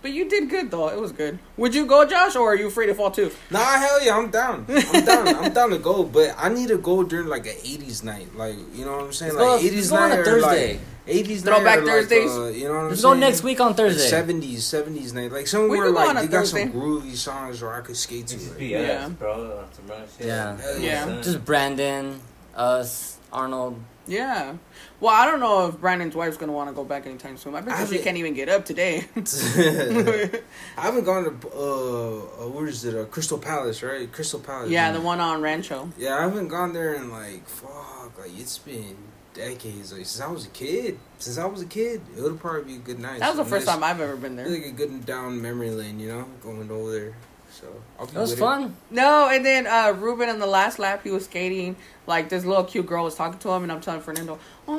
But 0.02 0.10
you 0.10 0.28
did 0.28 0.50
good 0.50 0.70
though. 0.70 0.88
It 0.88 1.00
was 1.00 1.12
good. 1.12 1.38
Would 1.56 1.74
you 1.74 1.86
go, 1.86 2.04
Josh, 2.04 2.34
or 2.36 2.52
are 2.52 2.56
you 2.56 2.66
afraid 2.66 2.86
to 2.86 2.94
fall 2.94 3.10
too? 3.12 3.30
Nah, 3.50 3.58
hell 3.78 4.04
yeah, 4.04 4.18
I'm 4.18 4.30
down. 4.30 4.66
I'm 4.68 5.04
down. 5.06 5.28
I'm 5.28 5.52
down 5.54 5.70
to 5.70 5.78
go, 5.78 6.02
but 6.02 6.34
I 6.36 6.48
need 6.50 6.68
to 6.68 6.76
go 6.78 7.04
during 7.04 7.28
like 7.28 7.46
an 7.46 7.52
'80s 7.54 8.02
night, 8.02 8.36
like 8.36 8.56
you 8.74 8.84
know 8.84 8.96
what 8.96 9.04
I'm 9.04 9.12
saying, 9.12 9.34
Let's 9.34 9.44
go- 9.44 9.54
like 9.54 9.62
'80s 9.64 9.74
let's 9.76 9.90
go 9.90 9.96
on 9.96 10.08
night 10.10 10.18
a 10.18 10.20
or 10.20 10.24
Thursday. 10.24 10.72
like 10.72 10.80
'80s 11.06 11.42
Throwback 11.42 11.64
night 11.64 11.78
or, 11.78 11.82
like, 11.82 11.86
Thursdays? 12.08 12.30
uh, 12.30 12.46
you 12.54 12.64
know 12.68 12.74
what 12.74 12.80
I'm 12.80 12.88
Let's 12.90 13.00
saying? 13.02 13.14
go 13.14 13.20
next 13.20 13.42
week 13.42 13.60
on 13.60 13.74
Thursday. 13.74 14.10
'70s, 14.10 14.56
'70s 14.58 15.12
night, 15.12 15.32
like 15.32 15.46
somewhere 15.46 15.82
could 15.86 15.94
like 15.94 16.16
a 16.16 16.20
they 16.20 16.32
got 16.32 16.46
some 16.46 16.72
groovy 16.72 17.14
songs 17.16 17.60
where 17.62 17.72
I 17.74 17.80
could 17.80 17.96
skate 17.96 18.26
to. 18.28 18.36
This 18.36 18.46
is. 18.48 18.52
BS, 18.56 18.70
Yeah. 18.70 19.08
bro. 19.08 19.58
on 19.58 19.72
Some 19.74 19.86
real. 19.86 20.06
Yeah. 20.20 20.78
Yeah. 20.78 21.20
Just 21.22 21.44
Brandon, 21.44 22.20
us, 22.54 23.18
Arnold. 23.32 23.80
Yeah. 24.06 24.54
Well, 24.98 25.12
I 25.14 25.26
don't 25.26 25.38
know 25.38 25.68
if 25.68 25.80
Brandon's 25.80 26.14
wife's 26.16 26.36
gonna 26.36 26.52
want 26.52 26.68
to 26.68 26.74
go 26.74 26.84
back 26.84 27.06
anytime 27.06 27.36
soon. 27.36 27.54
I 27.54 27.60
bet 27.60 27.74
I 27.74 27.82
you 27.82 27.86
she 27.86 27.98
can't 28.00 28.16
even 28.16 28.34
get 28.34 28.48
up 28.48 28.64
today. 28.64 29.04
I 29.16 30.80
haven't 30.80 31.04
gone 31.04 31.24
to 31.24 31.48
uh, 31.48 32.44
uh 32.44 32.48
where 32.48 32.66
is 32.66 32.84
it? 32.84 32.96
Uh, 32.96 33.04
Crystal 33.04 33.38
Palace, 33.38 33.82
right? 33.82 34.10
Crystal 34.12 34.40
Palace. 34.40 34.70
yeah, 34.70 34.90
the 34.92 35.00
one 35.00 35.20
on 35.20 35.40
Rancho. 35.40 35.90
Yeah, 35.98 36.16
I 36.18 36.22
haven't 36.22 36.48
gone 36.48 36.72
there 36.72 36.94
in 36.94 37.10
like 37.10 37.48
fuck, 37.48 38.18
like 38.18 38.36
it's 38.38 38.58
been 38.58 38.96
decades. 39.34 39.92
Like 39.92 40.06
since 40.06 40.20
I 40.20 40.28
was 40.30 40.46
a 40.46 40.50
kid. 40.50 40.98
Since 41.18 41.38
I 41.38 41.46
was 41.46 41.62
a 41.62 41.66
kid, 41.66 42.00
it 42.16 42.20
would 42.22 42.38
probably 42.40 42.62
be 42.64 42.74
a 42.76 42.78
good 42.78 42.98
night. 42.98 43.20
That 43.20 43.28
was 43.28 43.38
the 43.38 43.44
first 43.44 43.66
nice- 43.66 43.74
time 43.76 43.84
I've 43.84 44.00
ever 44.00 44.16
been 44.16 44.36
there. 44.36 44.48
Like 44.48 44.66
a 44.66 44.70
good 44.70 45.06
down 45.06 45.40
memory 45.40 45.70
lane, 45.70 45.98
you 46.00 46.08
know, 46.08 46.26
going 46.42 46.70
over 46.70 46.90
there. 46.92 47.14
So 47.50 47.66
I'll 48.00 48.06
be 48.06 48.16
It 48.16 48.18
was 48.18 48.30
with 48.30 48.38
fun. 48.40 48.74
No, 48.90 49.28
and 49.28 49.44
then 49.44 49.66
uh 49.66 49.92
Ruben 49.96 50.28
on 50.30 50.38
the 50.38 50.46
last 50.46 50.78
lap 50.78 51.02
he 51.04 51.10
was 51.10 51.26
skating. 51.26 51.76
Like 52.06 52.28
this 52.30 52.44
little 52.44 52.64
cute 52.64 52.86
girl 52.86 53.04
was 53.04 53.14
talking 53.14 53.38
to 53.40 53.50
him, 53.50 53.62
and 53.62 53.70
I'm 53.70 53.80
telling 53.80 54.00
Fernando, 54.00 54.38
"Oh 54.66 54.74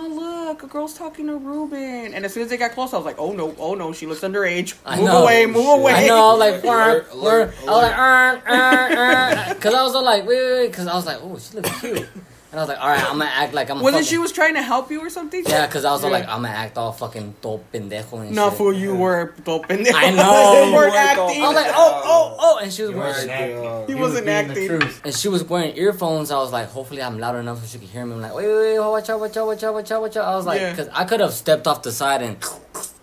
look, 0.49 0.63
a 0.63 0.67
girl's 0.67 0.95
talking 0.97 1.27
to 1.27 1.37
Ruben." 1.37 2.13
And 2.13 2.25
as 2.25 2.33
soon 2.33 2.43
as 2.43 2.49
they 2.49 2.57
got 2.57 2.71
close, 2.71 2.91
I 2.93 2.97
was 2.97 3.05
like, 3.05 3.19
"Oh 3.19 3.31
no, 3.31 3.55
oh 3.59 3.75
no, 3.75 3.93
she 3.93 4.07
looks 4.07 4.21
underage. 4.21 4.73
I 4.85 4.97
Move 4.97 5.05
know. 5.05 5.23
away, 5.23 5.45
move 5.45 5.63
Shit. 5.63 5.79
away." 5.79 5.93
I 5.93 6.07
know, 6.07 6.35
like, 6.35 6.63
Alert, 6.63 7.07
"Wah, 7.13 7.21
wah." 7.21 7.29
alert, 7.29 7.53
I 7.61 7.71
was 7.71 7.83
like, 7.83 8.49
uh, 8.49 8.51
uh, 8.51 9.51
uh, 9.51 9.53
cause 9.55 9.73
I 9.73 9.83
was 9.83 9.93
like, 9.93 10.25
wait, 10.27 10.35
wait, 10.37 10.51
wait, 10.59 10.73
cause 10.73 10.87
I 10.87 10.95
was 10.95 11.05
like, 11.05 11.17
oh, 11.21 11.37
she 11.37 11.55
looks 11.55 11.79
cute, 11.79 12.07
and 12.53 12.59
I 12.59 12.61
was 12.61 12.69
like, 12.69 12.79
all 12.79 12.87
right, 12.87 13.01
I'm 13.03 13.17
gonna 13.17 13.31
act 13.33 13.51
like 13.55 13.71
I'm. 13.71 13.79
Wasn't 13.81 14.03
fucking, 14.05 14.07
she 14.07 14.19
was 14.19 14.31
trying 14.31 14.53
to 14.53 14.61
help 14.61 14.91
you 14.91 15.01
or 15.01 15.09
something? 15.09 15.43
Yeah, 15.43 15.65
cause 15.65 15.85
I 15.85 15.91
was 15.91 16.03
Yeah. 16.03 16.09
like, 16.11 16.27
I'm 16.29 16.43
gonna 16.43 16.49
act 16.49 16.77
all 16.77 16.91
fucking 16.91 17.33
todo 17.41 17.61
pendejo 17.73 18.21
and 18.21 18.31
No, 18.35 18.49
shit. 18.49 18.57
fool, 18.59 18.73
you 18.73 18.95
were 18.95 19.33
open. 19.47 19.87
I 19.93 20.11
know. 20.19 20.67
you 20.67 20.73
weren't 20.75 20.93
You 20.93 20.93
were 20.93 20.97
acting. 21.09 21.41
I 21.43 21.47
was 21.47 21.55
like, 21.55 21.71
oh, 21.73 22.01
oh, 22.05 22.37
oh, 22.39 22.59
and 22.61 22.71
she 22.71 22.83
was 22.83 22.91
You 22.91 22.97
wearing, 22.97 23.29
acting. 23.29 23.65
uh, 23.65 23.85
He 23.87 23.95
wasn't 23.95 24.25
was 24.27 24.33
acting. 24.35 24.53
The 24.53 24.67
truth. 24.67 25.01
and 25.03 25.15
she 25.15 25.27
was 25.29 25.43
wearing 25.45 25.75
earphones. 25.75 26.29
I 26.29 26.37
was 26.37 26.51
like, 26.53 26.67
hopefully 26.69 27.01
I'm 27.01 27.17
loud 27.19 27.35
enough 27.37 27.59
so 27.61 27.65
she 27.65 27.79
could 27.79 27.89
hear 27.89 28.05
me. 28.05 28.13
I'm 28.13 28.21
like, 28.21 28.35
wait, 28.35 28.45
wait, 28.47 28.77
wait, 28.77 28.79
watch 28.79 29.09
out, 29.09 29.19
watch 29.19 29.35
out, 29.35 29.47
watch 29.47 29.63
out, 29.63 29.73
watch 29.73 29.91
out, 29.91 30.01
watch 30.03 30.17
out. 30.17 30.25
I 30.25 30.35
was 30.35 30.45
like, 30.45 30.61
Yeah. 30.61 30.75
cause 30.75 30.89
I 30.93 31.05
could 31.05 31.21
have 31.21 31.33
stepped 31.33 31.65
off 31.65 31.81
the 31.81 31.91
side 31.91 32.21
and, 32.21 32.37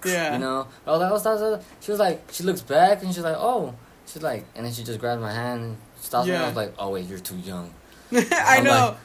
Yeah. 0.05 0.35
you 0.35 0.39
know, 0.39 0.69
I 0.87 0.91
was 0.93 1.01
like, 1.01 1.11
what's 1.11 1.25
that? 1.25 1.31
what's 1.41 1.43
that? 1.43 1.63
She 1.81 1.91
was 1.91 1.99
like, 1.99 2.23
she 2.31 2.45
looks 2.45 2.61
back 2.63 3.03
and 3.03 3.13
she's 3.13 3.25
like, 3.25 3.37
oh, 3.37 3.75
she's 4.07 4.23
like, 4.23 4.45
and 4.55 4.65
then 4.65 4.73
she 4.73 4.85
just 4.85 5.01
grabs 5.01 5.21
my 5.21 5.33
hand 5.33 5.61
and 5.63 5.77
stops 6.01 6.29
me. 6.29 6.37
I 6.37 6.47
was 6.47 6.55
like, 6.57 6.73
oh 6.79 6.91
wait, 6.91 7.07
you're 7.07 7.19
too 7.19 7.37
young. 7.39 7.75
I 8.13 8.61
know. 8.61 8.71
like- 8.71 8.97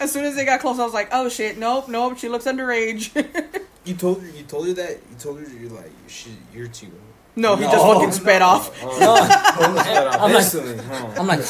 as 0.00 0.10
soon 0.12 0.24
as 0.24 0.34
they 0.34 0.44
got 0.44 0.60
close, 0.60 0.78
I 0.80 0.84
was 0.84 0.94
like, 0.94 1.08
"Oh 1.12 1.28
shit, 1.28 1.58
nope, 1.58 1.88
nope." 1.88 2.18
She 2.18 2.28
looks 2.28 2.46
underage. 2.46 3.10
You 3.82 3.94
told 3.94 4.20
her. 4.20 4.28
You 4.28 4.42
told 4.42 4.66
her 4.66 4.74
that. 4.74 4.90
You 4.90 5.16
told 5.18 5.40
her 5.40 5.46
you're 5.58 5.70
like 5.70 5.90
she, 6.06 6.30
you're 6.54 6.68
too. 6.68 6.86
Old. 6.88 7.00
no, 7.34 7.56
he 7.56 7.64
No. 7.64 7.70
just 7.72 7.82
fucking 7.86 8.12
sped 8.12 8.42
off. 8.42 8.82
No, 8.82 9.14
I'm 9.20 9.78
I'm 10.20 10.32
like- 10.34 11.18
I'm 11.18 11.26
like, 11.26 11.40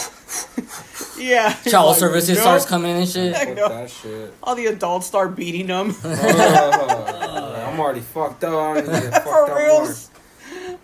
Yeah. 1.19 1.53
child 1.69 1.89
Like, 1.89 1.99
services 1.99 2.37
nope. 2.37 2.43
starts 2.43 2.67
coming 2.67 2.97
and 2.99 3.09
shit. 3.09 3.35
Fuck 3.37 3.57
that 3.57 3.91
shit. 3.91 4.33
All 4.45 4.55
the 4.55 4.67
adults 4.67 5.09
start 5.09 5.35
beating 5.35 5.67
them. 5.67 5.93
Uh, 6.05 7.67
I'm 7.73 7.81
already 7.81 8.01
fucked 8.01 8.45
up. 8.45 8.53
I 8.55 8.75
don't 8.81 8.87
need 8.87 8.95
to 8.95 9.01
get 9.11 9.13
fucked 9.13 9.27
For 9.27 9.51
up 9.51 9.59
reals. 9.59 10.11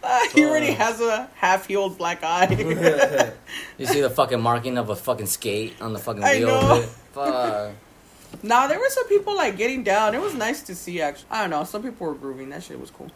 Uh, 0.03 0.21
he 0.35 0.45
already 0.45 0.73
has 0.73 1.01
a 1.01 1.31
half-healed 1.37 1.97
black 1.97 2.23
eye. 2.25 3.33
You 3.79 3.87
see 3.87 4.01
the 4.01 4.11
fucking 4.11 4.41
marking 4.41 4.79
of 4.79 4.91
a 4.91 4.97
fucking 4.97 5.27
skate 5.27 5.81
on 5.81 5.93
the 5.93 5.99
fucking 6.01 6.25
I 6.25 6.39
wheel. 6.39 6.85
Know. 7.17 7.73
Fuck. 8.33 8.45
nah, 8.45 8.67
there 8.67 8.79
were 8.79 8.89
some 8.91 9.07
people 9.09 9.35
like 9.37 9.57
getting 9.57 9.83
down. 9.83 10.15
It 10.15 10.21
was 10.21 10.35
nice 10.35 10.63
to 10.65 10.75
see. 10.75 11.01
Actually, 11.01 11.27
I 11.31 11.41
don't 11.43 11.51
know. 11.51 11.65
Some 11.65 11.83
people 11.83 12.07
were 12.07 12.15
grooving. 12.15 12.51
That 12.51 12.63
shit 12.63 12.79
was 12.81 12.91
cool. 12.91 13.11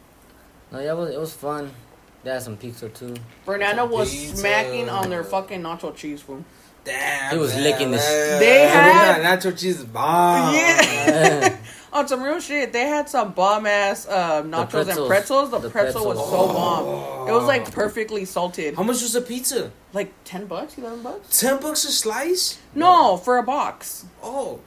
No, 0.72 0.78
yeah, 0.80 0.92
it 0.92 0.96
was, 0.96 1.11
it 1.11 1.20
was 1.20 1.32
fun. 1.32 1.70
They 2.22 2.30
had 2.30 2.42
some 2.42 2.57
pizza 2.57 2.88
too. 2.88 3.14
Fernando 3.44 3.86
was 3.86 4.11
Pizza. 4.11 4.36
smacking 4.36 4.88
on 4.88 5.09
their 5.11 5.24
fucking 5.24 5.62
nacho 5.62 5.94
cheese 5.96 6.20
food. 6.20 6.44
Damn. 6.84 7.32
He 7.32 7.38
was 7.38 7.55
man, 7.55 7.62
licking 7.64 7.90
the. 7.90 7.96
They 7.96 8.66
had- 8.68 9.22
That 9.22 9.40
nacho 9.42 9.59
cheese 9.59 9.78
is 9.80 9.84
bomb. 9.84 10.55
Yeah. 10.55 11.57
On 11.93 12.07
some 12.07 12.22
real 12.22 12.38
shit, 12.41 12.72
they 12.72 12.86
had 12.86 13.09
some 13.09 13.32
bomb 13.32 13.66
ass 13.66 14.07
uh, 14.07 14.43
nachos 14.45 14.61
and 14.62 14.70
pretzels. 14.70 15.09
pretzels. 15.09 15.51
The, 15.51 15.59
The 15.59 15.70
pretzel 15.70 16.07
was 16.07 16.18
pretzels. 16.18 16.30
so 16.49 16.53
bomb. 16.55 17.28
It 17.28 17.32
was 17.32 17.45
like 17.47 17.72
perfectly 17.72 18.24
salted. 18.24 18.76
How 18.76 18.82
much 18.84 19.03
was 19.03 19.14
a 19.16 19.20
pizza? 19.20 19.72
Like 19.93 20.12
ten 20.24 20.47
bucks, 20.47 20.78
eleven 20.78 21.03
bucks. 21.03 21.41
Ten 21.41 21.61
bucks 21.61 21.84
a 21.84 21.91
slice? 21.93 22.59
No, 22.74 23.16
for 23.16 23.38
a 23.38 23.43
box. 23.43 24.07
Oh, 24.22 24.61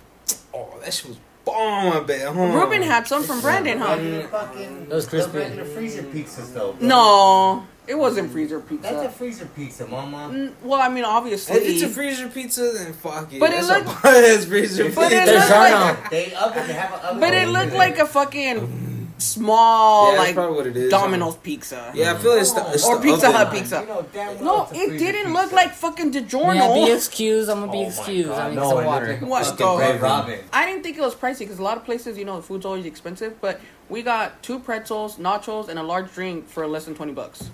oh, 0.53 0.73
that 0.83 0.93
shit 0.93 1.07
was 1.09 1.17
bomb. 1.45 1.93
I 1.93 1.99
bet. 2.01 2.27
Huh? 2.27 2.41
Ruben 2.41 2.81
had 2.81 3.07
some 3.07 3.23
from 3.23 3.39
Brandon, 3.39 3.77
huh? 3.79 3.95
Regular 3.95 4.27
fucking. 4.27 4.81
It 4.83 4.89
was 4.89 5.07
crispy. 5.07 5.31
the 5.31 5.39
regular 5.39 5.65
freezer 5.65 6.03
pizzas 6.03 6.53
though. 6.53 6.73
bro. 6.73 6.87
No, 6.87 7.67
it 7.87 7.95
wasn't 7.95 8.31
freezer 8.31 8.59
pizza. 8.59 8.83
That's 8.93 9.05
a 9.05 9.09
freezer 9.09 9.45
pizza, 9.45 9.85
mama. 9.87 10.29
Mm, 10.33 10.53
Well, 10.63 10.79
I 10.81 10.89
mean, 10.89 11.03
obviously. 11.05 11.55
If 11.57 11.63
it's 11.67 11.81
a 11.83 11.89
freezer 11.89 12.27
pizza, 12.29 12.71
then 12.73 12.93
fuck 12.93 13.31
it. 13.33 13.39
But 13.39 13.51
it 13.51 13.63
looked- 13.65 13.87
a 14.05 14.11
that's 14.11 14.45
freezer 14.45 14.89
But 14.89 15.11
it 15.11 15.19
pizza. 15.19 15.25
There's 15.31 15.49
looked 15.49 15.51
like, 15.51 16.09
They 16.09 16.33
oven. 16.33 16.67
They 16.67 16.73
have 16.73 16.93
an 16.93 16.99
oven. 17.01 17.19
but 17.19 17.33
it 17.33 17.47
looked 17.49 17.69
there. 17.71 17.77
like 17.79 17.99
a 17.99 18.05
fucking 18.05 18.89
small, 19.19 20.11
yeah, 20.13 20.19
like 20.19 20.35
what 20.35 20.67
it 20.67 20.75
is. 20.75 20.91
Domino's 20.91 21.35
pizza. 21.37 21.91
Yeah, 21.93 22.13
I 22.13 22.17
feel 22.17 22.33
it's 22.33 22.51
the, 22.51 22.71
it's 22.73 22.85
Or 22.85 22.97
the 22.97 23.03
Pizza 23.03 23.27
oven. 23.29 23.37
Hut 23.39 23.51
pizza. 23.53 23.79
You 23.81 23.87
know 23.87 24.05
well 24.13 24.69
No, 24.73 24.77
it 24.77 24.97
didn't 24.97 25.15
pizza. 25.27 25.29
look 25.33 25.51
like 25.51 25.73
fucking 25.73 26.11
DiGiorno. 26.11 26.55
Yeah, 26.55 26.85
be 26.87 26.91
excused. 26.91 27.49
I'm 27.49 27.59
gonna 27.61 27.71
be 27.71 27.77
Oh 27.79 27.87
excused. 27.87 28.31
I 28.31 28.49
need 28.49 28.55
no, 28.55 28.69
some 28.69 28.85
water. 28.85 29.07
looked 29.07 29.21
like 29.21 29.29
What, 29.31 29.45
fucking 29.45 29.57
go? 29.65 29.79
Red 29.79 30.01
Robin. 30.01 30.39
I 30.51 30.65
didn't 30.65 30.83
think 30.83 30.97
it 30.97 31.01
was 31.01 31.15
pricey 31.15 31.39
because 31.39 31.59
a 31.59 31.63
lot 31.63 31.77
of 31.77 31.85
places, 31.85 32.17
you 32.17 32.25
know, 32.25 32.37
the 32.37 32.41
food's 32.43 32.65
always 32.65 32.85
expensive. 32.85 33.39
But 33.39 33.61
we 33.87 34.01
got 34.01 34.41
two 34.43 34.59
pretzels, 34.59 35.17
nachos, 35.17 35.69
and 35.69 35.79
a 35.79 35.83
large 35.83 36.11
drink 36.13 36.49
for 36.49 36.67
less 36.67 36.85
than 36.85 36.95
twenty 36.95 37.13
bucks. 37.13 37.49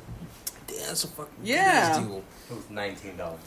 Damn, 0.80 0.88
that's 0.88 1.04
a 1.04 1.08
fucking 1.08 1.34
Yeah. 1.44 2.00
deal. 2.00 2.24
It 2.50 2.56
was 2.56 2.70
nineteen 2.70 3.18
dollars. 3.18 3.40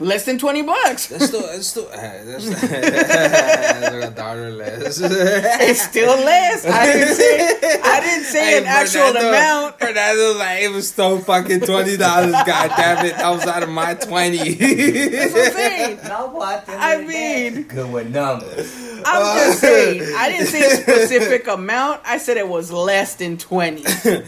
Less 0.00 0.24
than 0.24 0.38
twenty 0.38 0.62
bucks. 0.62 1.06
That's 1.06 1.26
still 1.26 1.42
that's 1.42 1.68
still 1.68 1.86
uh, 1.86 1.90
that's, 1.96 2.50
that's 2.60 3.92
like 3.94 4.02
a 4.02 4.10
dollar 4.10 4.50
less. 4.50 4.98
it's 5.02 5.82
still 5.82 6.16
less. 6.16 6.66
I 6.66 6.86
didn't 6.92 7.14
say. 7.14 7.80
I 7.84 8.00
didn't 8.00 8.24
say 8.24 8.44
Hey, 8.44 8.58
an 8.58 8.66
actual 8.66 9.02
Fernando- 9.12 9.28
amount. 9.28 9.78
Fernando 9.78 10.34
like 10.36 10.62
it 10.62 10.70
was 10.72 10.88
still 10.88 11.20
fucking 11.20 11.60
twenty 11.60 11.96
dollars. 11.96 12.32
God 12.32 12.70
damn 12.76 13.06
it, 13.06 13.14
that 13.16 13.30
was 13.30 13.46
out 13.46 13.62
of 13.62 13.68
my 13.68 13.94
twenty. 13.94 14.54
That's 14.54 15.32
what 15.32 15.46
I'm 15.46 15.52
saying. 15.52 15.98
No, 16.08 16.26
what? 16.26 16.64
I 16.68 17.00
mean- 17.04 17.62
good 17.62 17.92
with 17.92 18.10
numbers. 18.10 18.74
I'm 19.06 19.36
just 19.38 19.60
saying. 19.60 20.02
I 20.16 20.28
didn't 20.30 20.46
say 20.48 20.60
a 20.66 20.76
specific 20.76 21.46
amount. 21.46 22.00
I 22.04 22.18
said 22.18 22.36
it 22.36 22.48
was 22.48 22.70
less 22.72 23.14
than 23.16 23.36
twenty. 23.38 23.84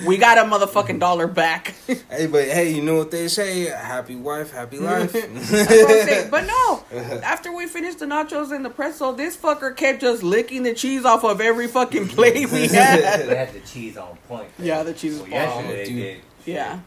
We 0.06 0.16
got 0.18 0.38
a 0.38 0.42
motherfucking 0.42 1.00
dollar 1.00 1.26
back. 1.26 1.74
hey, 1.86 2.26
but 2.26 2.44
hey, 2.44 2.72
you 2.74 2.82
know 2.82 2.96
what 2.96 3.10
they 3.10 3.28
say? 3.28 3.64
Happy 3.66 4.16
wife, 4.16 4.52
happy 4.52 4.78
life. 4.78 5.12
That's 5.12 5.30
what 5.50 5.50
I'm 5.70 6.06
saying. 6.06 6.30
But 6.30 6.46
no, 6.46 6.84
after 7.22 7.52
we 7.54 7.66
finished 7.66 7.98
the 8.00 8.06
nachos 8.06 8.54
and 8.54 8.64
the 8.64 8.70
pretzel, 8.70 9.12
this 9.12 9.36
fucker 9.36 9.74
kept 9.76 10.00
just 10.00 10.22
licking 10.22 10.62
the 10.62 10.74
cheese 10.74 11.04
off 11.04 11.24
of 11.24 11.40
every 11.40 11.66
fucking 11.68 12.08
plate 12.08 12.50
we 12.50 12.66
They 12.66 12.76
had. 12.76 13.28
had 13.28 13.52
the 13.52 13.60
cheese 13.60 13.96
on 13.96 14.16
point. 14.28 14.48
Yeah, 14.58 14.82
the 14.82 14.92
cheese 14.94 15.14
is 15.14 15.20
Well, 15.22 15.30
bomb. 15.30 15.32
yesterday 15.32 15.68
oh, 15.68 15.76
they 15.76 15.84
dude. 15.86 15.96
did. 15.96 16.20
Yeah. 16.44 16.80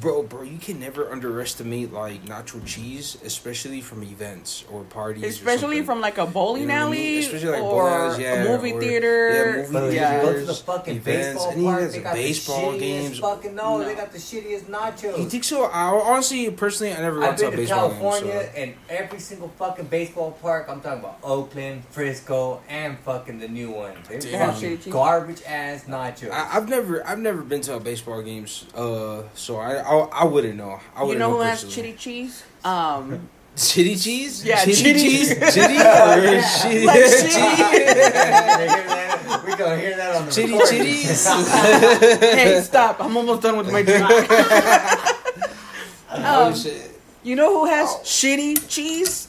Bro, 0.00 0.22
bro, 0.22 0.42
you 0.42 0.58
can 0.58 0.80
never 0.80 1.10
underestimate 1.10 1.92
like 1.92 2.24
nacho 2.26 2.64
cheese, 2.66 3.16
especially 3.24 3.80
from 3.80 4.02
events 4.02 4.64
or 4.70 4.82
parties. 4.84 5.24
Especially 5.24 5.60
something. 5.78 5.84
from 5.84 6.00
like 6.00 6.18
a 6.18 6.26
bowling 6.26 6.62
You 6.62 6.68
know 6.68 6.74
what 6.74 6.80
I 6.80 6.84
alley 6.86 6.98
mean? 6.98 7.18
Especially 7.20 7.48
like 7.50 7.62
or 7.62 7.70
bowling 7.70 7.92
alleys, 7.94 8.18
yeah, 8.18 8.34
a 8.44 8.48
movie 8.48 8.72
or- 8.72 8.80
theater. 8.80 9.28
yeah, 9.30 9.56
movie 9.62 9.72
But 9.72 9.92
yeah. 9.92 10.16
if 10.16 10.22
go 10.22 10.32
to 10.40 10.44
the 10.46 10.54
fucking 10.54 10.96
events, 10.96 11.26
baseball 11.44 11.50
and 11.50 11.58
he 11.60 11.66
park, 11.66 11.90
they 11.92 12.00
got 12.00 12.14
baseball 12.14 12.72
the 12.72 12.76
shittiest 12.76 12.80
games. 12.80 13.18
Fucking 13.18 13.54
no, 13.54 13.78
No. 13.78 13.84
they 13.84 13.94
got 13.94 14.12
the 14.12 14.18
shittiest 14.18 14.62
nachos. 14.64 15.18
You 15.18 15.28
think 15.28 15.44
so? 15.44 15.64
I 15.64 15.84
honestly, 15.88 16.50
personally, 16.50 16.92
I 16.92 17.00
never 17.00 17.22
I've 17.22 17.28
went 17.28 17.38
to 17.38 17.46
a 17.46 17.50
been 17.50 17.60
to 17.60 17.66
game. 17.66 17.74
California 17.74 18.50
So. 18.54 18.60
and 18.60 18.74
every 18.90 19.18
single 19.20 19.48
fucking 19.58 19.86
baseball 19.86 20.32
park. 20.42 20.66
I'm 20.68 20.80
talking 20.80 21.00
about 21.00 21.18
Oakland, 21.22 21.84
Frisco, 21.90 22.60
and 22.68 22.98
fucking 23.00 23.38
the 23.38 23.48
new 23.48 23.70
one. 23.70 23.94
They're 24.08 24.18
Damn. 24.20 24.52
fucking 24.54 24.78
cheese. 24.78 24.92
garbage 24.92 25.42
ass 25.46 25.84
nachos. 25.84 26.30
I, 26.30 26.56
I've 26.56 26.68
never, 26.68 27.06
I've 27.06 27.18
never 27.18 27.42
been 27.42 27.60
to 27.62 27.74
a 27.76 27.80
baseball 27.80 28.22
games, 28.22 28.66
uh, 28.74 29.22
so 29.34 29.56
I, 29.56 29.76
I, 29.84 30.22
I 30.22 30.24
wouldn't 30.24 30.56
know. 30.56 30.80
I 30.96 31.00
You 31.00 31.06
wouldn't 31.08 31.18
know 31.20 31.30
know 31.30 31.36
who 31.36 31.42
has 31.42 31.64
chitty 31.64 31.92
cheese? 31.94 32.42
Um, 32.64 33.28
Chitty 33.56 33.94
cheese? 33.94 34.44
Yeah, 34.44 34.64
chitty, 34.64 34.74
chitty. 34.82 35.00
cheese. 35.00 35.28
Chitty 35.28 35.78
or 35.78 36.42
chitty? 36.60 36.86
Like 36.86 37.04
cheese? 37.04 37.36
We're 39.44 39.56
gonna 39.56 39.78
hear 39.78 39.96
that 39.96 40.16
on 40.16 40.26
the 40.26 40.32
Chitty 40.32 40.52
recording. 40.52 40.80
chitties. 40.80 42.20
hey, 42.34 42.60
stop! 42.62 43.00
I'm 43.00 43.16
almost 43.16 43.42
done 43.42 43.56
with 43.56 43.70
my 43.70 43.82
drink. 43.82 44.04
oh 46.10 46.46
Um, 46.48 46.54
shit! 46.54 46.90
You 47.22 47.36
know 47.36 47.60
who 47.60 47.66
has 47.66 47.88
Oh. 47.90 48.00
shitty 48.02 48.68
cheese? 48.68 49.28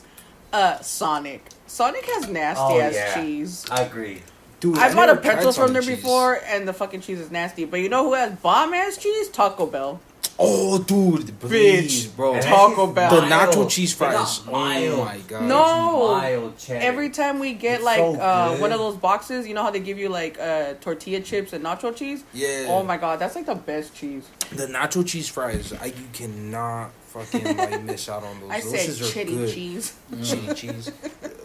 Uh, 0.52 0.80
Sonic. 0.80 1.46
Sonic 1.68 2.06
has 2.06 2.28
nasty 2.28 2.62
Oh, 2.64 2.80
ass 2.80 2.94
yeah. 2.96 3.14
cheese. 3.22 3.66
I 3.70 3.82
agree. 3.84 4.22
Dude, 4.60 4.78
I 4.78 4.94
bought 4.94 5.10
a 5.10 5.18
pretzel 5.18 5.52
from 5.52 5.74
there 5.74 5.82
cheese. 5.82 5.98
before, 5.98 6.40
and 6.48 6.68
the 6.68 6.74
fucking 6.74 7.02
cheese 7.02 7.20
is 7.20 7.30
nasty. 7.30 7.66
But 7.66 7.82
you 7.82 7.90
know 7.90 8.06
who 8.06 8.14
has 8.14 8.34
bomb 8.40 8.74
ass 8.74 8.98
cheese? 8.98 9.28
Taco 9.30 9.66
Bell. 9.68 10.00
Oh, 10.38 10.80
dude, 10.80 11.40
please, 11.40 12.08
Bitch. 12.08 12.16
bro. 12.16 12.34
And 12.34 12.44
Taco 12.44 12.88
Bell. 12.88 13.10
The 13.22 13.28
nacho 13.28 13.70
cheese 13.70 13.96
They 13.98 14.06
got 14.06 14.28
fries. 14.28 14.42
Oh 14.48 15.06
my 15.06 15.18
god. 15.28 15.44
No. 15.44 16.12
Mild. 16.12 16.54
Every 16.70 17.10
time 17.10 17.40
we 17.40 17.54
get 17.54 17.76
It's 17.76 17.86
like 17.86 17.98
so 18.00 18.16
uh, 18.16 18.58
one 18.58 18.72
of 18.74 18.80
those 18.80 18.98
boxes, 18.98 19.48
you 19.48 19.54
know 19.54 19.64
how 19.64 19.72
they 19.72 19.80
give 19.80 19.98
you 19.98 20.10
like 20.10 20.38
uh, 20.40 20.74
tortilla 20.82 21.22
chips 21.22 21.54
and 21.54 21.64
nacho 21.64 21.96
cheese? 21.96 22.24
Yeah. 22.34 22.66
Oh 22.68 22.84
my 22.84 22.98
god, 22.98 23.20
that's 23.20 23.36
like 23.36 23.46
the 23.46 23.56
best 23.56 23.96
cheese. 23.96 24.28
The 24.52 24.68
nacho 24.68 25.06
cheese 25.08 25.30
fries, 25.30 25.72
I, 25.72 25.86
you 25.86 25.94
cannot 26.12 26.92
fucking 27.08 27.56
like 27.58 27.84
miss 27.86 28.10
out 28.10 28.24
on 28.24 28.40
those. 28.42 28.50
I 28.50 28.60
those 28.60 28.72
said 28.72 28.90
shits 28.90 29.02
are 29.10 29.14
chitty 29.14 29.36
good. 29.38 29.54
cheese. 29.54 29.96
Chitty 30.24 30.54
cheese. 30.56 30.92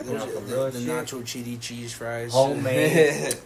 You 0.04 0.12
know, 0.14 0.18
Those- 0.26 0.34
some 0.34 0.46
the, 0.48 0.70
the 0.86 0.92
nacho 0.92 1.24
chitty 1.24 1.58
cheese 1.58 1.92
fries. 1.92 2.32
Homemade. 2.32 3.36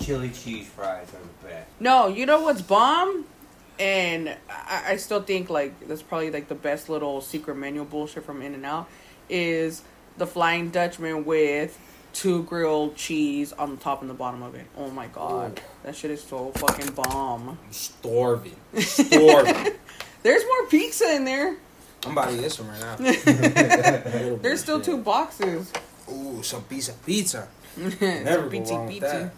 chili 0.00 0.30
cheese 0.30 0.66
fries 0.68 1.08
are 1.08 1.20
the 1.20 1.46
best. 1.48 1.68
No, 1.78 2.06
you 2.08 2.24
know 2.24 2.40
what's 2.40 2.62
bomb? 2.62 3.26
And 3.78 4.36
I, 4.50 4.82
I 4.88 4.96
still 4.96 5.22
think 5.22 5.50
like 5.50 5.86
that's 5.86 6.02
probably 6.02 6.30
like 6.30 6.48
the 6.48 6.54
best 6.54 6.88
little 6.88 7.20
secret 7.20 7.56
menu 7.56 7.84
bullshit 7.84 8.24
from 8.24 8.42
In-N-Out 8.42 8.88
is 9.28 9.82
the 10.16 10.26
Flying 10.26 10.70
Dutchman 10.70 11.24
with 11.24 11.78
two 12.12 12.42
grilled 12.44 12.96
cheese 12.96 13.52
on 13.52 13.70
the 13.70 13.76
top 13.76 14.00
and 14.00 14.10
the 14.10 14.14
bottom 14.14 14.42
of 14.42 14.54
it. 14.54 14.66
Oh 14.76 14.90
my 14.90 15.06
god, 15.06 15.60
that 15.84 15.94
shit 15.94 16.10
is 16.10 16.22
so 16.22 16.50
fucking 16.56 16.92
bomb. 16.94 17.50
I'm 17.50 17.72
starving. 17.72 18.56
Starving. 18.78 19.74
There's 20.22 20.44
more 20.44 20.66
pizza 20.68 21.14
in 21.14 21.24
there. 21.24 21.56
I'm 22.04 22.12
about 22.12 22.30
to 22.30 22.36
get 22.36 22.52
some 22.52 22.68
right 22.68 22.80
now. 22.80 22.96
There's 24.36 24.60
still 24.60 24.80
two 24.80 24.98
boxes. 24.98 25.72
Ooh, 26.10 26.42
some 26.42 26.62
pizza. 26.64 26.92
Pizza. 27.04 27.48
Some 27.78 27.90
Never 28.00 28.42
go 28.44 28.50
pizza, 28.50 28.74
wrong 28.74 28.86
with 28.86 29.00
that. 29.00 29.32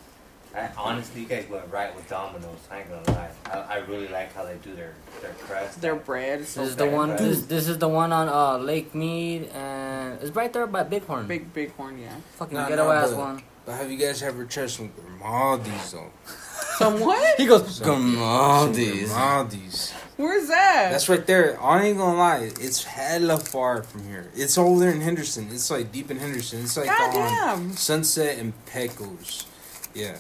I, 0.55 0.71
honestly, 0.79 1.23
you 1.23 1.27
guys 1.27 1.47
went 1.51 1.71
right 1.71 1.95
with 1.95 2.09
Domino's. 2.09 2.57
I 2.71 2.81
ain't 2.81 2.89
gonna 2.89 3.19
lie. 3.19 3.31
I, 3.53 3.59
I 3.59 3.77
really 3.89 4.09
like 4.09 4.33
how 4.35 4.45
they 4.45 4.57
do 4.63 4.75
their 4.75 4.95
their 5.23 5.33
crust. 5.35 5.81
Their 5.81 5.95
bread 5.97 6.41
is 6.41 6.47
This 6.47 6.55
so 6.55 6.63
is 6.63 6.77
the 6.77 6.87
one. 6.87 7.11
right? 7.11 7.19
This, 7.19 7.43
this 7.43 7.69
is 7.69 7.79
the 7.79 7.89
one 7.89 8.13
on 8.13 8.29
uh, 8.29 8.59
Lake 8.59 8.95
Mead, 8.95 9.49
and 9.55 10.21
it's 10.23 10.31
right 10.35 10.53
there 10.53 10.67
by 10.67 10.83
Bighorn. 10.85 11.27
big 11.27 11.53
bighorn, 11.53 11.99
yeah. 11.99 12.15
fucking 12.37 12.57
Nah, 12.57 12.69
ghetto 12.69 12.85
nah, 12.87 12.93
ass 12.93 13.11
but- 13.11 13.19
one. 13.19 13.43
But 13.67 13.75
have 13.77 13.91
you 13.91 13.99
guys 13.99 14.23
ever 14.23 14.45
tried 14.47 14.71
some 14.71 14.91
Grimaldi's 14.97 15.93
though? 15.93 16.11
Some 16.79 16.99
what? 17.01 17.39
He 17.39 17.45
goes 17.47 17.77
Some 17.77 17.87
Grimaldi's. 18.17 19.11
Grimaldi's. 19.13 19.93
Where's 20.17 20.49
that? 20.49 20.89
That's 20.93 21.09
right 21.11 21.25
there. 21.27 21.63
I 21.63 21.85
ain't 21.85 21.99
gonna 21.99 22.19
lie. 22.19 22.51
It's 22.59 22.85
hella 22.85 23.37
far 23.39 23.83
from 23.83 24.09
here. 24.09 24.31
It's 24.35 24.57
over 24.57 24.81
there 24.81 24.91
in 24.93 25.03
Henderson. 25.03 25.49
It's 25.53 25.71
like 25.71 25.93
deep 25.93 26.11
in 26.11 26.19
Henderson. 26.19 26.63
It's 26.63 26.77
like 26.77 26.89
on 26.89 27.13
Goddamn. 27.13 27.73
Sunset 27.73 28.39
and 28.39 28.53
Pecos. 28.67 29.47
Yeah. 29.95 30.17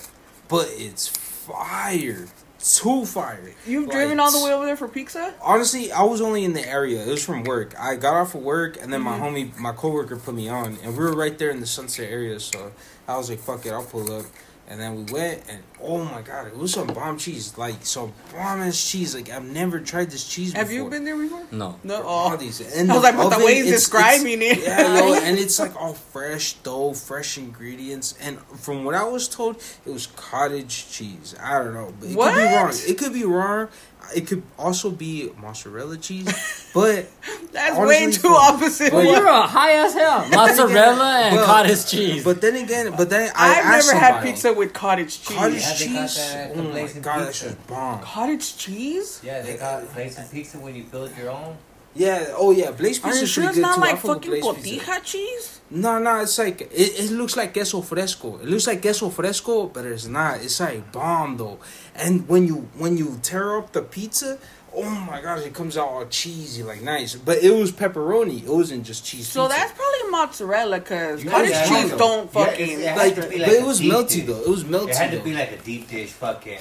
But 0.48 0.68
it's 0.72 1.08
fire. 1.08 2.28
Too 2.62 3.06
fire. 3.06 3.40
You've 3.66 3.84
Like, 3.86 3.92
driven 3.96 4.20
all 4.20 4.30
the 4.30 4.44
way 4.44 4.52
over 4.52 4.66
there 4.66 4.76
for 4.76 4.86
pizza? 4.86 5.32
Honestly, 5.40 5.90
I 5.92 6.02
was 6.02 6.20
only 6.20 6.44
in 6.44 6.52
the 6.52 6.66
area. 6.68 7.02
It 7.02 7.08
was 7.08 7.24
from 7.24 7.42
work. 7.44 7.74
I 7.78 7.96
got 7.96 8.14
off 8.14 8.34
of 8.34 8.42
work, 8.42 8.76
and 8.80 8.92
then 8.92 9.02
Mm-hmm. 9.02 9.20
my 9.22 9.26
homie, 9.26 9.58
my 9.58 9.72
coworker, 9.72 10.16
put 10.16 10.34
me 10.34 10.48
on, 10.48 10.76
and 10.82 10.92
we 10.96 11.02
were 11.04 11.14
right 11.14 11.38
there 11.38 11.50
in 11.50 11.60
the 11.60 11.66
Sunset 11.66 12.10
area. 12.10 12.38
So 12.38 12.72
I 13.08 13.16
was 13.16 13.30
like, 13.30 13.38
"Fuck 13.38 13.64
it, 13.64 13.72
I'll 13.72 13.82
pull 13.84 14.12
up." 14.12 14.26
And 14.68 14.78
then 14.80 14.94
we 15.06 15.12
went, 15.12 15.42
and 15.48 15.62
oh 15.82 16.04
my 16.04 16.22
god, 16.22 16.46
it 16.48 16.56
was 16.56 16.72
some 16.72 16.86
bomb 16.88 17.18
cheese, 17.18 17.56
like 17.58 17.84
some 17.86 18.12
bomb 18.32 18.60
ass 18.60 18.90
cheese. 18.90 19.14
Like 19.14 19.30
I've 19.30 19.44
never 19.44 19.80
tried 19.80 20.10
this 20.10 20.28
cheese. 20.28 20.52
Before. 20.52 20.58
Have 20.60 20.68
before. 20.68 20.84
you 20.84 20.90
been 20.90 21.04
there 21.04 21.16
before? 21.16 21.46
No. 21.52 21.78
No. 21.84 22.02
Oh. 22.04 22.28
Grimaldi's. 22.28 22.60
And 22.76 22.90
I 22.90 22.94
was 22.94 23.02
like, 23.02 23.16
but 23.16 23.38
the 23.38 23.44
way 23.44 23.54
he's 23.56 23.66
it's- 23.66 23.80
describing 23.80 24.42
it's- 24.42 24.58
it. 24.58 24.64
Yeah, 24.64 24.98
yo, 25.06 25.14
and 25.24 25.38
it's 25.38 25.58
like 25.58 25.74
all 25.80 25.94
fresh 25.94 26.54
dough, 26.54 26.92
fresh 26.92 27.38
ingredients, 27.38 28.14
and 28.20 28.38
from 28.60 28.84
what 28.84 28.94
I 28.94 29.04
was 29.04 29.28
told, 29.28 29.56
it 29.86 29.90
was 29.90 30.06
cottage 30.06 30.90
cheese. 30.90 31.34
I 31.42 31.58
don't 31.58 31.74
know, 31.74 31.92
but 32.00 32.08
it 32.08 32.16
could 32.16 32.34
be 32.34 32.44
wrong. 32.54 32.72
It 32.88 32.98
could 32.98 33.12
be 33.12 33.24
wrong. 33.24 33.68
It 34.16 34.26
could 34.26 34.42
also 34.58 34.90
be 34.90 35.30
mozzarella 35.40 35.96
cheese, 35.98 36.26
but 36.74 37.06
That's 37.52 37.76
Honestly, 37.76 38.06
way 38.06 38.12
too 38.12 38.18
for- 38.20 38.28
opposite. 38.34 38.92
Well, 38.92 39.04
you're 39.04 39.26
a 39.26 39.42
high 39.42 39.72
as 39.84 39.92
hell. 39.94 40.26
Mozzarella 40.30 41.20
and 41.20 41.36
Well, 41.36 41.46
cottage 41.46 41.86
cheese. 41.86 42.24
but 42.24 42.40
then 42.40 42.56
again, 42.56 42.94
but 42.96 43.10
then 43.10 43.30
I 43.36 43.50
I've 43.58 43.64
asked 43.66 43.92
never 43.92 43.98
had 44.04 44.22
pizza 44.24 44.52
with 44.52 44.72
cottage 44.72 45.20
cheese. 45.22 45.36
Cottage 45.36 45.69
Yeah, 45.70 45.86
they 45.86 45.92
got 45.94 46.06
cheese. 46.08 46.16
that 46.16 46.50
Oh 46.56 46.62
my 46.62 46.82
god, 46.82 47.20
that 47.20 47.26
Pizza. 47.28 47.44
shit's 47.48 47.54
bomb. 47.66 48.00
Cottage 48.00 48.56
cheese? 48.56 49.20
Yeah, 49.24 49.42
they 49.42 49.56
got 49.56 49.92
Blazing 49.94 50.24
Pizza 50.32 50.58
when 50.58 50.74
you 50.74 50.84
build 50.84 51.10
your 51.16 51.30
own. 51.30 51.56
Yeah. 51.94 52.34
Oh 52.36 52.52
yeah, 52.52 52.70
Blaze 52.70 52.98
Are 53.00 53.08
pizza 53.08 53.18
you 53.18 53.22
is 53.24 53.30
sure 53.30 53.44
pretty 53.44 53.48
it's 53.48 53.56
good 53.58 53.62
not 53.62 53.74
too. 53.74 53.80
like 53.80 53.94
I 53.94 53.98
fuck 53.98 54.24
with 54.24 54.40
fucking 54.44 54.62
Blaze 54.62 54.64
pizza. 54.64 54.86
cotija 54.92 55.04
cheese? 55.04 55.60
No, 55.72 55.98
no, 55.98 56.20
it's 56.20 56.38
like 56.38 56.60
it, 56.62 56.70
it 56.72 57.10
looks 57.10 57.36
like 57.36 57.52
queso 57.52 57.80
fresco. 57.82 58.36
It 58.38 58.46
looks 58.46 58.66
like 58.68 58.80
queso 58.80 59.08
fresco, 59.10 59.66
but 59.66 59.84
it's 59.84 60.06
not. 60.06 60.40
It's 60.40 60.60
like 60.60 60.92
bomb 60.92 61.36
though. 61.36 61.58
And 61.96 62.28
when 62.28 62.46
you 62.46 62.68
when 62.78 62.96
you 62.96 63.18
tear 63.22 63.58
up 63.58 63.72
the 63.72 63.82
pizza, 63.82 64.38
oh 64.74 64.88
my 65.10 65.20
gosh, 65.20 65.40
it 65.44 65.52
comes 65.54 65.76
out 65.76 65.88
all 65.88 66.06
cheesy, 66.06 66.62
like 66.62 66.82
nice. 66.82 67.14
But 67.14 67.38
it 67.38 67.50
was 67.52 67.72
pepperoni. 67.72 68.42
It 68.44 68.48
wasn't 68.48 68.84
just 68.84 69.04
cheese. 69.04 69.26
So 69.28 69.46
pizza. 69.46 69.58
that's 69.60 69.72
probably 69.72 70.10
mozzarella 70.10 70.78
because 70.78 71.24
You 71.24 71.30
cottage 71.30 71.52
had 71.52 71.64
to 71.66 71.88
cheese 71.88 71.98
don't 71.98 72.24
Yeah, 72.34 72.44
fucking. 72.44 72.68
it's- 72.70 72.78
it 72.80 72.88
had 72.88 72.96
like, 72.98 73.16
but 73.16 73.32
it 73.32 73.64
was 73.64 73.80
melty 73.80 74.08
dish. 74.16 74.24
though. 74.26 74.40
It 74.42 74.48
was 74.48 74.64
melty. 74.64 74.88
It 74.90 74.96
had 74.96 75.10
to 75.12 75.18
though. 75.18 75.24
be 75.24 75.34
like 75.34 75.52
a 75.52 75.56
deep 75.58 75.88
dish 75.88 76.10
fucking 76.10 76.58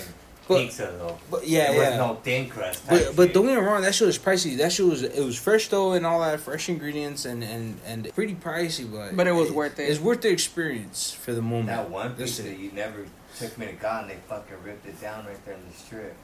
But- 0.47 0.57
pizza 0.57 0.93
though. 0.97 1.17
But 1.29 1.47
yeah, 1.47 1.71
there 1.71 1.81
yeah. 1.83 1.89
was 1.91 1.97
no 1.97 2.19
thin 2.23 2.49
crust. 2.49 2.81
But 2.89 3.15
but 3.15 3.33
don't 3.33 3.45
get 3.45 3.55
me 3.59 3.61
wrong, 3.61 3.81
that 3.83 3.93
shit 3.93 4.07
was 4.07 4.17
pricey. 4.17 4.57
That 4.57 4.71
shit 4.71 4.85
was 4.85 5.03
it 5.03 5.23
was 5.23 5.37
fresh 5.37 5.67
though 5.67 5.93
and 5.93 6.05
all 6.05 6.21
that 6.21 6.39
fresh 6.39 6.69
ingredients 6.69 7.25
and 7.25 7.43
and 7.43 7.79
and 7.85 8.11
pretty 8.15 8.33
pricey, 8.35 8.91
but 8.91 9.15
But 9.15 9.27
it 9.27 9.33
was 9.33 9.51
worth 9.51 9.77
it. 9.79 9.83
It's 9.89 9.99
worth 9.99 10.21
the 10.21 10.29
experience 10.29 11.11
for 11.11 11.33
the 11.33 11.41
moment. 11.43 11.67
that 11.67 11.89
one 11.89 12.15
That's 12.17 12.37
pizza 12.37 12.51
it. 12.51 12.57
you 12.57 12.71
never 12.71 13.05
took 13.37 13.57
me 13.59 13.67
to 13.67 13.73
God 13.73 14.03
and 14.03 14.11
they 14.11 14.17
fucking 14.27 14.55
ripped 14.65 14.87
it 14.87 14.99
down 14.99 15.25
right 15.27 15.45
there 15.45 15.53
in 15.53 15.61
the 15.71 15.77
strip 15.77 16.15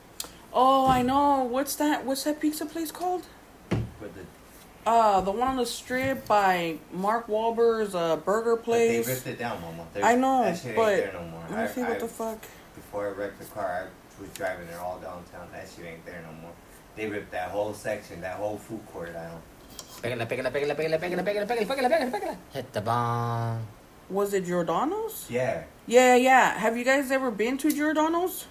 Oh, 0.57 0.87
I 0.87 1.01
know. 1.01 1.43
What's 1.43 1.75
that? 1.75 2.05
What's 2.05 2.23
that 2.23 2.39
pizza 2.39 2.65
place 2.65 2.89
called? 2.89 3.25
with 3.69 4.15
the. 4.15 4.21
Uh, 4.89 5.19
the 5.21 5.31
one 5.31 5.47
on 5.49 5.57
the 5.57 5.65
strip 5.65 6.25
by 6.27 6.77
Mark 6.93 7.27
Wahlberg's 7.27 7.93
uh, 7.95 8.15
burger 8.17 8.55
But 8.55 8.71
they 8.73 9.01
ripped 9.01 9.27
it 9.27 9.39
down, 9.39 9.59
mama. 9.61 9.85
I 10.01 10.15
know, 10.15 10.43
that 10.43 10.59
shit 10.59 10.75
but- 10.75 10.93
ain't 10.93 11.11
there 11.11 11.21
no 11.21 11.27
more. 11.27 11.41
Let 11.49 11.57
me 11.57 11.63
I, 11.63 11.67
see 11.67 11.81
I, 11.81 11.89
what 11.89 11.99
the 11.99 12.07
fuck. 12.07 12.45
Before 12.75 13.07
I 13.07 13.11
wrecked 13.11 13.39
the 13.39 13.45
car, 13.45 13.89
I 13.89 14.21
was 14.21 14.29
driving 14.31 14.67
there 14.67 14.79
all 14.79 14.99
downtown. 14.99 15.47
That 15.51 15.67
shit 15.75 15.85
ain't 15.85 16.05
there 16.05 16.23
no 16.25 16.41
more. 16.41 16.51
They 16.95 17.07
ripped 17.07 17.31
that 17.31 17.49
whole 17.49 17.73
section, 17.73 18.21
that 18.21 18.35
whole 18.37 18.57
food 18.57 18.85
court 18.93 19.11
down. 19.11 19.41
Hit 22.53 22.71
the 22.73 22.81
bomb. 22.81 23.67
Was 24.09 24.33
it 24.33 24.45
Giordano's? 24.45 25.25
Yeah, 25.29 25.63
Yeah, 25.87 26.15
yeah. 26.15 26.57
Have 26.59 26.77
you 26.77 26.83
guys 26.85 27.09
ever 27.11 27.31
been 27.31 27.57
to 27.57 27.71
Giordano's? 27.71 28.45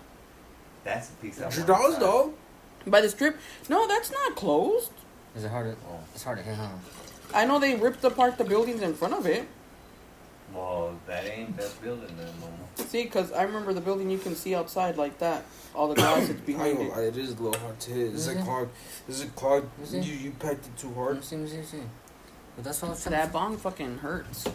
That's 0.84 1.10
a 1.10 1.12
piece 1.14 1.40
of. 1.40 1.52
Giordano's 1.52 1.98
though. 1.98 2.34
By 2.86 3.00
the 3.00 3.08
strip? 3.08 3.36
No, 3.68 3.88
that's 3.88 4.12
not 4.12 4.36
closed. 4.36 4.90
Is 5.34 5.44
it 5.44 5.50
hard 5.50 5.74
to? 5.74 5.86
Oh. 5.88 5.98
It's 6.14 6.22
hard 6.22 6.38
to 6.38 6.44
hit, 6.44 6.54
huh? 6.54 6.68
I 7.34 7.46
know 7.46 7.58
they 7.58 7.74
ripped 7.76 8.04
apart 8.04 8.36
the 8.38 8.44
buildings 8.44 8.82
in 8.82 8.94
front 8.94 9.14
of 9.14 9.26
it. 9.26 9.48
Well, 10.52 10.94
that 11.06 11.24
ain't 11.26 11.56
that 11.56 11.72
building 11.82 12.14
then, 12.16 12.28
mama. 12.40 12.52
See, 12.88 13.02
because 13.04 13.32
I 13.32 13.42
remember 13.42 13.72
the 13.72 13.80
building 13.80 14.10
you 14.10 14.18
can 14.18 14.36
see 14.36 14.54
outside 14.54 14.96
like 14.96 15.18
that. 15.18 15.44
All 15.74 15.88
the 15.88 15.94
glass 15.96 16.28
is 16.28 16.36
behind 16.46 16.76
gonna 16.76 16.88
it. 16.90 16.92
lie, 16.96 17.02
it 17.04 17.16
is 17.16 17.30
a 17.30 17.42
little 17.42 17.58
hard 17.60 17.80
to 17.80 17.90
hit. 17.90 18.08
It's 18.08 18.26
Is 18.26 18.28
it? 18.28 18.44
clogged. 18.44 18.70
It's 19.08 19.20
like 19.20 19.34
clogged. 19.34 19.66
Is 19.82 19.94
You 19.94 20.00
it? 20.00 20.06
you 20.20 20.30
packed 20.32 20.66
it 20.66 20.76
too 20.76 20.88
Let 20.88 20.96
hard. 20.96 21.24
see, 21.24 21.36
let 21.36 21.44
me 21.44 21.50
see, 21.50 21.56
let 21.56 21.64
me 21.64 21.70
see. 21.70 21.82
But 22.54 22.64
that's 22.64 22.82
what 22.82 22.88
I 22.88 22.90
was 22.92 23.02
trying 23.02 23.12
That 23.14 23.32
bong 23.32 23.56
fucking 23.56 23.98
hurts. 23.98 24.46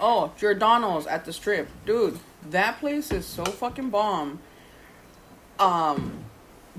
Oh, 0.00 0.32
Giordano's 0.36 1.06
at 1.06 1.24
the 1.26 1.32
strip. 1.32 1.68
Dude, 1.86 2.18
that 2.50 2.80
place 2.80 3.12
is 3.12 3.24
so 3.24 3.44
fucking 3.44 3.90
bomb. 3.90 4.40
Um, 5.58 6.24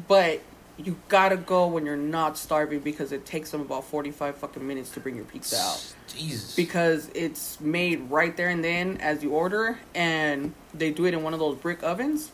but 0.07 0.41
you 0.77 0.97
gotta 1.07 1.37
go 1.37 1.67
when 1.67 1.85
you're 1.85 1.95
not 1.95 2.37
starving 2.37 2.79
because 2.79 3.11
it 3.13 3.25
takes 3.25 3.51
them 3.51 3.61
about 3.61 3.85
45 3.85 4.37
fucking 4.37 4.67
minutes 4.67 4.89
to 4.91 4.99
bring 4.99 5.15
your 5.15 5.25
pizza 5.25 5.57
out. 5.57 5.93
Jesus. 6.07 6.55
Because 6.55 7.09
it's 7.15 7.59
made 7.61 8.09
right 8.09 8.35
there 8.35 8.49
and 8.49 8.63
then 8.63 8.97
as 8.97 9.23
you 9.23 9.31
order, 9.31 9.79
and 9.93 10.53
they 10.73 10.91
do 10.91 11.05
it 11.05 11.13
in 11.13 11.23
one 11.23 11.33
of 11.33 11.39
those 11.39 11.55
brick 11.57 11.81
ovens. 11.81 12.31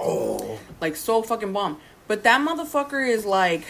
oh, 0.00 0.58
Like, 0.80 0.96
so 0.96 1.22
fucking 1.22 1.52
bomb. 1.52 1.78
But 2.08 2.22
that 2.24 2.40
motherfucker 2.40 3.08
is 3.08 3.24
like 3.24 3.62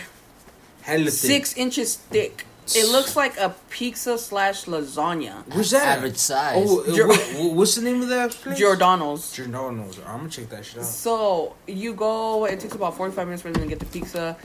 hella 0.83 1.05
thick. 1.05 1.13
six 1.13 1.57
inches 1.57 1.97
thick. 1.97 2.47
It 2.75 2.89
looks 2.91 3.15
like 3.15 3.37
a 3.39 3.55
pizza 3.71 4.19
slash 4.19 4.65
lasagna. 4.65 5.45
Where's 5.55 5.71
that? 5.71 5.99
Average 5.99 6.17
size. 6.17 6.67
Oh, 6.69 6.81
uh, 6.81 6.85
Gior- 6.87 7.07
what- 7.09 7.21
what- 7.39 7.53
what's 7.53 7.75
the 7.77 7.83
name 7.83 8.03
of 8.03 8.09
that 8.09 8.31
place? 8.33 8.59
Giordano's. 8.59 9.31
Giordano's. 9.33 9.99
I'm 10.07 10.19
gonna 10.19 10.29
check 10.29 10.49
that 10.51 10.65
shit 10.65 10.79
out. 10.79 10.85
So 10.85 11.55
you 11.67 11.93
go. 11.95 12.45
It 12.47 12.59
takes 12.61 12.75
about 12.75 12.97
forty 12.97 13.15
five 13.15 13.27
minutes 13.27 13.43
for 13.43 13.51
them 13.53 13.63
to 13.63 13.69
get 13.69 13.79
the 13.79 13.87
pizza. 13.87 14.37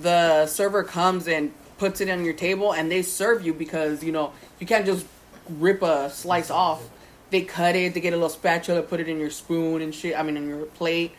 The 0.00 0.46
server 0.46 0.82
comes 0.82 1.28
and 1.28 1.52
puts 1.78 2.00
it 2.00 2.08
on 2.08 2.24
your 2.24 2.34
table, 2.34 2.72
and 2.72 2.90
they 2.90 3.02
serve 3.02 3.44
you 3.46 3.54
because 3.54 4.02
you 4.02 4.10
know 4.12 4.32
you 4.58 4.66
can't 4.66 4.84
just 4.86 5.06
rip 5.48 5.80
a 5.82 6.10
slice 6.10 6.50
off. 6.50 6.82
They 7.30 7.42
cut 7.42 7.76
it. 7.76 7.94
They 7.94 8.00
get 8.00 8.12
a 8.12 8.16
little 8.16 8.28
spatula, 8.30 8.82
put 8.82 9.00
it 9.00 9.08
in 9.08 9.20
your 9.20 9.30
spoon 9.30 9.82
and 9.82 9.94
shit. 9.94 10.18
I 10.18 10.22
mean, 10.22 10.36
in 10.36 10.48
your 10.48 10.64
plate. 10.66 11.12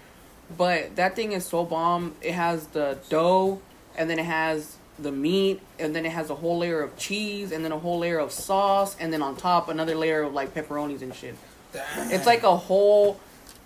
But 0.57 0.95
that 0.95 1.16
thing 1.16 1.32
is 1.34 1.45
so 1.45 1.64
bomb. 1.64 2.16
It 2.22 2.34
has 2.34 2.68
the 2.68 2.97
dough, 3.10 3.62
and 3.95 4.10
then 4.10 4.18
it 4.20 4.26
has 4.26 4.76
the 5.02 5.12
meat, 5.12 5.62
and 5.78 5.95
then 5.95 6.06
it 6.06 6.12
has 6.12 6.30
a 6.30 6.36
whole 6.36 6.60
layer 6.60 6.82
of 6.82 6.97
cheese, 6.97 7.52
and 7.52 7.64
then 7.64 7.72
a 7.72 7.80
whole 7.80 8.00
layer 8.00 8.20
of 8.20 8.32
sauce, 8.32 8.95
and 9.00 9.12
then 9.14 9.22
on 9.22 9.36
top 9.36 9.70
another 9.70 9.95
layer 9.95 10.24
of 10.24 10.34
like 10.34 10.54
pepperonis 10.54 11.02
and 11.02 11.14
shit. 11.16 11.36
Damn. 11.74 12.12
It's 12.12 12.26
like 12.26 12.43
a 12.43 12.56
whole 12.56 13.20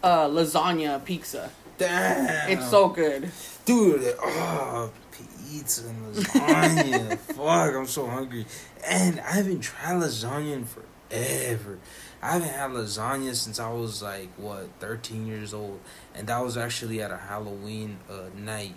uh, 0.03 0.27
lasagna 0.27 1.03
pizza. 1.03 1.49
damn. 1.77 2.49
It's 2.51 2.69
so 2.69 2.89
good. 2.89 3.31
dude. 3.65 4.15
Oh, 4.21 4.91
pizza 5.11 5.88
and 5.88 6.15
lasagna. 6.15 7.17
Fuck, 7.36 7.75
I'm 7.75 7.86
so 7.88 8.07
hungry. 8.07 8.45
And 8.86 9.19
I 9.21 9.31
haven't 9.31 9.61
tried 9.61 9.95
lasagna 10.01 10.53
in 10.53 10.65
forever. 10.65 11.79
I 12.21 12.34
haven't 12.34 12.49
had 12.49 12.71
lasagna 12.71 13.36
since 13.36 13.59
I 13.59 13.71
was 13.71 14.01
like 14.01 14.29
what 14.38 14.69
13 14.79 15.27
years 15.27 15.53
old, 15.53 15.79
and 16.15 16.27
that 16.27 16.39
was 16.43 16.55
actually 16.57 17.01
at 17.01 17.11
a 17.11 17.17
Halloween 17.17 17.97
uh, 18.09 18.29
night. 18.38 18.75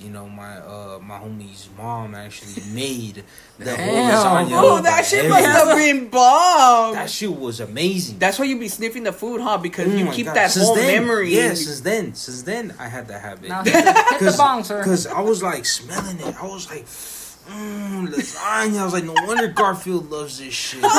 You 0.00 0.10
know, 0.10 0.28
my 0.28 0.58
uh 0.58 1.00
my 1.02 1.18
homie's 1.18 1.68
mom 1.76 2.14
actually 2.14 2.62
made 2.72 3.24
the 3.58 3.76
whole 3.76 3.94
lasagna. 3.94 4.50
Oh, 4.52 4.80
that 4.80 5.04
shit 5.04 5.24
Everything. 5.24 5.42
must 5.52 5.66
have 5.66 5.76
been 5.76 6.08
bomb. 6.08 6.94
That 6.94 7.10
shit 7.10 7.34
was 7.36 7.58
amazing. 7.58 8.18
That's 8.20 8.38
why 8.38 8.44
you 8.44 8.58
be 8.60 8.68
sniffing 8.68 9.02
the 9.02 9.12
food, 9.12 9.40
huh? 9.40 9.58
Because 9.58 9.88
Oh 9.92 9.96
you 9.96 10.04
my 10.04 10.14
keep 10.14 10.26
God. 10.26 10.36
that 10.36 10.50
Since 10.52 10.66
whole 10.66 10.76
then, 10.76 11.02
memory. 11.04 11.34
Yeah, 11.34 11.54
since 11.54 11.80
then, 11.80 12.14
since 12.14 12.42
then 12.42 12.74
I 12.78 12.86
had 12.88 13.08
that 13.08 13.20
habit. 13.20 13.48
Now 13.48 13.64
hit 13.64 13.72
the, 13.72 13.92
hit 13.92 14.20
the 14.20 14.34
bong, 14.38 14.62
sir. 14.62 14.78
Because 14.78 15.06
I 15.08 15.20
was 15.20 15.42
like 15.42 15.64
smelling 15.64 16.20
it. 16.20 16.36
I 16.40 16.46
was 16.46 16.70
like, 16.70 16.84
mmm, 16.86 18.06
lasagna. 18.08 18.78
I 18.78 18.84
was 18.84 18.92
like, 18.92 19.02
no 19.04 19.14
wonder 19.26 19.48
Garfield 19.48 20.10
loves 20.10 20.38
this 20.38 20.54
shit. 20.54 20.80
I 20.84 20.86
was 20.86 20.94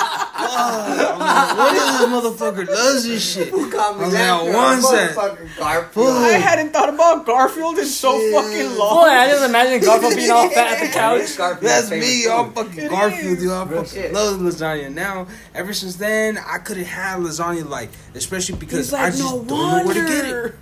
like, 0.00 0.03
Oh, 0.46 1.54
what 1.56 1.74
is 1.74 1.98
this 1.98 2.08
motherfucker 2.08 2.68
loves 2.68 3.04
this 3.08 3.34
shit? 3.34 3.48
Who 3.48 3.70
got 3.70 3.96
me 3.96 4.02
I 4.02 4.04
was 4.06 4.14
that 4.14 4.32
like, 4.32 4.44
girl? 4.44 4.54
one 4.54 4.82
sec. 4.82 5.10
Motherfucking 5.16 5.58
Garfield. 5.58 6.06
I 6.08 6.28
hadn't 6.32 6.72
thought 6.72 6.88
about 6.92 7.26
Garfield 7.26 7.78
in 7.78 7.84
so 7.86 8.18
Shit. 8.18 8.34
fucking 8.34 8.68
Boy, 8.70 8.78
long. 8.78 9.08
I 9.08 9.28
just 9.28 9.44
imagine 9.44 9.84
Garfield 9.86 10.16
being 10.16 10.30
all 10.30 10.48
fat 10.50 10.80
at 10.80 10.86
the 10.86 10.92
couch. 10.92 11.36
Garfield's 11.36 11.88
That's 11.88 11.90
me, 11.90 12.22
food. 12.24 12.30
all 12.30 12.50
fucking 12.50 12.78
It 12.78 12.90
Garfield, 12.90 13.32
is. 13.38 13.38
dude. 13.42 13.50
I 13.52 13.64
fucking 13.66 13.84
shit. 13.86 14.12
love 14.12 14.40
lasagna. 14.40 14.92
Now, 14.92 15.26
ever 15.54 15.72
since 15.72 15.96
then, 15.96 16.38
I 16.38 16.58
couldn't 16.58 16.84
have 16.84 17.20
lasagna, 17.20 17.68
like, 17.68 17.90
especially 18.14 18.56
because 18.58 18.92
like, 18.92 19.02
I 19.02 19.10
just 19.10 19.22
no 19.22 19.44
don't 19.44 19.48
know 19.48 19.84
where 19.84 19.94
to 19.94 20.00
get 20.06 20.24
it. 20.26 20.54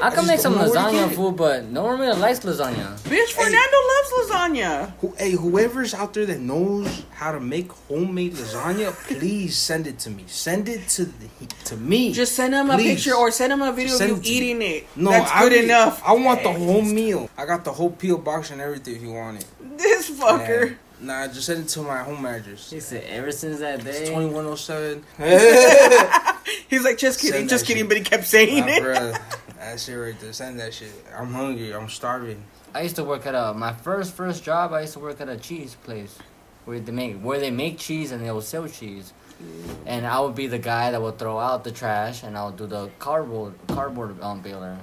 I 0.00 0.10
can 0.10 0.16
just 0.26 0.26
make 0.28 0.40
some 0.40 0.54
don't 0.54 0.66
know 0.66 0.70
where 0.72 0.82
to 0.90 0.96
lasagna 0.96 1.08
get 1.08 1.16
food, 1.16 1.36
but 1.36 1.64
no 1.64 1.84
one 1.84 1.98
really 2.00 2.18
likes 2.18 2.40
lasagna. 2.40 2.98
Bitch, 3.00 3.32
Fernando 3.32 3.76
loves 3.88 4.30
lasagna. 4.30 4.92
Who, 5.00 5.14
hey, 5.18 5.32
whoever's 5.32 5.94
out 5.94 6.14
there 6.14 6.26
that 6.26 6.40
knows 6.40 7.04
how 7.12 7.32
to 7.32 7.40
make 7.40 7.70
homemade 7.72 8.34
lasagna, 8.34 8.92
please 9.06 9.29
send 9.48 9.86
it 9.86 9.98
to 10.00 10.10
me. 10.10 10.24
Send 10.26 10.68
it 10.68 10.88
to 10.90 11.04
the, 11.06 11.28
to 11.66 11.76
me. 11.76 12.12
Just 12.12 12.34
send 12.34 12.54
him 12.54 12.70
a 12.70 12.76
picture 12.76 13.14
or 13.14 13.30
send 13.30 13.52
him 13.52 13.62
a 13.62 13.72
video 13.72 13.94
Send 13.96 14.12
of 14.12 14.18
it 14.20 14.26
you 14.26 14.34
to 14.34 14.40
me. 14.40 14.50
eating 14.50 14.62
it. 14.76 14.86
no, 14.96 15.10
That's 15.10 15.30
I 15.30 15.40
good 15.42 15.52
already- 15.52 15.64
enough. 15.66 16.02
I 16.04 16.12
want 16.12 16.42
the 16.42 16.52
whole 16.52 16.82
meal. 16.82 17.28
I 17.36 17.46
got 17.46 17.64
the 17.64 17.72
whole 17.72 17.90
peel 17.90 18.18
box 18.18 18.50
and 18.50 18.60
everything 18.60 18.96
if 18.96 19.02
you 19.02 19.12
want 19.12 19.38
it. 19.40 19.46
This 19.78 20.10
fucker. 20.10 20.70
Yeah. 20.70 20.74
Nah, 21.02 21.26
just 21.28 21.46
send 21.46 21.64
it 21.64 21.68
to 21.68 21.80
my 21.82 22.02
home 22.02 22.26
address. 22.26 22.70
He 22.70 22.78
said 22.80 23.04
ever 23.04 23.32
since 23.32 23.60
that 23.60 23.82
day. 23.82 24.04
2107. 24.06 25.02
He's 26.68 26.84
like, 26.84 26.98
just 26.98 27.20
kidding, 27.20 27.38
Send 27.40 27.48
just 27.48 27.66
kidding, 27.66 27.84
shit. 27.84 27.88
but 27.88 27.96
he 27.98 28.02
kept 28.04 28.24
saying 28.24 28.66
Nah, 28.66 28.72
it. 28.72 28.82
bruh. 28.82 29.22
That 29.60 29.78
shit 29.78 29.98
right 29.98 30.18
there. 30.18 30.32
Send 30.32 30.58
that 30.60 30.72
shit. 30.72 30.90
I'm 31.16 31.32
hungry. 31.34 31.74
I'm 31.74 31.88
starving. 31.90 32.42
I 32.74 32.80
used 32.82 32.96
to 32.96 33.04
work 33.04 33.26
at 33.26 33.34
a 33.34 33.52
my 33.52 33.72
first 33.74 34.14
first 34.14 34.42
job. 34.42 34.72
I 34.72 34.80
used 34.82 34.94
to 34.94 35.00
work 35.00 35.20
at 35.20 35.28
a 35.28 35.36
cheese 35.36 35.74
place 35.84 36.16
where 36.64 36.80
they 36.80 36.92
make 36.92 37.20
where 37.20 37.38
they 37.38 37.50
make 37.50 37.78
cheese 37.78 38.10
and 38.10 38.24
they 38.24 38.30
will 38.30 38.40
sell 38.40 38.66
cheese. 38.68 39.12
And 39.86 40.06
I 40.06 40.20
would 40.20 40.34
be 40.34 40.46
the 40.46 40.58
guy 40.58 40.90
that 40.90 41.00
would 41.00 41.18
throw 41.18 41.38
out 41.38 41.64
the 41.64 41.72
trash, 41.72 42.22
and 42.22 42.36
I 42.36 42.44
would 42.46 42.56
do 42.56 42.66
the 42.66 42.90
cardboard 42.98 43.54
cardboard 43.68 44.20
um, 44.22 44.40
baler. 44.40 44.78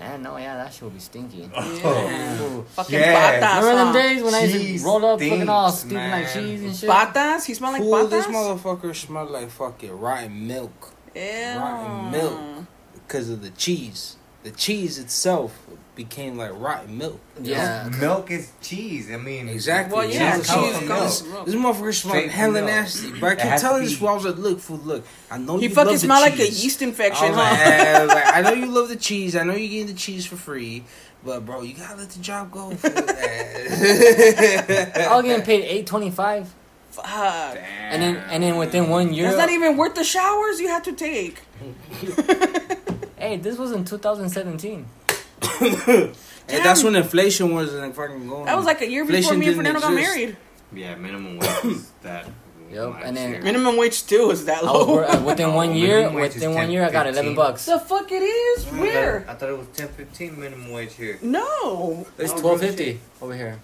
And 0.00 0.22
no, 0.22 0.36
yeah, 0.36 0.56
that 0.56 0.72
shit 0.72 0.82
would 0.84 0.94
be 0.94 1.00
stinky. 1.00 1.50
Yeah. 1.52 2.40
Ooh. 2.42 2.62
Fucking 2.62 2.94
Yeah. 2.98 3.40
patas. 3.40 3.60
Remember 3.62 3.84
them 3.84 3.92
days 3.94 4.22
when 4.22 4.34
I 4.34 4.42
used 4.44 4.54
Cheese 4.54 4.82
to 4.82 4.86
roll 4.88 5.04
up 5.04 5.20
looking 5.20 5.48
all 5.48 5.70
stinks, 5.72 5.80
stupid 5.92 6.10
like 6.10 6.32
cheese 6.32 6.62
and 6.62 6.76
shit? 6.76 6.88
Patas? 6.90 7.44
He 7.46 7.54
smell 7.54 7.72
like 7.72 7.82
Fool, 7.82 7.94
patas? 8.06 8.10
this 8.10 8.26
motherfucker 8.26 8.94
smelled 8.94 9.30
like 9.30 9.50
fucking 9.50 9.90
rotten 9.98 10.46
milk. 10.46 10.92
Yeah. 11.16 11.58
rotten 11.58 12.10
milk. 12.12 12.66
Because 12.94 13.28
of 13.28 13.42
the 13.42 13.50
cheese. 13.50 14.16
The 14.44 14.52
cheese 14.52 14.98
itself 15.00 15.66
became 15.98 16.38
like 16.38 16.52
rotten 16.54 16.96
milk. 16.96 17.20
Yeah. 17.42 17.90
Milk 18.00 18.30
is 18.30 18.50
cheese. 18.62 19.10
I 19.10 19.16
mean, 19.18 19.48
Exactly. 19.48 19.96
Well, 19.98 20.08
yeah, 20.08 20.36
Cheese 20.38 20.46
comes 20.48 20.66
cheese 20.68 20.78
from 20.78 20.88
comes- 20.88 21.24
milk. 21.26 21.44
This 21.46 21.54
motherfucker 21.56 21.94
smelled 21.94 22.16
Straight 22.16 22.30
hella 22.30 22.62
nasty. 22.62 23.10
But 23.20 23.26
I 23.26 23.32
It 23.32 23.36
kept 23.38 23.50
has 23.50 23.60
to 23.60 23.66
telling 23.66 23.82
this 23.82 23.92
be- 23.92 23.98
fool, 23.98 24.08
I 24.08 24.14
was 24.14 24.24
like, 24.24 24.36
look, 24.38 24.60
fool, 24.60 24.76
look. 24.78 25.04
I 25.30 25.36
know 25.38 25.56
He 25.58 25.64
you 25.66 25.74
fucking 25.74 25.86
love 25.86 25.94
the 25.94 25.98
smell 25.98 26.20
like 26.22 26.38
a 26.38 26.48
yeast 26.48 26.80
infection, 26.82 27.28
was 27.32 27.36
huh? 27.36 28.06
like, 28.06 28.14
like, 28.24 28.34
I 28.36 28.40
know 28.42 28.52
you 28.52 28.66
love 28.66 28.88
the 28.88 28.96
cheese. 28.96 29.34
I 29.36 29.42
know 29.42 29.54
you're 29.54 29.68
getting 29.68 29.88
the 29.88 29.92
cheese 30.00 30.24
for 30.24 30.36
free. 30.36 30.84
But, 31.24 31.44
bro, 31.44 31.62
you 31.62 31.74
gotta 31.74 31.96
let 31.96 32.10
the 32.10 32.20
job 32.20 32.52
go. 32.52 32.70
fool. 32.70 32.92
I 33.88 35.08
was 35.16 35.24
getting 35.24 35.44
paid 35.44 35.64
eight 35.64 35.86
twenty 35.88 36.10
five, 36.12 36.48
Fuck. 36.90 37.04
and 37.08 38.00
then 38.00 38.16
and 38.30 38.40
then 38.42 38.56
within 38.56 38.88
one 38.88 39.12
year, 39.12 39.24
That's 39.26 39.36
not 39.36 39.50
even 39.50 39.76
worth 39.76 39.96
the 39.96 40.04
showers 40.04 40.60
you 40.60 40.68
had 40.68 40.84
to 40.84 40.92
take. 40.92 41.40
hey, 43.18 43.36
this 43.36 43.58
was 43.58 43.72
in 43.72 43.84
two 43.84 43.98
thousand 43.98 44.30
seventeen. 44.30 44.86
and 45.60 46.14
that's 46.64 46.82
when 46.82 46.96
inflation 46.96 47.54
wasn't 47.54 47.94
fucking 47.94 48.26
going. 48.28 48.44
That 48.46 48.56
was 48.56 48.66
like 48.66 48.80
a 48.80 48.90
year 48.90 49.04
before 49.04 49.16
Inflation 49.16 49.40
me 49.40 49.46
and 49.48 49.56
didn't 49.64 49.80
Fernando 49.80 49.80
got 49.80 49.92
exist. 49.92 50.16
married. 50.16 50.36
yeah, 50.74 50.94
minimum 50.96 51.38
wage 51.38 51.64
is 51.64 51.90
that. 52.02 52.26
Yep, 52.70 52.94
and 53.02 53.16
then- 53.16 53.42
Minimum 53.42 53.78
wage 53.78 53.94
still 53.94 54.30
is 54.30 54.44
that 54.44 54.62
low. 54.62 54.86
wor- 54.86 55.04
uh, 55.06 55.22
within 55.22 55.48
No, 55.50 55.56
one 55.56 55.74
year. 55.74 55.96
minimum 56.00 56.14
wage 56.16 56.34
Within 56.34 56.50
one 56.50 56.60
10, 56.64 56.70
year, 56.70 56.84
I 56.84 56.90
got 56.90 57.06
15. 57.06 57.14
eleven 57.14 57.34
bucks. 57.34 57.64
the 57.64 57.78
fuck 57.78 58.12
it 58.12 58.22
is? 58.22 58.64
Where? 58.66 59.24
I 59.26 59.32
thought 59.34 59.48
it 59.48 59.56
was 59.56 59.68
10, 59.74 59.88
15 59.88 60.38
minimum 60.38 60.70
wage 60.70 60.92
here. 60.94 61.18
No. 61.22 62.06
It's 62.18 62.32
Oh, 62.32 62.38
twelve 62.40 62.60
real 62.60 62.68
fifty 62.70 62.84
shit. 62.92 63.00
over 63.22 63.34
here. 63.34 63.58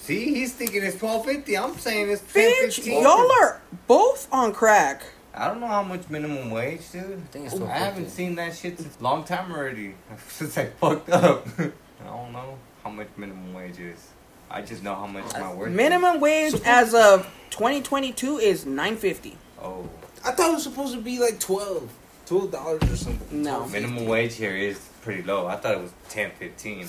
See, 0.00 0.32
he's 0.34 0.54
thinking 0.54 0.82
it's 0.82 0.96
twelve 0.96 1.26
fifty. 1.26 1.58
I'm 1.58 1.76
saying 1.76 2.08
it's 2.08 2.22
ten 2.32 2.50
Bitch, 2.50 2.76
fifteen. 2.76 3.02
y'all 3.02 3.30
are 3.42 3.60
both 3.86 4.26
on 4.32 4.54
crack. 4.54 5.02
I 5.36 5.48
don't 5.48 5.60
know 5.60 5.66
how 5.66 5.82
much 5.82 6.08
minimum 6.08 6.50
wage, 6.50 6.90
dude. 6.90 7.02
I 7.02 7.26
think 7.30 7.46
it's 7.46 7.60
I 7.60 7.76
haven't 7.76 8.08
seen 8.08 8.36
that 8.36 8.56
shit 8.56 8.78
since 8.78 8.98
a 8.98 9.02
long 9.02 9.22
time 9.24 9.52
already. 9.52 9.94
Since 10.28 10.56
I 10.56 10.66
fucked 10.66 11.10
up. 11.10 11.46
I 11.58 12.06
don't 12.06 12.32
know 12.32 12.56
how 12.82 12.90
much 12.90 13.08
minimum 13.16 13.52
wage 13.52 13.78
is. 13.78 14.08
I 14.50 14.62
just 14.62 14.82
know 14.82 14.94
how 14.94 15.06
much 15.06 15.30
my 15.34 15.52
worth. 15.52 15.70
is. 15.70 15.76
Minimum 15.76 16.20
wage 16.20 16.54
as 16.64 16.94
of 16.94 17.26
2022 17.50 18.38
is 18.38 18.64
950. 18.64 19.36
Oh, 19.60 19.88
I 20.24 20.30
thought 20.32 20.50
it 20.50 20.54
was 20.54 20.62
supposed 20.62 20.94
to 20.94 21.00
be 21.00 21.18
like 21.18 21.38
12 21.38 21.90
$12 22.26 22.92
or 22.92 22.96
something. 22.96 23.42
No. 23.42 23.60
$12.50. 23.62 23.72
minimum 23.72 24.06
wage 24.06 24.34
here 24.34 24.56
is 24.56 24.78
pretty 25.02 25.22
low. 25.22 25.46
I 25.46 25.56
thought 25.56 25.74
it 25.74 25.80
was 25.80 25.92
10, 26.08 26.32
15. 26.32 26.88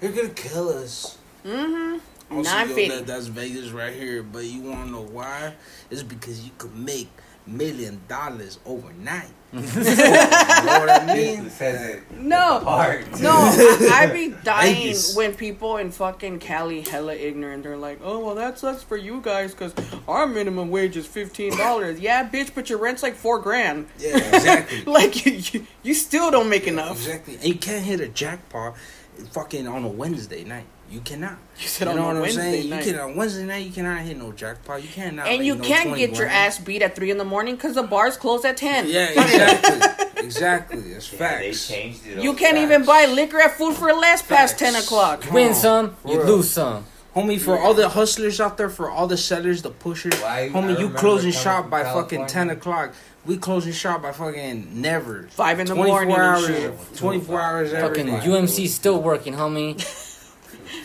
You're 0.00 0.12
gonna 0.12 0.28
kill 0.30 0.70
us. 0.70 1.18
Mm-hmm. 1.44 1.98
Also, 2.36 2.50
yo, 2.50 2.56
950. 2.56 2.88
that, 2.88 3.06
that's 3.06 3.26
Vegas 3.26 3.70
right 3.70 3.92
here. 3.92 4.22
But 4.22 4.44
you 4.44 4.62
wanna 4.62 4.90
know 4.90 5.02
why? 5.02 5.54
It's 5.90 6.02
because 6.02 6.44
you 6.44 6.52
could 6.56 6.74
make 6.74 7.10
million 7.46 8.00
dollars 8.08 8.58
overnight. 8.64 9.30
you 9.52 9.60
know 9.60 10.80
what 10.80 10.90
I 10.90 11.14
mean? 11.14 11.46
It 11.46 11.52
says 11.52 11.88
it. 11.88 12.10
No. 12.10 12.60
No, 13.20 13.30
I, 13.30 13.90
I 13.92 14.06
be 14.06 14.34
dying 14.42 14.96
when 15.14 15.34
people 15.34 15.76
in 15.76 15.92
fucking 15.92 16.40
Cali 16.40 16.80
hella 16.80 17.14
ignorant. 17.14 17.62
They're 17.62 17.76
like, 17.76 18.00
"Oh 18.02 18.18
well, 18.18 18.34
that 18.34 18.58
sucks 18.58 18.82
for 18.82 18.96
you 18.96 19.20
guys 19.20 19.52
because 19.52 19.72
our 20.08 20.26
minimum 20.26 20.70
wage 20.70 20.96
is 20.96 21.06
fifteen 21.06 21.56
dollars." 21.56 22.00
yeah, 22.00 22.28
bitch, 22.28 22.52
but 22.54 22.68
your 22.68 22.80
rent's 22.80 23.02
like 23.02 23.14
four 23.14 23.38
grand. 23.38 23.86
Yeah, 23.98 24.16
exactly. 24.34 24.82
Like 24.84 25.24
you, 25.24 25.40
you, 25.52 25.66
you 25.84 25.94
still 25.94 26.32
don't 26.32 26.48
make 26.48 26.66
enough. 26.66 26.96
Exactly. 26.96 27.36
And 27.36 27.44
you 27.44 27.54
can't 27.54 27.84
hit 27.84 28.00
a 28.00 28.08
jackpot 28.08 28.76
fucking 29.30 29.68
on 29.68 29.84
a 29.84 29.88
Wednesday 29.88 30.42
night. 30.42 30.66
You 30.90 31.00
cannot. 31.00 31.38
You 31.60 31.68
said 31.68 31.88
you 31.88 31.94
know 31.94 32.10
a 32.10 32.14
what 32.14 32.24
I'm 32.24 32.30
saying? 32.32 32.68
night. 32.70 32.84
You 32.86 32.92
can 32.92 33.00
on 33.00 33.14
Wednesday 33.16 33.44
night 33.46 33.64
you 33.66 33.72
cannot 33.72 34.00
hit 34.02 34.16
no 34.18 34.32
jackpot. 34.32 34.82
You 34.82 34.88
cannot 34.88 35.28
and 35.28 35.46
you 35.46 35.54
no 35.54 35.62
can't 35.64 35.94
get 35.96 36.16
your 36.18 36.26
ass 36.26 36.58
beat 36.58 36.82
at 36.82 36.96
three 36.96 37.10
in 37.12 37.18
the 37.18 37.24
morning 37.24 37.54
because 37.54 37.74
the 37.76 37.82
bars 37.84 38.16
close 38.16 38.44
at 38.44 38.56
ten. 38.56 38.88
Yeah, 38.88 39.08
exactly. 39.10 40.14
exactly. 40.24 40.80
That's 40.92 41.12
Yeah, 41.12 41.18
facts. 41.18 41.68
they 41.68 41.74
changed 41.74 42.06
it. 42.06 42.22
You 42.22 42.34
can't 42.34 42.56
facts. 42.56 42.64
even 42.64 42.84
buy 42.84 43.06
liquor 43.06 43.40
at 43.40 43.52
Food 43.52 43.76
4 43.76 43.92
Less 43.94 44.20
past 44.22 44.58
Facts. 44.58 44.72
10 44.72 44.82
o'clock. 44.82 45.20
Come 45.22 45.34
Win 45.34 45.48
on, 45.48 45.54
some, 45.54 45.96
you 46.06 46.18
real. 46.18 46.36
lose 46.38 46.50
some. 46.50 46.84
Homie, 47.14 47.40
for 47.40 47.56
all 47.56 47.74
the 47.74 47.88
hustlers 47.88 48.40
out 48.40 48.56
there, 48.58 48.68
for 48.68 48.90
all 48.90 49.06
the 49.06 49.16
sellers, 49.16 49.62
the 49.62 49.70
pushers, 49.70 50.14
Why- 50.20 50.46
I 50.46 50.48
homie, 50.48 50.76
you 50.80 50.90
closing 50.90 51.30
shop 51.30 51.62
from 51.64 51.70
by 51.70 51.84
fucking 51.84 52.26
10 52.26 52.50
o'clock. 52.50 52.92
We 53.24 53.36
closing 53.36 53.72
shop 53.72 54.02
by 54.02 54.10
fucking 54.12 54.80
never. 54.82 55.28
Five 55.30 55.60
in 55.60 55.66
the 55.68 55.74
24 55.74 56.06
morning 56.06 56.16
Twenty-four 56.16 56.20
hours, 56.20 56.46
shit. 56.90 56.96
24 56.98 57.40
hours 57.40 57.72
every 57.72 58.02
Fucking. 58.10 58.30
UMC 58.30 58.66
still 58.68 59.00
working, 59.00 59.34
homie. 59.34 59.80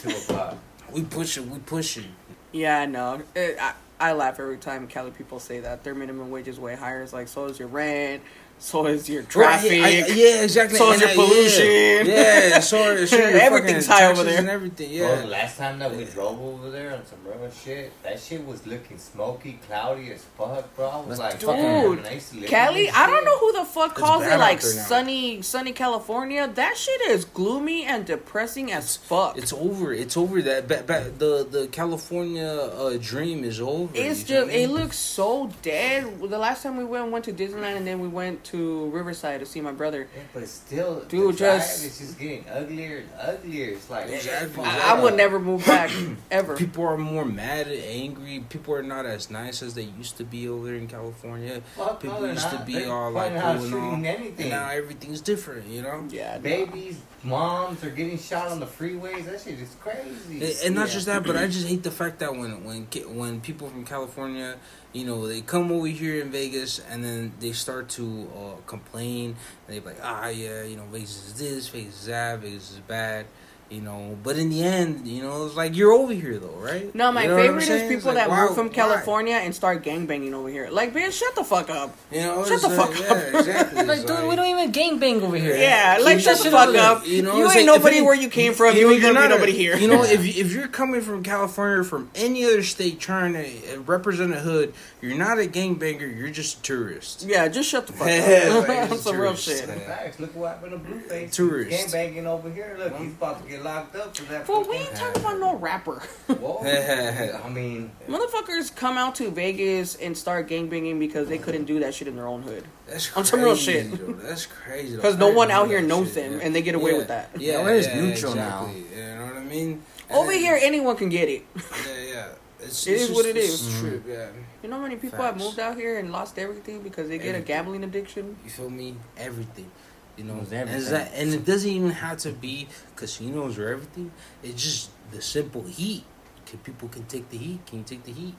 Two 0.01 0.09
o'clock. 0.09 0.57
We 0.91 1.03
pushing, 1.03 1.49
we 1.49 1.59
pushing. 1.59 2.15
Yeah, 2.51 2.79
I 2.79 2.85
know. 2.85 3.21
It, 3.35 3.57
I, 3.59 3.73
I 3.99 4.13
laugh 4.13 4.39
every 4.39 4.57
time 4.57 4.87
Cali 4.87 5.11
people 5.11 5.39
say 5.39 5.59
that. 5.59 5.83
Their 5.83 5.93
minimum 5.93 6.31
wage 6.31 6.47
is 6.47 6.59
way 6.59 6.75
higher. 6.75 7.01
It's 7.03 7.13
like, 7.13 7.27
so 7.27 7.45
is 7.45 7.59
your 7.59 7.67
rent, 7.67 8.23
so 8.59 8.85
is 8.87 9.09
your 9.09 9.23
traffic. 9.23 9.71
Right, 9.71 10.03
I- 10.03 10.07
yeah, 10.07 10.43
exactly. 10.43 10.77
So 10.77 10.91
is 10.91 11.01
And 11.01 11.01
your 11.01 11.09
I- 11.11 11.15
pollution. 11.15 11.65
Yeah, 11.65 12.47
yeah 12.49 12.59
so, 12.59 13.05
so 13.05 13.15
your 13.17 13.27
Everything's 13.39 13.87
high 13.87 14.05
over 14.11 14.23
there. 14.23 14.39
And 14.39 14.49
everything, 14.49 14.91
Yeah. 14.91 15.07
Bro, 15.07 15.21
the 15.21 15.27
last 15.27 15.57
time 15.57 15.79
that 15.79 15.95
we 15.95 16.03
drove 16.05 16.39
over 16.41 16.69
there 16.69 16.93
on 16.93 17.05
some 17.05 17.19
real 17.25 17.49
shit, 17.51 17.91
that 18.03 18.19
shit 18.19 18.45
was 18.45 18.67
looking 18.67 18.97
smoky, 18.97 19.59
cloudy 19.65 20.11
as 20.11 20.23
fuck, 20.37 20.75
bro. 20.75 20.87
I 20.89 20.99
was 21.01 21.19
like, 21.19 21.39
Dude, 21.39 21.49
damn, 21.49 22.05
I 22.05 22.11
used 22.11 22.29
to 22.29 22.35
live 22.35 22.43
in 22.43 22.49
Cali, 22.49 22.89
I 22.89 23.07
don't 23.07 23.23
know 23.25 23.37
who 23.39 23.51
the 23.53 23.65
fuck 23.65 23.91
It's 23.91 23.99
calls 24.01 24.23
it 24.25 24.37
like 24.37 24.61
sunny, 24.61 25.41
sunny 25.41 25.71
California. 25.71 26.47
That 26.47 26.75
shit 26.77 27.01
is 27.01 27.25
gloomy 27.25 27.85
and 27.85 28.05
depressing 28.05 28.71
as 28.71 28.97
fuck. 28.97 29.37
It's 29.37 29.53
over. 29.53 29.93
It's 29.93 30.17
over. 30.17 30.41
That 30.41 30.67
ba- 30.67 30.83
ba- 30.85 31.11
the 31.17 31.47
the 31.49 31.67
California 31.67 32.45
uh, 32.47 32.97
dream 32.99 33.43
is 33.43 33.61
over. 33.61 33.89
It's 33.95 34.23
just 34.23 34.49
it 34.51 34.69
looks 34.69 34.97
so 34.97 35.49
dead. 35.61 36.19
The 36.19 36.37
last 36.37 36.63
time 36.63 36.77
we 36.77 36.83
went 36.83 37.11
went 37.11 37.25
to 37.25 37.33
Disneyland 37.33 37.77
and 37.77 37.87
then 37.87 37.99
we 37.99 38.07
went 38.07 38.43
to 38.51 38.89
Riverside 38.89 39.39
to 39.39 39.45
see 39.45 39.61
my 39.61 39.71
brother. 39.71 40.07
Yeah, 40.15 40.21
but 40.33 40.47
still, 40.47 41.01
Dude, 41.01 41.33
the 41.33 41.37
drive 41.37 41.59
just- 41.59 41.85
is 41.85 41.97
just 41.99 42.19
getting 42.19 42.45
uglier 42.49 42.97
and 42.99 43.09
uglier. 43.19 43.71
It's 43.73 43.89
like, 43.89 44.07
Exactly. 44.09 44.63
I, 44.65 44.95
I 44.95 45.01
would 45.01 45.15
never 45.15 45.39
move 45.39 45.65
back 45.65 45.91
ever. 46.31 46.55
People 46.55 46.85
are 46.85 46.97
more 46.97 47.25
mad 47.25 47.67
and 47.67 47.83
angry. 47.83 48.43
People 48.49 48.73
are 48.75 48.83
not 48.83 49.05
as 49.05 49.29
nice 49.29 49.61
as 49.61 49.73
they 49.73 49.83
used 49.83 50.17
to 50.17 50.23
be 50.23 50.47
over 50.47 50.65
there 50.67 50.75
in 50.75 50.87
California. 50.87 51.61
Fuck 51.75 52.01
People 52.01 52.17
no, 52.17 52.21
they're 52.23 52.33
used 52.33 52.49
to 52.49 52.63
be 52.65 52.73
They're 52.73 52.91
all 52.93 53.11
like 53.11 53.31
pointing 53.33 53.41
out 53.41 53.57
cool 53.57 53.65
and 53.65 53.73
all. 53.75 53.93
anything. 54.05 54.41
And 54.41 54.49
now 54.51 54.69
everything's 54.69 55.21
different, 55.21 55.67
you 55.67 55.81
know. 55.81 56.05
Yeah, 56.09 56.35
no. 56.35 56.41
Babies, 56.41 56.99
moms 57.23 57.83
are 57.83 57.89
getting 57.89 58.17
shot 58.17 58.47
on 58.47 58.59
the 58.59 58.65
freeways. 58.65 59.25
That 59.25 59.41
shit 59.41 59.59
is 59.59 59.75
crazy. 59.81 60.41
And- 60.43 60.59
And 60.65 60.75
not 60.75 60.87
Yeah. 60.87 60.93
just 60.93 61.05
that, 61.07 61.23
but 61.23 61.35
I 61.35 61.47
just 61.47 61.67
hate 61.67 61.83
the 61.83 61.91
fact 61.91 62.19
that 62.19 62.31
when 62.35 62.63
when 62.63 62.87
when 63.15 63.41
people 63.41 63.69
from 63.69 63.85
California, 63.85 64.55
you 64.93 65.05
know, 65.05 65.27
they 65.27 65.41
come 65.41 65.71
over 65.71 65.87
here 65.87 66.21
in 66.21 66.31
Vegas 66.31 66.79
and 66.89 67.03
then 67.03 67.33
they 67.39 67.51
start 67.51 67.89
to 67.89 68.29
uh, 68.35 68.61
complain 68.65 69.35
and 69.67 69.75
they 69.75 69.79
be 69.79 69.85
like, 69.87 69.99
ah, 70.01 70.27
yeah, 70.29 70.63
you 70.63 70.75
know, 70.77 70.85
Vegas 70.91 71.27
is 71.27 71.33
this, 71.33 71.67
Vegas 71.67 72.01
is 72.01 72.05
that, 72.07 72.39
Vegas 72.39 72.71
is 72.71 72.77
bad, 72.87 73.25
you 73.69 73.81
know. 73.81 74.17
But 74.23 74.37
in 74.37 74.49
the 74.49 74.63
end, 74.63 75.07
you 75.07 75.21
know, 75.23 75.45
it's 75.45 75.55
like 75.55 75.75
you're 75.75 75.91
over 75.93 76.13
here 76.13 76.37
though, 76.39 76.47
right? 76.59 76.93
No, 76.95 77.11
my 77.11 77.23
You 77.23 77.29
know 77.29 77.35
favorite 77.37 77.61
is 77.61 77.67
saying? 77.67 77.89
people 77.89 78.07
like, 78.13 78.15
that 78.23 78.29
why- 78.29 78.45
move 78.45 78.55
from 78.55 78.67
why? 78.67 78.73
California 78.73 79.35
and 79.35 79.53
start 79.53 79.83
gangbanging 79.83 80.33
over 80.33 80.49
here. 80.49 80.69
Like, 80.71 80.93
bitch, 80.93 81.11
shut 81.13 81.35
the 81.35 81.43
fuck 81.43 81.69
up. 81.69 81.95
You 82.11 82.21
know, 82.21 82.45
Shut 82.45 82.61
the 82.61 82.69
like- 82.69 82.77
fuck 82.93 83.11
up. 83.11 83.17
Yeah, 83.17 83.39
exactly. 83.39 83.83
Like, 83.89 83.97
It's 83.99 84.05
dude, 84.11 84.27
we 84.29 84.35
don't 84.35 84.45
even 84.47 84.71
gangbang 84.71 85.21
over 85.21 85.35
here. 85.37 85.55
Yeah, 85.55 85.95
Keep 85.97 86.05
like 86.05 86.17
that 86.17 86.23
shut 86.37 86.43
the 86.43 86.51
fuck 86.51 86.75
up. 86.75 87.05
You 87.07 87.23
You, 87.23 87.31
ain't 87.35 87.45
like, 87.45 87.65
nobody 87.65 87.97
it- 87.97 88.03
where 88.03 88.15
you 88.15 88.29
came 88.29 88.53
from. 88.53 88.75
You, 88.75 88.87
know, 88.87 88.93
ain't 88.93 89.01
gonna 89.01 89.21
be 89.21 89.27
nobody 89.27 89.51
here. 89.53 89.77
You 89.77 89.87
know, 89.87 90.03
if 90.03 90.23
if 90.37 90.51
you're 90.51 90.67
coming 90.67 91.01
from 91.01 91.23
California 91.23 91.79
or 91.79 91.83
from 91.83 92.09
any 92.15 92.43
other 92.45 92.63
state 92.63 92.99
trying 92.99 93.33
to 93.33 93.45
uh, 93.75 93.79
represent 93.81 94.33
a 94.33 94.39
hood, 94.39 94.73
you're 95.01 95.17
not 95.17 95.37
a 95.39 95.43
gangbanger. 95.47 96.15
You're 96.15 96.29
just 96.29 96.59
a 96.59 96.61
tourist. 96.61 97.25
yeah, 97.27 97.47
just 97.47 97.69
shut 97.69 97.87
the 97.87 97.93
fuck 97.93 98.07
up. 98.07 98.67
like, 98.67 98.67
That's 98.89 99.01
some 99.03 99.17
real 99.17 99.35
shit. 99.35 99.67
Yeah. 99.67 99.75
Facts. 99.79 100.19
Look 100.19 100.35
what 100.35 100.49
happened 100.55 100.71
to 100.71 100.77
Blueface. 100.79 101.31
Tourist. 101.31 101.69
Gang 101.69 101.91
banging 101.91 102.27
over 102.27 102.49
here. 102.51 102.75
Look, 102.77 102.95
he's 102.97 103.11
about 103.11 103.41
to 103.43 103.49
get 103.49 103.58
locked 103.63 103.95
up 103.95 104.15
for 104.15 104.23
that. 104.31 104.47
Well, 104.47 104.63
we 104.63 104.77
ain't 104.77 104.95
talking 104.95 105.21
about 105.21 105.39
no 105.39 105.55
rapper. 105.55 105.99
Whoa. 106.27 106.59
I 107.43 107.49
mean, 107.49 107.91
Motherfuckers 108.07 108.75
come 108.75 108.97
out 108.97 109.15
to 109.15 109.29
Vegas 109.31 109.95
and 109.95 110.17
start 110.17 110.47
gangbanging 110.49 110.99
because 110.99 111.27
they 111.29 111.37
couldn't 111.37 111.65
do 111.65 111.79
that 111.81 111.93
shit 111.93 112.07
in 112.07 112.15
their 112.15 112.27
own 112.27 112.41
hood. 112.43 112.63
That's 112.87 113.07
On 113.09 113.23
crazy. 113.23 113.29
some 113.29 113.41
real 113.41 113.55
shit. 113.55 113.91
Joe. 113.97 114.13
That's 114.21 114.45
crazy. 114.45 114.95
Because 114.95 115.17
no 115.17 115.29
one 115.31 115.51
out 115.51 115.67
here 115.67 115.81
knows 115.81 116.07
shit, 116.13 116.15
them, 116.23 116.33
yeah. 116.39 116.45
and 116.45 116.55
they 116.55 116.61
get 116.61 116.75
away 116.75 116.91
Yeah. 116.91 116.97
with 116.97 117.07
that. 117.09 117.29
Yeah, 117.37 117.57
LA 117.59 117.67
is 117.69 117.87
yeah, 117.87 118.01
neutral 118.01 118.35
now. 118.35 118.69
You 118.73 119.01
know 119.15 119.25
what 119.25 119.37
I 119.37 119.43
mean? 119.43 119.83
Over 120.09 120.31
And- 120.31 120.39
here, 120.41 120.57
anyone 120.61 120.95
can 120.95 121.09
get 121.09 121.29
it. 121.29 121.43
Yeah, 121.55 121.93
yeah. 122.13 122.27
It's, 122.61 122.85
It 122.87 122.91
it's 122.91 123.01
is 123.03 123.07
just- 123.07 123.13
what 123.15 123.25
it 123.25 123.37
it's 123.37 123.53
is. 123.53 123.65
just 123.65 123.79
true, 123.79 123.99
mm. 124.05 124.09
yeah. 124.09 124.27
You 124.61 124.67
know 124.69 124.75
how 124.75 124.81
many 124.81 124.97
people 124.97 125.19
have 125.19 125.37
moved 125.37 125.59
out 125.59 125.77
here 125.77 125.97
and 125.97 126.11
lost 126.11 126.37
everything 126.37 126.81
because 126.81 127.07
they 127.07 127.17
get 127.17 127.33
a 127.33 127.39
gambling 127.39 127.85
addiction? 127.85 128.35
You 128.43 128.49
feel 128.49 128.69
me? 128.69 128.97
Everything. 129.15 129.71
You 130.19 130.25
know, 130.25 130.33
Lose 130.33 130.51
and, 130.51 130.69
that, 130.69 131.13
and 131.15 131.33
it 131.33 131.45
doesn't 131.45 131.69
even 131.69 131.91
have 131.91 132.17
to 132.19 132.33
be 132.33 132.67
casinos 132.97 133.57
or 133.57 133.69
everything. 133.69 134.11
It's 134.43 134.61
just 134.61 134.89
the 135.11 135.21
simple 135.21 135.63
heat. 135.63 136.03
Can 136.45 136.59
people 136.59 136.89
can 136.89 137.05
take 137.05 137.29
the 137.29 137.37
heat? 137.37 137.65
Can 137.65 137.77
you 137.79 137.85
take 137.85 138.03
the 138.03 138.11
heat? 138.11 138.35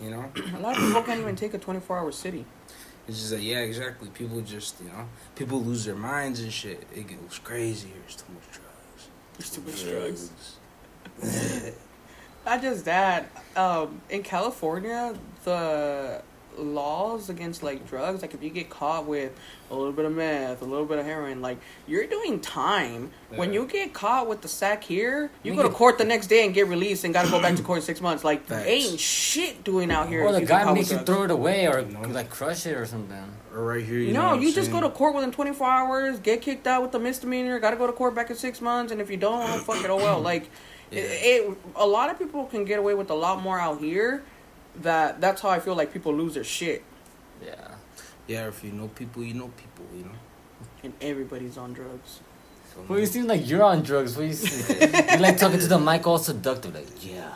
You 0.00 0.10
know, 0.10 0.30
A 0.56 0.60
lot 0.60 0.76
of 0.76 0.84
people 0.84 1.02
can't 1.02 1.18
even 1.18 1.34
take 1.34 1.54
a 1.54 1.58
24 1.58 1.98
hour 1.98 2.12
city. 2.12 2.44
it's 3.08 3.18
just 3.18 3.32
like 3.32 3.42
yeah, 3.42 3.58
exactly. 3.58 4.08
People 4.10 4.40
just 4.42 4.80
you 4.80 4.90
know, 4.90 5.08
people 5.34 5.60
lose 5.60 5.84
their 5.84 5.96
minds 5.96 6.38
and 6.38 6.52
shit. 6.52 6.86
It 6.94 7.08
goes 7.08 7.40
crazy. 7.42 7.88
There's 8.00 8.14
too 8.14 8.32
much 8.32 8.48
drugs. 8.52 9.08
There's 9.36 9.50
too 9.50 9.62
much 9.62 9.82
drugs. 9.90 11.74
Not 12.46 12.62
just 12.62 12.84
that. 12.84 13.28
Um, 13.56 14.02
in 14.08 14.22
California, 14.22 15.14
the 15.42 16.22
laws 16.58 17.30
against 17.30 17.62
like 17.62 17.86
drugs, 17.88 18.22
like 18.22 18.34
if 18.34 18.42
you 18.42 18.50
get 18.50 18.68
caught 18.68 19.06
with 19.06 19.32
a 19.70 19.74
little 19.74 19.92
bit 19.92 20.04
of 20.04 20.12
meth, 20.12 20.62
a 20.62 20.64
little 20.64 20.86
bit 20.86 20.98
of 20.98 21.06
heroin, 21.06 21.40
like 21.40 21.58
you're 21.86 22.06
doing 22.06 22.40
time. 22.40 23.10
When 23.34 23.52
you 23.52 23.66
get 23.66 23.92
caught 23.94 24.28
with 24.28 24.40
the 24.42 24.48
sack 24.48 24.82
here, 24.84 25.30
you 25.42 25.52
You 25.52 25.56
go 25.56 25.62
to 25.62 25.74
court 25.74 25.98
the 25.98 26.04
next 26.04 26.26
day 26.26 26.44
and 26.44 26.54
get 26.54 26.66
released 26.68 27.04
and 27.04 27.14
gotta 27.14 27.30
go 27.30 27.40
back 27.40 27.56
to 27.56 27.62
court 27.62 27.78
in 27.78 27.82
six 27.84 28.00
months. 28.00 28.24
Like 28.24 28.44
Facts. 28.46 28.66
ain't 28.66 28.98
shit 29.00 29.64
doing 29.64 29.90
out 29.90 30.08
here. 30.08 30.22
Or 30.24 30.32
the 30.32 30.42
guy 30.44 30.64
caught 30.64 30.74
makes 30.74 30.90
you 30.90 30.98
throw 30.98 31.24
it 31.24 31.30
away 31.30 31.66
or 31.66 31.80
You 31.80 31.96
like 32.08 32.30
crush 32.30 32.66
it 32.66 32.76
or 32.76 32.86
something. 32.86 33.16
Or 33.54 33.64
right 33.64 33.84
here. 33.84 33.98
You 33.98 34.12
No, 34.12 34.30
what 34.32 34.40
you 34.40 34.48
I'm 34.48 34.54
just 34.54 34.70
go 34.70 34.80
to 34.80 34.90
court 34.90 35.14
within 35.14 35.32
24 35.32 35.66
hours, 35.66 36.18
get 36.20 36.42
kicked 36.42 36.66
out 36.66 36.82
with 36.82 36.94
a 36.94 36.98
misdemeanor, 36.98 37.58
got 37.58 37.70
to 37.70 37.76
go 37.76 37.86
to 37.86 37.92
court 37.92 38.14
back 38.14 38.30
in 38.30 38.36
six 38.36 38.60
months, 38.60 38.92
and 38.92 39.00
if 39.00 39.10
you 39.10 39.16
don't, 39.16 39.42
oh, 39.42 39.58
fuck 39.58 39.82
it, 39.82 39.90
oh 39.90 39.96
well. 39.96 40.20
Like, 40.20 40.48
Yeah. 40.90 41.00
it, 41.02 41.50
it, 41.50 41.58
a 41.76 41.86
lot 41.86 42.10
of 42.10 42.18
people 42.18 42.44
can 42.46 42.64
get 42.64 42.78
away 42.78 42.94
with 42.94 43.10
a 43.10 43.14
lot 43.14 43.42
more 43.42 43.58
out 43.58 43.80
here. 43.80 44.22
That 44.82 45.20
that's 45.20 45.40
how 45.42 45.50
I 45.50 45.60
feel 45.60 45.74
like 45.74 45.92
people 45.92 46.14
lose 46.14 46.34
their 46.34 46.44
shit, 46.44 46.82
Yeah. 47.44 47.54
Yeah, 48.26 48.48
if 48.48 48.62
you 48.62 48.72
know 48.72 48.88
people, 48.88 49.24
you 49.24 49.34
know 49.34 49.50
people. 49.56 49.84
You 49.96 50.04
know. 50.04 50.16
and 50.84 50.92
everybody's 51.00 51.56
on 51.56 51.72
drugs. 51.72 52.20
Feel 52.74 52.84
Well, 52.88 52.98
you 52.98 53.06
me? 53.06 53.10
seem 53.10 53.26
like 53.26 53.48
you're 53.48 53.62
on 53.62 53.82
drugs. 53.82 54.16
What 54.16 54.26
you, 54.26 54.34
see? 54.34 54.74
you 54.84 55.18
like 55.18 55.38
talking 55.38 55.58
to 55.58 55.66
the 55.66 55.78
mic 55.78 56.06
all 56.06 56.18
seductive, 56.18 56.74
like, 56.74 56.86
yeah, 57.04 57.32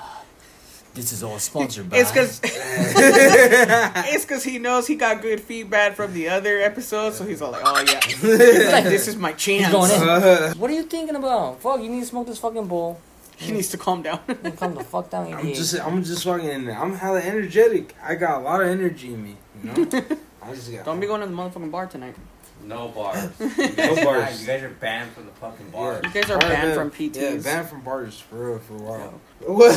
this 0.95 1.13
is 1.13 1.23
all 1.23 1.39
sponsored 1.39 1.89
by. 1.89 1.97
It's 1.97 2.11
because 2.13 2.41
it's 2.45 4.25
because 4.25 4.45
he 4.45 4.59
knows 4.59 4.87
he 4.87 4.95
got 4.97 5.23
good 5.23 5.41
feedback 5.41 5.95
from 5.97 6.13
the 6.13 6.29
other 6.29 6.61
episodes, 6.61 7.17
so 7.17 7.25
he's 7.25 7.41
all 7.41 7.53
like, 7.53 7.63
"Oh 7.65 7.81
yeah, 7.81 8.71
like, 8.73 8.85
this 8.85 9.09
is 9.09 9.17
my 9.17 9.33
He's 9.33 9.41
chance." 9.43 9.73
going 9.73 9.91
in. 9.91 10.59
What 10.59 10.71
are 10.71 10.75
you 10.75 10.83
thinking 10.85 11.17
about? 11.17 11.61
Fuck, 11.61 11.81
you 11.83 11.89
need 11.89 12.01
to 12.01 12.07
smoke 12.07 12.27
this 12.27 12.39
fucking 12.39 12.67
bowl. 12.67 13.01
He 13.37 13.51
needs 13.53 13.69
to 13.71 13.77
calm 13.79 14.03
down. 14.03 14.19
Calm 14.57 14.75
the 14.75 14.85
fuck 14.85 15.11
down, 15.11 15.33
I'm 15.35 15.53
just, 15.53 15.75
I'm 15.81 16.05
just 16.05 16.23
fucking. 16.25 16.49
In 16.49 16.65
there. 16.67 16.79
I'm 16.79 16.95
hella 16.95 17.21
energetic. 17.21 17.97
I 18.03 18.15
got 18.15 18.41
a 18.41 18.45
lot 18.45 18.61
of 18.63 18.69
energy 18.69 19.13
in 19.15 19.23
me. 19.25 19.37
You 19.63 19.69
know. 19.73 19.75
I 20.43 20.55
just 20.55 20.71
got. 20.71 20.85
Don't 20.85 21.01
be 21.01 21.07
going 21.07 21.21
to 21.23 21.27
the 21.27 21.33
motherfucking 21.35 21.71
bar 21.73 21.87
tonight. 21.87 22.15
no 22.65 22.89
bars. 22.89 23.31
No 23.41 23.47
no 23.77 24.05
bars. 24.05 24.41
You 24.41 24.47
guys 24.47 24.63
are 24.63 24.69
banned 24.71 25.11
from 25.13 25.27
the 25.27 25.33
fucking 25.33 25.71
bars. 25.71 26.05
You 26.05 26.11
guys 26.13 26.31
are 26.31 26.39
Bar 26.39 26.49
banned 26.51 26.69
ban- 26.69 26.77
from 26.77 26.91
PTs. 26.91 27.17
Yeah, 27.17 27.37
banned 27.43 27.69
from 27.69 27.81
bars 27.83 28.21
for 28.21 28.51
real 28.51 28.59
for 28.61 28.75
a 28.75 28.83
while. 28.83 29.21
What? 29.41 29.75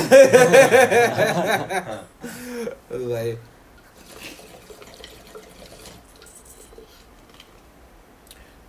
like, 2.92 3.40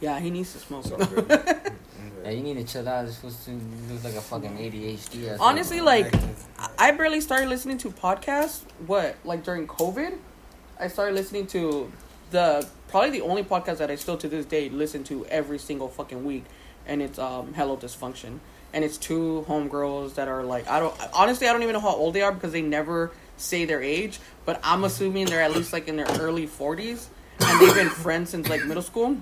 Yeah, 0.01 0.21
he 0.21 0.31
needs 0.31 0.53
to 0.53 0.59
smoke. 0.59 0.85
so 0.85 0.97
good. 0.97 1.73
Yeah, 2.27 2.33
you 2.33 2.43
need 2.43 2.57
to 2.57 2.65
chill 2.65 2.89
out. 2.89 3.07
This 3.07 3.23
was 3.23 3.37
to 3.45 3.53
looks 3.89 4.03
like 4.03 4.15
a 4.15 4.21
fucking 4.21 4.59
ADHD. 4.59 5.37
Honestly, 5.39 5.81
like 5.81 6.13
I 6.77 6.91
barely 6.91 7.21
started 7.21 7.49
listening 7.49 7.79
to 7.79 7.91
podcasts. 7.91 8.63
What 8.85 9.15
like 9.25 9.45
during 9.45 9.69
COVID, 9.69 10.19
I 10.81 10.89
started 10.89 11.15
listening 11.15 11.47
to 11.49 11.93
the 12.33 12.67
probably 12.89 13.11
the 13.11 13.21
only 13.21 13.45
podcast 13.45 13.77
that 13.77 13.93
I 13.93 13.95
still 13.95 14.17
to 14.17 14.29
this 14.29 14.45
day 14.45 14.69
listen 14.69 15.05
to 15.05 15.25
every 15.27 15.61
single 15.61 15.87
fucking 15.87 16.25
week, 16.25 16.47
and 16.85 17.01
it's 17.01 17.17
um 17.17 17.55
Hello 17.55 17.77
Dysfunction, 17.77 18.41
and 18.73 18.85
it's 18.85 18.99
two 18.99 19.45
homegirls 19.49 20.17
that 20.17 20.27
are 20.27 20.43
like 20.43 20.67
I 20.67 20.81
don't 20.81 20.97
honestly 21.15 21.47
I 21.47 21.53
don't 21.53 21.63
even 21.63 21.75
know 21.75 21.81
how 21.81 21.95
old 21.95 22.15
they 22.15 22.23
are 22.23 22.33
because 22.33 22.51
they 22.51 22.63
never 22.63 23.13
say 23.37 23.67
their 23.67 23.81
age, 23.81 24.19
but 24.45 24.59
I'm 24.65 24.83
assuming 24.83 25.27
they're 25.27 25.43
at 25.43 25.53
least 25.53 25.73
like 25.73 25.87
in 25.87 25.95
their 25.95 26.11
early 26.19 26.49
forties, 26.49 27.09
and 27.39 27.61
they've 27.61 27.73
been 27.73 27.89
friends 27.89 28.31
since 28.31 28.49
like 28.49 28.65
middle 28.65 28.83
school. 28.83 29.17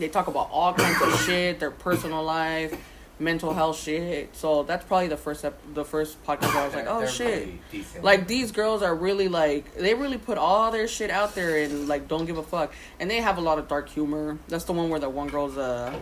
They 0.00 0.08
talk 0.08 0.26
about 0.26 0.48
all 0.50 0.72
kinds 0.74 1.00
of 1.00 1.20
shit, 1.22 1.60
their 1.60 1.70
personal 1.70 2.24
life, 2.24 2.76
mental 3.18 3.52
health 3.52 3.78
shit. 3.78 4.34
So 4.34 4.62
that's 4.64 4.84
probably 4.84 5.08
the 5.08 5.16
first 5.16 5.44
ep- 5.44 5.60
the 5.74 5.84
first 5.84 6.22
podcast 6.24 6.54
where 6.54 6.62
I 6.62 6.66
was 6.66 6.74
like, 6.74 6.86
oh 6.88 7.06
shit. 7.06 7.60
pretty. 7.70 7.84
Like 8.02 8.26
these 8.26 8.50
girls 8.50 8.82
are 8.82 8.94
really 8.94 9.28
like 9.28 9.74
they 9.76 9.94
really 9.94 10.18
put 10.18 10.38
all 10.38 10.70
their 10.70 10.88
shit 10.88 11.10
out 11.10 11.34
there 11.34 11.62
and 11.62 11.86
like 11.86 12.08
don't 12.08 12.24
give 12.24 12.38
a 12.38 12.42
fuck. 12.42 12.72
And 12.98 13.10
they 13.10 13.18
have 13.18 13.38
a 13.38 13.42
lot 13.42 13.58
of 13.58 13.68
dark 13.68 13.88
humor. 13.90 14.38
That's 14.48 14.64
the 14.64 14.72
one 14.72 14.88
where 14.90 14.98
the 15.00 15.08
one 15.10 15.28
girl's 15.28 15.56
a 15.56 15.92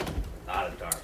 not 0.46 0.68
a 0.72 0.76
dark. 0.78 0.96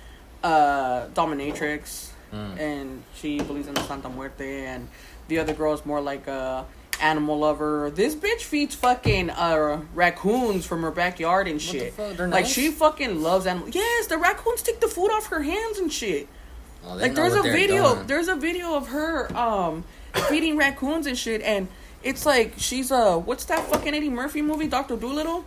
uh, 0.42 1.06
dominatrix 1.14 2.10
Mm. 2.32 2.58
and 2.58 3.02
she 3.14 3.38
believes 3.40 3.68
in 3.68 3.74
the 3.74 3.82
Santa 3.84 4.08
Muerte 4.08 4.64
and 4.66 4.88
the 5.28 5.38
other 5.38 5.52
girl 5.54 5.72
is 5.72 5.86
more 5.86 6.00
like 6.00 6.26
a 6.26 6.64
animal 7.04 7.38
lover. 7.38 7.90
This 7.94 8.14
bitch 8.14 8.40
feeds 8.42 8.74
fucking 8.74 9.30
uh 9.30 9.82
raccoons 9.94 10.64
from 10.66 10.82
her 10.82 10.90
backyard 10.90 11.46
and 11.46 11.56
What 11.56 11.72
the 11.72 11.78
shit. 11.78 11.92
fuck? 11.92 12.16
They're 12.16 12.28
Like 12.28 12.44
nice? 12.44 12.52
she 12.52 12.70
fucking 12.70 13.22
loves 13.22 13.46
animals. 13.46 13.74
Yes, 13.74 14.06
the 14.06 14.18
raccoons 14.18 14.62
take 14.62 14.80
the 14.80 14.88
food 14.88 15.08
off 15.10 15.26
her 15.26 15.42
hands 15.42 15.78
and 15.78 15.92
shit. 15.92 16.28
Oh, 16.86 16.94
Like 16.96 17.14
there's 17.14 17.34
a 17.34 17.42
video, 17.42 17.94
doing. 17.94 18.06
there's 18.06 18.28
a 18.28 18.34
video 18.36 18.74
of 18.74 18.88
her 18.88 19.34
um 19.36 19.84
feeding 20.28 20.56
raccoons 20.56 21.06
and 21.06 21.16
shit, 21.16 21.42
and 21.42 21.68
it's 22.02 22.24
like 22.26 22.54
she's 22.56 22.90
uh 22.90 23.16
what's 23.18 23.44
that 23.46 23.60
fucking 23.70 23.94
Eddie 23.94 24.10
Murphy 24.10 24.42
movie, 24.42 24.66
Doctor 24.66 24.96
Dolittle? 24.96 25.44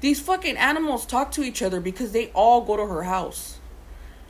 These 0.00 0.20
fucking 0.20 0.56
animals 0.56 1.04
talk 1.06 1.32
to 1.32 1.42
each 1.42 1.60
other 1.60 1.80
because 1.80 2.12
they 2.12 2.28
all 2.32 2.60
go 2.60 2.76
to 2.76 2.86
her 2.86 3.02
house, 3.02 3.58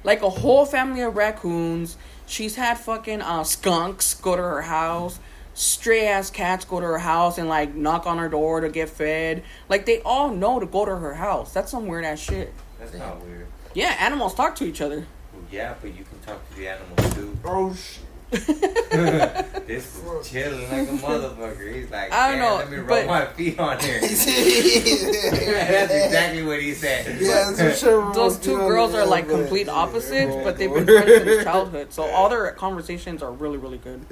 like 0.03 0.23
a 0.23 0.31
whole 0.31 0.65
family 0.65 1.03
of 1.03 1.15
raccoons. 1.15 1.97
She's 2.27 2.57
had 2.57 2.79
fucking 2.79 3.21
uh 3.23 3.45
skunks 3.45 4.15
go 4.15 4.35
to 4.37 4.43
her 4.43 4.63
house. 4.63 5.19
Stray 5.59 6.07
ass 6.07 6.31
cats 6.31 6.65
go 6.65 6.79
to 6.79 6.87
her 6.87 6.99
house 6.99 7.37
and 7.37 7.49
like 7.49 7.75
knock 7.75 8.07
on 8.07 8.19
her 8.19 8.29
door 8.29 8.61
to 8.61 8.69
get 8.69 8.89
fed. 8.89 9.43
Like 9.69 9.87
they 9.87 10.01
all 10.03 10.31
know 10.31 10.61
to 10.61 10.67
go 10.67 10.85
to 10.85 10.97
her 10.97 11.15
house. 11.15 11.53
That's 11.53 11.73
some 11.73 11.89
weird 11.89 12.05
ass 12.05 12.21
shit. 12.21 12.55
That's 12.79 12.95
not 12.95 13.21
weird. 13.25 13.49
Yeah, 13.75 13.97
animals 13.99 14.37
talk 14.37 14.55
to 14.57 14.65
each 14.65 14.81
other. 14.81 15.09
Well, 15.33 15.43
yeah, 15.51 15.75
but 15.83 15.97
you 15.97 16.05
can 16.05 16.21
talk 16.21 16.49
to 16.51 16.57
the 16.57 16.69
animals 16.69 17.15
too. 17.15 17.37
Oh 17.45 17.75
shit. 17.75 18.05
this 18.31 20.01
was 20.05 20.31
chilling 20.31 20.71
like 20.71 20.89
a 20.89 20.93
motherfucker. 20.93 21.75
He's 21.75 21.91
like, 21.91 22.13
I 22.13 22.31
don't 22.31 22.41
know, 22.41 22.57
let 22.57 22.71
me 22.71 22.77
rub 22.77 22.89
but- 22.89 23.07
my 23.09 23.27
feet 23.27 23.59
on 23.59 23.81
here. 23.81 24.01
That's 24.01 25.93
exactly 25.93 26.45
what 26.45 26.61
he 26.61 26.73
said. 26.73 27.19
that's 27.19 27.61
for 27.61 27.73
sure. 27.73 28.15
Those 28.15 28.39
two 28.39 28.59
girls 28.59 28.95
are 28.95 29.05
like 29.05 29.29
complete 29.29 29.69
opposites, 29.69 30.37
but 30.45 30.57
they've 30.57 30.73
been 30.73 30.85
friends 30.85 31.25
since 31.25 31.43
childhood. 31.43 31.93
So 31.93 32.05
all 32.05 32.29
their 32.29 32.49
conversations 32.53 33.25
are 33.25 33.33
really, 33.33 33.57
really 33.57 33.79
good. 33.79 34.05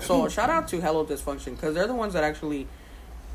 So 0.00 0.28
shout 0.28 0.50
out 0.50 0.68
to 0.68 0.80
Hello 0.80 1.04
Dysfunction 1.04 1.52
because 1.56 1.74
they're 1.74 1.86
the 1.86 1.94
ones 1.94 2.14
that 2.14 2.24
actually 2.24 2.66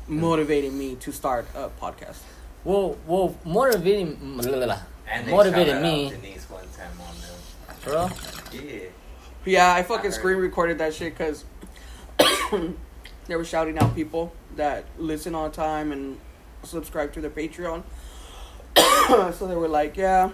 motivated 0.08 0.72
me 0.72 0.96
to 0.96 1.12
start 1.12 1.46
a 1.54 1.68
podcast. 1.80 2.18
Well, 2.64 2.96
well, 3.06 3.36
motivating, 3.44 4.18
And 5.08 5.26
they 5.26 5.30
motivated 5.30 5.74
shouted 5.74 5.82
me. 5.82 6.06
out 6.06 6.12
Denise 6.12 6.50
one 6.50 6.64
time 6.76 6.90
on 7.00 7.14
them. 7.20 7.76
Bro, 7.84 8.10
Yeah. 8.60 8.88
Yeah, 9.44 9.74
I 9.74 9.84
fucking 9.84 10.10
I 10.10 10.14
screen 10.14 10.38
recorded 10.38 10.78
that 10.78 10.92
shit 10.92 11.16
because 11.16 11.44
they 13.26 13.36
were 13.36 13.44
shouting 13.44 13.78
out 13.78 13.94
people 13.94 14.32
that 14.56 14.84
listen 14.98 15.36
all 15.36 15.48
the 15.48 15.54
time 15.54 15.92
and 15.92 16.18
subscribe 16.64 17.12
to 17.12 17.20
their 17.20 17.30
Patreon. 17.30 17.84
so 19.34 19.46
they 19.46 19.54
were 19.54 19.68
like, 19.68 19.96
yeah. 19.96 20.30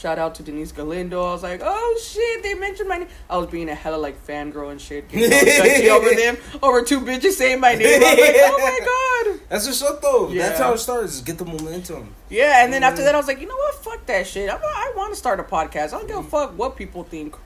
Shout 0.00 0.18
out 0.18 0.34
to 0.36 0.42
Denise 0.42 0.72
Galindo. 0.72 1.22
I 1.22 1.32
was 1.32 1.42
like, 1.42 1.60
oh 1.62 2.00
shit, 2.02 2.42
they 2.42 2.54
mentioned 2.54 2.88
my 2.88 2.96
name. 2.98 3.08
I 3.28 3.36
was 3.36 3.48
being 3.48 3.68
a 3.68 3.74
hella 3.74 3.96
like 3.96 4.16
fangirl 4.26 4.70
and 4.70 4.80
shit. 4.80 5.06
Getting 5.10 5.30
all 5.30 5.40
touchy 5.66 5.90
over 5.96 6.14
them, 6.14 6.36
over 6.62 6.80
two 6.82 7.00
bitches 7.02 7.32
saying 7.32 7.60
my 7.60 7.74
name. 7.74 8.02
I 8.02 8.14
was 8.14 8.18
like, 8.18 8.36
oh 8.38 8.58
my 8.58 9.32
god. 9.36 9.40
That's 9.50 9.66
what's 9.66 9.82
up 9.82 10.00
though. 10.00 10.32
That's 10.32 10.58
how 10.58 10.72
it 10.72 10.78
starts. 10.78 11.20
Get 11.20 11.36
the 11.36 11.44
momentum. 11.44 12.14
Yeah, 12.30 12.64
and 12.64 12.72
then 12.72 12.82
after 12.82 13.00
mm-hmm. 13.02 13.04
that, 13.06 13.14
I 13.14 13.18
was 13.18 13.26
like, 13.26 13.40
you 13.42 13.46
know 13.46 13.56
what? 13.56 13.74
Fuck 13.74 14.06
that 14.06 14.26
shit. 14.26 14.48
I, 14.48 14.56
I 14.56 14.92
want 14.96 15.12
to 15.12 15.18
start 15.18 15.38
a 15.38 15.42
podcast. 15.42 15.88
I 15.88 15.98
don't 15.98 16.08
give 16.08 16.16
a 16.16 16.22
fuck 16.22 16.56
what 16.56 16.76
people 16.76 17.04
think. 17.04 17.36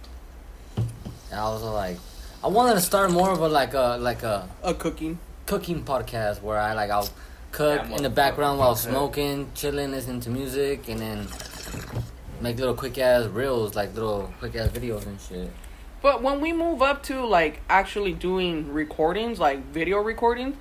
and 0.76 1.40
I 1.40 1.48
was 1.48 1.62
like, 1.64 1.98
I 2.44 2.46
wanted 2.46 2.74
to 2.74 2.80
start 2.82 3.10
more 3.10 3.32
of 3.32 3.40
a 3.40 3.48
like 3.48 3.74
a 3.74 3.96
like 4.00 4.22
a 4.22 4.48
A 4.62 4.74
cooking. 4.74 5.18
cooking 5.46 5.82
podcast 5.82 6.40
where 6.40 6.58
I 6.58 6.74
like 6.74 6.90
I'll 6.90 7.08
cook 7.50 7.80
Yeah, 7.82 7.96
in 7.96 8.04
the 8.04 8.10
background 8.10 8.60
while 8.60 8.76
smoking, 8.76 9.50
chilling, 9.56 9.90
listening 9.90 10.20
to 10.20 10.30
music, 10.30 10.88
and 10.88 11.00
then 11.00 11.26
make 12.44 12.58
little 12.58 12.74
quick 12.74 12.98
ass 12.98 13.26
reels, 13.26 13.74
like 13.74 13.94
little 13.94 14.32
quick 14.38 14.54
ass 14.54 14.68
videos 14.68 15.06
and 15.06 15.18
shit. 15.18 15.50
But 16.02 16.22
when 16.22 16.40
we 16.42 16.52
move 16.52 16.82
up 16.82 17.02
to 17.04 17.24
like 17.24 17.62
actually 17.68 18.12
doing 18.12 18.72
recordings, 18.72 19.40
like 19.40 19.64
video 19.72 19.98
recordings, 19.98 20.54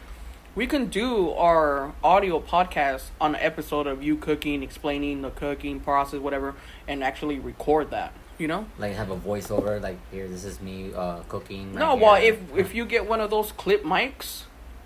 we 0.55 0.65
can 0.65 0.87
do 0.87 1.31
our 1.31 1.93
audio 2.01 2.39
podcast 2.39 3.09
on 3.19 3.35
an 3.35 3.41
episode 3.41 3.85
of 3.85 4.01
you 4.01 4.15
cooking, 4.15 4.63
explaining 4.63 5.21
the 5.21 5.31
cooking 5.31 5.81
process, 5.81 6.21
whatever, 6.21 6.55
and 6.87 7.03
actually 7.03 7.37
record 7.37 7.91
that. 7.91 8.13
You 8.37 8.47
know? 8.47 8.65
Like 8.79 8.93
have 8.93 9.11
a 9.11 9.17
voiceover, 9.17 9.81
like 9.81 9.97
here, 10.09 10.27
this 10.27 10.45
is 10.45 10.61
me 10.61 10.93
uh, 10.95 11.19
cooking. 11.27 11.75
no, 11.75 11.89
right 11.89 12.01
well, 12.01 12.15
here. 12.15 12.33
if 12.33 12.57
if 12.57 12.75
you 12.75 12.85
get 12.85 13.07
one 13.07 13.19
of 13.19 13.29
those 13.29 13.51
clip 13.51 13.83
mics, 13.83 14.43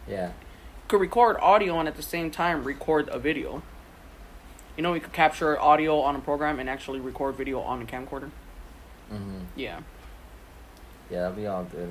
yeah, 0.07 0.31
could 0.87 0.99
record 0.99 1.37
audio 1.41 1.79
and 1.79 1.87
at 1.87 1.95
the 1.95 2.01
same 2.01 2.31
time 2.31 2.63
record 2.63 3.07
a 3.09 3.19
video. 3.19 3.61
You 4.77 4.83
know, 4.83 4.91
we 4.93 4.99
could 4.99 5.11
capture 5.13 5.59
audio 5.59 5.99
on 5.99 6.15
a 6.15 6.19
program 6.19 6.59
and 6.59 6.69
actually 6.69 6.99
record 6.99 7.35
video 7.35 7.59
on 7.61 7.81
a 7.81 7.85
camcorder. 7.85 8.29
hmm 9.09 9.39
Yeah. 9.55 9.79
yeah, 11.09 11.21
that'd 11.23 11.35
be 11.35 11.47
all 11.47 11.63
good. 11.65 11.89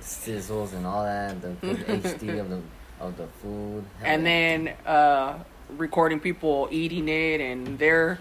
Sizzles 0.00 0.74
and 0.74 0.86
all 0.86 1.04
that, 1.04 1.40
the, 1.40 1.48
the 1.66 1.74
HD 1.74 2.38
of 2.40 2.50
the 2.50 2.60
of 3.00 3.16
the 3.16 3.26
food, 3.42 3.84
Hell 4.00 4.14
and 4.14 4.24
then 4.26 4.68
uh 4.86 5.38
recording 5.76 6.18
people 6.20 6.66
eating 6.70 7.08
it 7.08 7.40
and 7.42 7.78
their 7.78 8.18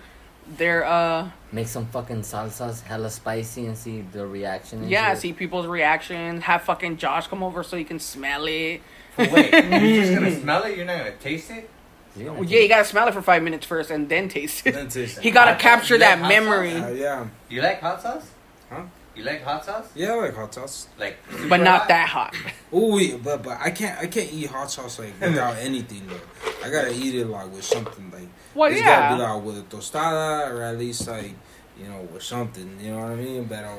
their 0.58 0.84
uh 0.86 1.30
make 1.54 1.68
some 1.68 1.86
fucking 1.88 2.22
salsas 2.22 2.82
hella 2.82 3.10
spicy 3.10 3.68
and 3.68 3.78
see 3.78 4.02
the 4.02 4.26
reaction. 4.28 4.88
yeah 4.90 5.14
shit. 5.14 5.22
see 5.22 5.34
people's 5.34 5.66
reactions. 5.66 6.44
have 6.44 6.62
fucking 6.64 6.98
josh 6.98 7.28
come 7.28 7.42
over 7.42 7.64
so 7.64 7.78
you 7.78 7.86
can 7.86 8.00
smell 8.00 8.46
it 8.48 8.82
wait, 9.18 9.54
you're 9.54 10.04
just 10.04 10.14
gonna 10.14 10.40
smell 10.42 10.64
it? 10.64 10.76
You're 10.76 10.86
not 10.86 10.98
gonna 10.98 11.16
taste 11.18 11.50
it? 11.52 11.70
Yeah, 12.16 12.32
Well, 12.32 12.44
yeah 12.46 12.60
you 12.60 12.68
gotta 12.70 12.86
smell 12.86 13.08
it 13.08 13.14
for 13.14 13.22
five 13.22 13.44
minutes 13.44 13.66
first 13.66 13.92
and 13.92 14.08
then 14.08 14.30
taste 14.30 14.66
it 14.66 14.74
Then 14.74 14.88
taste 14.88 15.18
it. 15.20 15.24
he 15.24 15.32
gotta 15.32 15.52
Hot 15.52 15.60
capture 15.60 15.98
that 15.98 16.20
like 16.22 16.30
memory 16.30 16.74
Uh, 16.74 16.90
yeah. 16.90 17.28
You 17.50 17.62
like 17.62 17.82
hot 17.82 18.02
sauce? 18.02 18.26
Huh? 18.70 18.84
You 19.16 19.24
like 19.24 19.44
hot 19.44 19.64
sauce? 19.64 19.88
Yeah, 19.96 20.12
I 20.14 20.16
like 20.16 20.36
hot 20.36 20.54
sauce. 20.54 20.88
Like, 21.00 21.18
but 21.50 21.62
not 21.62 21.80
hot? 21.82 21.88
that 21.88 22.10
hot 22.10 22.36
Oh 22.72 22.98
yeah, 22.98 23.18
but 23.18 23.44
but 23.44 23.58
I 23.62 23.70
can't 23.72 24.00
I 24.00 24.08
can't 24.08 24.32
eat 24.34 24.48
hot 24.48 24.72
sauce 24.72 25.00
like 25.00 25.14
without 25.22 25.56
anything 25.58 26.08
though. 26.08 26.20
I 26.66 26.70
gotta 26.70 26.94
eat 26.94 27.16
it 27.16 27.28
like 27.28 27.52
with 27.52 27.64
something 27.64 28.12
like 28.12 28.28
well 28.56 28.72
it's 28.72 28.82
gotta 28.82 29.16
be 29.16 29.20
yeah 29.22 29.34
like 29.34 29.44
with 29.44 29.58
a 29.60 29.62
tostada 29.64 30.50
or 30.52 30.62
at 30.64 30.78
least 30.78 31.08
like 31.08 31.34
you 31.80 31.88
know 31.88 32.02
with 32.14 32.24
something. 32.24 32.78
You 32.82 32.92
know 32.92 33.00
what 33.00 33.12
I 33.12 33.16
mean? 33.16 33.44
But 33.46 33.64
uh, 33.66 33.76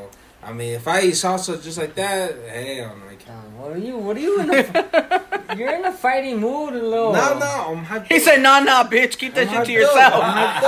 I 0.47 0.53
mean 0.53 0.75
if 0.75 0.87
I 0.87 1.01
eat 1.03 1.15
salsa 1.15 1.61
just 1.61 1.77
like 1.77 1.95
that, 1.97 2.31
hell 2.49 2.97
no, 2.97 3.09
I 3.11 3.17
can't. 3.17 3.31
Um, 3.37 3.59
what 3.59 3.73
are 3.73 3.79
you? 3.79 3.97
What 3.99 4.17
are 4.17 4.21
you 4.21 4.41
in 4.41 4.51
a? 4.51 5.55
you're 5.57 5.75
in 5.75 5.85
a 5.85 5.91
fighting 5.93 6.39
mood, 6.39 6.75
a 6.75 6.79
little. 6.83 7.13
No, 7.13 7.37
no, 7.37 7.47
I'm 7.75 7.85
hyped. 7.85 8.07
he 8.07 8.17
up. 8.17 8.23
said 8.23 8.41
nah 8.43 8.61
nah 8.61 8.85
bitch 8.85 9.19
keep 9.19 9.35
that 9.35 9.49
I'm 9.49 9.55
shit 9.57 9.67
to 9.67 9.73
yourself 9.73 10.15
I'm 10.23 10.35
hyped 10.37 10.63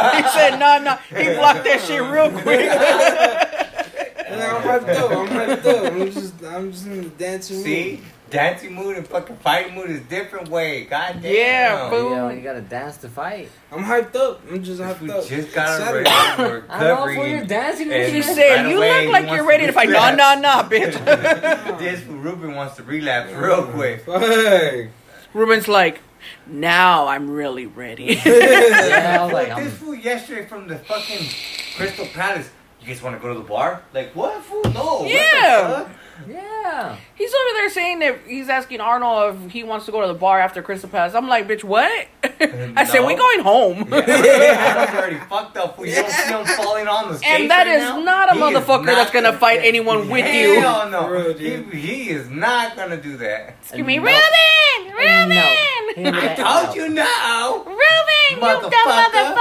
up. 0.00 0.14
he 0.24 0.28
said 0.32 0.58
nah 0.58 0.78
nah 0.78 0.96
he 1.08 1.34
blocked 1.34 1.64
that 1.64 1.80
shit 1.86 2.00
real 2.00 2.30
quick 2.30 2.64
Yeah, 4.34 4.56
I'm 4.56 4.62
hyped 4.62 4.96
up. 4.96 5.10
I'm 5.10 5.28
hyped 5.28 5.66
up. 5.66 5.92
I'm 5.92 6.10
just 6.10 6.42
I'm 6.44 6.72
just 6.72 6.86
in 6.86 7.02
the 7.04 7.08
dancing 7.10 7.56
mood. 7.58 7.98
See? 8.34 8.38
Dancing 8.38 8.74
mood 8.74 8.96
and 8.96 9.06
fucking 9.06 9.36
fighting 9.36 9.74
mood 9.74 9.90
is 9.90 10.00
different 10.02 10.48
way. 10.48 10.84
God 10.84 11.22
damn. 11.22 11.32
Yeah, 11.32 11.90
fool. 11.90 12.10
Yeah, 12.10 12.30
you 12.32 12.40
gotta 12.42 12.60
dance 12.60 12.96
to 12.98 13.08
fight. 13.08 13.48
I'm 13.72 13.82
hyped 13.84 14.14
up. 14.16 14.40
I'm 14.50 14.62
just 14.62 14.80
We 14.80 14.86
hyped 14.86 15.10
up. 15.10 15.26
just 15.26 15.54
got 15.54 15.80
a 15.80 15.92
ready. 15.94 16.04
Saturday. 16.10 16.66
I 16.68 16.78
don't 16.80 16.88
know 16.88 16.96
covering 16.96 17.20
for 17.20 17.26
your 17.28 17.44
dancing. 17.44 17.92
and- 17.92 18.06
she 18.10 18.16
mood. 18.16 18.24
said 18.36 18.56
Right 18.64 18.70
you 18.70 18.76
away, 18.78 19.04
look 19.04 19.12
like 19.12 19.30
you're 19.30 19.46
ready 19.46 19.66
to 19.66 19.72
fight 19.72 19.88
nah 19.88 20.10
relapse. 20.10 20.40
nah 20.42 20.62
nah 20.62 20.68
bitch 20.68 21.78
this 21.78 22.04
Ruben 22.06 22.54
wants 22.54 22.76
to 22.76 22.82
relapse 22.82 23.32
real 23.32 23.64
quick. 23.66 24.04
Hey. 24.04 24.90
Ruben's 25.32 25.68
like, 25.68 26.00
now 26.46 27.06
I'm 27.08 27.30
really 27.30 27.66
ready. 27.66 28.20
yeah, 28.24 29.18
I 29.20 29.24
was 29.24 29.32
like, 29.32 29.48
Like, 29.48 29.64
this 29.64 29.72
I'm, 29.72 29.78
fool 29.78 29.94
yesterday 29.94 30.46
from 30.46 30.68
the 30.68 30.78
fucking 30.78 31.26
Crystal 31.76 32.06
Palace. 32.06 32.50
You 32.80 32.88
guys 32.88 33.02
want 33.02 33.16
to 33.16 33.22
go 33.22 33.32
to 33.32 33.38
the 33.40 33.46
bar? 33.46 33.82
Like 33.94 34.14
what, 34.14 34.42
fool? 34.42 34.62
No. 34.72 34.84
what 34.98 35.02
the 35.04 35.08
Yeah. 35.10 35.88
Fuck? 36.18 36.28
yeah. 36.28 36.96
he's 37.14 37.32
over 37.32 37.54
there 37.54 37.70
saying 37.70 37.98
that 38.00 38.18
he's 38.26 38.48
asking 38.48 38.80
Arnold 38.80 39.36
if 39.46 39.50
he 39.52 39.64
wants 39.64 39.86
to 39.86 39.92
go 39.92 40.00
to 40.00 40.06
the 40.08 40.14
bar 40.14 40.40
after 40.40 40.62
Crystal 40.62 40.88
Palace. 40.88 41.14
I'm 41.14 41.28
like, 41.28 41.46
bitch, 41.48 41.64
what? 41.64 42.06
I 42.24 42.84
said, 42.84 43.04
we 43.06 43.14
going 43.14 43.40
home. 43.40 43.88
I 43.92 43.96
was 44.86 44.88
already 44.94 45.16
fucked 45.28 45.56
up. 45.56 45.76
Fool. 45.76 45.86
You 45.86 45.94
don't 45.96 46.10
see 46.10 46.28
him 46.32 46.44
falling 46.44 46.88
on 46.88 47.08
the 47.12 47.16
skates 47.18 47.30
and 47.40 47.50
that 47.50 47.66
right 47.66 47.76
is 47.76 47.82
now? 47.82 48.00
not 48.00 48.30
a 48.30 48.34
He 48.34 48.40
motherfucker 48.40 48.84
not 48.86 48.94
that's 48.96 49.10
gonna 49.10 49.32
fight 49.32 49.60
anyone 49.62 50.08
with 50.08 50.26
you. 50.34 50.60
Hell 50.60 50.90
no. 50.90 51.06
Bro, 51.06 51.34
he, 51.34 51.62
he 51.78 52.10
is 52.10 52.28
not 52.30 52.76
gonna 52.76 52.96
do 53.00 53.16
that. 53.18 53.56
Excuse 53.62 53.86
me, 53.86 53.98
No. 53.98 54.04
Ruben! 54.04 54.94
Ruben! 54.94 55.28
No. 55.28 56.10
I 56.18 56.34
told 56.34 56.76
you 56.76 56.88
no. 56.88 57.64
Ruben, 57.64 57.80
you 58.30 58.36
dumb 58.40 58.70
Motherfucker. 58.70 59.34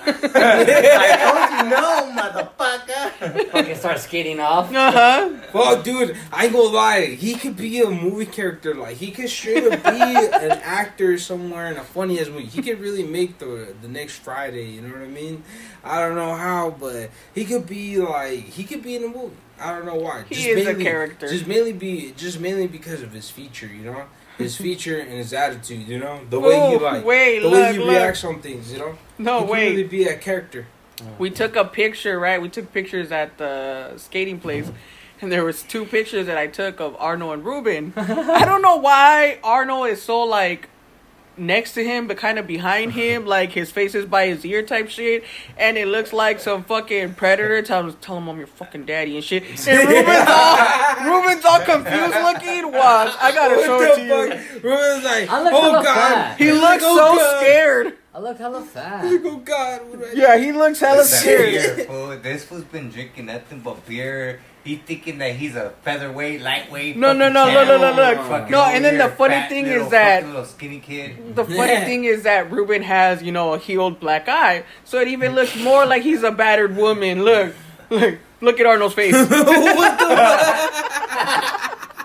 motherfucker! 0.00 0.30
I 0.34 1.16
told 1.20 1.50
you 1.64 1.70
no, 1.70 2.12
motherfucker. 2.20 3.50
Fucking 3.50 3.74
start 3.76 3.98
skating 3.98 4.40
off. 4.40 4.72
Uh 4.74 4.90
huh. 4.92 5.30
Well, 5.52 5.82
dude, 5.82 6.09
I 6.32 6.44
ain't 6.44 6.52
gonna 6.52 6.68
lie. 6.68 7.06
He 7.06 7.34
could 7.34 7.56
be 7.56 7.80
a 7.80 7.90
movie 7.90 8.26
character. 8.26 8.74
Like 8.74 8.96
he 8.96 9.10
could 9.10 9.28
straight 9.28 9.64
up 9.64 9.82
be 9.82 9.88
an 10.44 10.52
actor 10.62 11.18
somewhere 11.18 11.70
in 11.70 11.76
a 11.76 11.84
funny 11.84 12.20
ass 12.20 12.28
movie. 12.28 12.46
He 12.46 12.62
could 12.62 12.80
really 12.80 13.04
make 13.04 13.38
the 13.38 13.74
the 13.80 13.88
next 13.88 14.16
Friday. 14.18 14.70
You 14.70 14.82
know 14.82 14.88
what 14.94 15.02
I 15.02 15.06
mean? 15.08 15.42
I 15.84 15.98
don't 16.00 16.16
know 16.16 16.34
how, 16.34 16.70
but 16.70 17.10
he 17.34 17.44
could 17.44 17.66
be 17.66 17.98
like 17.98 18.40
he 18.44 18.64
could 18.64 18.82
be 18.82 18.96
in 18.96 19.04
a 19.04 19.08
movie. 19.08 19.36
I 19.58 19.72
don't 19.76 19.84
know 19.86 19.96
why. 19.96 20.24
He 20.28 20.48
is 20.48 20.66
a 20.66 20.74
character. 20.74 21.28
Just 21.28 21.46
mainly 21.46 21.72
be 21.72 22.12
just 22.16 22.40
mainly 22.40 22.66
because 22.66 23.02
of 23.02 23.12
his 23.12 23.30
feature. 23.30 23.66
You 23.66 23.82
know. 23.84 24.04
His 24.38 24.56
feature 24.66 24.98
and 24.98 25.10
his 25.10 25.34
attitude, 25.34 25.86
you 25.86 25.98
know, 25.98 26.20
the 26.30 26.40
way 26.40 26.54
he 26.54 26.76
Oh, 26.76 26.78
like, 26.78 27.04
wait, 27.04 27.40
the 27.40 27.48
look, 27.48 27.52
way 27.60 27.72
he 27.74 27.78
look. 27.78 27.88
reacts 27.90 28.24
on 28.24 28.40
things, 28.40 28.72
you 28.72 28.78
know. 28.78 28.96
No, 29.18 29.34
he 29.34 29.40
could 29.44 29.50
wait. 29.50 29.68
really 29.68 29.82
be 29.84 30.04
a 30.04 30.16
character. 30.16 30.66
We 31.18 31.28
took 31.28 31.56
a 31.56 31.64
picture, 31.66 32.18
right? 32.18 32.40
We 32.40 32.48
took 32.48 32.72
pictures 32.72 33.12
at 33.12 33.36
the 33.36 33.92
skating 33.98 34.40
place, 34.40 34.64
mm-hmm. 34.66 34.76
And 35.20 35.30
there 35.32 35.44
was 35.44 35.62
two 35.62 35.84
pictures 35.84 36.26
that 36.26 36.36
I 36.36 36.46
took 36.46 36.80
of 36.80 36.96
Arno 36.98 37.32
and 37.32 37.44
Ruben. 37.44 37.92
I 37.96 38.44
don't 38.44 38.62
know 38.62 38.76
why 38.76 39.38
Arno 39.42 39.84
is 39.84 40.02
so 40.02 40.22
like 40.22 40.68
next 41.36 41.72
to 41.72 41.82
him, 41.84 42.06
but 42.06 42.16
kind 42.18 42.38
of 42.38 42.46
behind 42.46 42.92
him, 43.02 43.26
like 43.26 43.52
his 43.52 43.70
face 43.70 43.94
is 43.94 44.04
by 44.06 44.26
his 44.26 44.44
ear 44.44 44.62
type 44.62 44.88
shit, 44.88 45.24
and 45.56 45.76
it 45.78 45.88
looks 45.88 46.12
like 46.12 46.40
some 46.40 46.62
fucking 46.64 47.14
predator 47.14 47.62
telling 47.62 47.92
tell 48.00 48.18
him 48.18 48.28
I'm 48.28 48.38
your 48.38 48.46
fucking 48.46 48.84
daddy 48.84 49.16
and 49.16 49.24
shit. 49.24 49.42
And 49.66 49.88
Ruben's 49.88 50.28
all 50.28 51.20
Ruben's 51.20 51.44
all 51.44 51.60
confused 51.60 52.14
looking. 52.14 52.72
Watch, 52.72 53.14
I 53.20 53.32
gotta 53.32 53.56
What 53.56 53.64
show 53.64 53.80
it 53.80 53.96
to 53.96 54.02
you. 54.02 54.60
Ruben's 54.70 55.04
like, 55.04 55.28
oh 55.30 55.82
god, 55.82 55.84
fat. 55.84 56.38
He 56.38 56.52
looks 56.52 56.82
oh, 56.86 56.96
so 56.96 57.16
God. 57.16 57.40
scared. 57.40 57.96
I 58.12 58.18
look 58.18 58.38
hella 58.38 58.62
fat. 58.62 59.04
He's 59.04 59.22
like, 59.22 59.32
oh 59.32 59.36
god, 59.38 59.80
what 59.88 60.16
Yeah, 60.16 60.36
he 60.36 60.50
looks 60.52 60.80
hella 60.80 61.04
scared. 61.04 61.86
fool. 61.86 62.18
This 62.18 62.44
fool's 62.44 62.64
been 62.64 62.90
drinking 62.90 63.26
nothing 63.26 63.60
but 63.60 63.86
beer. 63.86 64.40
He 64.62 64.76
thinking 64.76 65.18
that 65.18 65.36
he's 65.36 65.56
a 65.56 65.70
featherweight, 65.82 66.42
lightweight. 66.42 66.94
No, 66.96 67.14
no, 67.14 67.32
fucking 67.32 67.32
no, 67.32 67.44
look, 67.60 67.68
look, 67.68 67.80
look, 67.80 67.96
champ. 67.96 68.18
look. 68.18 68.28
Fucking 68.28 68.50
No, 68.52 68.62
and 68.64 68.84
then 68.84 68.98
the 68.98 69.08
funny 69.08 69.34
fat 69.34 69.48
thing 69.48 69.64
little 69.64 69.84
is 69.86 69.90
that- 69.90 70.26
little 70.26 70.44
skinny 70.44 70.80
kid. 70.80 71.34
The 71.34 71.44
funny 71.44 71.56
Yeah. 71.72 71.84
thing 71.86 72.04
is 72.04 72.22
that 72.24 72.50
Ruben 72.50 72.82
has, 72.82 73.22
you 73.22 73.32
know, 73.32 73.54
a 73.54 73.58
healed 73.58 74.00
black 74.00 74.28
eye, 74.28 74.64
so 74.84 75.00
it 75.00 75.08
even 75.08 75.34
looks 75.34 75.56
more 75.56 75.86
like 75.86 76.02
he's 76.02 76.22
a 76.22 76.30
battered 76.30 76.76
woman. 76.76 77.24
Look, 77.24 77.54
look, 77.88 78.18
look 78.42 78.60
at 78.60 78.66
Arnold's 78.66 78.94
face. 78.94 79.14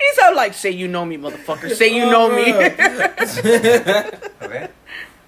He's 0.00 0.18
all 0.22 0.34
like, 0.34 0.54
"Say 0.54 0.70
you 0.70 0.88
know 0.88 1.04
me, 1.04 1.16
motherfucker. 1.16 1.72
Say 1.74 1.94
you 1.94 2.06
know 2.06 2.28
me." 2.28 2.52
Oh, 2.52 2.60
okay? 4.42 4.68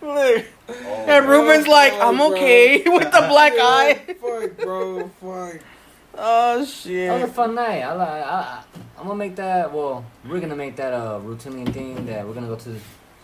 look, 0.02 0.44
Oh, 0.68 1.04
and 1.08 1.28
Ruben's 1.28 1.68
like, 1.68 1.92
"I'm 1.94 2.16
bro. 2.16 2.32
okay 2.32 2.82
with 2.86 3.04
the 3.04 3.26
black 3.28 3.52
eye." 3.56 4.00
Fuck, 4.20 4.56
bro, 4.58 5.10
fuck. 5.20 5.60
Oh 6.18 6.64
shit. 6.64 7.08
That 7.08 7.20
was 7.20 7.30
a 7.30 7.32
fun 7.32 7.54
night. 7.54 7.82
I, 7.82 7.94
li- 7.94 8.02
I, 8.02 8.40
I, 8.40 8.62
I'm 8.98 9.04
gonna 9.06 9.16
make 9.16 9.36
that. 9.36 9.72
Well, 9.72 10.04
we're 10.28 10.40
gonna 10.40 10.56
make 10.56 10.76
that 10.76 10.92
a 10.92 11.18
routine 11.20 11.66
thing 11.72 12.06
that 12.06 12.26
we're 12.26 12.32
gonna 12.34 12.46
go 12.46 12.56
to 12.56 12.76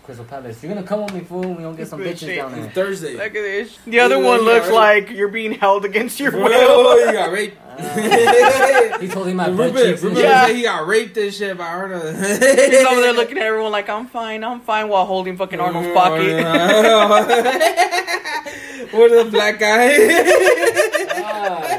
Crystal 0.05 0.24
Palace. 0.27 0.62
You're 0.62 0.74
gonna 0.74 0.86
come 0.86 1.05
with 1.05 1.14
me, 1.14 1.20
fool. 1.20 1.40
We 1.40 1.62
gonna 1.62 1.77
get 1.77 1.89
some 1.89 2.01
Good 2.02 2.16
bitches 2.16 2.27
shit. 2.27 2.36
down 2.36 2.52
there. 2.52 2.69
Thursday. 2.70 3.14
Look 3.14 3.23
at 3.27 3.32
this. 3.32 3.78
The 3.86 4.01
other 4.01 4.16
Yeah, 4.20 4.27
one 4.27 4.40
yeah, 4.44 4.52
looks 4.52 4.70
like 4.70 5.10
you're 5.10 5.28
being 5.28 5.52
held 5.52 5.85
against 5.86 6.20
your 6.20 6.32
will. 6.32 6.48
Oh, 6.52 6.97
you 6.97 7.12
got 7.12 7.32
raped. 7.32 7.59
Uh, 7.73 8.98
he 8.98 9.09
told 9.09 9.27
him 9.27 9.36
my 9.39 9.48
butt 9.48 9.73
Ruben, 9.73 9.82
cheeks. 9.93 10.02
and 10.02 10.14
Yeah. 10.19 10.47
he 10.52 10.60
got 10.62 10.86
raped 10.86 11.16
and 11.16 11.32
shit 11.32 11.56
by 11.56 11.64
Arnold. 11.64 12.02
He's 12.14 12.85
over 12.85 13.01
there 13.01 13.14
looking 13.14 13.39
at 13.39 13.44
everyone 13.44 13.73
like, 13.73 13.89
"I'm 13.89 14.06
fine, 14.09 14.44
I'm 14.44 14.60
fine," 14.60 14.90
while 14.90 15.06
holding 15.06 15.39
fucking 15.39 15.59
Arnold's 15.59 15.89
pocket. 15.94 16.36
what 18.93 19.10
a 19.10 19.24
black 19.31 19.59
guy. 19.59 19.97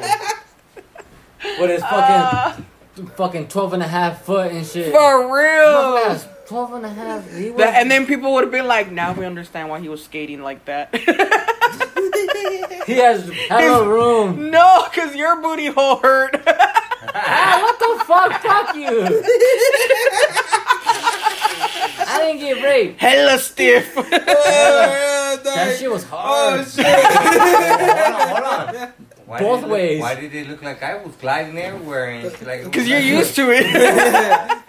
With 1.60 1.70
his 1.70 1.82
fucking, 1.82 2.66
fucking 3.16 3.48
12 3.48 3.74
and 3.74 3.84
a 3.84 3.88
half 3.88 4.24
foot 4.24 4.52
and 4.52 4.66
shit. 4.66 4.92
for 4.94 5.36
real. 5.36 5.98
has 6.08 6.28
12 6.48 6.74
and 6.74 6.86
a 6.86 6.90
half. 6.90 7.32
He 7.36 7.50
was, 7.52 7.58
That, 7.60 7.76
and 7.76 7.90
then 7.92 8.06
people 8.06 8.34
would 8.34 8.44
have 8.44 8.52
been 8.52 8.68
like, 8.68 8.92
now 8.92 9.14
we 9.14 9.26
understand 9.26 9.70
why 9.70 9.80
he 9.80 9.90
was 9.90 10.04
skating 10.04 10.42
like 10.42 10.66
that. 10.66 10.94
he 12.86 12.94
has 12.98 13.30
hella 13.50 13.88
room. 13.88 14.50
no, 14.52 14.86
because 14.90 15.16
your 15.16 15.42
booty 15.42 15.68
hole 15.68 15.98
hurt. 15.98 16.42
ah, 16.46 17.60
what 17.62 17.80
the 17.80 18.04
fuck? 18.06 18.42
Fuck 18.42 18.76
you. 18.76 19.04
I 22.06 22.18
didn't 22.22 22.40
get 22.42 22.64
raped. 22.64 23.00
Hella 23.00 23.38
stiff. 23.40 23.94
that 23.96 25.42
That 25.44 25.78
shit 25.80 25.90
was 25.92 26.04
Oh 26.06 26.08
hard. 26.08 26.68
shit! 26.68 26.86
hold 26.86 28.16
on, 28.16 28.28
hold 28.30 28.76
on. 28.76 28.94
Why 29.26 29.40
Both 29.40 29.62
did 29.62 29.66
it 29.66 29.68
look- 29.70 29.72
ways. 29.78 30.02
Why 30.02 30.16
did 30.16 30.36
it 30.36 30.50
look 30.50 30.62
like 30.62 30.84
I 30.84 30.96
was 31.04 31.16
gliding 31.16 31.58
everywhere 31.58 32.10
and 32.10 32.32
shit 32.32 32.46
like? 32.48 32.64
Because 32.66 32.88
you're 32.88 33.00
used 33.00 33.36
to 33.36 33.50
it. 33.52 33.66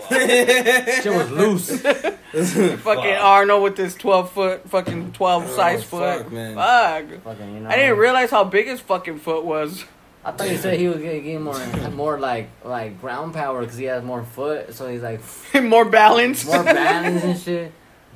Shit 1.03 1.13
was 1.13 1.31
loose. 1.31 1.81
fucking 2.83 3.15
Arnold 3.15 3.63
with 3.63 3.77
this 3.77 3.95
12 3.95 4.31
foot, 4.33 4.69
fucking 4.69 5.13
12 5.13 5.49
size 5.51 5.81
Oh, 5.81 5.83
foot. 5.83 6.23
fuck, 6.25 6.33
man. 6.33 6.55
Fuck. 6.55 7.23
Fucking, 7.23 7.55
you 7.55 7.61
know. 7.61 7.71
I 7.71 7.77
didn't 7.77 7.99
realize 7.99 8.31
how 8.31 8.45
big 8.45 8.67
his 8.67 8.81
fucking 8.81 9.19
foot 9.21 9.45
was. 9.45 9.85
I 10.25 10.33
thought 10.33 10.51
you 10.51 10.57
said 10.57 10.79
he 10.79 10.89
was 10.89 10.99
gonna 10.99 11.21
get 11.21 11.41
more, 11.41 11.59
more 11.91 12.19
like 12.19 12.49
like 12.65 12.99
ground 13.01 13.35
power 13.35 13.61
because 13.61 13.77
he 13.77 13.85
has 13.87 14.03
more 14.03 14.25
foot, 14.25 14.73
so 14.75 14.89
he's 14.89 15.03
like 15.03 15.21
More 15.63 15.85
balance. 15.85 16.45
more 16.47 16.65
balance 16.65 17.23
and 17.25 17.39
shit. 17.39 17.73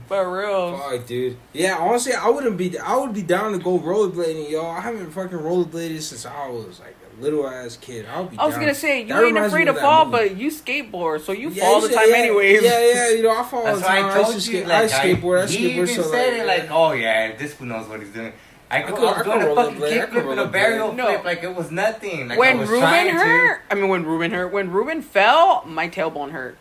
For 0.09 0.39
real. 0.41 0.79
Fuck, 0.79 1.07
dude. 1.07 1.37
Yeah, 1.53 1.77
honestly, 1.79 2.15
I 2.15 2.29
wouldn't 2.29 2.57
be. 2.57 2.79
I 2.79 2.97
would 2.97 3.13
be 3.13 3.23
down 3.23 3.53
to 3.53 3.59
go 3.59 3.79
rollerblading, 3.79 4.51
y'all. 4.51 4.71
I 4.71 4.81
haven't 4.81 5.11
fucking 5.11 5.39
rollerbladed 5.39 6.01
since 6.01 6.25
I 6.25 6.49
was 6.49 6.81
like 6.81 6.97
a 7.19 7.23
little 7.23 7.47
ass 7.47 7.77
kid. 7.77 8.07
I 8.07 8.21
would 8.21 8.31
be. 8.31 8.39
I 8.39 8.47
was 8.47 8.55
down. 8.55 8.63
gonna 8.63 8.75
say, 8.75 9.03
you 9.03 9.09
That 9.09 9.23
ain't 9.25 9.37
afraid 9.39 9.69
of 9.69 9.75
to 9.77 9.81
fall, 9.83 10.07
movie. 10.07 10.29
but 10.31 10.37
you 10.39 10.51
skateboard, 10.51 11.21
so 11.21 11.33
you 11.33 11.51
Yeah, 11.51 11.65
fall 11.65 11.75
all 11.75 11.81
the 11.83 11.89
time 11.89 12.09
yeah, 12.09 12.17
anyways. 12.17 12.63
Yeah, 12.63 12.93
yeah, 12.93 13.11
you 13.11 13.23
know, 13.23 13.39
I 13.39 13.43
fall 13.43 13.67
all 13.67 13.77
the 13.77 13.83
time. 13.83 14.05
I 14.07 14.11
I, 14.11 14.23
told 14.23 14.35
used 14.35 14.47
to 14.47 14.53
you. 14.53 14.59
skate, 14.61 14.69
Like, 14.69 14.93
I 14.93 15.15
skateboard. 15.15 15.43
I 15.43 15.47
he 15.47 15.57
skateboard. 15.69 15.71
even 15.73 15.87
So 15.89 16.03
said 16.11 16.33
like, 16.47 16.59
it 16.59 16.63
like, 16.63 16.71
oh 16.71 16.93
yeah, 16.93 17.37
this 17.37 17.53
fool 17.55 17.67
knows 17.67 17.87
what 17.89 18.01
he's 18.01 18.09
doing. 18.11 18.33
I 18.71 18.83
could, 18.83 18.95
could- 18.97 19.05
I 19.05 19.09
I 19.09 19.13
was 19.13 19.23
could 19.23 19.25
doing 19.33 19.43
a 19.43 19.47
roll 19.47 19.57
fucking 19.57 19.83
I 19.83 19.87
kickflip 19.89 20.11
could 20.11 20.23
roll 20.25 20.31
and 20.33 20.41
a 20.41 20.45
the 20.45 20.51
burial 20.51 20.87
blade. 20.89 20.97
No. 20.99 21.07
flip 21.09 21.25
like 21.25 21.43
it 21.43 21.55
was 21.55 21.71
nothing. 21.71 22.29
Like 22.29 22.37
I 22.37 22.41
when 22.41 22.59
was 22.59 22.69
Ruben 22.71 22.83
trying 22.89 23.07
to. 23.09 23.13
hurt, 23.15 23.63
I 23.71 23.75
mean 23.75 23.89
when 23.89 24.05
Ruben 24.07 24.31
hurt, 24.31 24.53
when 24.53 24.71
Ruben 24.71 25.03
fell, 25.03 25.65
my 25.67 25.89
tailbone 25.89 26.33
hurt. 26.33 26.57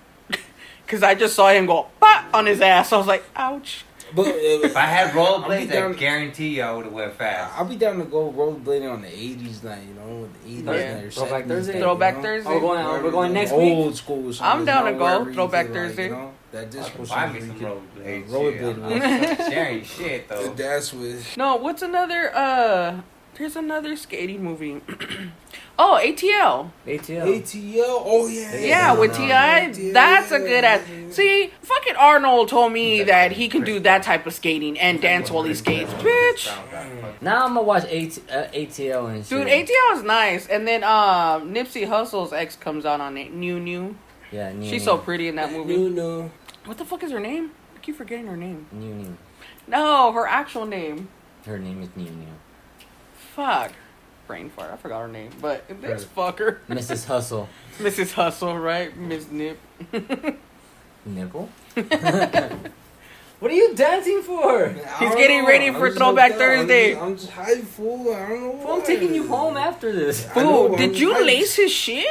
Cause 0.88 1.04
I 1.04 1.16
just 1.16 1.36
saw 1.36 1.50
him 1.50 1.66
go 1.66 1.88
pop 2.00 2.26
on 2.34 2.46
his 2.46 2.62
ass. 2.62 2.94
I 2.94 2.98
was 2.98 3.08
like, 3.08 3.24
ouch. 3.36 3.84
but 4.16 4.26
uh, 4.28 4.32
If 4.34 4.78
I 4.78 4.82
had 4.86 5.14
I'll 5.14 5.42
rollerblades, 5.42 5.70
I 5.76 5.94
guarantee 5.94 6.56
you 6.56 6.62
I 6.64 6.72
would 6.74 6.86
have 6.86 6.94
went 6.94 7.14
fast. 7.16 7.58
I'll 7.58 7.66
be 7.66 7.76
down 7.76 7.98
to 8.00 8.06
go 8.06 8.32
rollerblading 8.32 8.90
on 8.90 9.02
the 9.02 9.10
'80s 9.10 9.64
night, 9.66 9.84
you 9.86 9.94
know, 9.96 10.30
the 10.46 10.50
'80s 10.50 10.66
Yeah. 10.80 10.94
night 10.96 11.04
or 11.04 11.12
Throwback 11.12 11.44
70s 11.44 11.48
Thursday? 11.50 11.74
night, 11.74 11.82
Throwback 11.82 12.14
you 12.14 12.18
know? 12.20 12.24
Thursday? 12.24 12.50
Oh, 12.50 12.54
we're 12.54 12.62
going. 12.62 12.86
Wherever 12.86 13.04
We're 13.04 13.12
going 13.12 13.34
next 13.34 13.52
old 13.52 13.88
week. 13.88 13.96
school. 13.98 14.34
I'm 14.40 14.64
down 14.64 14.86
to 14.86 14.92
go 14.94 14.98
wherever 15.04 15.30
you 15.30 15.34
Throwback 15.36 15.66
feel 15.66 15.76
like, 15.76 15.84
Thursday. 15.88 16.04
you 16.06 16.10
know, 16.12 16.34
that 16.54 16.62
I 16.62 16.66
disco 16.70 16.98
could 17.00 17.08
song 17.08 17.18
buy 17.18 17.28
me 17.34 17.40
where 17.40 17.48
some 17.48 17.58
you 17.58 17.66
rollerblades. 17.68 18.06
shit. 18.06 18.24
uh, 18.24 18.34
rollerblade 18.34 18.84
I'm 18.86 18.90
with. 19.30 19.40
not 19.40 19.52
sharing 19.52 19.84
shit 19.84 20.30
though. 20.30 20.54
That's 20.54 20.94
with. 20.94 21.36
No, 21.38 21.56
what's 21.58 21.82
another? 21.82 22.32
Uh, 22.34 23.02
there's 23.38 23.58
another 23.58 23.98
skating 23.98 24.42
movie. 24.42 24.82
oh, 25.80 26.00
ATL. 26.04 26.72
ATL. 26.86 27.42
ATL. 27.42 28.02
Oh 28.06 28.28
yeah. 28.28 28.56
Yeah, 28.58 28.94
with 29.00 29.16
Ti. 29.16 29.92
That's 29.92 30.32
a 30.32 30.40
good 30.40 30.64
ass. 30.64 30.82
See, 31.16 31.52
fucking 31.62 31.96
Arnold 31.96 32.50
told 32.50 32.74
me 32.74 33.04
that 33.04 33.32
he 33.34 33.48
can 33.48 33.64
do 33.64 33.80
that 33.82 34.04
type 34.04 34.26
of 34.26 34.34
skating 34.34 34.80
and 34.80 35.02
dance 35.02 35.30
while 35.32 35.44
he 35.44 35.54
skates, 35.54 35.92
bitch. 35.94 37.22
Now 37.22 37.46
I'm 37.46 37.54
gonna 37.54 37.64
watch 37.64 37.84
AT, 37.86 38.18
uh, 38.30 38.48
ATL 38.54 39.10
and 39.14 39.26
shit. 39.26 39.30
Dude, 39.30 39.48
ATL 39.48 39.96
is 39.98 40.04
nice. 40.04 40.48
And 40.48 40.68
then 40.68 40.84
um, 40.84 41.54
Nipsey 41.54 41.88
Hussle's 41.88 42.34
ex 42.34 42.56
comes 42.56 42.86
out 42.86 43.02
on 43.02 43.18
it. 43.18 43.34
New 43.34 43.60
New. 43.60 43.96
Yeah, 44.32 44.52
new, 44.52 44.64
She's 44.64 44.82
new. 44.82 44.86
so 44.92 44.98
pretty 44.98 45.28
in 45.30 45.36
that 45.38 45.52
No, 45.52 45.64
movie. 45.64 45.90
no. 45.90 46.32
What 46.66 46.78
the 46.78 46.86
fuck 46.86 47.02
is 47.04 47.12
her 47.12 47.20
name? 47.20 47.52
I 47.76 47.80
keep 47.80 47.96
forgetting 47.96 48.28
her 48.28 48.36
name. 48.38 48.68
New 48.74 48.94
new. 48.94 49.18
No, 49.68 50.12
her 50.12 50.28
actual 50.28 50.66
name. 50.66 51.08
Her 51.46 51.58
name 51.58 51.82
is 51.82 51.90
New 51.96 52.04
New. 52.10 52.28
Fuck. 53.36 53.72
Brain 54.28 54.50
fart. 54.50 54.72
I 54.74 54.76
forgot 54.78 55.02
her 55.02 55.08
name. 55.08 55.32
But 55.42 55.64
this 55.82 56.06
fucker. 56.06 56.58
Mrs. 56.70 57.06
Hustle. 57.06 57.48
Mrs. 57.80 58.12
Hustle, 58.14 58.58
right? 58.58 58.96
Miss 58.96 59.30
Nip. 59.32 59.58
Nipple. 61.06 61.50
what 63.40 63.52
are 63.52 63.56
you 63.56 63.74
dancing 63.76 64.22
for? 64.24 64.66
I 64.66 64.72
He's 65.00 65.16
getting 65.16 65.44
know. 65.44 65.48
ready 65.48 65.68
I'm 65.68 65.76
for 65.76 65.92
Throwback 65.92 66.32
like 66.32 66.40
that. 66.40 66.50
I'm 66.50 66.58
Thursday. 66.68 66.90
just- 66.94 67.02
I'm 67.04 67.18
just 67.18 67.30
high 67.30 67.62
fool. 67.62 68.14
I 68.14 68.28
don't 68.30 68.42
know. 68.42 68.50
Well, 68.64 68.74
I'm 68.74 68.80
why. 68.80 68.86
taking 68.86 69.14
you 69.14 69.28
home 69.28 69.56
after 69.58 69.92
this. 69.94 70.28
I 70.36 70.44
know, 70.44 70.68
Fool, 70.68 70.72
I'm 70.74 70.78
did 70.78 71.00
you 71.00 71.14
hyped. 71.14 71.26
lace 71.26 71.56
his 71.56 71.72
shit? 71.72 72.06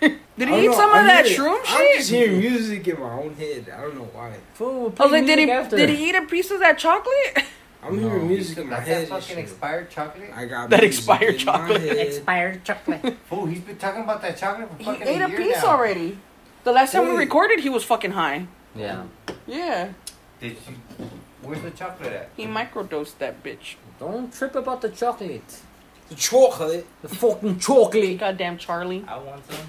did 0.00 0.12
I 0.12 0.16
he 0.38 0.44
don't 0.46 0.58
eat 0.64 0.66
know, 0.66 0.72
some 0.74 0.90
I'm 0.90 1.00
of 1.00 1.06
that 1.06 1.26
hearing- 1.26 1.40
shroom 1.52 1.60
I'm 1.68 1.96
just 1.96 2.10
shit? 2.10 2.28
hearing 2.28 2.40
music 2.40 2.88
in 2.88 3.00
my 3.00 3.12
own 3.12 3.34
head. 3.36 3.72
I 3.74 3.80
don't 3.80 3.94
know 3.96 4.08
why. 4.12 4.34
Fool, 4.54 4.80
we'll 4.80 4.88
I 4.90 4.94
play 4.94 5.04
was 5.06 5.12
like, 5.12 5.26
did 5.26 5.38
he 5.38 5.50
after. 5.50 5.76
did 5.76 5.88
he 5.88 6.08
eat 6.10 6.14
a 6.14 6.22
piece 6.26 6.50
of 6.50 6.60
that 6.60 6.76
chocolate? 6.78 7.44
I'm 7.84 8.00
No. 8.00 8.08
hearing 8.08 8.28
music 8.28 8.58
in 8.58 8.68
my 8.68 8.76
got 8.76 8.86
head. 8.86 9.02
that 9.02 9.08
fucking 9.20 9.38
expired 9.38 9.90
chocolate? 9.90 10.30
I 10.34 10.46
got 10.46 10.70
That 10.70 10.82
expired 10.84 11.38
chocolate. 11.38 11.82
Expired 11.82 12.64
chocolate. 12.64 13.16
Fool, 13.28 13.46
he's 13.46 13.60
been 13.60 13.76
talking 13.76 14.02
about 14.02 14.22
that 14.22 14.36
chocolate 14.38 14.68
for 14.70 14.94
he 14.94 15.02
ate 15.02 15.20
a 15.20 15.28
year 15.28 15.36
piece 15.38 15.62
now. 15.62 15.70
already. 15.70 16.18
The 16.64 16.72
last 16.72 16.92
time 16.92 17.08
we 17.08 17.14
recorded, 17.16 17.60
he 17.60 17.68
was 17.68 17.84
fucking 17.84 18.12
high. 18.12 18.46
yeah. 18.74 19.04
Yeah, 19.46 19.92
Did 20.40 20.56
you? 20.98 21.10
Where's 21.42 21.60
the 21.60 21.70
chocolate 21.72 22.12
at? 22.12 22.30
he 22.34 22.46
microdosed 22.46 23.18
that 23.18 23.42
bitch. 23.44 23.74
Don't 24.00 24.32
trip 24.32 24.54
about 24.54 24.80
the 24.80 24.88
chocolate. 24.88 25.60
The 26.08 26.14
chocolate. 26.14 26.86
The 27.02 27.08
fucking 27.10 27.58
chocolate. 27.58 28.18
Goddamn 28.24 28.56
Charlie. 28.56 29.04
I 29.06 29.18
want 29.18 29.42
some. 29.50 29.66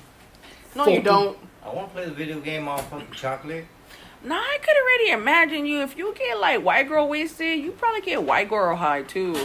No, 0.76 0.88
you 0.88 1.02
don't. 1.02 1.38
I 1.66 1.74
want 1.74 1.90
to 1.90 1.94
play 1.94 2.06
the 2.06 2.12
video 2.12 2.40
game 2.40 2.70
on 2.70 2.80
fucking 2.80 3.12
chocolate. 3.12 3.66
Nah, 4.26 4.35
I 4.35 4.57
could 4.60 4.76
already 4.76 5.11
imagine 5.22 5.68
you. 5.68 5.81
If 5.81 5.95
you 5.97 6.11
get 6.15 6.39
like 6.39 6.64
white 6.64 6.88
girl 6.88 7.07
wasted, 7.07 7.60
you 7.60 7.72
probably 7.72 8.02
get 8.02 8.23
white 8.23 8.49
girl 8.49 8.76
high 8.76 9.03
too. 9.03 9.38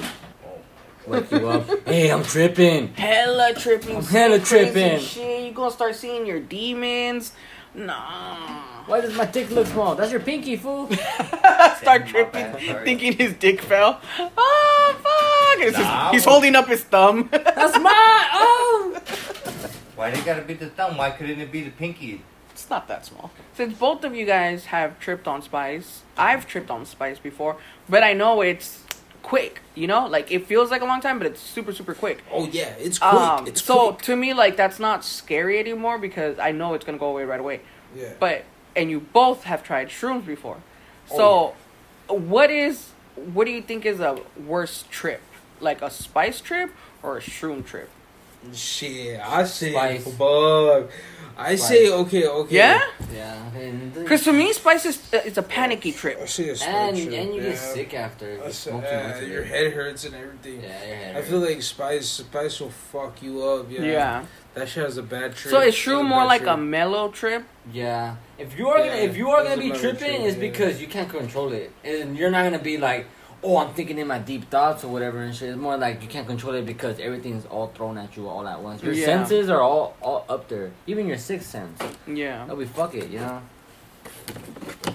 Wake 1.06 1.30
you 1.30 1.48
up. 1.48 1.86
hey, 1.86 2.10
I'm 2.10 2.22
tripping. 2.22 2.88
Hella 2.94 3.52
tripping. 3.54 3.96
I'm 3.96 4.04
hella 4.04 4.38
tripping. 4.38 5.00
Shit, 5.00 5.44
you 5.44 5.52
gonna 5.52 5.70
start 5.70 5.96
seeing 5.96 6.24
your 6.24 6.40
demons. 6.40 7.32
Nah. 7.74 8.62
Why 8.86 9.02
does 9.02 9.14
my 9.14 9.26
dick 9.26 9.50
look 9.50 9.66
small? 9.66 9.94
That's 9.94 10.10
your 10.12 10.20
pinky, 10.20 10.56
fool. 10.56 10.90
start 11.78 12.06
tripping, 12.06 12.52
thinking 12.84 13.12
his 13.12 13.34
dick 13.34 13.60
fell. 13.60 14.00
Oh 14.18 14.94
fuck! 14.96 15.66
It's 15.66 15.76
his- 15.76 16.10
he's 16.12 16.24
holding 16.24 16.56
up 16.56 16.68
his 16.68 16.82
thumb. 16.84 17.28
That's 17.30 17.78
my. 17.78 18.28
Oh. 18.32 18.98
Why 19.94 20.10
they 20.10 20.22
gotta 20.22 20.42
be 20.42 20.54
the 20.54 20.70
thumb? 20.70 20.96
Why 20.96 21.10
couldn't 21.10 21.38
it 21.38 21.52
be 21.52 21.62
the 21.64 21.70
pinky? 21.70 22.22
It's 22.60 22.68
not 22.68 22.88
that 22.88 23.06
small. 23.06 23.30
Since 23.54 23.78
both 23.78 24.04
of 24.04 24.14
you 24.14 24.26
guys 24.26 24.66
have 24.66 25.00
tripped 25.00 25.26
on 25.26 25.40
spice, 25.40 26.02
I've 26.18 26.46
tripped 26.46 26.70
on 26.70 26.84
spice 26.84 27.18
before, 27.18 27.56
but 27.88 28.02
I 28.02 28.12
know 28.12 28.42
it's 28.42 28.84
quick. 29.22 29.62
You 29.74 29.86
know, 29.86 30.06
like 30.06 30.30
it 30.30 30.46
feels 30.46 30.70
like 30.70 30.82
a 30.82 30.84
long 30.84 31.00
time, 31.00 31.16
but 31.16 31.26
it's 31.26 31.40
super 31.40 31.72
super 31.72 31.94
quick. 31.94 32.22
Oh 32.30 32.46
yeah, 32.48 32.74
it's 32.78 32.98
quick. 32.98 33.14
Um, 33.14 33.46
it's 33.46 33.62
so 33.64 33.92
quick. 33.92 34.02
to 34.02 34.14
me, 34.16 34.34
like 34.34 34.58
that's 34.58 34.78
not 34.78 35.06
scary 35.06 35.58
anymore 35.58 35.96
because 35.98 36.38
I 36.38 36.52
know 36.52 36.74
it's 36.74 36.84
gonna 36.84 36.98
go 36.98 37.06
away 37.08 37.24
right 37.24 37.40
away. 37.40 37.62
Yeah. 37.96 38.12
But 38.20 38.44
and 38.76 38.90
you 38.90 39.00
both 39.00 39.44
have 39.44 39.64
tried 39.64 39.88
shrooms 39.88 40.26
before, 40.26 40.58
Oh, 41.12 41.16
so 42.08 42.14
what 42.14 42.50
is 42.50 42.90
what 43.16 43.46
do 43.46 43.52
you 43.52 43.62
think 43.62 43.86
is 43.86 44.00
a 44.00 44.18
worse 44.46 44.84
trip, 44.90 45.22
like 45.60 45.80
a 45.80 45.90
spice 45.90 46.42
trip 46.42 46.72
or 47.02 47.16
a 47.16 47.20
shroom 47.22 47.64
trip? 47.64 47.88
Shit, 48.54 49.20
I 49.20 49.44
say 49.44 49.72
Spice. 49.72 50.08
bug. 50.14 50.90
I 51.40 51.56
Spice. 51.56 51.68
say 51.68 51.90
okay, 52.02 52.26
okay. 52.26 52.54
Yeah, 52.54 52.80
Yeah. 53.14 53.36
because 53.94 54.24
to 54.24 54.32
me, 54.32 54.52
spice 54.52 54.84
is 54.84 54.96
it's 55.12 55.38
a 55.38 55.42
panicky 55.42 55.92
trip. 55.92 56.18
I 56.22 56.26
say 56.26 56.50
a 56.50 56.56
spice 56.56 56.68
And 56.68 56.96
trip, 56.96 57.12
and 57.20 57.34
you 57.34 57.40
get 57.40 57.56
sick 57.58 57.94
after. 57.94 58.26
I 58.42 58.46
You 58.46 58.52
smoke 58.52 58.84
uh, 58.84 59.08
much 59.08 59.22
of 59.22 59.28
your 59.28 59.42
it. 59.42 59.48
head 59.48 59.72
hurts 59.72 60.04
and 60.04 60.14
everything. 60.14 60.60
Yeah, 60.62 60.86
your 60.86 60.96
head. 60.96 61.16
I 61.16 61.22
feel 61.22 61.38
like 61.40 61.62
spice, 61.62 62.08
spice 62.08 62.60
will 62.60 62.70
fuck 62.92 63.22
you 63.22 63.42
up. 63.42 63.70
Yeah. 63.70 63.82
Yeah. 63.82 64.24
That 64.54 64.68
shit 64.68 64.84
has 64.84 64.98
a 64.98 65.02
bad 65.02 65.34
trip. 65.36 65.50
So 65.54 65.60
it's 65.60 65.76
true, 65.78 66.02
more 66.02 66.24
like 66.26 66.42
trip. 66.42 66.54
a 66.54 66.56
mellow 66.58 67.08
trip? 67.08 67.44
Yeah. 67.72 68.16
If 68.36 68.58
you 68.58 68.68
are 68.68 68.78
gonna 68.78 68.90
Yeah, 68.96 69.08
if 69.10 69.16
you 69.16 69.30
are 69.30 69.42
that's 69.44 69.50
gonna 69.56 69.62
be 69.62 69.70
another 69.70 69.80
tripping, 69.94 70.16
trip, 70.20 70.28
it's 70.28 70.36
yeah. 70.36 70.48
because 70.50 70.80
you 70.82 70.88
can't 70.88 71.08
control 71.08 71.52
it, 71.52 71.72
and 71.84 72.16
you're 72.18 72.30
not 72.36 72.42
gonna 72.44 72.58
be 72.72 72.76
like, 72.76 73.06
oh, 73.42 73.56
I'm 73.56 73.72
thinking 73.74 73.98
in 73.98 74.06
my 74.06 74.18
deep 74.18 74.50
thoughts 74.50 74.84
or 74.84 74.88
whatever 74.88 75.22
and 75.22 75.34
shit. 75.34 75.48
It's 75.50 75.58
more 75.58 75.76
like 75.76 76.02
you 76.02 76.08
can't 76.08 76.26
control 76.26 76.54
it 76.54 76.66
because 76.66 76.98
everything's 77.00 77.46
all 77.46 77.68
thrown 77.68 77.96
at 77.98 78.16
you 78.16 78.28
all 78.28 78.46
at 78.46 78.60
once. 78.60 78.82
Your 78.82 78.92
Yeah. 78.92 79.06
senses 79.06 79.48
are 79.48 79.60
all 79.60 79.96
all 80.02 80.24
up 80.28 80.48
there, 80.48 80.70
even 80.86 81.06
your 81.06 81.18
sixth 81.18 81.48
sense. 81.50 81.80
Yeah. 82.06 82.40
That'll 82.40 82.56
be 82.56 82.66
fuck 82.66 82.94
it, 82.94 83.08
you 83.10 83.20
know. 83.20 83.40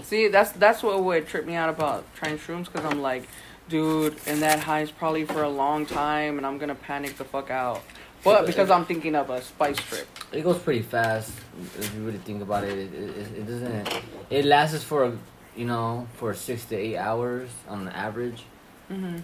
See, 0.03 0.27
that's 0.27 0.51
that's 0.51 0.83
what 0.83 1.03
would 1.03 1.27
trip 1.27 1.45
me 1.45 1.55
out 1.55 1.69
about 1.69 2.03
trying 2.15 2.37
shrooms 2.37 2.65
because 2.65 2.85
I'm 2.85 3.01
like, 3.01 3.27
dude, 3.69 4.15
and 4.27 4.41
that 4.41 4.59
high 4.59 4.81
is 4.81 4.91
probably 4.91 5.25
for 5.25 5.43
a 5.43 5.49
long 5.49 5.85
time, 5.85 6.37
and 6.37 6.45
I'm 6.45 6.57
gonna 6.57 6.75
panic 6.75 7.17
the 7.17 7.23
fuck 7.25 7.49
out. 7.49 7.81
But 8.23 8.47
because 8.47 8.71
I'm 8.71 8.85
thinking 8.85 9.13
of 9.15 9.29
a 9.29 9.41
spice 9.41 9.77
trip. 9.77 10.07
It 10.31 10.41
goes 10.43 10.57
pretty 10.57 10.81
fast 10.81 11.31
if 11.77 11.93
you 11.95 12.03
really 12.03 12.17
think 12.19 12.41
about 12.41 12.63
it. 12.63 12.75
It, 12.77 12.93
it, 12.93 13.27
it 13.39 13.47
doesn't. 13.47 14.01
It 14.31 14.45
lasts 14.45 14.83
for 14.83 15.15
you 15.55 15.65
know 15.65 16.07
for 16.15 16.33
six 16.33 16.65
to 16.65 16.75
eight 16.75 16.97
hours 16.97 17.49
on 17.67 17.85
the 17.85 17.95
average. 17.95 18.43
Mm-hmm. 18.91 19.17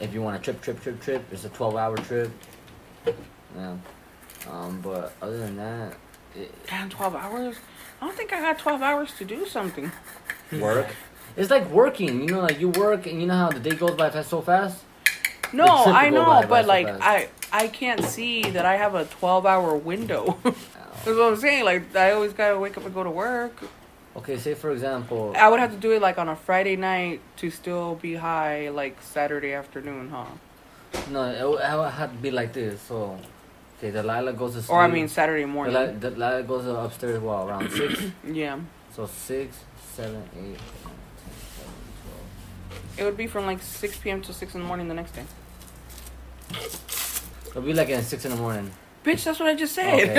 If 0.00 0.12
you 0.12 0.22
want 0.22 0.36
to 0.36 0.42
trip, 0.42 0.60
trip, 0.62 0.82
trip, 0.82 1.00
trip, 1.00 1.24
it's 1.30 1.44
a 1.44 1.48
twelve 1.50 1.76
hour 1.76 1.96
trip. 1.96 2.30
Yeah. 3.56 3.76
Um, 4.50 4.80
but 4.82 5.14
other 5.22 5.38
than 5.38 5.56
that, 5.56 5.96
it, 6.34 6.66
Damn, 6.66 6.90
12 6.90 7.14
hours? 7.14 7.56
I 8.00 8.06
don't 8.06 8.16
think 8.16 8.32
I 8.32 8.40
got 8.40 8.58
12 8.58 8.82
hours 8.82 9.12
to 9.18 9.24
do 9.24 9.46
something. 9.46 9.90
work. 10.52 10.88
It's 11.36 11.50
like 11.50 11.68
working, 11.70 12.20
you 12.20 12.28
know, 12.28 12.42
like 12.42 12.60
you 12.60 12.68
work 12.68 13.06
and 13.08 13.20
you 13.20 13.26
know 13.26 13.34
how 13.34 13.50
the 13.50 13.58
day 13.58 13.74
goes 13.74 13.96
by 13.96 14.08
fast 14.08 14.30
so 14.30 14.40
fast. 14.40 14.84
No, 15.52 15.66
I 15.66 16.08
know, 16.08 16.24
by 16.24 16.46
but 16.46 16.62
so 16.62 16.68
like 16.68 16.86
fast. 16.86 17.02
I 17.02 17.28
I 17.52 17.66
can't 17.66 18.04
see 18.04 18.42
that 18.42 18.64
I 18.64 18.76
have 18.76 18.94
a 18.94 19.04
12 19.06 19.44
hour 19.44 19.74
window. 19.74 20.38
That's 20.44 21.06
what 21.06 21.32
I'm 21.32 21.36
saying. 21.36 21.64
Like 21.64 21.96
I 21.96 22.12
always 22.12 22.32
gotta 22.32 22.56
wake 22.56 22.76
up 22.76 22.84
and 22.84 22.94
go 22.94 23.02
to 23.02 23.10
work. 23.10 23.64
Okay, 24.16 24.38
say 24.38 24.54
for 24.54 24.70
example, 24.70 25.34
I 25.36 25.48
would 25.48 25.58
have 25.60 25.72
to 25.72 25.76
do 25.76 25.90
it 25.92 26.00
like 26.00 26.18
on 26.18 26.28
a 26.28 26.36
Friday 26.36 26.76
night 26.76 27.20
to 27.38 27.50
still 27.50 27.96
be 27.96 28.14
high 28.14 28.68
like 28.68 29.00
Saturday 29.02 29.52
afternoon, 29.52 30.10
huh? 30.10 30.26
no, 31.10 31.24
it 31.24 31.42
would 31.48 31.60
it 31.60 31.76
would 31.76 31.90
have 31.90 32.12
to 32.12 32.18
be 32.18 32.30
like 32.30 32.52
this. 32.52 32.80
So, 32.82 33.18
okay, 33.78 33.90
Delilah 33.90 34.32
goes 34.32 34.54
to 34.54 34.62
sleep. 34.62 34.70
Or 34.70 34.80
I 34.80 34.86
mean 34.88 35.08
Saturday 35.08 35.42
Delilah, 35.44 35.72
morning. 35.72 35.98
Delilah 35.98 36.42
goes 36.44 36.66
upstairs. 36.66 37.20
Well, 37.20 37.48
around 37.48 37.70
six. 37.70 38.02
Yeah. 38.24 38.60
So 38.94 39.06
six, 39.06 39.56
seven, 39.94 40.22
eight, 40.36 40.38
nine, 40.40 40.54
10, 40.54 40.54
11, 40.54 40.62
12. 42.94 42.98
It 42.98 43.04
would 43.04 43.16
be 43.16 43.26
from 43.26 43.46
like 43.46 43.60
6 43.60 43.98
p.m. 43.98 44.22
to 44.22 44.32
6 44.32 44.54
in 44.54 44.60
the 44.60 44.66
morning 44.66 44.86
the 44.86 44.94
next 44.94 45.12
day. 45.16 45.24
It'll 47.48 47.62
be 47.62 47.72
like 47.72 47.90
at 47.90 48.04
six 48.04 48.24
in 48.24 48.30
the 48.32 48.36
morning. 48.36 48.70
Bitch, 49.04 49.24
that's 49.24 49.38
what 49.38 49.48
I 49.48 49.54
just 49.54 49.74
said. 49.74 49.94
Okay, 49.94 50.14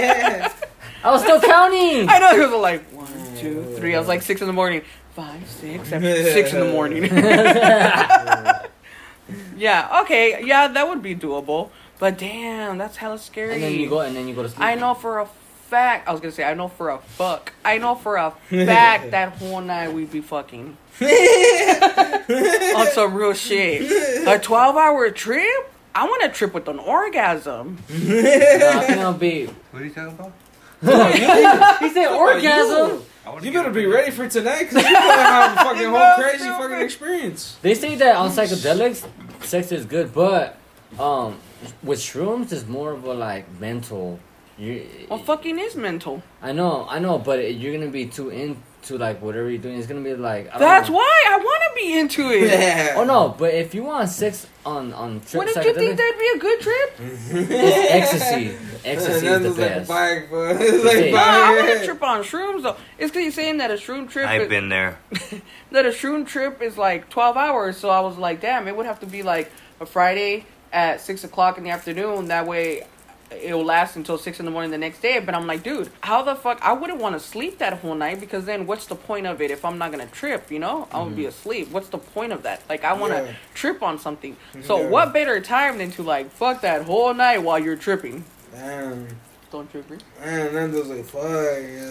yeah. 0.00 0.52
I 1.04 1.10
was 1.10 1.22
still 1.22 1.40
counting. 1.40 2.08
I 2.08 2.18
know 2.18 2.30
it 2.32 2.50
was 2.50 2.60
like 2.60 2.84
one, 2.92 3.36
two, 3.36 3.74
three. 3.76 3.94
I 3.94 3.98
was 3.98 4.08
like 4.08 4.22
six 4.22 4.40
in 4.40 4.46
the 4.46 4.52
morning, 4.52 4.82
five, 5.14 5.46
six, 5.48 5.88
seven, 5.88 6.14
six 6.24 6.52
in 6.52 6.60
the 6.60 6.72
morning. 6.72 7.04
yeah, 9.56 10.00
okay, 10.02 10.44
yeah, 10.44 10.68
that 10.68 10.88
would 10.88 11.02
be 11.02 11.14
doable. 11.14 11.70
But 11.98 12.18
damn, 12.18 12.78
that's 12.78 12.96
hella 12.96 13.18
scary. 13.18 13.54
And 13.54 13.62
then 13.62 13.74
you 13.74 13.88
go 13.88 14.00
and 14.00 14.16
then 14.16 14.28
you 14.28 14.34
go 14.34 14.42
to 14.42 14.48
sleep. 14.48 14.60
I 14.60 14.74
know 14.74 14.94
for 14.94 15.20
a 15.20 15.26
fact. 15.26 16.08
I 16.08 16.12
was 16.12 16.20
gonna 16.20 16.32
say 16.32 16.44
I 16.44 16.54
know 16.54 16.68
for 16.68 16.90
a 16.90 16.98
fuck. 16.98 17.52
I 17.64 17.78
know 17.78 17.94
for 17.94 18.16
a 18.16 18.30
fact 18.50 19.10
that 19.10 19.32
whole 19.34 19.60
night 19.60 19.92
we'd 19.92 20.10
be 20.10 20.20
fucking 20.20 20.76
on 21.00 22.86
some 22.92 23.14
real 23.14 23.34
shit. 23.34 24.26
A 24.26 24.38
twelve-hour 24.38 25.10
trip. 25.10 25.72
I 25.94 26.04
want 26.04 26.22
a 26.22 26.28
trip 26.28 26.54
with 26.54 26.68
an 26.68 26.78
orgasm. 26.78 27.78
Nah, 27.88 27.96
I 27.96 28.84
think 28.86 28.98
I'll 28.98 29.12
be. 29.14 29.46
What 29.72 29.82
are 29.82 29.84
you 29.84 29.90
talking 29.90 30.14
about? 30.14 30.32
He 30.80 31.90
said 31.90 32.12
orgasm. 32.12 33.02
You 33.42 33.50
get 33.50 33.52
better 33.52 33.68
a 33.68 33.70
be 33.70 33.86
ready 33.86 34.10
for 34.10 34.28
tonight 34.28 34.70
because 34.70 34.82
you're 34.82 34.92
gonna 34.92 35.22
have 35.22 35.52
a 35.52 35.56
fucking 35.56 35.88
whole 35.90 36.14
crazy 36.14 36.48
fucking 36.48 36.80
experience. 36.80 37.58
They 37.60 37.74
say 37.74 37.94
that 37.96 38.16
on 38.16 38.30
psychedelics, 38.30 39.06
sex 39.44 39.70
is 39.70 39.84
good, 39.84 40.14
but 40.14 40.56
um, 40.98 41.38
with 41.82 41.98
shrooms, 41.98 42.52
it's 42.52 42.66
more 42.66 42.92
of 42.92 43.04
a 43.04 43.12
like 43.12 43.60
mental. 43.60 44.18
You, 44.58 44.86
Well, 45.08 45.18
fucking 45.20 45.58
is 45.58 45.76
mental. 45.76 46.22
I 46.42 46.52
know, 46.52 46.86
I 46.90 46.98
know, 46.98 47.18
but 47.18 47.54
you're 47.54 47.72
gonna 47.72 47.90
be 47.90 48.06
too 48.06 48.30
into 48.30 48.98
like 48.98 49.22
whatever 49.22 49.48
you're 49.48 49.60
doing. 49.62 49.78
It's 49.78 49.86
gonna 49.86 50.00
be 50.00 50.14
like. 50.16 50.52
I 50.52 50.58
That's 50.58 50.88
know. 50.88 50.96
why 50.96 51.24
I 51.28 51.36
want 51.36 51.62
to 51.68 51.80
be 51.80 51.98
into 51.98 52.30
it. 52.32 52.92
Oh 52.96 53.04
no, 53.04 53.28
but 53.38 53.54
if 53.54 53.74
you 53.74 53.84
want 53.84 54.08
sex 54.08 54.48
on 54.66 54.92
on 54.92 55.20
trip 55.20 55.34
Wouldn't 55.46 55.64
you 55.64 55.74
think 55.74 55.96
that'd 55.96 56.18
be 56.18 56.32
a 56.34 56.38
good 56.38 56.60
trip? 56.60 56.90
it's 57.00 57.92
ecstasy. 58.12 58.56
Ecstasy 58.84 59.26
is 59.28 59.42
the 59.42 59.50
That's 59.50 59.58
like 59.58 59.70
a 59.70 59.74
best. 59.78 59.88
bike. 59.88 60.28
It's 60.60 60.84
like 60.84 60.96
Hey. 60.96 61.10
No, 61.12 61.18
I 61.18 61.54
want 61.54 61.68
bike. 61.68 61.78
to 61.78 61.84
trip 61.84 62.02
on 62.02 62.22
shrooms 62.24 62.62
though. 62.64 62.76
It's 62.98 63.10
because 63.12 63.22
you're 63.22 63.32
saying 63.32 63.58
that 63.58 63.70
a 63.70 63.74
shroom 63.74 64.10
trip. 64.10 64.26
I've 64.28 64.42
is, 64.42 64.48
been 64.48 64.68
there. 64.70 64.98
that 65.70 65.86
a 65.86 65.90
shroom 65.90 66.26
trip 66.26 66.60
is 66.62 66.76
like 66.76 67.08
12 67.10 67.36
hours. 67.36 67.76
So 67.76 67.90
I 67.90 68.00
was 68.00 68.18
like, 68.18 68.40
damn, 68.40 68.66
it 68.66 68.76
would 68.76 68.86
have 68.86 68.98
to 69.00 69.06
be 69.06 69.22
like 69.22 69.52
a 69.80 69.86
Friday 69.86 70.46
at 70.72 71.00
six 71.00 71.22
o'clock 71.22 71.58
in 71.58 71.64
the 71.64 71.70
afternoon. 71.70 72.26
That 72.26 72.46
way, 72.46 72.82
it'll 73.30 73.64
last 73.64 73.96
until 73.96 74.18
six 74.18 74.38
in 74.38 74.44
the 74.44 74.50
morning 74.50 74.70
the 74.70 74.78
next 74.78 75.00
day. 75.00 75.18
But 75.20 75.34
I'm 75.34 75.46
like, 75.46 75.62
dude, 75.62 75.90
how 76.00 76.22
the 76.22 76.34
fuck? 76.34 76.58
I 76.62 76.72
wouldn't 76.72 77.00
want 77.00 77.14
to 77.14 77.20
sleep 77.20 77.58
that 77.58 77.74
whole 77.74 77.94
night 77.94 78.20
because 78.20 78.44
then 78.44 78.66
what's 78.66 78.86
the 78.86 78.94
point 78.94 79.26
of 79.26 79.40
it 79.40 79.50
if 79.50 79.64
I'm 79.64 79.78
not 79.78 79.90
gonna 79.90 80.06
trip? 80.06 80.50
You 80.50 80.58
know, 80.58 80.88
I'm 80.92 81.04
gonna 81.04 81.16
be 81.16 81.22
mm-hmm. 81.22 81.28
asleep. 81.28 81.70
What's 81.70 81.88
the 81.88 81.98
point 81.98 82.32
of 82.32 82.42
that? 82.42 82.62
Like, 82.68 82.84
I 82.84 82.92
want 82.92 83.12
to 83.12 83.22
Yeah. 83.24 83.32
trip 83.54 83.82
on 83.82 83.98
something. 83.98 84.36
So 84.62 84.80
Yeah. 84.80 84.88
what 84.88 85.12
better 85.12 85.40
time 85.40 85.78
than 85.78 85.90
to 85.92 86.02
like 86.02 86.30
fuck 86.30 86.60
that 86.62 86.82
whole 86.82 87.12
night 87.14 87.42
while 87.42 87.58
you're 87.58 87.76
tripping? 87.76 88.24
Damn, 88.52 89.08
Don't 89.50 89.72
you 89.72 89.80
agree? 89.80 89.98
man, 90.20 90.54
Nando's 90.54 90.88
like, 90.88 91.04
fuck. 91.04 91.22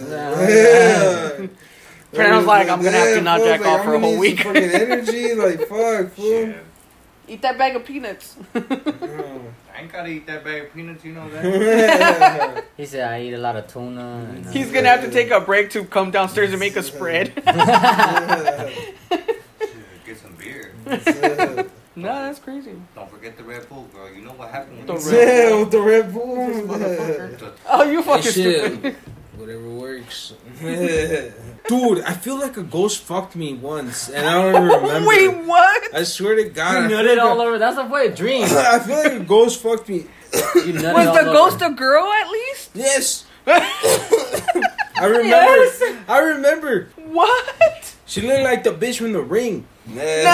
Nah. 0.09 0.47
Yeah. 0.47 1.47
Fernando's 2.13 2.45
like, 2.45 2.69
I'm 2.69 2.81
gonna 2.81 2.97
have 2.97 3.15
to 3.15 3.21
not 3.21 3.41
jack 3.41 3.59
like, 3.59 3.69
off 3.69 3.83
for 3.85 3.95
a 3.95 3.99
whole 3.99 4.17
week. 4.17 4.41
some 4.41 4.53
Fucking 4.53 4.71
energy, 4.71 5.33
like 5.35 5.59
fuck, 5.67 6.11
fool. 6.15 6.53
Eat 7.27 7.41
that 7.41 7.57
bag 7.57 7.75
of 7.75 7.85
peanuts. 7.85 8.37
I 9.77 9.81
ain't 9.81 9.91
gotta 9.91 10.09
eat 10.09 10.25
that 10.25 10.43
bag 10.43 10.63
of 10.63 10.73
peanuts, 10.73 11.05
you 11.05 11.13
know 11.13 11.29
that? 11.29 12.65
He 12.77 12.87
said 12.87 13.11
I 13.11 13.21
eat 13.21 13.33
a 13.33 13.37
lot 13.37 13.55
of 13.55 13.67
tuna. 13.67 14.25
And, 14.27 14.47
uh, 14.47 14.49
He's 14.49 14.71
gonna 14.71 14.87
have 14.87 15.01
to 15.01 15.11
take 15.11 15.29
a 15.29 15.39
break 15.39 15.69
to 15.71 15.85
come 15.85 16.09
downstairs 16.09 16.49
and 16.49 16.59
make 16.59 16.75
a 16.77 16.81
spread. 16.81 17.35
Get 20.03 20.17
some 20.17 20.33
beer. 20.39 20.73
no, 21.95 22.07
that's 22.25 22.39
crazy. 22.39 22.71
Don't 22.95 23.07
forget 23.11 23.37
the 23.37 23.43
Red 23.43 23.69
Bull, 23.69 23.87
girl. 23.93 24.11
You 24.11 24.23
know 24.23 24.31
what 24.31 24.49
happened 24.49 24.79
With 24.79 24.87
The 24.87 24.93
when 24.93 25.05
Red 25.13 25.49
Yeah, 25.49 25.59
with 25.59 25.71
the 25.71 25.81
Red 25.81 26.11
Bull. 26.11 26.35
This 26.35 26.65
motherfucker. 26.65 27.39
you... 27.41 27.51
Oh, 27.67 27.83
you 27.83 28.01
fucking 28.01 28.23
Hey, 28.23 28.31
stupid. 28.31 28.95
Shit. 30.09 30.37
Works. 30.61 30.61
works. 30.61 31.33
Dude, 31.67 32.01
I 32.03 32.13
feel 32.13 32.39
like 32.39 32.55
a 32.57 32.63
ghost 32.63 32.99
fucked 32.99 33.35
me 33.35 33.53
once, 33.53 34.09
and 34.09 34.25
I 34.27 34.33
don't 34.33 34.49
even 34.65 34.81
remember. 34.81 35.07
Wait, 35.09 35.45
what? 35.45 35.95
I 35.95 36.03
swear 36.03 36.35
to 36.35 36.45
God, 36.45 36.75
I 36.77 36.83
You 36.83 36.89
feel 36.89 36.97
nutted 36.99 37.17
like 37.17 37.25
all 37.25 37.41
a- 37.41 37.45
over. 37.45 37.57
That's 37.59 37.77
a 37.77 37.85
wet 37.85 38.15
dream. 38.15 38.43
I 38.49 38.79
feel 38.79 38.97
like 38.97 39.13
a 39.13 39.19
ghost 39.19 39.61
fucked 39.61 39.89
me. 39.89 40.05
You 40.33 40.73
nutted 40.73 40.93
Was 40.93 41.07
all 41.07 41.13
the 41.13 41.19
over. 41.21 41.31
ghost 41.33 41.61
a 41.61 41.69
girl 41.71 42.05
at 42.05 42.29
least? 42.29 42.69
Yes. 42.73 43.25
I 43.47 45.05
remember. 45.05 46.03
I 46.07 46.19
remember. 46.19 46.89
What? 47.05 47.93
She 48.05 48.21
looked 48.21 48.43
like 48.43 48.63
the 48.63 48.71
bitch 48.71 48.97
from 48.97 49.13
the 49.13 49.21
ring. 49.21 49.65
Damn. 49.93 50.27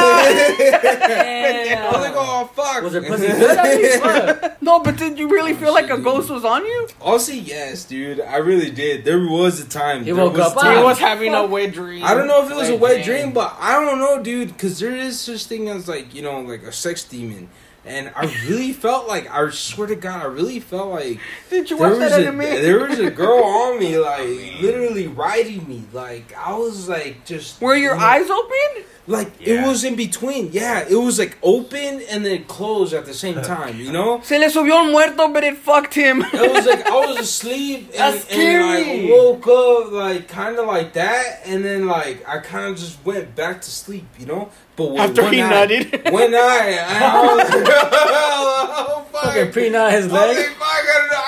I 1.84 1.92
was 1.92 2.02
like, 2.02 2.14
oh 2.16 2.50
fuck. 2.54 2.84
Was 2.84 2.94
her 2.94 3.02
pussy 3.08 3.28
good? 3.28 3.58
at? 4.04 4.62
No, 4.62 4.80
but 4.80 4.98
did 4.98 5.18
you 5.20 5.30
really 5.30 5.54
feel 5.54 5.74
like 5.74 5.90
a 5.90 5.98
ghost 5.98 6.30
was 6.30 6.44
on 6.46 6.66
you? 6.66 6.88
Also, 7.02 7.32
yes, 7.34 7.86
dude. 7.86 8.22
I 8.22 8.38
really 8.38 8.72
did. 8.72 9.06
There 9.06 9.20
was 9.28 9.60
a 9.60 9.66
time. 9.68 10.00
He 10.04 10.12
there 10.12 10.16
woke 10.24 10.34
was 10.34 10.42
up, 10.52 10.58
a 10.58 10.60
time- 10.62 10.78
He 10.78 10.84
was 10.84 11.00
having 11.00 11.34
a 11.36 11.46
wet 11.46 11.74
dream. 11.74 12.04
I 12.04 12.14
don't 12.14 12.28
know 12.28 12.44
if 12.46 12.52
it 12.52 12.56
was 12.56 12.70
a 12.70 12.74
Wet 12.74 12.82
wet 12.82 13.06
dream. 13.06 13.22
dream, 13.22 13.34
but 13.34 13.56
I 13.60 13.74
don't 13.84 14.00
know, 14.00 14.22
dude, 14.24 14.50
because 14.50 14.80
there 14.80 14.96
is 14.96 15.20
such 15.20 15.46
thing 15.46 15.70
as 15.70 15.88
like 15.88 16.14
you 16.16 16.22
know, 16.22 16.42
like 16.42 16.64
a 16.64 16.72
sex 16.72 17.04
demon, 17.04 17.50
and 17.86 18.12
I 18.16 18.26
really 18.48 18.74
felt 18.86 19.08
like 19.08 19.30
I 19.30 19.50
swear 19.52 19.88
to 19.88 19.96
God, 19.96 20.22
I 20.22 20.26
really 20.26 20.60
felt 20.60 20.90
like 20.90 21.20
Did 21.50 21.70
you 21.70 21.78
there 21.78 21.90
watch 21.90 22.00
was 22.00 22.10
that 22.12 22.22
a 22.22 22.28
anime? 22.28 22.40
there 22.40 22.88
was 22.88 23.00
a 23.00 23.12
girl 23.12 23.44
on 23.44 23.80
me, 23.80 23.98
like 23.98 24.28
literally 24.62 25.08
riding 25.08 25.68
me, 25.68 25.84
like 25.94 26.34
I 26.38 26.54
was 26.58 26.90
like 26.90 27.26
just 27.26 27.62
Were 27.62 27.76
your 27.76 27.94
you 27.94 28.00
know, 28.00 28.06
eyes 28.06 28.30
open? 28.30 28.84
Like 29.06 29.32
it 29.42 29.66
was 29.66 29.84
in 29.84 29.96
between, 29.96 30.50
yeah, 30.52 30.86
it 30.88 30.96
was 30.96 31.20
like 31.20 31.38
open 31.44 32.02
and 32.10 32.26
then 32.26 32.46
closed 32.46 32.94
at 32.94 33.06
the 33.06 33.14
same 33.14 33.42
time, 33.42 33.78
you 33.80 33.92
know. 33.92 34.22
Se 34.24 34.38
le 34.38 34.46
subió 34.46 34.80
un 34.86 34.92
muerto, 34.92 35.28
but 35.30 35.44
it 35.44 35.58
fucked 35.58 35.94
him. 35.94 36.22
It 36.22 36.52
was 36.54 36.66
like 36.66 36.86
I 36.86 37.06
was 37.06 37.20
asleep 37.28 37.90
and, 37.94 38.16
That's 38.16 38.32
and 38.32 39.10
like 39.10 39.12
woke 39.12 39.48
up 39.48 39.92
like 39.92 40.28
kind 40.28 40.58
of 40.58 40.68
like 40.68 40.94
that, 40.94 41.42
and 41.46 41.64
then 41.66 41.88
like 41.88 42.28
I 42.28 42.40
kind 42.40 42.72
of 42.72 42.78
just 42.78 43.04
went 43.06 43.36
back 43.36 43.62
to 43.62 43.72
sleep, 43.72 44.06
you 44.20 44.26
know. 44.26 44.50
But 44.76 44.90
with 44.92 45.02
After 45.02 45.22
one 45.24 45.34
he 45.34 45.42
eye, 45.42 45.52
nutted. 45.68 46.12
when 46.12 46.34
eye, 46.34 46.78
and 46.80 47.04
I 47.14 47.22
was 47.22 47.38
like, 47.38 47.50
oh, 47.68 49.06
fuck. 49.12 49.24
Fucking 49.24 49.52
pre-nut 49.52 49.92
his 49.94 50.06
I 50.06 50.08
was 50.08 50.14
leg. 50.14 50.38
like, 50.38 50.48
fuck, 50.58 50.68
I, 50.68 50.70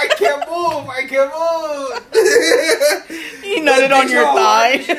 I 0.01 0.07
can't 0.17 0.43
move. 0.49 0.89
I 0.89 1.05
can't 1.05 1.31
move. 1.35 1.91
he 3.43 3.61
nutted 3.61 3.91
on 3.95 4.09
your 4.09 4.25
thigh. 4.33 4.79
Fuck. 4.79 4.97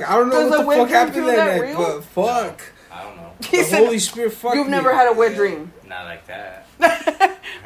fuck, 0.00 0.10
I 0.10 0.12
don't 0.16 0.28
know 0.28 0.48
Does 0.50 0.66
what 0.66 0.74
the 0.76 0.82
fuck 0.82 0.90
happened 0.90 1.26
that 1.28 1.36
that 1.36 1.60
night, 1.62 1.76
but 1.76 2.02
fuck. 2.04 2.60
I 2.92 2.94
don't 3.04 3.16
know. 3.16 3.30
He 3.48 3.56
The 3.58 3.64
said, 3.64 3.78
Holy 3.84 3.98
Spirit 4.00 4.32
fucked 4.32 4.56
"You've 4.56 4.66
me. 4.66 4.72
never 4.72 4.92
had 4.94 5.08
a 5.08 5.12
wet 5.12 5.34
dream." 5.34 5.72
Not 5.86 6.04
like 6.06 6.26
that. 6.26 6.66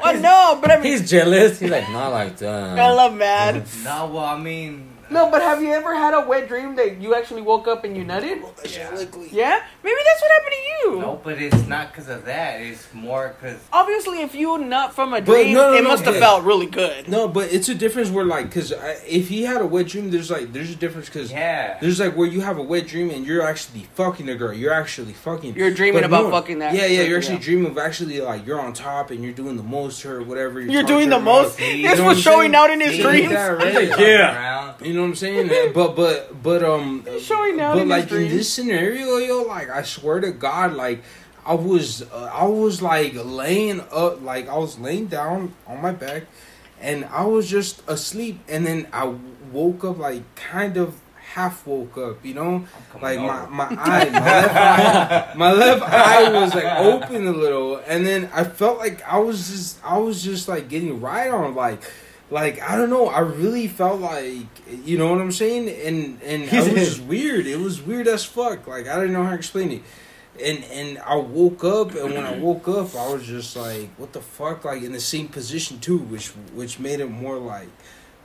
well, 0.03 0.19
no, 0.21 0.57
but 0.61 0.71
I 0.71 0.75
mean, 0.79 0.91
He's 0.91 1.09
jealous. 1.09 1.59
He's 1.59 1.69
like, 1.69 1.89
not 1.89 2.11
like 2.11 2.37
that. 2.37 2.77
I 2.79 2.91
love 2.91 3.13
mad. 3.15 3.65
No, 3.83 4.07
well, 4.07 4.25
I 4.25 4.37
mean, 4.37 4.89
No, 5.09 5.29
but 5.29 5.41
have 5.41 5.61
you 5.61 5.71
ever 5.73 5.93
had 5.95 6.13
a 6.13 6.21
wet 6.21 6.47
dream 6.47 6.75
that 6.75 6.99
you 7.01 7.13
actually 7.15 7.41
woke 7.41 7.67
up 7.67 7.83
and 7.83 7.95
you 7.95 8.03
nutted? 8.03 8.41
Yeah. 8.75 8.89
Yeah, 9.31 9.63
maybe 9.83 9.99
that's 10.05 10.21
what 10.21 10.31
happened 10.31 10.53
to 10.53 10.89
you. 10.89 10.99
no, 10.99 11.21
but 11.23 11.41
it's 11.41 11.67
not 11.67 11.91
because 11.91 12.09
of 12.09 12.25
that. 12.25 12.61
It's 12.61 12.91
more 12.93 13.35
because 13.39 13.59
Obviously, 13.71 14.21
if 14.21 14.33
you 14.33 14.57
nut 14.57 14.93
from 14.93 15.13
a 15.13 15.21
dream, 15.21 15.53
no, 15.53 15.71
no, 15.71 15.77
it 15.77 15.83
no, 15.83 15.89
must 15.89 16.05
have 16.05 16.15
hey. 16.15 16.19
felt 16.19 16.43
really 16.43 16.65
good. 16.65 17.07
No, 17.07 17.27
but 17.27 17.51
it's 17.53 17.69
a 17.69 17.75
difference 17.75 18.09
where 18.09 18.25
like, 18.25 18.51
cause 18.51 18.73
if 19.07 19.29
he 19.29 19.43
had 19.43 19.61
a 19.61 19.65
wet 19.65 19.87
dream, 19.87 20.09
there's 20.11 20.31
like, 20.31 20.51
there's 20.53 20.71
a 20.71 20.75
difference, 20.75 21.09
cause 21.09 21.31
yeah. 21.31 21.77
there's 21.79 21.99
like 21.99 22.15
where 22.15 22.27
you 22.27 22.41
have 22.41 22.57
a 22.57 22.63
wet 22.63 22.87
dream 22.87 23.09
and 23.11 23.25
you're 23.25 23.41
actually 23.41 23.83
fucking 23.93 24.27
a 24.29 24.35
girl. 24.35 24.53
You're 24.53 24.73
actually 24.73 25.13
fucking. 25.13 25.55
You're 25.55 25.71
dreaming 25.71 26.01
But 26.01 26.05
about 26.07 26.31
fucking 26.31 26.59
that 26.59 26.73
Yeah, 26.73 26.81
yeah. 26.85 26.87
person, 26.87 27.09
You're 27.09 27.17
actually 27.17 27.35
yeah. 27.35 27.41
dreaming 27.41 27.71
of 27.71 27.77
actually 27.77 28.21
like 28.21 28.45
you're 28.45 28.59
on 28.59 28.73
top 28.73 29.11
and 29.11 29.23
you're 29.23 29.33
doing 29.33 29.57
the 29.57 29.63
most 29.63 30.01
to 30.01 30.07
her, 30.09 30.23
whatever. 30.23 30.59
You're 30.59 30.81
talking 30.81 30.95
doing 30.95 31.09
the 31.09 31.19
most. 31.19 31.57
This 31.57 31.99
was 31.99 32.19
showing 32.19 32.55
out 32.55 32.69
in 32.71 32.81
his 32.81 32.91
See, 32.95 33.01
dreams. 33.01 33.31
yeah, 33.31 33.47
right? 33.47 33.99
yeah. 33.99 34.73
You 34.95 35.01
know 35.01 35.07
what 35.07 35.09
I'm 35.09 35.15
saying? 35.49 35.73
But 35.73 35.93
but 35.97 36.41
but 36.41 36.63
um, 36.63 37.05
showing 37.19 37.59
out 37.59 37.75
but 37.75 37.85
like 37.85 38.09
in 38.13 38.29
this 38.29 38.49
scenario, 38.49 39.17
yo, 39.17 39.41
like 39.41 39.69
I 39.69 39.81
swear 39.81 40.21
to 40.21 40.31
God, 40.31 40.71
like 40.71 41.03
I 41.45 41.53
was 41.53 42.01
uh, 42.01 42.31
I 42.33 42.45
was 42.45 42.81
like 42.81 43.11
laying 43.13 43.81
up, 43.91 44.21
like 44.21 44.47
I 44.47 44.57
was 44.57 44.79
laying 44.79 45.07
down 45.07 45.53
on 45.67 45.81
my 45.81 45.91
back, 45.91 46.27
and 46.79 47.03
I 47.11 47.25
was 47.25 47.49
just 47.49 47.83
asleep, 47.89 48.39
and 48.47 48.65
then 48.65 48.87
I 48.93 49.15
woke 49.51 49.83
up 49.83 49.97
like 49.97 50.23
kind 50.35 50.77
of 50.77 50.95
half 51.33 51.67
woke 51.67 51.97
up, 51.97 52.23
you 52.23 52.33
know, 52.33 52.65
like 53.01 53.19
my 53.19 53.47
my 53.47 53.67
eye, 53.71 54.09
my 54.09 54.21
left 54.21 54.55
eye, 54.55 55.33
my 55.35 55.51
left 55.51 55.81
eye 55.83 56.31
was 56.31 56.55
like 56.55 56.73
open 56.77 57.27
a 57.27 57.33
little, 57.33 57.81
and 57.85 58.05
then 58.07 58.29
I 58.33 58.45
felt 58.45 58.77
like 58.77 59.03
I 59.03 59.17
was 59.17 59.49
just 59.49 59.83
I 59.83 59.97
was 59.97 60.23
just 60.23 60.47
like 60.47 60.69
getting 60.69 61.01
right 61.01 61.29
on 61.29 61.53
like. 61.53 61.83
Like 62.31 62.61
I 62.61 62.75
don't 62.75 62.89
know, 62.89 63.07
I 63.07 63.19
really 63.19 63.67
felt 63.67 64.01
like 64.01 64.47
you 64.83 64.97
know 64.97 65.11
what 65.11 65.21
I'm 65.21 65.31
saying, 65.31 65.69
and 65.69 66.19
and 66.23 66.43
it 66.43 66.51
was 66.73 66.73
just 66.73 67.01
weird. 67.03 67.45
It 67.45 67.59
was 67.59 67.81
weird 67.81 68.07
as 68.07 68.25
fuck. 68.25 68.65
Like 68.67 68.87
I 68.87 68.95
didn't 68.95 69.13
know 69.13 69.23
how 69.23 69.29
to 69.31 69.35
explain 69.35 69.71
it, 69.71 69.81
and 70.43 70.63
and 70.65 70.97
I 71.05 71.15
woke 71.17 71.63
up, 71.63 71.93
and 71.93 72.13
when 72.15 72.25
I 72.25 72.37
woke 72.39 72.67
up, 72.67 72.95
I 72.95 73.13
was 73.13 73.23
just 73.27 73.55
like, 73.55 73.89
what 73.97 74.11
the 74.13 74.21
fuck? 74.21 74.65
Like 74.65 74.81
in 74.81 74.91
the 74.91 74.99
same 74.99 75.27
position 75.27 75.79
too, 75.79 75.99
which 75.99 76.29
which 76.55 76.79
made 76.79 76.99
it 76.99 77.11
more 77.11 77.37
like, 77.37 77.69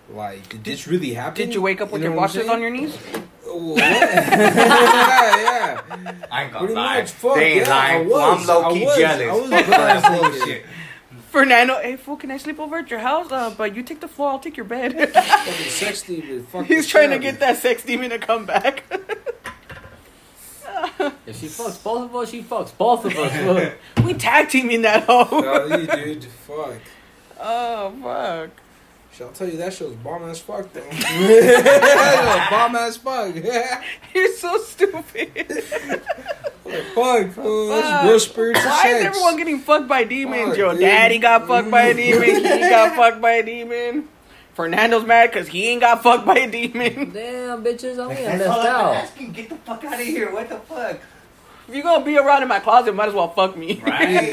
like 0.08 0.48
did 0.48 0.64
this 0.64 0.88
really 0.88 1.12
happen? 1.12 1.34
Did 1.46 1.54
you 1.54 1.60
wake 1.60 1.82
up 1.82 1.92
with 1.92 2.00
know 2.00 2.08
your 2.08 2.16
what 2.16 2.22
boxers 2.32 2.48
on 2.48 2.62
your 2.62 2.70
knees? 2.70 2.96
Well, 3.44 3.76
yeah, 3.78 5.36
yeah. 5.36 5.80
I 6.30 6.44
ain't 6.44 6.52
gonna 6.52 6.58
Pretty 6.66 6.74
lie. 6.74 7.00
much, 7.00 7.10
fuck, 7.10 7.34
they 7.34 7.52
ain't 7.58 7.66
yeah, 7.66 7.74
I 7.74 7.96
lying. 7.96 8.08
was, 8.08 8.40
I'm 8.40 8.46
low 8.62 8.72
key 8.72 8.82
I 8.82 8.86
was, 8.86 8.96
jealous. 8.96 9.28
I 9.28 9.32
was 9.36 9.50
Fuck 9.50 9.66
jealous. 9.66 10.02
that 10.02 10.20
bullshit. 10.22 10.66
Fernando, 11.30 11.80
hey 11.80 11.94
fool, 11.96 12.16
can 12.16 12.30
I 12.32 12.38
sleep 12.38 12.58
over 12.58 12.78
at 12.78 12.90
your 12.90 12.98
house? 12.98 13.30
Uh, 13.30 13.54
but 13.56 13.76
you 13.76 13.84
take 13.84 14.00
the 14.00 14.08
floor, 14.08 14.30
I'll 14.30 14.40
take 14.40 14.56
your 14.56 14.66
bed. 14.66 14.92
Fucking 15.14 15.70
sex 15.70 16.02
demon, 16.02 16.44
fuck 16.50 16.66
He's 16.66 16.86
the 16.86 16.90
trying 16.90 17.10
to 17.10 17.18
get 17.20 17.38
that 17.38 17.56
sex 17.58 17.84
demon 17.84 18.10
to 18.10 18.18
come 18.18 18.46
back. 18.46 18.84
If 21.26 21.38
she 21.40 21.46
fucks 21.46 21.82
both 21.82 22.04
of 22.10 22.16
us, 22.16 22.30
she 22.30 22.42
fucks 22.42 22.76
both 22.76 23.04
of 23.04 23.16
us. 23.16 23.72
We 24.04 24.14
tag 24.14 24.48
teaming 24.48 24.82
that 24.82 25.08
of 25.08 25.28
hoe. 25.28 25.36
me. 25.36 25.86
Golly, 25.86 25.86
dude, 25.86 26.24
fuck. 26.24 26.74
Oh 27.38 27.92
fuck. 28.02 28.50
Shit, 29.12 29.26
I'll 29.26 29.32
tell 29.32 29.48
you 29.48 29.56
that 29.58 29.72
show's 29.74 29.94
bomb 29.96 30.28
as 30.30 30.40
fuck 30.40 30.72
though. 30.72 30.80
bomb 32.50 32.76
as 32.76 32.96
fuck. 32.96 33.34
You're 34.14 34.32
so 34.34 34.56
stupid. 34.58 35.30
fuck, 36.94 37.30
fool. 37.32 37.68
That's 37.68 37.88
Fuck. 37.88 38.04
real 38.04 38.20
spiritual 38.20 38.64
Why 38.70 38.82
sex. 38.82 39.00
is 39.00 39.04
everyone 39.06 39.36
getting 39.36 39.58
fucked 39.58 39.88
by 39.88 40.04
demons? 40.04 40.50
Fuck, 40.50 40.56
Your 40.58 40.72
dude. 40.72 40.80
daddy 40.82 41.18
got 41.18 41.46
fucked 41.48 41.70
by 41.70 41.82
a 41.82 41.94
demon. 41.94 42.22
He 42.36 42.60
got 42.70 42.94
fucked 42.96 43.20
by 43.20 43.32
a 43.32 43.42
demon. 43.42 44.08
Fernando's 44.54 45.04
mad 45.04 45.30
because 45.32 45.48
he 45.48 45.68
ain't 45.68 45.80
got 45.80 46.02
fucked 46.02 46.26
by 46.26 46.38
a 46.38 46.50
demon. 46.50 47.10
Damn, 47.12 47.64
bitches, 47.64 47.98
I'm 47.98 48.10
getting 48.10 48.38
That's 48.38 48.46
all 48.50 48.58
left 48.58 48.68
I'm 48.68 48.84
out. 48.86 48.94
asking. 48.94 49.32
Get 49.32 49.48
the 49.48 49.56
fuck 49.56 49.84
out 49.84 49.94
of 49.94 50.06
here. 50.06 50.32
What 50.32 50.48
the 50.48 50.58
fuck? 50.58 50.98
If 51.68 51.74
you're 51.74 51.82
gonna 51.84 52.04
be 52.04 52.16
around 52.18 52.42
in 52.42 52.48
my 52.48 52.60
closet, 52.60 52.94
might 52.94 53.08
as 53.08 53.14
well 53.14 53.30
fuck 53.32 53.56
me. 53.56 53.80
Right? 53.84 54.30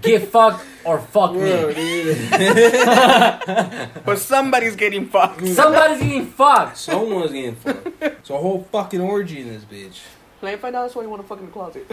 Get 0.00 0.28
fucked 0.28 0.64
or 0.84 1.00
fuck 1.00 1.32
Bro, 1.32 1.68
me. 1.68 2.28
But 4.04 4.18
somebody's 4.18 4.76
getting 4.76 5.08
fucked. 5.08 5.46
Somebody's 5.48 6.00
getting 6.00 6.26
fucked. 6.26 6.76
Someone's 6.76 7.32
getting 7.32 7.56
fucked. 7.56 7.88
It's 8.00 8.30
a 8.30 8.36
whole 8.36 8.62
fucking 8.70 9.00
orgy 9.00 9.40
in 9.40 9.48
this 9.48 9.64
bitch. 9.64 9.98
Let 10.42 10.54
me 10.54 10.58
find 10.58 10.76
out 10.76 10.82
that's 10.82 10.94
why 10.94 11.02
you 11.02 11.10
want 11.10 11.22
to 11.22 11.28
fuck 11.28 11.40
in 11.40 11.46
the 11.46 11.52
closet. 11.52 11.86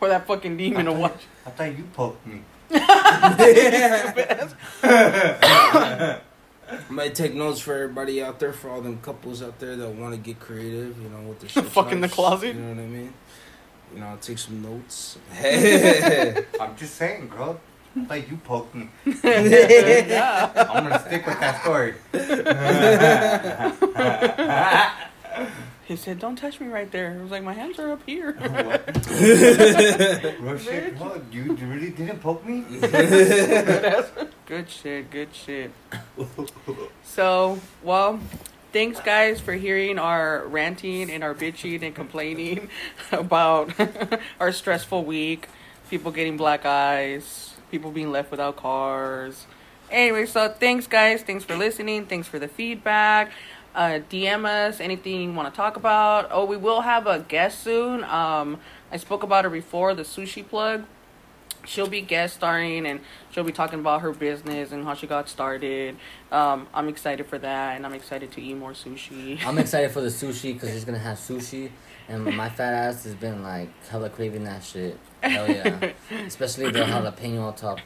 or 0.00 0.08
that 0.08 0.26
fucking 0.26 0.56
demon 0.56 0.88
or 0.88 0.96
what? 0.96 1.16
I 1.46 1.50
thought 1.50 1.76
you 1.76 1.84
poked 1.94 2.26
me. 2.26 2.42
Might 6.88 7.14
take 7.14 7.34
notes 7.34 7.60
for 7.60 7.74
everybody 7.74 8.22
out 8.22 8.40
there, 8.40 8.52
for 8.52 8.70
all 8.70 8.80
them 8.80 8.98
couples 9.00 9.42
out 9.42 9.58
there 9.58 9.76
that 9.76 9.88
want 9.90 10.14
to 10.14 10.20
get 10.20 10.40
creative, 10.40 11.00
you 11.00 11.08
know, 11.08 11.28
with 11.28 11.40
their 11.40 11.48
sex 11.48 11.68
Fuck 11.68 11.92
in 11.92 12.00
the 12.00 12.08
closet. 12.08 12.54
You 12.54 12.60
know 12.60 12.68
what 12.70 12.78
I 12.78 12.86
mean? 12.86 13.12
You 13.94 14.00
know, 14.00 14.06
I'll 14.06 14.16
take 14.18 14.38
some 14.38 14.62
notes. 14.62 15.18
I'm 16.60 16.76
just 16.76 16.96
saying, 16.96 17.28
girl. 17.28 17.60
Like 18.10 18.30
you 18.30 18.36
poked 18.36 18.74
me. 18.74 18.90
yeah. 19.24 20.52
I'm 20.70 20.84
gonna 20.84 21.02
stick 21.06 21.26
with 21.26 21.40
that 21.40 21.62
story. 21.62 21.94
He 25.86 25.94
said, 25.94 26.18
"Don't 26.18 26.36
touch 26.36 26.58
me 26.60 26.66
right 26.66 26.90
there." 26.90 27.16
I 27.18 27.22
was 27.22 27.30
like, 27.30 27.44
"My 27.44 27.52
hands 27.52 27.78
are 27.78 27.92
up 27.92 28.02
here." 28.04 28.36
Oh, 28.40 28.78
Real 30.40 30.58
shit. 30.58 30.96
What? 30.98 31.22
You 31.32 31.56
you 31.56 31.66
really 31.66 31.90
didn't 31.90 32.20
poke 32.20 32.44
me? 32.44 32.64
good 34.46 34.68
shit. 34.68 35.10
Good 35.10 35.28
shit. 35.32 35.70
So, 37.04 37.60
well, 37.84 38.18
thanks 38.72 39.00
guys 39.00 39.40
for 39.40 39.52
hearing 39.54 39.98
our 39.98 40.44
ranting 40.46 41.10
and 41.10 41.22
our 41.22 41.34
bitching 41.34 41.82
and 41.82 41.94
complaining 41.94 42.68
about 43.12 43.72
our 44.40 44.50
stressful 44.52 45.04
week. 45.04 45.48
People 45.88 46.10
getting 46.10 46.36
black 46.36 46.66
eyes. 46.66 47.54
People 47.70 47.92
being 47.92 48.10
left 48.10 48.30
without 48.32 48.56
cars. 48.56 49.46
Anyway, 49.90 50.26
so 50.26 50.48
thanks 50.48 50.88
guys. 50.88 51.22
Thanks 51.22 51.44
for 51.44 51.56
listening. 51.56 52.06
Thanks 52.06 52.26
for 52.26 52.40
the 52.40 52.48
feedback. 52.48 53.30
Uh, 53.76 54.00
DM 54.10 54.46
us 54.46 54.80
anything 54.80 55.20
you 55.20 55.32
want 55.34 55.52
to 55.52 55.54
talk 55.54 55.76
about. 55.76 56.28
Oh, 56.30 56.46
we 56.46 56.56
will 56.56 56.80
have 56.80 57.06
a 57.06 57.18
guest 57.20 57.62
soon. 57.62 58.04
Um, 58.04 58.58
I 58.90 58.96
spoke 58.96 59.22
about 59.22 59.44
it 59.44 59.52
before. 59.52 59.94
The 59.94 60.02
sushi 60.02 60.48
plug. 60.48 60.84
she'll 61.66 61.88
be 61.88 62.00
guest 62.00 62.36
starring 62.36 62.86
and 62.86 63.00
she'll 63.30 63.44
be 63.44 63.52
talking 63.52 63.80
about 63.80 64.00
her 64.00 64.12
business 64.12 64.72
and 64.72 64.84
how 64.84 64.94
she 64.94 65.06
got 65.06 65.28
started. 65.28 65.96
Um, 66.32 66.68
I'm 66.72 66.88
excited 66.88 67.26
for 67.26 67.38
that, 67.38 67.76
and 67.76 67.84
I'm 67.84 67.92
excited 67.92 68.32
to 68.32 68.40
eat 68.40 68.54
more 68.54 68.72
sushi. 68.72 69.44
I'm 69.44 69.58
excited 69.58 69.90
for 69.90 70.00
the 70.00 70.08
sushi 70.22 70.54
because 70.54 70.70
she's 70.70 70.84
gonna 70.84 70.98
have 70.98 71.18
sushi, 71.18 71.70
and 72.08 72.24
my 72.24 72.48
fat 72.48 72.72
ass 72.72 73.04
has 73.04 73.14
been 73.14 73.42
like 73.42 73.68
hella 73.88 74.08
craving 74.08 74.44
that 74.44 74.64
shit. 74.64 74.98
Hell 75.20 75.50
yeah, 75.50 75.90
especially 76.26 76.70
the 76.70 76.80
jalapeno 76.80 77.42
on 77.42 77.54
top. 77.54 77.80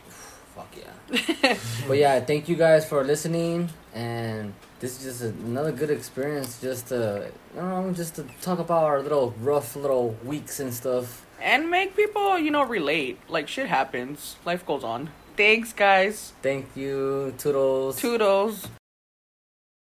Fuck 0.55 0.77
yeah. 0.77 1.57
but 1.89 1.97
yeah, 1.97 2.21
thank 2.21 2.49
you 2.49 2.55
guys 2.55 2.87
for 2.87 3.03
listening, 3.03 3.71
and 3.95 4.53
this 4.81 4.99
is 4.99 5.21
just 5.21 5.35
another 5.45 5.73
good 5.73 5.91
experience. 5.91 6.61
Just 6.61 6.89
to, 6.89 7.31
I 7.55 7.57
don't 7.61 7.87
know, 7.89 7.93
just 7.93 8.15
to 8.17 8.25
talk 8.41 8.59
about 8.59 8.85
our 8.85 9.01
little 9.03 9.35
rough 9.41 9.77
little 9.77 10.17
weeks 10.25 10.59
and 10.61 10.73
stuff. 10.75 11.25
and 11.41 11.71
make 11.71 11.97
people, 11.97 12.39
you 12.39 12.51
know, 12.51 12.65
relate. 12.65 13.19
Like 13.29 13.49
shit 13.49 13.67
happens. 13.69 14.37
Life 14.45 14.65
goes 14.67 14.85
on. 14.85 15.11
Thanks, 15.37 15.73
guys. 15.73 16.33
Thank 16.43 16.67
you, 16.77 17.33
toodles. 17.39 18.01
Toodles. 18.01 18.69